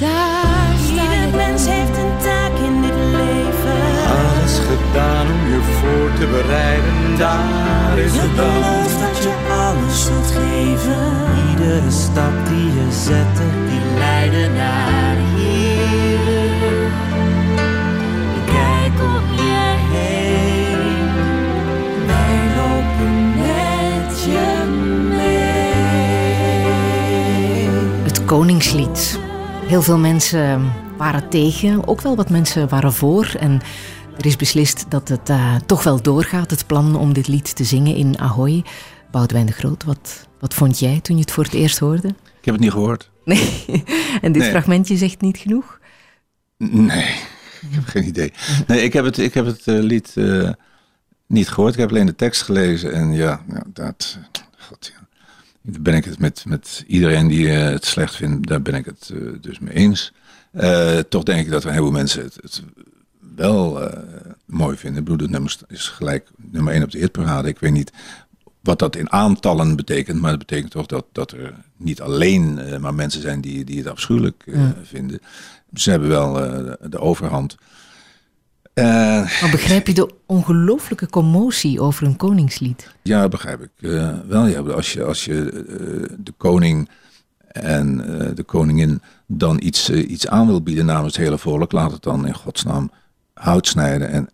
Daar 0.00 0.74
Ieder 0.90 1.36
mens 1.36 1.66
heeft 1.66 1.96
een 1.98 2.16
taak 2.22 2.52
in 2.66 2.82
dit 2.82 2.96
leven. 2.96 3.80
Alles 4.18 4.58
gedaan 4.58 5.26
om 5.26 5.50
je 5.52 5.60
voor 5.80 6.18
te 6.18 6.26
bereiden, 6.26 7.18
daar 7.18 7.98
is 7.98 8.12
Je 8.14 8.20
het 8.20 8.36
dan. 8.36 8.46
belooft 8.52 9.00
dat 9.00 9.22
je 9.22 9.32
alles 9.66 10.04
zult 10.04 10.26
geven. 10.26 11.14
Iedere 11.50 11.90
stap 11.90 12.32
die 12.48 12.65
je 13.06 13.12
zette, 13.12 13.42
Die 13.68 13.80
leiden 13.98 14.54
naar 14.54 15.16
hier. 15.16 16.90
Kijk 18.44 19.00
om 19.00 19.32
je 19.34 19.74
heen. 19.92 21.08
Wij 22.06 22.38
lopen 22.56 23.34
met 23.36 24.22
je 24.24 24.64
mee. 25.08 25.64
Het 28.02 28.24
Koningslied. 28.24 29.18
Heel 29.66 29.82
veel 29.82 29.98
mensen 29.98 30.72
waren 30.96 31.28
tegen, 31.28 31.88
ook 31.88 32.00
wel 32.00 32.16
wat 32.16 32.30
mensen 32.30 32.68
waren 32.68 32.92
voor. 32.92 33.34
En 33.38 33.60
er 34.18 34.26
is 34.26 34.36
beslist 34.36 34.84
dat 34.88 35.08
het 35.08 35.30
eh, 35.30 35.54
toch 35.66 35.82
wel 35.82 36.02
doorgaat, 36.02 36.50
het 36.50 36.66
plan 36.66 36.96
om 36.96 37.12
dit 37.12 37.28
lied 37.28 37.56
te 37.56 37.64
zingen 37.64 37.94
in 37.94 38.18
Ahoy. 38.18 38.64
Boudewijn 39.10 39.46
de 39.46 39.52
Groot, 39.52 39.84
wat, 39.84 40.26
wat 40.40 40.54
vond 40.54 40.78
jij 40.78 41.00
toen 41.00 41.16
je 41.16 41.22
het 41.22 41.32
voor 41.32 41.44
het 41.44 41.54
eerst 41.54 41.78
hoorde? 41.78 42.14
Ik 42.46 42.52
heb 42.52 42.60
het 42.60 42.70
niet 42.70 42.80
gehoord. 42.80 43.10
Nee, 43.24 43.64
en 44.22 44.32
dit 44.32 44.42
Nee. 44.42 44.50
fragmentje 44.50 44.96
zegt 44.96 45.20
niet 45.20 45.38
genoeg? 45.38 45.80
Nee, 46.58 47.14
ik 47.60 47.68
heb 47.70 47.84
geen 47.84 48.04
idee. 48.04 48.32
Nee, 48.66 48.82
ik 48.82 48.92
heb 48.92 49.04
het, 49.04 49.18
ik 49.18 49.34
heb 49.34 49.46
het 49.46 49.66
eh, 49.66 49.78
lied 49.78 50.12
eh, 50.14 50.50
niet 51.26 51.48
gehoord. 51.48 51.72
Ik 51.72 51.80
heb 51.80 51.90
alleen 51.90 52.06
de 52.06 52.14
tekst 52.14 52.42
gelezen. 52.42 52.92
En 52.92 53.12
ja, 53.12 53.44
ja 53.48 53.62
dat. 53.72 54.18
God, 54.58 54.92
ja. 54.94 55.06
Daar 55.62 55.82
ben 55.82 55.94
ik 55.94 56.04
het 56.04 56.18
met, 56.18 56.44
met 56.44 56.84
iedereen 56.86 57.28
die 57.28 57.48
eh, 57.50 57.68
het 57.70 57.84
slecht 57.84 58.14
vindt, 58.14 58.48
daar 58.48 58.62
ben 58.62 58.74
ik 58.74 58.84
het 58.84 59.12
dus 59.40 59.58
mee 59.58 59.74
eens. 59.74 60.12
Toch 61.08 61.22
denk 61.22 61.44
ik 61.44 61.50
dat 61.50 61.64
een 61.64 61.70
heleboel 61.70 61.90
mensen 61.90 62.22
het, 62.22 62.38
het 62.40 62.62
wel 63.36 63.90
mooi 64.44 64.76
vinden. 64.76 64.98
Ik 64.98 65.04
bedoel, 65.04 65.22
het 65.22 65.30
nummer 65.30 65.56
is 65.68 65.88
gelijk 65.88 66.28
nummer 66.36 66.72
1 66.72 66.82
op 66.82 66.90
de 66.90 66.98
hitparade. 66.98 67.48
Ik 67.48 67.58
weet 67.58 67.72
niet 67.72 67.92
wat 68.66 68.78
dat 68.78 68.96
in 68.96 69.12
aantallen 69.12 69.76
betekent, 69.76 70.20
maar 70.20 70.30
dat 70.30 70.38
betekent 70.38 70.70
toch 70.70 70.86
dat, 70.86 71.04
dat 71.12 71.30
er 71.30 71.54
niet 71.76 72.00
alleen 72.00 72.58
eh, 72.58 72.78
maar 72.78 72.94
mensen 72.94 73.20
zijn 73.22 73.40
die, 73.40 73.64
die 73.64 73.78
het 73.78 73.86
afschuwelijk 73.86 74.42
eh, 74.46 74.54
Ja. 74.54 74.74
vinden. 74.82 75.20
Ze 75.74 75.90
hebben 75.90 76.08
wel 76.08 76.44
eh, 76.44 76.72
de, 76.90 76.98
overhand. 76.98 77.56
Maar 78.74 79.48
begrijp 79.50 79.86
je 79.86 79.94
de 79.94 80.10
ongelooflijke 80.26 81.08
commotie 81.08 81.80
over 81.80 82.06
een 82.06 82.16
koningslied? 82.16 82.94
ja, 83.02 83.28
begrijp 83.28 83.60
ik 83.62 83.70
wel. 84.26 84.46
Ja, 84.46 84.60
als 84.60 84.92
je, 84.92 85.04
als 85.04 85.24
je 85.24 85.64
de 86.18 86.32
koning 86.36 86.90
en 87.46 87.96
de 88.34 88.42
koningin 88.42 89.02
dan 89.26 89.60
iets, 89.62 89.90
iets 89.90 90.28
aan 90.28 90.46
wil 90.46 90.62
bieden 90.62 90.86
namens 90.86 91.16
het 91.16 91.24
hele 91.24 91.38
volk, 91.38 91.72
laat 91.72 91.92
het 91.92 92.02
dan 92.02 92.26
in 92.26 92.34
godsnaam 92.34 92.90
hout 93.34 93.66
snijden 93.66 94.08
en 94.08 94.28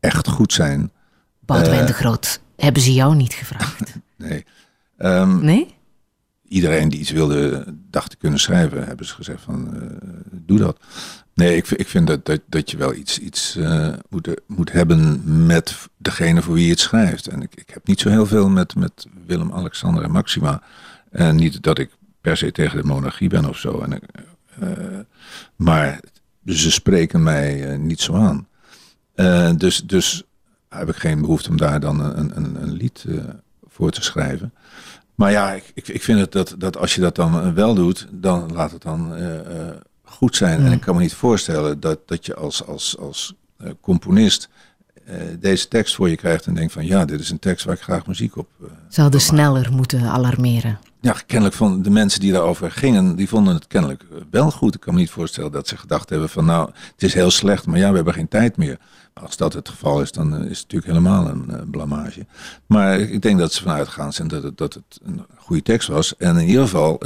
echt 0.00 0.28
goed 0.28 0.52
zijn. 0.52 0.90
Boudewijn 1.40 1.86
de 1.86 1.92
Groot, 1.92 2.40
hebben 2.60 2.82
ze 2.82 2.92
jou 2.94 3.14
niet 3.16 3.32
gevraagd? 3.34 3.94
Nee. 4.16 4.44
Ehm, 4.96 5.44
nee? 5.44 5.74
Iedereen 6.48 6.88
die 6.88 7.00
iets 7.00 7.10
wilde, 7.10 7.64
dacht 7.90 8.10
te 8.10 8.16
kunnen 8.16 8.38
schrijven, 8.40 8.86
hebben 8.86 9.06
ze 9.06 9.14
gezegd 9.14 9.42
van, 9.42 9.74
eh, 9.74 9.86
doe 10.32 10.58
dat. 10.58 10.78
Nee, 11.34 11.56
ik, 11.56 11.66
vind- 11.66 11.80
ik 11.80 11.88
vind 11.88 12.06
dat, 12.06 12.26
dat, 12.26 12.40
dat 12.46 12.70
je 12.70 12.76
wel 12.76 12.94
iets, 12.94 13.18
iets 13.18 13.56
eh, 13.56 13.92
moet, 14.08 14.28
moet 14.46 14.72
hebben 14.72 15.22
met 15.46 15.76
degene 15.96 16.42
voor 16.42 16.54
wie 16.54 16.64
je 16.64 16.70
het 16.70 16.80
schrijft. 16.80 17.26
En 17.26 17.42
ik, 17.42 17.54
ik 17.54 17.70
heb 17.70 17.86
niet 17.86 18.00
zo 18.00 18.08
heel 18.08 18.26
veel 18.26 18.48
met, 18.48 18.74
met 18.74 19.06
Willem, 19.26 19.52
Alexander 19.52 20.02
en 20.02 20.10
Maxima. 20.10 20.62
En 21.10 21.36
niet 21.36 21.62
dat 21.62 21.78
ik 21.78 21.90
per 22.20 22.36
se 22.36 22.52
tegen 22.52 22.76
de 22.82 22.86
monarchie 22.86 23.28
ben 23.28 23.48
of 23.48 23.58
zo. 23.58 23.80
En, 23.80 24.00
eh, 24.60 24.98
maar 25.56 26.00
ze 26.46 26.70
spreken 26.70 27.22
mij 27.22 27.76
niet 27.76 28.00
zo 28.00 28.14
aan. 28.14 28.48
Dus, 29.56 29.82
dus 29.82 30.22
heb 30.78 30.88
ik 30.88 30.96
geen 30.96 31.20
behoefte 31.20 31.50
om 31.50 31.56
daar 31.56 31.80
dan 31.80 32.00
een, 32.00 32.36
een, 32.36 32.62
een 32.62 32.72
lied 32.72 33.04
eh, 33.08 33.14
voor 33.68 33.90
te 33.90 34.02
schrijven. 34.02 34.52
Maar 35.14 35.30
ja, 35.30 35.52
ik, 35.52 35.70
ik, 35.74 35.88
ik 35.88 36.02
vind 36.02 36.20
het 36.20 36.32
dat, 36.32 36.54
dat 36.58 36.76
als 36.76 36.94
je 36.94 37.00
dat 37.00 37.14
dan 37.14 37.40
eh, 37.40 37.52
wel 37.52 37.74
doet, 37.74 38.06
dan 38.10 38.52
laat 38.52 38.70
het 38.70 38.82
dan 38.82 39.14
eh, 39.14 39.68
goed 40.02 40.36
zijn. 40.36 40.64
En 40.64 40.72
ik 40.72 40.80
kan 40.80 40.94
me 40.94 41.00
niet 41.00 41.14
voorstellen 41.14 41.80
dat, 41.80 42.08
dat 42.08 42.26
je 42.26 42.34
als, 42.34 42.66
als, 42.66 42.98
als 42.98 43.34
componist 43.80 44.48
deze 45.38 45.68
tekst 45.68 45.94
voor 45.94 46.08
je 46.08 46.16
krijgt 46.16 46.46
en 46.46 46.54
denkt 46.54 46.72
van 46.72 46.86
ja, 46.86 47.04
dit 47.04 47.20
is 47.20 47.30
een 47.30 47.38
tekst 47.38 47.64
waar 47.64 47.74
ik 47.74 47.80
graag 47.80 48.06
muziek 48.06 48.36
op. 48.36 48.48
Ze 48.88 49.00
hadden 49.00 49.20
sneller 49.20 49.72
moeten 49.72 50.02
alarmeren. 50.02 50.78
Ja, 51.00 51.14
kennelijk 51.26 51.56
van 51.56 51.82
de 51.82 51.90
mensen 51.90 52.20
die 52.20 52.32
daarover 52.32 52.70
gingen, 52.70 53.16
die 53.16 53.28
vonden 53.28 53.54
het 53.54 53.66
kennelijk 53.66 54.02
eh, 54.02 54.18
wel 54.30 54.50
goed. 54.50 54.74
Ik 54.74 54.80
kan 54.80 54.94
me 54.94 55.00
niet 55.00 55.10
voorstellen 55.10 55.52
dat 55.52 55.68
ze 55.68 55.76
gedacht 55.76 56.08
hebben 56.08 56.28
van 56.28 56.44
nou, 56.44 56.70
het 56.92 57.02
is 57.02 57.14
heel 57.14 57.30
slecht, 57.30 57.66
maar 57.66 57.78
ja, 57.78 57.88
we 57.88 57.96
hebben 57.96 58.14
geen 58.14 58.28
tijd 58.28 58.56
meer. 58.56 58.78
Als 59.12 59.36
dat 59.36 59.52
het 59.52 59.68
geval 59.68 60.02
is, 60.02 60.12
dan 60.12 60.34
eh, 60.34 60.50
is 60.50 60.58
het 60.58 60.72
natuurlijk 60.72 60.92
helemaal 60.92 61.28
een 61.28 61.50
eh, 61.50 61.60
blamage. 61.70 62.26
Maar 62.66 63.00
ik 63.00 63.22
denk 63.22 63.38
dat 63.38 63.52
ze 63.52 63.62
vanuit 63.62 63.88
gaan 63.88 64.12
zijn 64.12 64.28
dat 64.28 64.42
het, 64.42 64.58
dat 64.58 64.74
het 64.74 65.00
een 65.02 65.26
goede 65.36 65.62
tekst 65.62 65.88
was. 65.88 66.16
En 66.16 66.36
in 66.36 66.48
ieder 66.48 66.62
geval, 66.62 66.98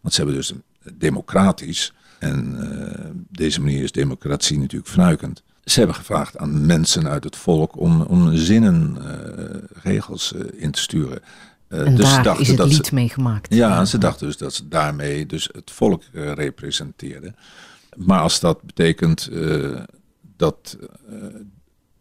want 0.00 0.14
ze 0.14 0.16
hebben 0.16 0.34
dus 0.34 0.50
een, 0.50 0.62
democratisch, 0.98 1.92
en 2.18 2.56
eh, 2.60 3.10
deze 3.30 3.60
manier 3.60 3.82
is 3.82 3.92
democratie 3.92 4.58
natuurlijk 4.58 4.90
fnuikend. 4.90 5.42
Ze 5.64 5.78
hebben 5.78 5.96
gevraagd 5.96 6.38
aan 6.38 6.66
mensen 6.66 7.08
uit 7.08 7.24
het 7.24 7.36
volk 7.36 7.80
om, 7.80 8.00
om 8.00 8.36
zinnen, 8.36 8.96
eh, 9.00 9.56
regels 9.82 10.34
in 10.52 10.70
te 10.70 10.80
sturen. 10.80 11.20
Eh, 11.68 11.86
En 11.86 11.94
dus 11.94 12.08
ze 12.08 12.14
daar 12.14 12.22
dachten 12.22 12.42
is 12.42 12.48
het 12.48 12.56
dat 12.56 12.68
ze- 12.70 12.74
lied 12.74 12.92
mee 12.92 13.08
gemaakt. 13.08 13.54
ja, 13.54 13.78
en 13.78 13.86
ze 13.86 13.98
dachten 13.98 14.26
dus 14.26 14.36
dat 14.36 14.54
ze 14.54 14.68
daarmee 14.68 15.26
dus 15.26 15.48
het 15.52 15.70
volk 15.70 16.02
eh, 16.12 16.32
representeerden. 16.32 17.36
Maar 17.96 18.20
als 18.20 18.40
dat 18.40 18.62
betekent 18.62 19.26
eh, 19.32 19.80
dat, 20.36 20.76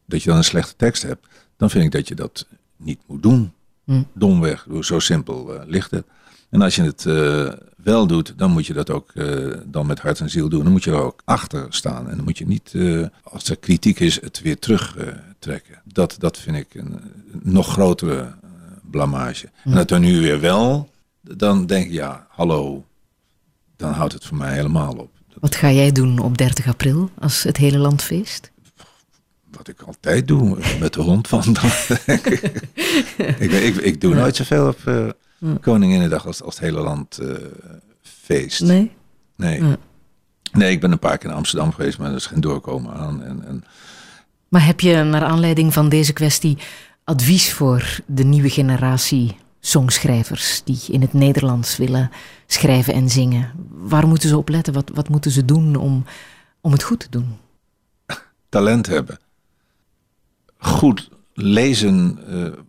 dat 0.06 0.23
je 0.23 0.30
dan 0.30 0.38
een 0.38 0.44
slechte 0.44 0.76
tekst 0.76 1.02
hebt, 1.03 1.27
dan 1.57 1.69
vind 1.69 1.85
ik 1.85 1.91
dat 1.91 2.07
je 2.07 2.15
dat 2.15 2.48
niet 2.77 2.99
moet 3.06 3.23
doen. 3.23 3.52
Hm. 3.84 4.03
Domweg, 4.14 4.68
zo 4.81 4.99
simpel 4.99 5.60
ligt 5.65 5.91
het. 5.91 6.06
En 6.49 6.61
als 6.61 6.76
je 6.76 6.84
het 6.84 7.03
wel 7.84 8.07
doet, 8.07 8.34
dan 8.38 8.52
moet 8.52 8.65
je 8.65 8.73
dat 8.73 8.89
ook 8.89 9.14
dan 9.65 9.85
met 9.85 9.99
hart 9.99 10.19
en 10.19 10.30
ziel 10.30 10.49
doen. 10.49 10.64
Dan 10.64 10.72
moet 10.72 10.84
je 10.84 10.91
er 10.91 11.02
ook 11.02 11.22
achter 11.26 11.65
staan. 11.69 12.10
En 12.10 12.15
dan 12.15 12.23
moet 12.26 12.38
je 12.38 12.48
niet, 12.48 12.73
als 13.23 13.49
er 13.49 13.57
kritiek 13.57 13.99
is, 13.99 14.22
het 14.22 14.41
weer 14.41 14.60
terugtrekken. 14.60 15.35
trekken. 15.39 15.81
dat, 15.85 16.15
dat 16.19 16.38
vind 16.38 16.56
ik 16.57 16.73
een, 16.76 16.99
nog 17.44 17.68
grotere 17.68 18.34
blamage. 18.89 19.49
Hm. 19.61 19.69
En 19.69 19.76
dat 19.76 19.91
er 19.91 19.99
nu 19.99 20.22
weer 20.22 20.39
wel, 20.39 20.89
dan 21.22 21.65
denk 21.65 21.85
ik, 21.85 21.91
ja, 21.91 22.27
hallo, 22.30 22.85
dan 23.76 23.91
houdt 23.91 24.14
het 24.14 24.26
voor 24.26 24.38
mij 24.38 24.53
helemaal 24.53 24.93
op. 24.93 25.11
Wat 25.39 25.55
ga 25.55 25.72
jij 25.72 25.91
doen 25.91 26.19
op 26.19 26.38
30 26.38 26.68
april 26.68 27.09
als 27.19 27.43
het 27.43 27.57
hele 27.57 27.77
land 27.77 28.01
feest? 28.01 28.51
Wat 29.51 29.68
ik 29.68 29.81
altijd 29.81 30.27
doe, 30.27 30.57
met 30.80 30.93
de 30.93 31.01
hond 31.01 31.27
van. 31.27 31.53
Dan, 31.53 31.69
ik. 32.15 32.26
ik, 33.39 33.76
ik, 33.76 34.01
doe 34.01 34.15
nooit 34.15 34.35
zoveel 34.35 34.68
op 34.68 34.80
Hm. 35.38 35.57
Koninginnedag 35.61 36.26
als, 36.26 36.41
als 36.41 36.55
het 36.55 36.64
hele 36.64 36.81
land 36.81 37.18
eh, 37.18 37.30
feest. 38.01 38.61
Nee? 38.61 38.91
Nee. 39.35 39.61
Nee, 40.51 40.72
ik 40.72 40.81
ben 40.81 40.91
een 40.91 40.99
paar 40.99 41.18
keer 41.18 41.30
in 41.30 41.35
Amsterdam 41.35 41.73
geweest, 41.73 41.97
maar 41.97 42.09
er 42.09 42.15
is 42.15 42.26
geen 42.26 42.41
doorkomen 42.41 42.93
aan. 42.93 43.23
En, 43.23 43.43
en 43.47 43.64
Maar 44.47 44.65
heb 44.65 44.80
je 44.80 45.03
naar 45.03 45.23
aanleiding 45.23 45.73
van 45.73 45.89
deze 45.89 46.14
kwestie 46.14 46.57
advies 47.08 47.54
voor 47.54 48.00
de 48.06 48.24
nieuwe 48.24 48.50
generatie 48.50 49.38
songschrijvers 49.60 50.62
die 50.64 50.80
in 50.88 51.02
het 51.02 51.14
Nederlands 51.14 51.78
willen 51.78 52.12
schrijven 52.48 52.94
en 52.94 53.10
zingen? 53.10 53.52
Waar 53.70 54.08
moeten 54.08 54.30
ze 54.30 54.38
op 54.38 54.50
letten? 54.50 54.74
Wat, 54.74 54.92
wat 54.94 55.10
moeten 55.10 55.32
ze 55.32 55.46
doen 55.46 55.76
om, 55.76 56.06
om 56.62 56.72
het 56.72 56.84
goed 56.84 57.00
te 57.00 57.10
doen? 57.10 57.38
talent 58.50 58.88
hebben. 58.88 59.20
Goed 60.58 61.10
lezen 61.34 62.20
eh, 62.28 62.60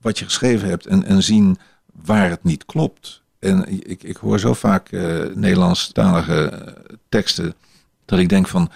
wat 0.00 0.18
je 0.18 0.24
geschreven 0.24 0.68
hebt 0.68 0.86
en, 0.86 1.04
en 1.04 1.22
zien 1.22 1.58
waar 1.92 2.30
het 2.30 2.44
niet 2.44 2.64
klopt. 2.64 3.22
En 3.38 3.88
ik, 3.90 4.02
ik 4.02 4.16
hoor 4.16 4.38
zo 4.38 4.54
vaak 4.54 4.88
eh 4.88 5.24
Nederlandstalige 5.34 6.74
teksten 7.08 7.54
dat 8.04 8.18
ik 8.18 8.28
denk 8.28 8.48
van 8.48 8.70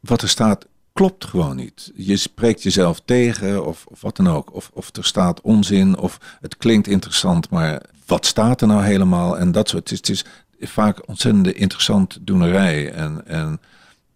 wat 0.00 0.22
er 0.22 0.28
staat 0.28 0.66
klopt 0.92 1.24
gewoon 1.24 1.56
niet. 1.56 1.92
Je 1.94 2.16
spreekt 2.16 2.62
jezelf 2.62 3.00
tegen 3.04 3.66
of, 3.66 3.86
of 3.86 4.00
wat 4.00 4.16
dan 4.16 4.28
ook. 4.28 4.54
Of, 4.54 4.70
of 4.74 4.96
er 4.96 5.04
staat 5.04 5.40
onzin 5.40 5.98
of 5.98 6.18
het 6.40 6.56
klinkt 6.56 6.86
interessant, 6.86 7.50
maar 7.50 7.82
wat 8.06 8.26
staat 8.26 8.60
er 8.60 8.66
nou 8.66 8.84
helemaal? 8.84 9.38
En 9.38 9.52
dat 9.52 9.68
soort. 9.68 9.90
Het 9.90 10.08
is, 10.08 10.18
het 10.18 10.28
is 10.58 10.70
vaak 10.70 11.08
ontzettende 11.08 11.52
interessant 11.52 12.18
doenerij. 12.20 12.92
En, 12.92 13.26
en 13.26 13.60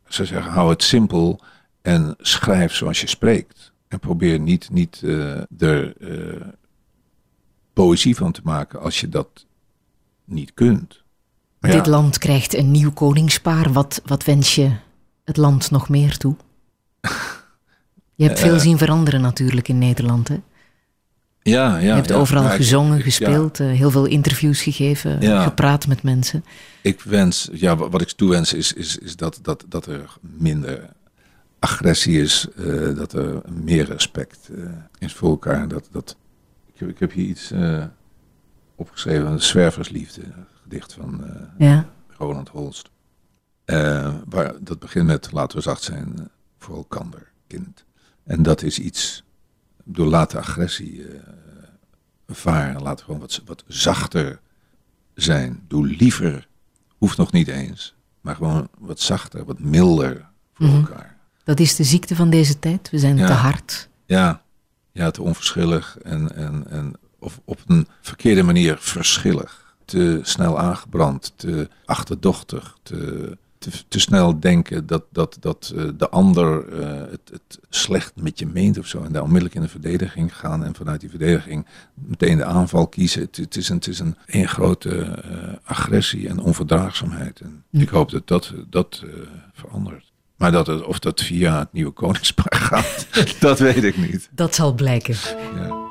ze 0.08 0.24
zeggen 0.24 0.52
hou 0.52 0.70
het 0.70 0.82
simpel 0.82 1.40
en 1.82 2.14
schrijf 2.18 2.74
zoals 2.74 3.00
je 3.00 3.06
spreekt. 3.06 3.72
En 3.88 3.98
probeer 3.98 4.40
niet, 4.40 4.70
niet 4.70 5.00
eh, 5.04 5.60
er 5.60 5.96
eh, 5.96 6.46
poëzie 7.72 8.16
van 8.16 8.32
te 8.32 8.40
maken 8.44 8.80
als 8.80 9.00
je 9.00 9.08
dat 9.08 9.46
niet 10.24 10.54
kunt. 10.54 11.02
Ja, 11.60 11.70
Dit 11.70 11.86
land 11.86 12.18
krijgt 12.18 12.54
een 12.54 12.70
nieuw 12.70 12.92
koningspaar. 12.92 13.72
Wat, 13.72 14.00
wat 14.04 14.24
wens 14.24 14.54
je 14.54 14.76
het 15.24 15.36
land 15.36 15.70
nog 15.70 15.88
meer 15.88 16.16
toe? 16.16 16.36
Je 18.14 18.24
hebt 18.24 18.38
veel 18.40 18.54
Eh, 18.54 18.60
zien 18.60 18.78
veranderen 18.78 19.20
natuurlijk 19.20 19.68
in 19.68 19.78
Nederland. 19.78 20.28
Hè? 20.28 20.34
ja, 21.42 21.70
ja, 21.70 21.78
je 21.78 21.88
hebt 21.90 22.08
ja. 22.08 22.14
overal 22.16 22.42
Ja, 22.42 22.48
gezongen, 22.48 22.96
ik- 22.98 23.04
gespeeld, 23.04 23.60
eh, 23.60 23.66
heel 23.70 23.90
veel 23.90 24.04
interviews 24.06 24.62
gegeven, 24.62 25.42
gepraat 25.42 25.86
met 25.86 26.02
mensen. 26.02 26.44
Ik 26.82 27.00
wens, 27.00 27.48
ja, 27.52 27.76
wa- 27.76 27.88
wat 27.88 28.00
ik 28.00 28.08
toewens 28.10 28.52
is, 28.52 28.72
is, 28.72 28.96
is 28.98 29.16
dat, 29.16 29.38
dat, 29.42 29.64
dat 29.68 29.86
er 29.86 30.16
minder 30.20 30.88
agressie 31.58 32.20
is, 32.22 32.46
eh, 32.56 32.94
dat 32.96 33.12
er 33.12 33.40
meer 33.50 33.84
respect 33.84 34.50
is 34.98 35.12
voor 35.12 35.30
elkaar. 35.30 35.68
Dat, 35.68 35.88
dat, 35.92 36.16
ik, 36.66 36.78
heb, 36.80 36.88
ik 36.88 36.98
heb 36.98 37.12
hier 37.12 37.26
iets 37.26 37.50
eh, 37.50 37.84
opgeschreven, 38.74 39.26
een 39.26 39.42
zwerversliefde, 39.42 40.22
een 40.22 40.46
gedicht 40.62 40.92
van. 40.92 41.24
Roland 42.18 42.48
Holst. 42.48 42.90
Waar, 44.24 44.52
dat 44.60 44.78
begint 44.78 45.06
met 45.06 45.28
laten 45.32 45.56
we 45.56 45.62
zacht 45.62 45.82
zijn 45.82 46.30
voor 46.66 46.76
elkander, 46.76 47.30
kind. 47.46 47.84
En 48.24 48.42
dat 48.42 48.62
is 48.62 48.78
iets, 48.78 49.22
door 49.84 50.06
laten 50.06 50.38
agressie 50.38 51.08
eh, 51.08 51.20
varen, 52.28 52.82
laten 52.82 52.98
we 52.98 53.04
gewoon 53.04 53.20
wat, 53.20 53.42
wat 53.44 53.64
zachter 53.66 54.40
zijn. 55.14 55.64
Doe 55.68 55.86
liever, 55.86 56.48
hoeft 56.98 57.16
nog 57.16 57.32
niet 57.32 57.48
eens, 57.48 57.94
maar 58.20 58.36
gewoon 58.36 58.68
wat 58.78 59.00
zachter, 59.00 59.44
wat 59.44 59.58
milder 59.58 60.26
voor 60.54 60.66
Mhm. 60.66 60.76
elkaar. 60.76 61.16
Dat 61.44 61.60
is 61.60 61.76
de 61.76 61.84
ziekte 61.84 62.16
van 62.16 62.30
deze 62.30 62.58
tijd. 62.58 62.90
We 62.90 62.98
zijn 62.98 63.16
Ja. 63.16 63.26
te 63.26 63.32
hard. 63.32 63.88
Ja, 64.06 64.42
ja 64.92 65.10
te 65.10 65.22
onverschillig 65.22 65.98
en, 65.98 66.34
en, 66.36 66.70
en 66.70 66.94
of 67.18 67.40
op 67.44 67.60
een 67.66 67.88
verkeerde 68.00 68.42
manier 68.42 68.76
verschillig. 68.78 69.74
Te 69.84 70.20
snel 70.22 70.58
aangebrand, 70.58 71.32
te 71.36 71.68
achterdochtig, 71.84 72.76
te, 72.82 73.38
te, 73.58 73.70
te 73.88 74.00
snel 74.00 74.40
denken 74.40 74.86
dat, 74.86 75.04
dat, 75.12 75.36
dat 75.40 75.72
eh, 75.76 75.84
de 75.96 76.08
ander 76.08 76.68
eh, 76.68 77.10
het, 77.10 77.30
het 77.30 77.58
slecht 77.68 78.12
met 78.16 78.38
je 78.38 78.46
meent 78.46 78.78
of 78.78 78.86
zo. 78.86 79.02
En 79.02 79.12
daar 79.12 79.22
onmiddellijk 79.22 79.54
in 79.54 79.62
de 79.62 79.68
verdediging 79.68 80.36
gaan 80.36 80.64
en 80.64 80.74
vanuit 80.74 81.00
die 81.00 81.10
verdediging 81.10 81.66
meteen 81.94 82.36
de 82.36 82.44
aanval 82.44 82.86
kiezen. 82.88 83.20
Het, 83.20 83.36
het 83.36 83.56
is 83.56 83.68
een, 83.68 83.76
het 83.76 83.86
is 83.86 83.98
een, 83.98 84.16
een 84.26 84.48
grote 84.48 84.98
eh, 84.98 85.52
agressie 85.64 86.28
en 86.28 86.38
onverdraagzaamheid. 86.38 87.40
En 87.40 87.64
Hm. 87.70 87.80
ik 87.80 87.88
hoop 87.88 88.10
dat 88.10 88.28
dat, 88.28 88.52
dat 88.70 89.02
eh, 89.04 89.10
verandert. 89.52 90.12
Maar 90.36 90.52
dat 90.52 90.66
het, 90.66 90.84
of 90.84 90.98
dat 90.98 91.22
via 91.22 91.58
het 91.58 91.72
nieuwe 91.72 91.90
koningspaar 91.92 92.60
gaat, 92.70 93.06
dat 93.40 93.58
weet 93.58 93.84
ik 93.84 93.96
niet. 93.96 94.28
Dat 94.32 94.54
zal 94.54 94.74
blijken. 94.74 95.16
Ja. 95.56 95.85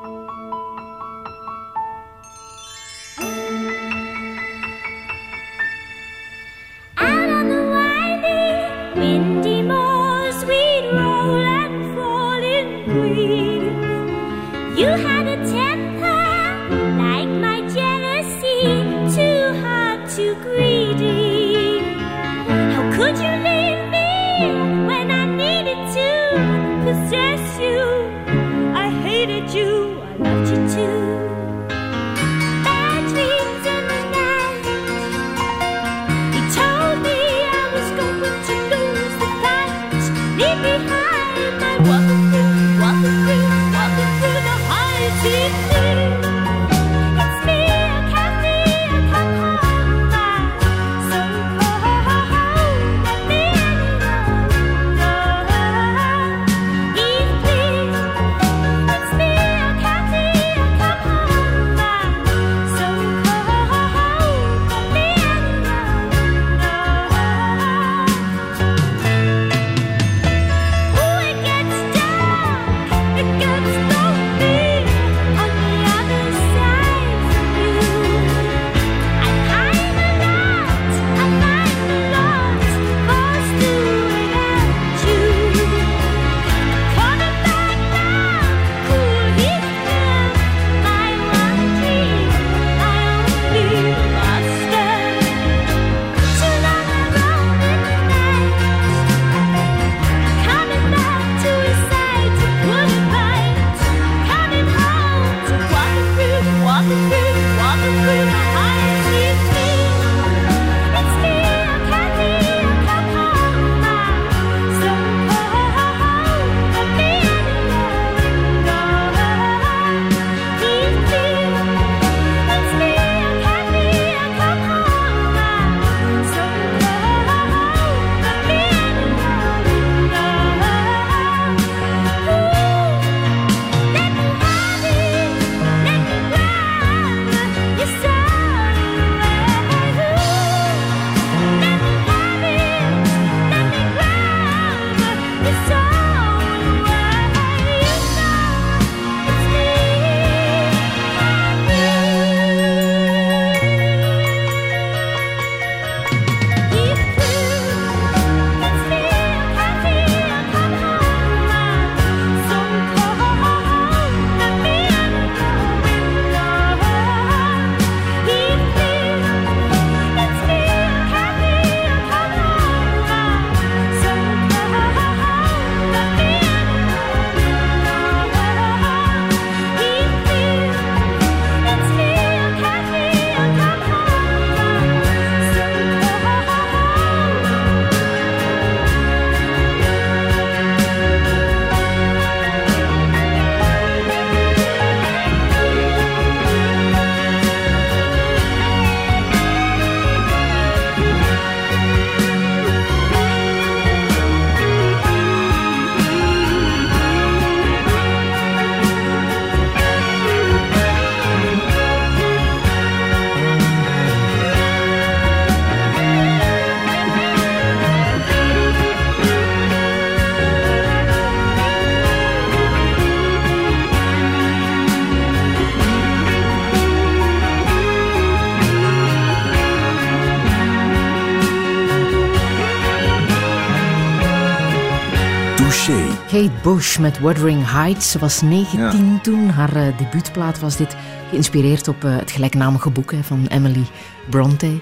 Kate 236.36 236.52
Bush 236.64 236.98
met 236.98 237.20
Wuthering 237.20 237.72
Heights. 237.72 238.12
Ze 238.12 238.20
was 238.20 238.42
19 238.42 239.22
toen. 239.22 239.50
Haar 239.50 239.76
eh, 239.76 239.98
debuutplaat 239.98 240.60
was 240.60 240.78
dit. 240.78 240.96
Geïnspireerd 241.30 241.88
op 241.88 242.04
eh, 242.04 242.18
het 242.18 242.32
gelijknamige 242.32 242.90
boek 242.90 243.12
hè, 243.12 243.24
van 243.24 243.46
Emily 243.48 243.86
Bronte. 244.30 244.80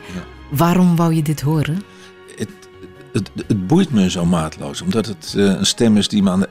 Waarom 0.51 0.95
wou 0.95 1.13
je 1.13 1.21
dit 1.21 1.41
horen? 1.41 1.81
Het, 2.35 2.49
het 3.47 3.67
boeit 3.67 3.91
me 3.91 4.09
zo 4.09 4.25
maatloos, 4.25 4.81
omdat 4.81 5.05
het 5.05 5.33
eh, 5.37 5.43
een 5.43 5.65
stem 5.65 5.97
is 5.97 6.07
die 6.07 6.23
me 6.23 6.29
aan 6.29 6.39
de 6.39 6.49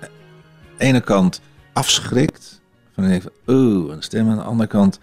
ene 0.77 1.01
kant 1.01 1.41
afschrikt. 1.73 2.61
Van 2.95 3.05
even, 3.05 3.31
oh, 3.47 3.91
een 3.91 4.03
stem. 4.03 4.29
Aan 4.29 4.37
de 4.37 4.43
andere 4.43 4.69
kant 4.69 4.99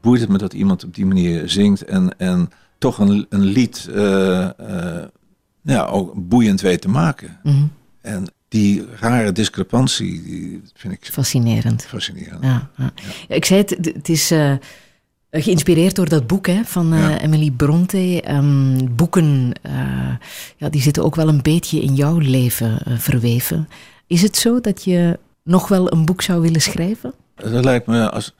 boeit 0.00 0.20
het 0.20 0.30
me 0.30 0.38
dat 0.38 0.52
iemand 0.52 0.84
op 0.84 0.94
die 0.94 1.06
manier 1.06 1.48
zingt 1.48 1.84
en, 1.84 2.18
en 2.18 2.50
toch 2.78 2.98
een, 2.98 3.26
een 3.28 3.44
lied 3.44 3.88
ja, 5.62 5.84
ook 5.84 6.12
boeiend 6.14 6.60
weet 6.60 6.80
te 6.80 6.88
maken. 6.88 7.40
Mhm. 7.42 7.66
En 8.00 8.26
die 8.52 8.84
rare 9.00 9.32
discrepantie, 9.32 10.22
die 10.22 10.62
vind 10.74 10.92
ik 10.92 11.08
Fascinerend. 11.12 11.84
fascinerend. 11.84 12.44
Ja, 12.44 12.70
ja. 12.76 12.92
Ja, 13.28 13.34
ik 13.34 13.44
zei 13.44 13.60
het, 13.60 13.70
het 13.94 14.08
is 14.08 14.30
eh, 14.30 14.54
geïnspireerd 15.30 15.96
door 15.96 16.08
dat 16.08 16.26
boek 16.26 16.46
hè, 16.46 16.64
van 16.64 16.92
eh, 16.92 17.22
Emily 17.22 17.50
Bronte. 17.50 18.22
Ehm, 18.22 18.86
boeken, 18.90 19.52
eh, 19.62 20.16
ja, 20.56 20.68
die 20.68 20.80
zitten 20.80 21.04
ook 21.04 21.14
wel 21.14 21.28
een 21.28 21.42
beetje 21.42 21.80
in 21.80 21.94
jouw 21.94 22.18
leven 22.18 22.78
verweven. 23.00 23.68
Is 24.06 24.22
het 24.22 24.36
zo 24.36 24.60
dat 24.60 24.84
je 24.84 25.18
nog 25.42 25.68
wel 25.68 25.92
een 25.92 26.04
boek 26.04 26.22
zou 26.22 26.40
willen 26.40 26.60
schrijven? 26.60 27.14
Dat 27.34 27.64
lijkt 27.64 27.86
me 27.86 28.10
als 28.10 28.34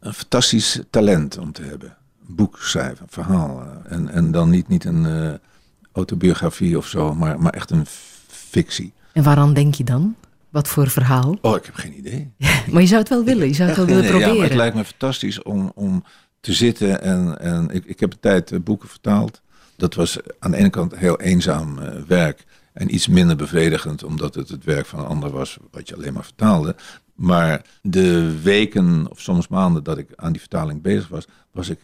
een 0.00 0.14
fantastisch 0.14 0.80
talent 0.90 1.38
om 1.38 1.52
te 1.52 1.62
hebben. 1.62 1.96
Een 2.28 2.34
boek 2.34 2.58
schrijven, 2.60 3.02
een 3.02 3.12
verhaal. 3.24 3.62
en, 3.84 4.08
en 4.08 4.30
dan 4.30 4.50
niet, 4.50 4.68
niet 4.68 4.84
een 4.84 5.38
autobiografie 5.92 6.78
of 6.78 6.86
zo, 6.86 7.14
maar, 7.14 7.40
maar 7.40 7.52
echt 7.52 7.70
een 7.70 7.86
fictie. 8.48 8.92
En 9.12 9.22
waaraan 9.22 9.54
denk 9.54 9.74
je 9.74 9.84
dan? 9.84 10.16
Wat 10.48 10.68
voor 10.68 10.88
verhaal? 10.88 11.38
Oh, 11.40 11.56
ik 11.56 11.64
heb 11.64 11.74
geen 11.74 11.98
idee. 11.98 12.32
Maar 12.72 12.82
je 12.82 12.88
zou 12.88 13.00
het 13.00 13.08
wel 13.08 13.24
willen, 13.24 13.48
je 13.48 13.54
zou 13.54 13.68
het 13.68 13.76
wel 13.76 13.86
willen 13.86 14.02
ja, 14.02 14.08
proberen. 14.10 14.36
maar 14.36 14.46
het 14.46 14.56
lijkt 14.56 14.76
me 14.76 14.84
fantastisch 14.84 15.42
om, 15.42 15.72
om 15.74 16.04
te 16.40 16.52
zitten 16.52 17.02
en, 17.02 17.40
en 17.40 17.70
ik, 17.70 17.84
ik 17.84 18.00
heb 18.00 18.12
een 18.12 18.20
tijd 18.20 18.52
eh, 18.52 18.60
boeken 18.60 18.88
vertaald. 18.88 19.40
Dat 19.76 19.94
was 19.94 20.18
aan 20.38 20.50
de 20.50 20.56
ene 20.56 20.70
kant 20.70 20.96
heel 20.96 21.20
eenzaam 21.20 21.78
eh, 21.78 22.02
werk 22.06 22.44
en 22.72 22.94
iets 22.94 23.08
minder 23.08 23.36
bevredigend 23.36 24.02
omdat 24.02 24.34
het 24.34 24.48
het 24.48 24.64
werk 24.64 24.86
van 24.86 24.98
een 24.98 25.06
ander 25.06 25.30
was 25.30 25.56
wat 25.70 25.88
je 25.88 25.94
alleen 25.94 26.12
maar 26.12 26.24
vertaalde. 26.24 26.76
Maar 27.14 27.62
de 27.82 28.40
weken 28.42 29.10
of 29.10 29.20
soms 29.20 29.48
maanden 29.48 29.82
dat 29.82 29.98
ik 29.98 30.08
aan 30.16 30.32
die 30.32 30.40
vertaling 30.40 30.82
bezig 30.82 31.08
was, 31.08 31.26
was 31.50 31.68
ik 31.68 31.78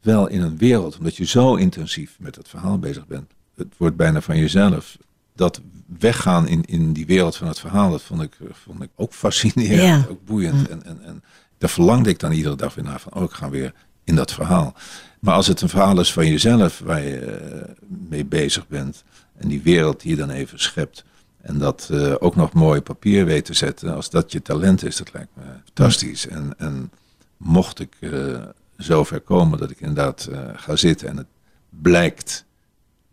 wel 0.00 0.26
in 0.26 0.42
een 0.42 0.58
wereld. 0.58 0.98
Omdat 0.98 1.16
je 1.16 1.26
zo 1.26 1.54
intensief 1.54 2.16
met 2.18 2.36
het 2.36 2.48
verhaal 2.48 2.78
bezig 2.78 3.06
bent. 3.06 3.30
Het 3.56 3.74
wordt 3.76 3.96
bijna 3.96 4.20
van 4.20 4.38
jezelf. 4.38 4.96
Dat 5.36 5.60
weggaan 5.98 6.48
in, 6.48 6.64
in 6.64 6.92
die 6.92 7.06
wereld 7.06 7.36
van 7.36 7.46
het 7.48 7.58
verhaal, 7.58 7.90
dat 7.90 8.02
vond 8.02 8.22
ik, 8.22 8.36
vond 8.50 8.82
ik 8.82 8.90
ook 8.96 9.12
fascinerend, 9.12 9.82
Ja. 9.82 10.06
ook 10.10 10.24
boeiend. 10.24 10.68
En, 10.68 10.84
en, 10.84 11.02
en 11.02 11.22
daar 11.58 11.70
verlangde 11.70 12.10
ik 12.10 12.18
dan 12.18 12.32
iedere 12.32 12.56
dag 12.56 12.74
weer 12.74 12.84
naar 12.84 13.00
van, 13.00 13.14
oh, 13.14 13.22
ik 13.22 13.30
ga 13.30 13.50
weer 13.50 13.72
in 14.04 14.14
dat 14.14 14.32
verhaal. 14.32 14.74
Maar 15.20 15.34
als 15.34 15.46
het 15.46 15.60
een 15.60 15.68
verhaal 15.68 16.00
is 16.00 16.12
van 16.12 16.26
jezelf, 16.26 16.78
waar 16.78 17.02
je 17.02 17.18
eh, 17.18 17.74
mee 18.08 18.24
bezig 18.24 18.68
bent, 18.68 19.04
en 19.36 19.48
die 19.48 19.62
wereld 19.62 20.00
die 20.00 20.10
je 20.10 20.16
dan 20.16 20.30
even 20.30 20.58
schept, 20.60 21.04
en 21.42 21.58
dat 21.58 21.88
eh, 21.92 22.14
ook 22.18 22.36
nog 22.36 22.52
mooi 22.52 22.78
op 22.78 22.84
papier 22.84 23.24
weet 23.24 23.44
te 23.44 23.54
zetten, 23.54 23.94
als 23.94 24.10
dat 24.10 24.32
je 24.32 24.42
talent 24.42 24.84
is, 24.84 24.96
dat 24.96 25.12
lijkt 25.12 25.30
me 25.34 25.42
fantastisch. 25.64 26.26
En, 26.28 26.54
en 26.58 26.90
mocht 27.36 27.80
ik 27.80 27.96
eh 28.00 28.42
zover 28.76 29.20
komen 29.20 29.58
dat 29.58 29.70
ik 29.70 29.80
inderdaad 29.80 30.28
ga 30.56 30.76
zitten 30.76 31.08
en 31.08 31.16
het 31.16 31.26
blijkt 31.68 32.44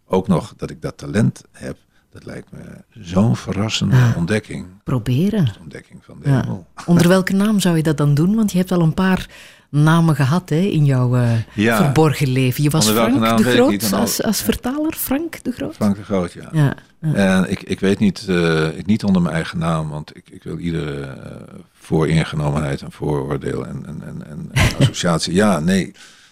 ook 0.05 0.27
nog 0.27 0.53
dat 0.57 0.69
ik 0.69 0.81
dat 0.81 0.97
talent 0.97 1.43
heb, 1.51 1.77
dat 2.14 2.26
lijkt 2.26 2.52
me 2.52 2.60
zo'n 2.90 3.35
verrassende 3.35 3.95
Ah. 3.95 4.18
ontdekking. 4.18 4.65
Proberen. 4.84 5.52
Ontdekking 5.61 5.99
van 6.06 6.18
de 6.23 6.30
Ja. 6.30 6.41
hemel. 6.41 6.65
Onder 6.85 7.07
welke 7.07 7.34
naam 7.34 7.60
zou 7.60 7.77
je 7.77 7.84
dat 7.84 7.98
dan 7.98 8.14
doen? 8.14 8.35
Want 8.35 8.52
je 8.52 8.57
hebt 8.57 8.72
al 8.72 8.81
een 8.81 8.94
paar 8.94 9.27
namen 9.69 10.15
gehad 10.15 10.49
hè, 10.49 10.56
in 10.60 10.85
jouw 10.85 11.15
eh, 11.15 11.31
Ja. 11.53 11.77
verborgen 11.84 12.27
leven. 12.27 12.64
Je 12.64 12.69
was 12.69 12.90
Frank 12.90 13.19
naam 13.19 13.38
de 13.38 13.44
Groot 13.44 13.94
als, 13.94 14.22
al- 14.22 14.27
als 14.27 14.41
vertaler. 14.41 14.94
Frank 14.94 15.44
de 15.44 15.52
Groot? 15.52 15.76
Frank 15.76 15.95
de 15.95 16.03
Groot, 16.03 16.31
ja. 16.34 16.49
Ja. 16.52 16.76
En 17.14 17.52
ik, 17.52 17.64
ik 17.64 17.80
weet 17.80 17.99
niet, 17.99 18.26
eh, 18.27 18.77
ik 18.77 18.85
niet 18.85 19.03
onder 19.03 19.22
mijn 19.22 19.35
eigen 19.35 19.57
naam, 19.60 19.90
want 19.90 20.15
ik, 20.15 20.30
ik 20.30 20.44
wil 20.44 20.57
iedere 20.57 21.02
eh, 21.02 21.35
vooringenomenheid 21.73 22.81
en 22.81 22.91
vooroordeel 22.91 23.65
en, 23.65 23.84
en, 23.85 24.27
en, 24.30 24.52
associatie. 24.80 25.34
Ja, 25.34 25.60
nee, 25.60 25.91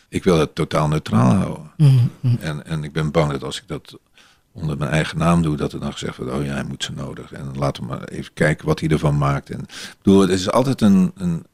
ik 0.10 0.24
wil 0.24 0.40
het 0.40 0.56
totaal 0.56 0.88
neutraal 0.88 1.34
houden. 1.34 1.72
Mhm. 1.78 2.36
En, 2.40 2.66
en 2.66 2.84
ik 2.84 2.94
ben 2.94 3.12
bang 3.12 3.32
dat 3.32 3.44
als 3.44 3.58
ik 3.58 3.68
dat 3.68 3.98
onder 4.54 4.78
mijn 4.78 4.92
eigen 4.92 5.18
naam 5.18 5.42
doe, 5.42 5.58
dat 5.58 5.74
er 5.74 5.80
dan 5.80 5.92
gezegd 5.92 6.18
wordt, 6.18 6.32
oh 6.32 6.46
ja, 6.46 6.54
hij 6.54 6.64
moet 6.64 6.84
zo 6.84 6.94
nodig. 6.96 7.32
En 7.32 7.52
laten 7.58 7.84
we 7.84 7.90
maar 7.90 8.04
even 8.04 8.34
kijken 8.34 8.66
wat 8.66 8.80
hij 8.80 8.90
ervan 8.90 9.18
maakt. 9.18 9.50
En, 9.50 9.60
ik 9.60 9.96
bedoel, 10.02 10.22
het 10.22 10.30
is 10.30 10.52
altijd 10.52 10.82
een, 10.82 11.12
een 11.16 11.46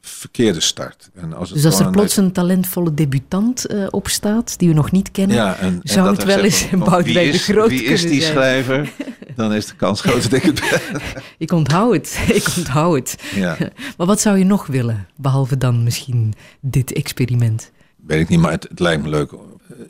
verkeerde 0.00 0.60
start. 0.60 1.10
En 1.14 1.32
als 1.34 1.48
het 1.50 1.62
Dus 1.62 1.66
als 1.72 1.80
er 1.80 1.90
plots 1.90 2.16
een 2.16 2.32
talentvolle 2.32 2.94
debutant 2.94 3.66
eh, 3.66 3.86
opstaat, 3.90 4.58
die 4.58 4.68
we 4.68 4.74
nog 4.74 4.90
niet 4.90 5.10
kennen, 5.10 5.36
ja, 5.36 5.56
en, 5.56 5.80
zou 5.82 6.10
het 6.10 6.24
wel 6.24 6.38
eens 6.38 6.68
Boudewijn 6.70 7.04
wie 7.04 7.14
de 7.14 7.20
is- 7.28 7.44
Groot 7.44 7.68
Wie 7.68 7.82
is 7.84 8.02
die 8.02 8.20
zijn. 8.20 8.32
schrijver? 8.32 8.92
Dan 9.36 9.52
is 9.52 9.66
de 9.66 9.74
kans 9.76 10.00
groot 10.00 10.22
dat 10.22 10.32
ik 10.32 10.42
het 10.42 10.60
ben. 10.90 11.00
Ik 11.38 11.52
onthoud 11.52 11.94
het, 11.94 12.18
ik 12.36 12.46
onthoud 12.56 12.96
het. 13.10 13.22
Ja. 13.34 13.56
Maar 13.96 14.06
wat 14.06 14.20
zou 14.20 14.38
je 14.38 14.44
nog 14.44 14.66
willen, 14.66 15.06
behalve 15.16 15.56
dan 15.58 15.82
misschien 15.82 16.34
dit 16.60 16.92
experiment? 16.92 17.70
Weet 18.06 18.20
ik 18.20 18.28
niet, 18.28 18.40
maar 18.40 18.50
het, 18.50 18.66
het 18.68 18.80
lijkt 18.80 19.02
me 19.02 19.08
leuk 19.08 19.32
eh, 19.32 19.38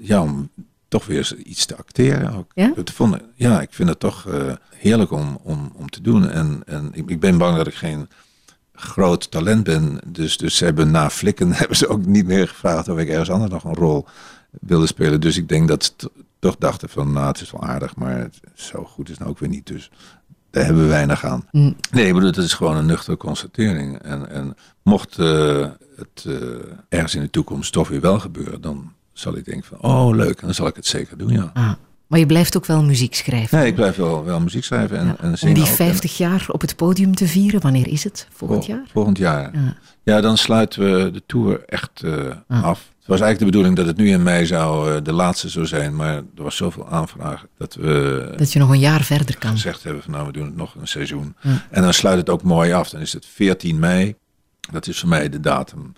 ja, 0.01 0.23
om 0.23 0.51
toch 0.93 1.07
weer 1.07 1.35
iets 1.37 1.67
te 1.67 1.77
acteren. 1.77 2.35
Ook. 2.35 2.51
Ja? 2.55 2.73
Het 2.75 2.91
vond, 2.91 3.17
ja, 3.35 3.61
ik 3.61 3.73
vind 3.73 3.89
het 3.89 4.01
toch 4.01 4.29
eh, 4.29 4.53
heerlijk 4.75 5.11
om, 5.11 5.39
om, 5.43 5.73
om 5.75 5.91
te 5.91 6.01
doen. 6.01 6.29
En, 6.29 6.63
en 6.67 6.91
ik, 6.93 7.11
ik 7.11 7.21
ben 7.21 7.39
bang 7.39 7.57
dat 7.57 7.67
ik 7.67 7.75
geen 7.75 8.09
groot 8.75 9.31
talent 9.31 9.65
ben. 9.65 10.01
Dus, 10.07 10.37
dus 10.37 10.57
ze 10.57 10.65
hebben 10.65 10.91
na 10.91 11.11
Flikken 11.11 11.53
hebben 11.63 11.77
ze 11.77 11.89
ook 11.89 12.07
niet 12.07 12.27
meer 12.27 12.49
gevraagd 12.49 12.89
of 12.89 12.99
ik 12.99 13.09
ergens 13.09 13.31
anders 13.31 13.51
nog 13.51 13.65
een 13.65 13.75
rol 13.75 14.07
wilde 14.61 14.87
spelen. 14.87 15.21
Dus 15.21 15.37
ik 15.37 15.49
denk 15.49 15.69
dat 15.69 15.85
ze 15.85 16.11
toch 16.39 16.57
dachten 16.59 16.89
van, 16.89 17.13
nou, 17.13 17.27
het 17.27 17.41
is 17.41 17.51
wel 17.51 17.63
aardig, 17.63 17.97
maar 17.97 18.19
het, 18.19 18.41
zo 18.55 18.85
goed 18.85 19.05
is 19.05 19.11
het 19.11 19.19
nou 19.19 19.31
ook 19.31 19.39
weer 19.39 19.49
niet. 19.49 19.67
Dus 19.67 19.91
daar 20.51 20.65
hebben 20.65 20.83
we 20.83 20.89
weinig 20.89 21.25
aan. 21.25 21.49
Mm. 21.51 21.77
Nee, 21.91 22.07
ik 22.07 22.13
bedoel, 22.13 22.29
het 22.29 22.37
is 22.37 22.55
gewoon 22.55 22.77
een 22.77 22.87
nuchtere 22.87 23.17
constatering. 23.17 23.99
En, 23.99 24.31
en 24.31 24.57
mocht 24.83 25.19
eh, 25.19 25.69
het 25.97 26.25
eh, 26.27 26.35
ergens 26.89 27.15
in 27.15 27.23
de 27.23 27.31
toekomst 27.31 27.73
toch 27.73 27.89
weer 27.89 28.01
wel 28.01 28.19
gebeuren, 28.19 28.61
dan 28.61 28.93
zal 29.13 29.37
ik 29.37 29.45
denken 29.45 29.65
van, 29.65 29.91
oh 29.91 30.15
leuk, 30.17 30.39
en 30.41 30.47
dan 30.47 30.55
zal 30.55 30.67
ik 30.67 30.77
het 30.77 30.87
zeker 30.87 31.19
doen, 31.19 31.33
ja. 31.33 31.51
Ah, 31.55 31.73
maar 32.07 32.19
je 32.21 32.27
blijft 32.27 32.57
ook 32.57 32.67
wel 32.67 32.83
muziek 32.83 33.15
schrijven. 33.15 33.59
Nee, 33.59 33.67
ik 33.67 33.75
blijf 33.75 33.97
wel, 33.97 34.25
wel 34.25 34.41
muziek 34.41 34.65
schrijven 34.65 34.99
en, 34.99 35.17
en 35.21 35.37
Om 35.43 35.55
die 35.55 35.63
ook. 35.63 35.69
En- 35.69 35.75
50 35.75 36.17
jaar 36.17 36.45
op 36.49 36.61
het 36.61 36.77
podium 36.77 37.15
te 37.15 37.27
vieren, 37.27 37.61
wanneer 37.61 37.87
is 37.89 38.05
het? 38.05 38.27
Volgend 38.33 38.65
Vol- 38.65 38.75
jaar? 38.75 38.85
Volgend 38.93 39.19
jaar. 39.19 39.51
Ja. 39.55 39.77
Ja. 40.03 40.21
dan 40.21 40.37
sluiten 40.39 40.83
we 41.05 41.11
de 41.11 41.23
tour 41.27 41.63
echt 41.67 42.03
eh, 42.03 42.13
Ah. 42.49 42.63
af. 42.65 42.79
Het 42.99 43.11
was 43.11 43.21
eigenlijk 43.21 43.39
de 43.39 43.45
bedoeling 43.45 43.77
dat 43.77 43.87
het 43.87 43.97
nu 43.97 44.09
in 44.11 44.23
mei 44.23 44.47
zou 44.47 44.95
eh, 44.95 45.03
de 45.03 45.13
laatste 45.13 45.49
zou 45.49 45.67
zijn, 45.67 45.97
maar 45.97 46.15
er 46.15 46.43
was 46.43 46.57
zoveel 46.57 46.89
aanvraag 46.89 47.47
dat 47.59 47.75
we 47.75 48.33
Dat 48.37 48.53
je 48.53 48.59
nog 48.59 48.71
een 48.71 48.79
jaar 48.79 49.03
verder 49.03 49.39
kan. 49.39 49.51
gezegd 49.51 49.83
hebben 49.83 50.03
van 50.03 50.13
nou 50.13 50.27
we 50.27 50.33
doen 50.33 50.45
het 50.47 50.57
nog 50.57 50.75
een 50.81 50.89
seizoen. 50.89 51.35
En 51.71 51.83
dan 51.83 51.95
sluit 51.95 52.19
het 52.19 52.31
ook 52.31 52.43
mooi 52.43 52.73
af. 52.73 52.91
Dan 52.91 53.01
is 53.01 53.13
het 53.13 53.27
14 53.27 53.79
mei. 53.79 54.15
Dat 54.73 54.87
is 54.87 55.01
voor 55.01 55.09
mij 55.09 55.29
de 55.29 55.41
datum 55.41 55.93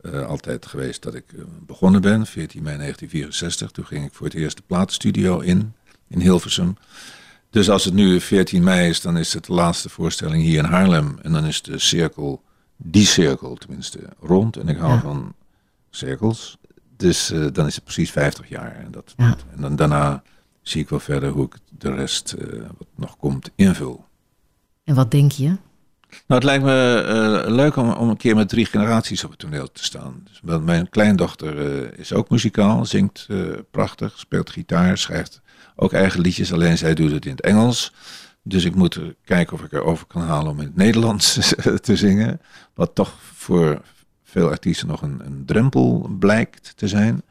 eh, 0.00 0.26
altijd 0.26 0.66
geweest 0.66 1.02
dat 1.02 1.14
ik 1.14 1.32
eh, 1.32 1.42
begonnen 1.66 2.00
ben. 2.00 2.26
14 2.26 2.62
mei 2.62 2.76
1964. 2.76 3.70
Toen 3.70 3.86
ging 3.86 4.04
ik 4.06 4.12
voor 4.14 4.26
het 4.26 4.34
eerst 4.34 4.56
de 4.56 4.62
platenstudio 4.66 5.38
in, 5.38 5.72
in 6.08 6.20
Hilversum. 6.20 6.76
Dus 7.50 7.70
als 7.70 7.84
het 7.84 7.94
nu 7.94 8.20
14 8.20 8.62
mei 8.62 8.88
is, 8.88 9.00
dan 9.00 9.16
is 9.16 9.32
het 9.32 9.44
de 9.46 9.52
laatste 9.52 9.88
voorstelling 9.88 10.42
hier 10.42 10.58
in 10.58 10.64
Haarlem. 10.64 11.18
En 11.22 11.32
dan 11.32 11.44
is 11.44 11.62
de 11.62 11.78
cirkel, 11.78 12.42
die 12.76 13.06
cirkel 13.06 13.54
tenminste, 13.54 13.98
rond. 14.20 14.56
En 14.56 14.68
ik 14.68 14.76
hou 14.76 14.92
Ja. 14.92 15.00
van 15.00 15.34
cirkels. 15.90 16.58
Dus 16.96 17.30
eh, 17.30 17.46
dan 17.52 17.66
is 17.66 17.74
het 17.74 17.84
precies 17.84 18.10
50 18.10 18.48
jaar. 18.48 18.76
En, 18.76 18.90
dat, 18.90 19.14
Ja. 19.16 19.36
en 19.54 19.60
dan 19.60 19.76
daarna 19.76 20.22
zie 20.62 20.80
ik 20.82 20.88
wel 20.88 21.00
verder 21.00 21.30
hoe 21.30 21.44
ik 21.44 21.54
de 21.78 21.94
rest 21.94 22.34
wat 22.78 22.86
nog 22.94 23.16
komt 23.16 23.50
invul. 23.54 24.04
En 24.84 24.94
wat 24.94 25.10
denk 25.10 25.32
je? 25.32 25.56
Nou, 26.10 26.40
het 26.40 26.42
lijkt 26.42 26.64
me 26.64 26.94
eh, 27.44 27.50
leuk 27.54 27.76
om, 27.76 27.92
om 27.92 28.08
een 28.08 28.16
keer 28.16 28.34
met 28.34 28.48
drie 28.48 28.64
generaties 28.66 29.24
op 29.24 29.30
het 29.30 29.38
toneel 29.38 29.72
te 29.72 29.84
staan. 29.84 30.20
Dus 30.24 30.40
wel- 30.42 30.60
mijn 30.60 30.88
kleindochter 30.88 31.82
eh, 31.82 31.98
is 31.98 32.12
ook 32.12 32.30
muzikaal, 32.30 32.84
zingt 32.84 33.26
eh, 33.28 33.38
prachtig, 33.70 34.18
speelt 34.18 34.50
gitaar, 34.50 34.98
schrijft 34.98 35.40
ook 35.76 35.92
eigen 35.92 36.20
liedjes, 36.20 36.52
alleen 36.52 36.78
zij 36.78 36.94
doet 36.94 37.10
het 37.10 37.24
in 37.24 37.30
het 37.30 37.40
Engels. 37.40 37.92
Dus 38.42 38.64
ik 38.64 38.74
moet 38.74 39.00
kijken 39.24 39.54
of 39.54 39.62
ik 39.62 39.72
erover 39.72 40.06
kan 40.06 40.22
halen 40.22 40.50
om 40.50 40.58
in 40.60 40.66
het 40.66 40.76
Nederlands 40.76 41.52
te 41.80 41.96
zingen. 41.96 42.40
Wat 42.74 42.94
toch 42.94 43.12
voor 43.34 43.80
veel 44.24 44.48
artiesten 44.48 44.88
nog 44.88 45.02
een, 45.02 45.20
een 45.24 45.42
drempel 45.46 46.10
blijkt 46.18 46.72
te 46.76 46.88
zijn. 46.88 47.22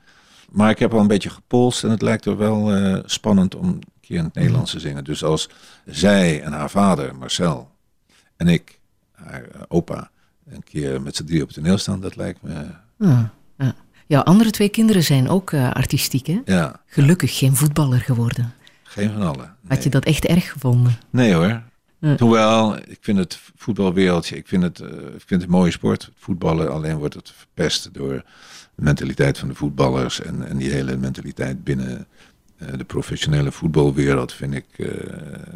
Maar 0.51 0.69
ik 0.69 0.79
heb 0.79 0.93
al 0.93 0.99
een 0.99 1.07
beetje 1.07 1.29
gepolst 1.29 1.83
en 1.83 1.89
het 1.89 2.01
lijkt 2.01 2.25
er 2.25 2.37
wel 2.37 2.71
spannend 3.05 3.55
om 3.55 3.67
een 3.67 3.83
keer 4.01 4.17
in 4.17 4.23
het 4.23 4.33
Nederlands 4.33 4.71
te 4.71 4.79
zingen. 4.79 5.03
Dus 5.03 5.23
als 5.23 5.49
zij 5.85 6.41
en 6.43 6.51
haar 6.51 6.69
vader, 6.69 7.15
Marcel, 7.15 7.69
en 8.37 8.47
ik, 8.47 8.79
haar 9.11 9.43
eh, 9.43 9.61
opa, 9.67 10.09
een 10.49 10.63
keer 10.63 11.01
met 11.01 11.15
z'n 11.15 11.23
drie 11.25 11.41
op 11.41 11.47
het 11.47 11.57
toneel 11.57 11.77
staan, 11.77 12.01
dat 12.01 12.15
lijkt 12.15 12.41
me... 12.41 12.53
Ah, 12.99 13.23
ja. 13.57 13.75
Jouw 14.07 14.21
andere 14.21 14.51
twee 14.51 14.69
kinderen 14.69 15.03
zijn 15.03 15.29
ook 15.29 15.51
eh, 15.51 15.71
artistiek, 15.71 16.27
hè? 16.27 16.41
Ja, 16.45 16.81
Gelukkig 16.85 17.37
geen 17.37 17.55
voetballer 17.55 17.99
geworden. 17.99 18.53
geen 18.83 19.11
van 19.11 19.21
allen. 19.21 19.55
Had 19.67 19.83
je 19.83 19.89
dat 19.89 20.05
echt 20.05 20.25
erg 20.25 20.51
gevonden? 20.51 20.97
Nee 21.09 21.33
hoor. 21.33 21.61
Ja. 21.99 22.15
Hoewel, 22.17 22.77
ik 22.77 22.97
vind 23.01 23.17
het 23.17 23.39
voetbalwereldje, 23.55 24.35
ik 24.35 24.47
vind 24.47 24.63
het, 24.63 24.79
eh, 24.79 24.87
ik 24.89 24.97
vind 25.25 25.29
het 25.29 25.43
een 25.43 25.49
mooie 25.49 25.71
sport. 25.71 26.11
Voetballen, 26.17 26.71
alleen 26.71 26.97
wordt 26.97 27.13
het 27.13 27.31
verpest 27.35 27.93
door 27.93 28.13
de 28.75 28.83
mentaliteit 28.83 29.37
van 29.37 29.47
de 29.47 29.55
voetballers. 29.55 30.21
En, 30.21 30.47
en 30.47 30.57
die 30.57 30.69
hele 30.71 30.97
mentaliteit 30.97 31.63
binnen 31.63 32.07
de 32.77 32.83
professionele 32.83 33.51
voetbalwereld 33.51 34.33
vind 34.33 34.53
ik 34.53 34.65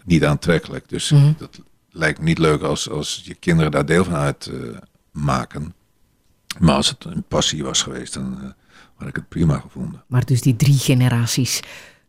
niet 0.05 0.25
aantrekkelijk. 0.25 0.89
Dus 0.89 1.09
Mhm. 1.11 1.31
dat 1.37 1.61
lijkt 1.91 2.19
me 2.19 2.26
niet 2.26 2.38
leuk 2.38 2.61
als, 2.61 2.89
als 2.89 3.22
je 3.23 3.34
kinderen 3.34 3.72
daar 3.72 3.85
deel 3.85 4.03
van 4.03 4.15
uitmaken. 4.15 5.73
maar 6.59 6.76
als 6.76 6.89
het 6.89 7.05
een 7.05 7.23
passie 7.27 7.63
was 7.63 7.81
geweest, 7.81 8.13
dan 8.13 8.38
eh, 8.41 8.49
had 8.95 9.07
ik 9.07 9.15
het 9.15 9.30
prima 9.30 9.59
gevonden. 9.59 10.03
Maar 10.07 10.26
dus 10.26 10.41
die 10.41 10.55
drie 10.55 10.77
generaties, 10.77 11.59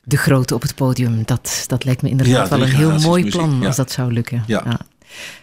de 0.02 0.16
grote 0.16 0.54
op 0.54 0.62
het 0.62 0.74
podium, 0.74 1.22
dat, 1.24 1.64
dat 1.66 1.84
lijkt 1.84 2.02
me 2.02 2.08
inderdaad 2.08 2.48
Ja, 2.48 2.56
wel 2.56 2.66
een 2.66 2.74
heel 2.74 2.98
mooi 2.98 3.24
muziek, 3.24 3.40
plan 3.40 3.60
ja. 3.60 3.66
als 3.66 3.76
dat 3.76 3.90
zou 3.90 4.12
lukken. 4.12 4.44
Ja. 4.46 4.80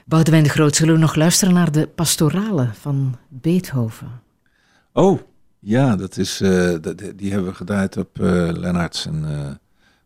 Boudewijn 0.05 0.43
de 0.43 0.49
Groot, 0.49 0.75
zullen 0.75 0.93
we 0.93 0.99
nog 0.99 1.15
luisteren 1.15 1.53
naar 1.53 1.71
de 1.71 1.87
pastorale 1.87 2.69
van 2.79 3.17
Beethoven? 3.27 4.21
Oh, 4.93 5.19
ja, 5.59 5.95
dat 5.95 6.17
is, 6.17 6.41
eh, 6.41 6.75
dat, 6.81 6.97
die 7.15 7.31
hebben 7.31 7.49
we 7.49 7.55
gedraaid 7.55 7.97
op 7.97 8.19
eh 8.19 8.49
Lennarts 8.51 9.05
en, 9.05 9.25
eh, 9.25 9.51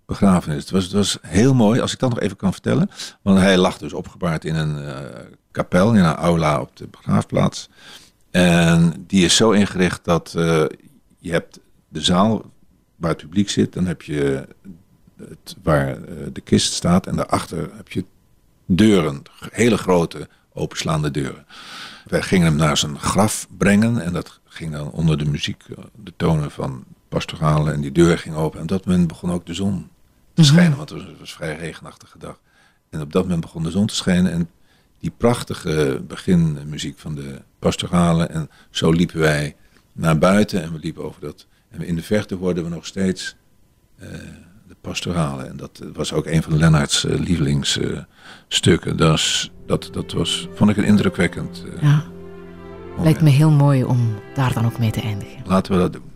begrafenis. 0.05 0.61
Het 0.61 0.71
was, 0.71 0.84
het 0.84 0.93
was 0.93 1.17
heel 1.21 1.53
mooi, 1.53 1.80
als 1.80 1.93
ik 1.93 1.99
dat 1.99 2.09
nog 2.09 2.19
even 2.19 2.38
kan 2.38 2.51
vertellen. 2.51 2.89
Want 3.21 3.38
hij 3.39 3.57
lag 3.57 3.77
dus 3.77 3.93
opgebaard 3.93 4.45
in 4.45 4.55
een 4.55 4.85
eh, 4.85 5.25
kapel, 5.51 5.93
in 5.93 6.03
een 6.03 6.15
aula 6.15 6.61
op 6.61 6.77
de 6.77 6.88
begraafplaats. 6.88 7.69
En 8.31 9.03
die 9.07 9.25
is 9.25 9.35
zo 9.35 9.51
ingericht 9.51 10.05
dat 10.05 10.34
eh, 10.35 10.65
je 11.19 11.31
hebt 11.31 11.59
de 11.88 12.01
zaal 12.01 12.51
waar 12.95 13.11
het 13.11 13.21
publiek 13.21 13.49
zit. 13.49 13.73
Dan 13.73 13.85
heb 13.85 14.01
je 14.01 14.47
het, 15.17 15.55
waar 15.63 15.88
eh, 15.88 16.15
de 16.34 16.41
kist 16.41 16.73
staat. 16.73 17.07
En 17.07 17.15
daarachter 17.15 17.69
heb 17.75 17.89
je 17.89 18.05
deuren, 18.65 19.21
hele 19.51 19.77
grote 19.77 20.30
openslaande 20.53 21.11
deuren. 21.11 21.45
Wij 22.05 22.21
gingen 22.21 22.47
hem 22.47 22.55
naar 22.55 22.77
zijn 22.77 22.99
graf 22.99 23.47
brengen 23.57 23.99
en 23.99 24.13
dat 24.13 24.39
ging 24.45 24.71
dan 24.71 24.91
onder 24.91 25.17
de 25.17 25.25
muziek, 25.25 25.63
de 25.95 26.13
tonen 26.17 26.51
van 26.51 26.84
pastorale 27.09 27.71
en 27.71 27.81
die 27.81 27.91
deur 27.91 28.17
ging 28.17 28.35
open. 28.35 28.57
En 28.57 28.63
op 28.63 28.69
dat 28.69 28.85
moment 28.85 29.07
begon 29.07 29.31
ook 29.31 29.45
de 29.45 29.53
zon 29.53 29.89
te 30.34 30.43
schijnen, 30.43 30.77
want 30.77 30.89
het 30.89 30.99
was, 30.99 31.07
het 31.07 31.19
was 31.19 31.30
een 31.30 31.35
vrij 31.35 31.55
regenachtige 31.57 32.18
dag. 32.18 32.39
En 32.89 33.01
op 33.01 33.11
dat 33.14 33.23
moment 33.23 33.41
begon 33.41 33.64
de 33.64 33.72
zon 33.72 33.85
te 33.88 33.95
schijnen 33.95 34.31
en 34.31 34.49
die 34.99 35.11
prachtige 35.18 36.03
beginmuziek 36.07 36.99
van 36.99 37.15
de 37.15 37.41
pastorale. 37.60 38.26
En 38.26 38.49
zo 38.69 38.91
liepen 38.91 39.19
wij 39.19 39.55
naar 39.93 40.18
buiten 40.18 40.64
en 40.64 40.72
we 40.73 40.80
liepen 40.80 41.03
over 41.03 41.22
dat. 41.22 41.47
En 41.69 41.81
in 41.81 41.95
de 41.95 42.03
verte 42.03 42.35
hoorden 42.35 42.64
we 42.64 42.69
nog 42.69 42.85
steeds 42.85 43.35
eh, 43.97 44.07
de 44.68 44.76
pastorale. 44.81 45.43
En 45.43 45.57
dat 45.57 45.81
was 45.93 46.14
ook 46.14 46.26
een 46.26 46.43
van 46.43 46.57
Lennarts 46.57 47.05
eh, 47.05 47.19
lievelingsstukken. 47.19 48.97
dat, 48.97 49.49
dat, 49.65 49.89
dat 49.91 50.11
was, 50.11 50.47
vond 50.53 50.69
ik 50.69 50.77
een 50.77 50.84
indrukwekkend. 50.84 51.64
eh, 51.76 51.81
Ja. 51.81 52.03
Lijkt 52.97 53.22
me 53.22 53.30
heel 53.30 53.51
mooi 53.51 53.84
om 53.84 54.14
daar 54.35 54.53
dan 54.53 54.65
ook 54.65 54.80
mee 54.80 54.91
te 54.91 55.01
eindigen. 55.01 55.41
Laten 55.45 55.72
we 55.73 55.77
dat 55.80 55.93
doen. 55.93 56.11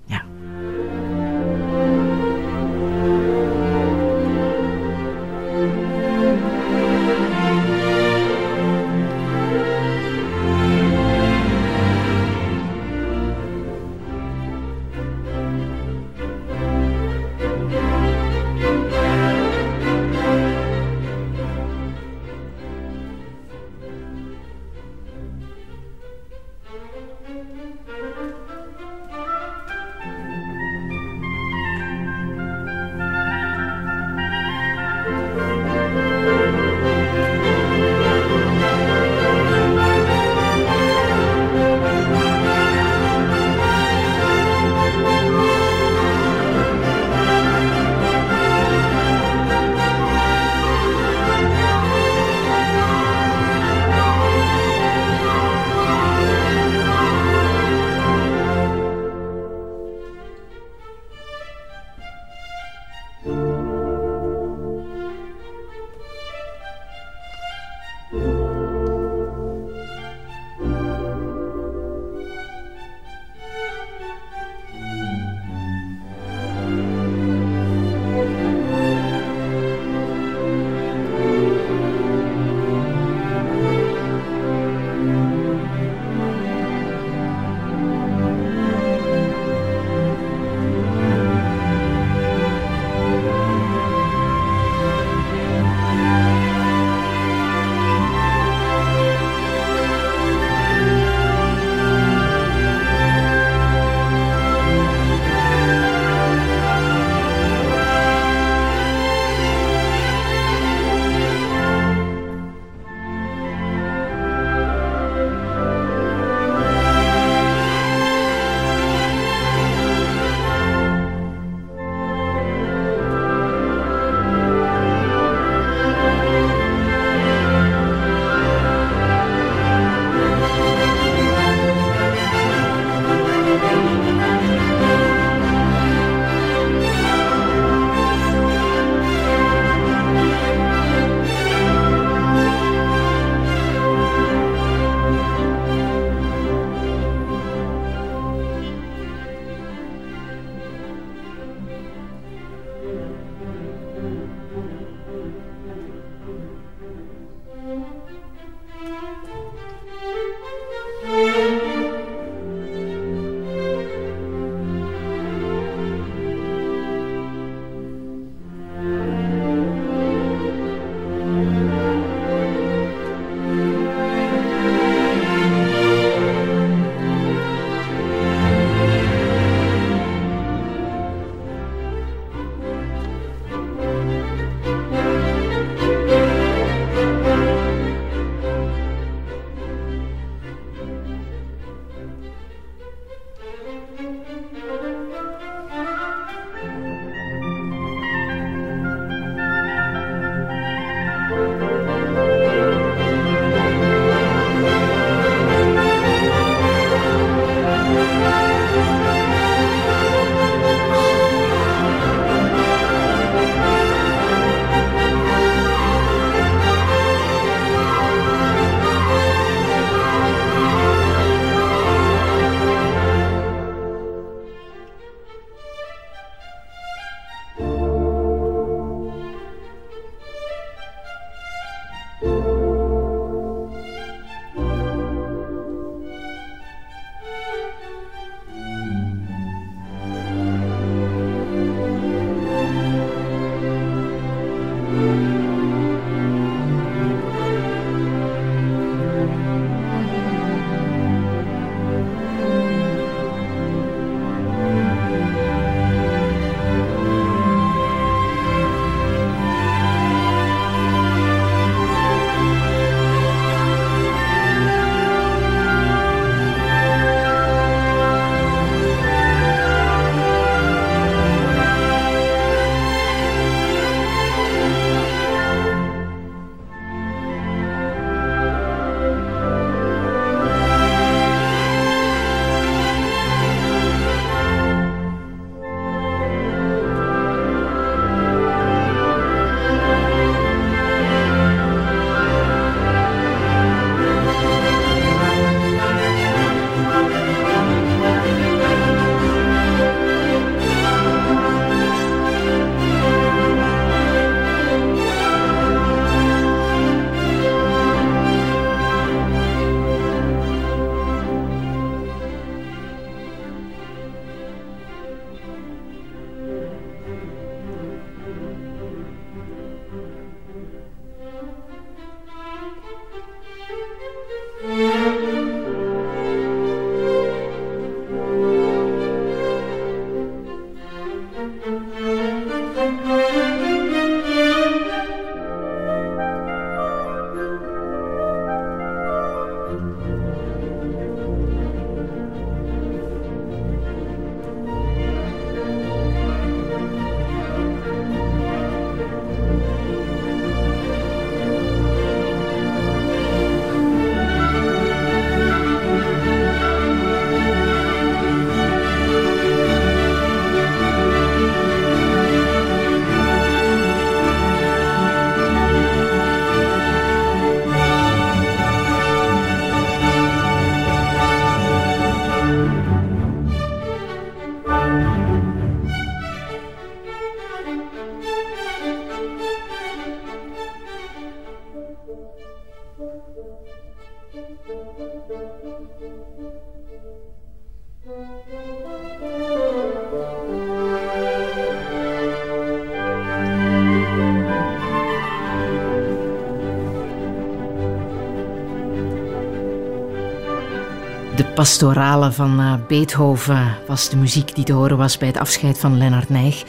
Pastorale 401.57 402.31
van 402.31 402.59
eh, 402.59 402.73
Beethoven 402.87 403.75
was 403.87 404.09
de 404.09 404.17
muziek 404.17 404.55
die 404.55 404.63
te 404.63 404.73
horen 404.73 404.97
was 404.97 405.17
bij 405.17 405.27
het 405.27 405.37
afscheid 405.37 405.77
van 405.77 405.97
Lennart 405.97 406.29
Nijg. 406.29 406.63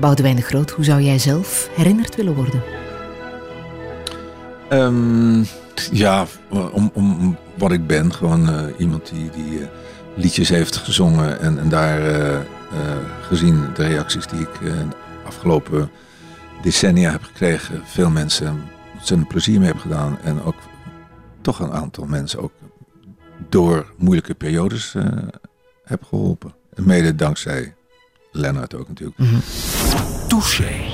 Boudewijn 0.00 0.36
de 0.36 0.42
Groot, 0.42 0.70
hoe 0.70 0.84
zou 0.84 1.00
jij 1.00 1.18
zelf 1.18 1.68
herinnerd 1.76 2.16
willen 2.16 2.34
worden? 2.34 2.62
Ehm, 4.68 5.44
ja, 5.92 6.26
om, 6.72 6.90
om 6.94 7.36
wat 7.54 7.72
ik 7.72 7.86
ben. 7.86 8.12
Gewoon 8.12 8.48
eh, 8.48 8.64
iemand 8.78 9.10
die, 9.10 9.30
die 9.30 9.60
eh, 9.60 9.66
liedjes 10.14 10.48
heeft 10.48 10.76
gezongen 10.76 11.40
en, 11.40 11.58
en 11.58 11.68
daar 11.68 12.00
gezien 13.20 13.66
de 13.74 13.86
reacties 13.86 14.26
die 14.26 14.40
ik 14.40 14.60
de 14.60 14.86
afgelopen 15.26 15.90
decennia 16.62 17.10
heb 17.10 17.22
gekregen, 17.22 17.82
veel 17.84 18.10
mensen 18.10 18.62
ontzettend 18.94 19.28
plezier 19.28 19.58
mee 19.58 19.66
hebben 19.66 19.82
gedaan. 19.82 20.18
En 20.22 20.42
ook 20.42 20.56
toch 21.40 21.58
een 21.58 21.72
aantal 21.72 22.04
mensen 22.04 22.42
ook 22.42 22.52
door 23.54 23.92
moeilijke 23.96 24.34
periodes 24.34 24.94
eh, 24.94 25.06
heb 25.84 26.02
geholpen. 26.04 26.54
En 26.74 26.86
mede 26.86 27.14
dankzij 27.14 27.74
Lennart 28.32 28.74
ook 28.74 28.88
natuurlijk. 28.88 29.18
Touché. 30.28 30.93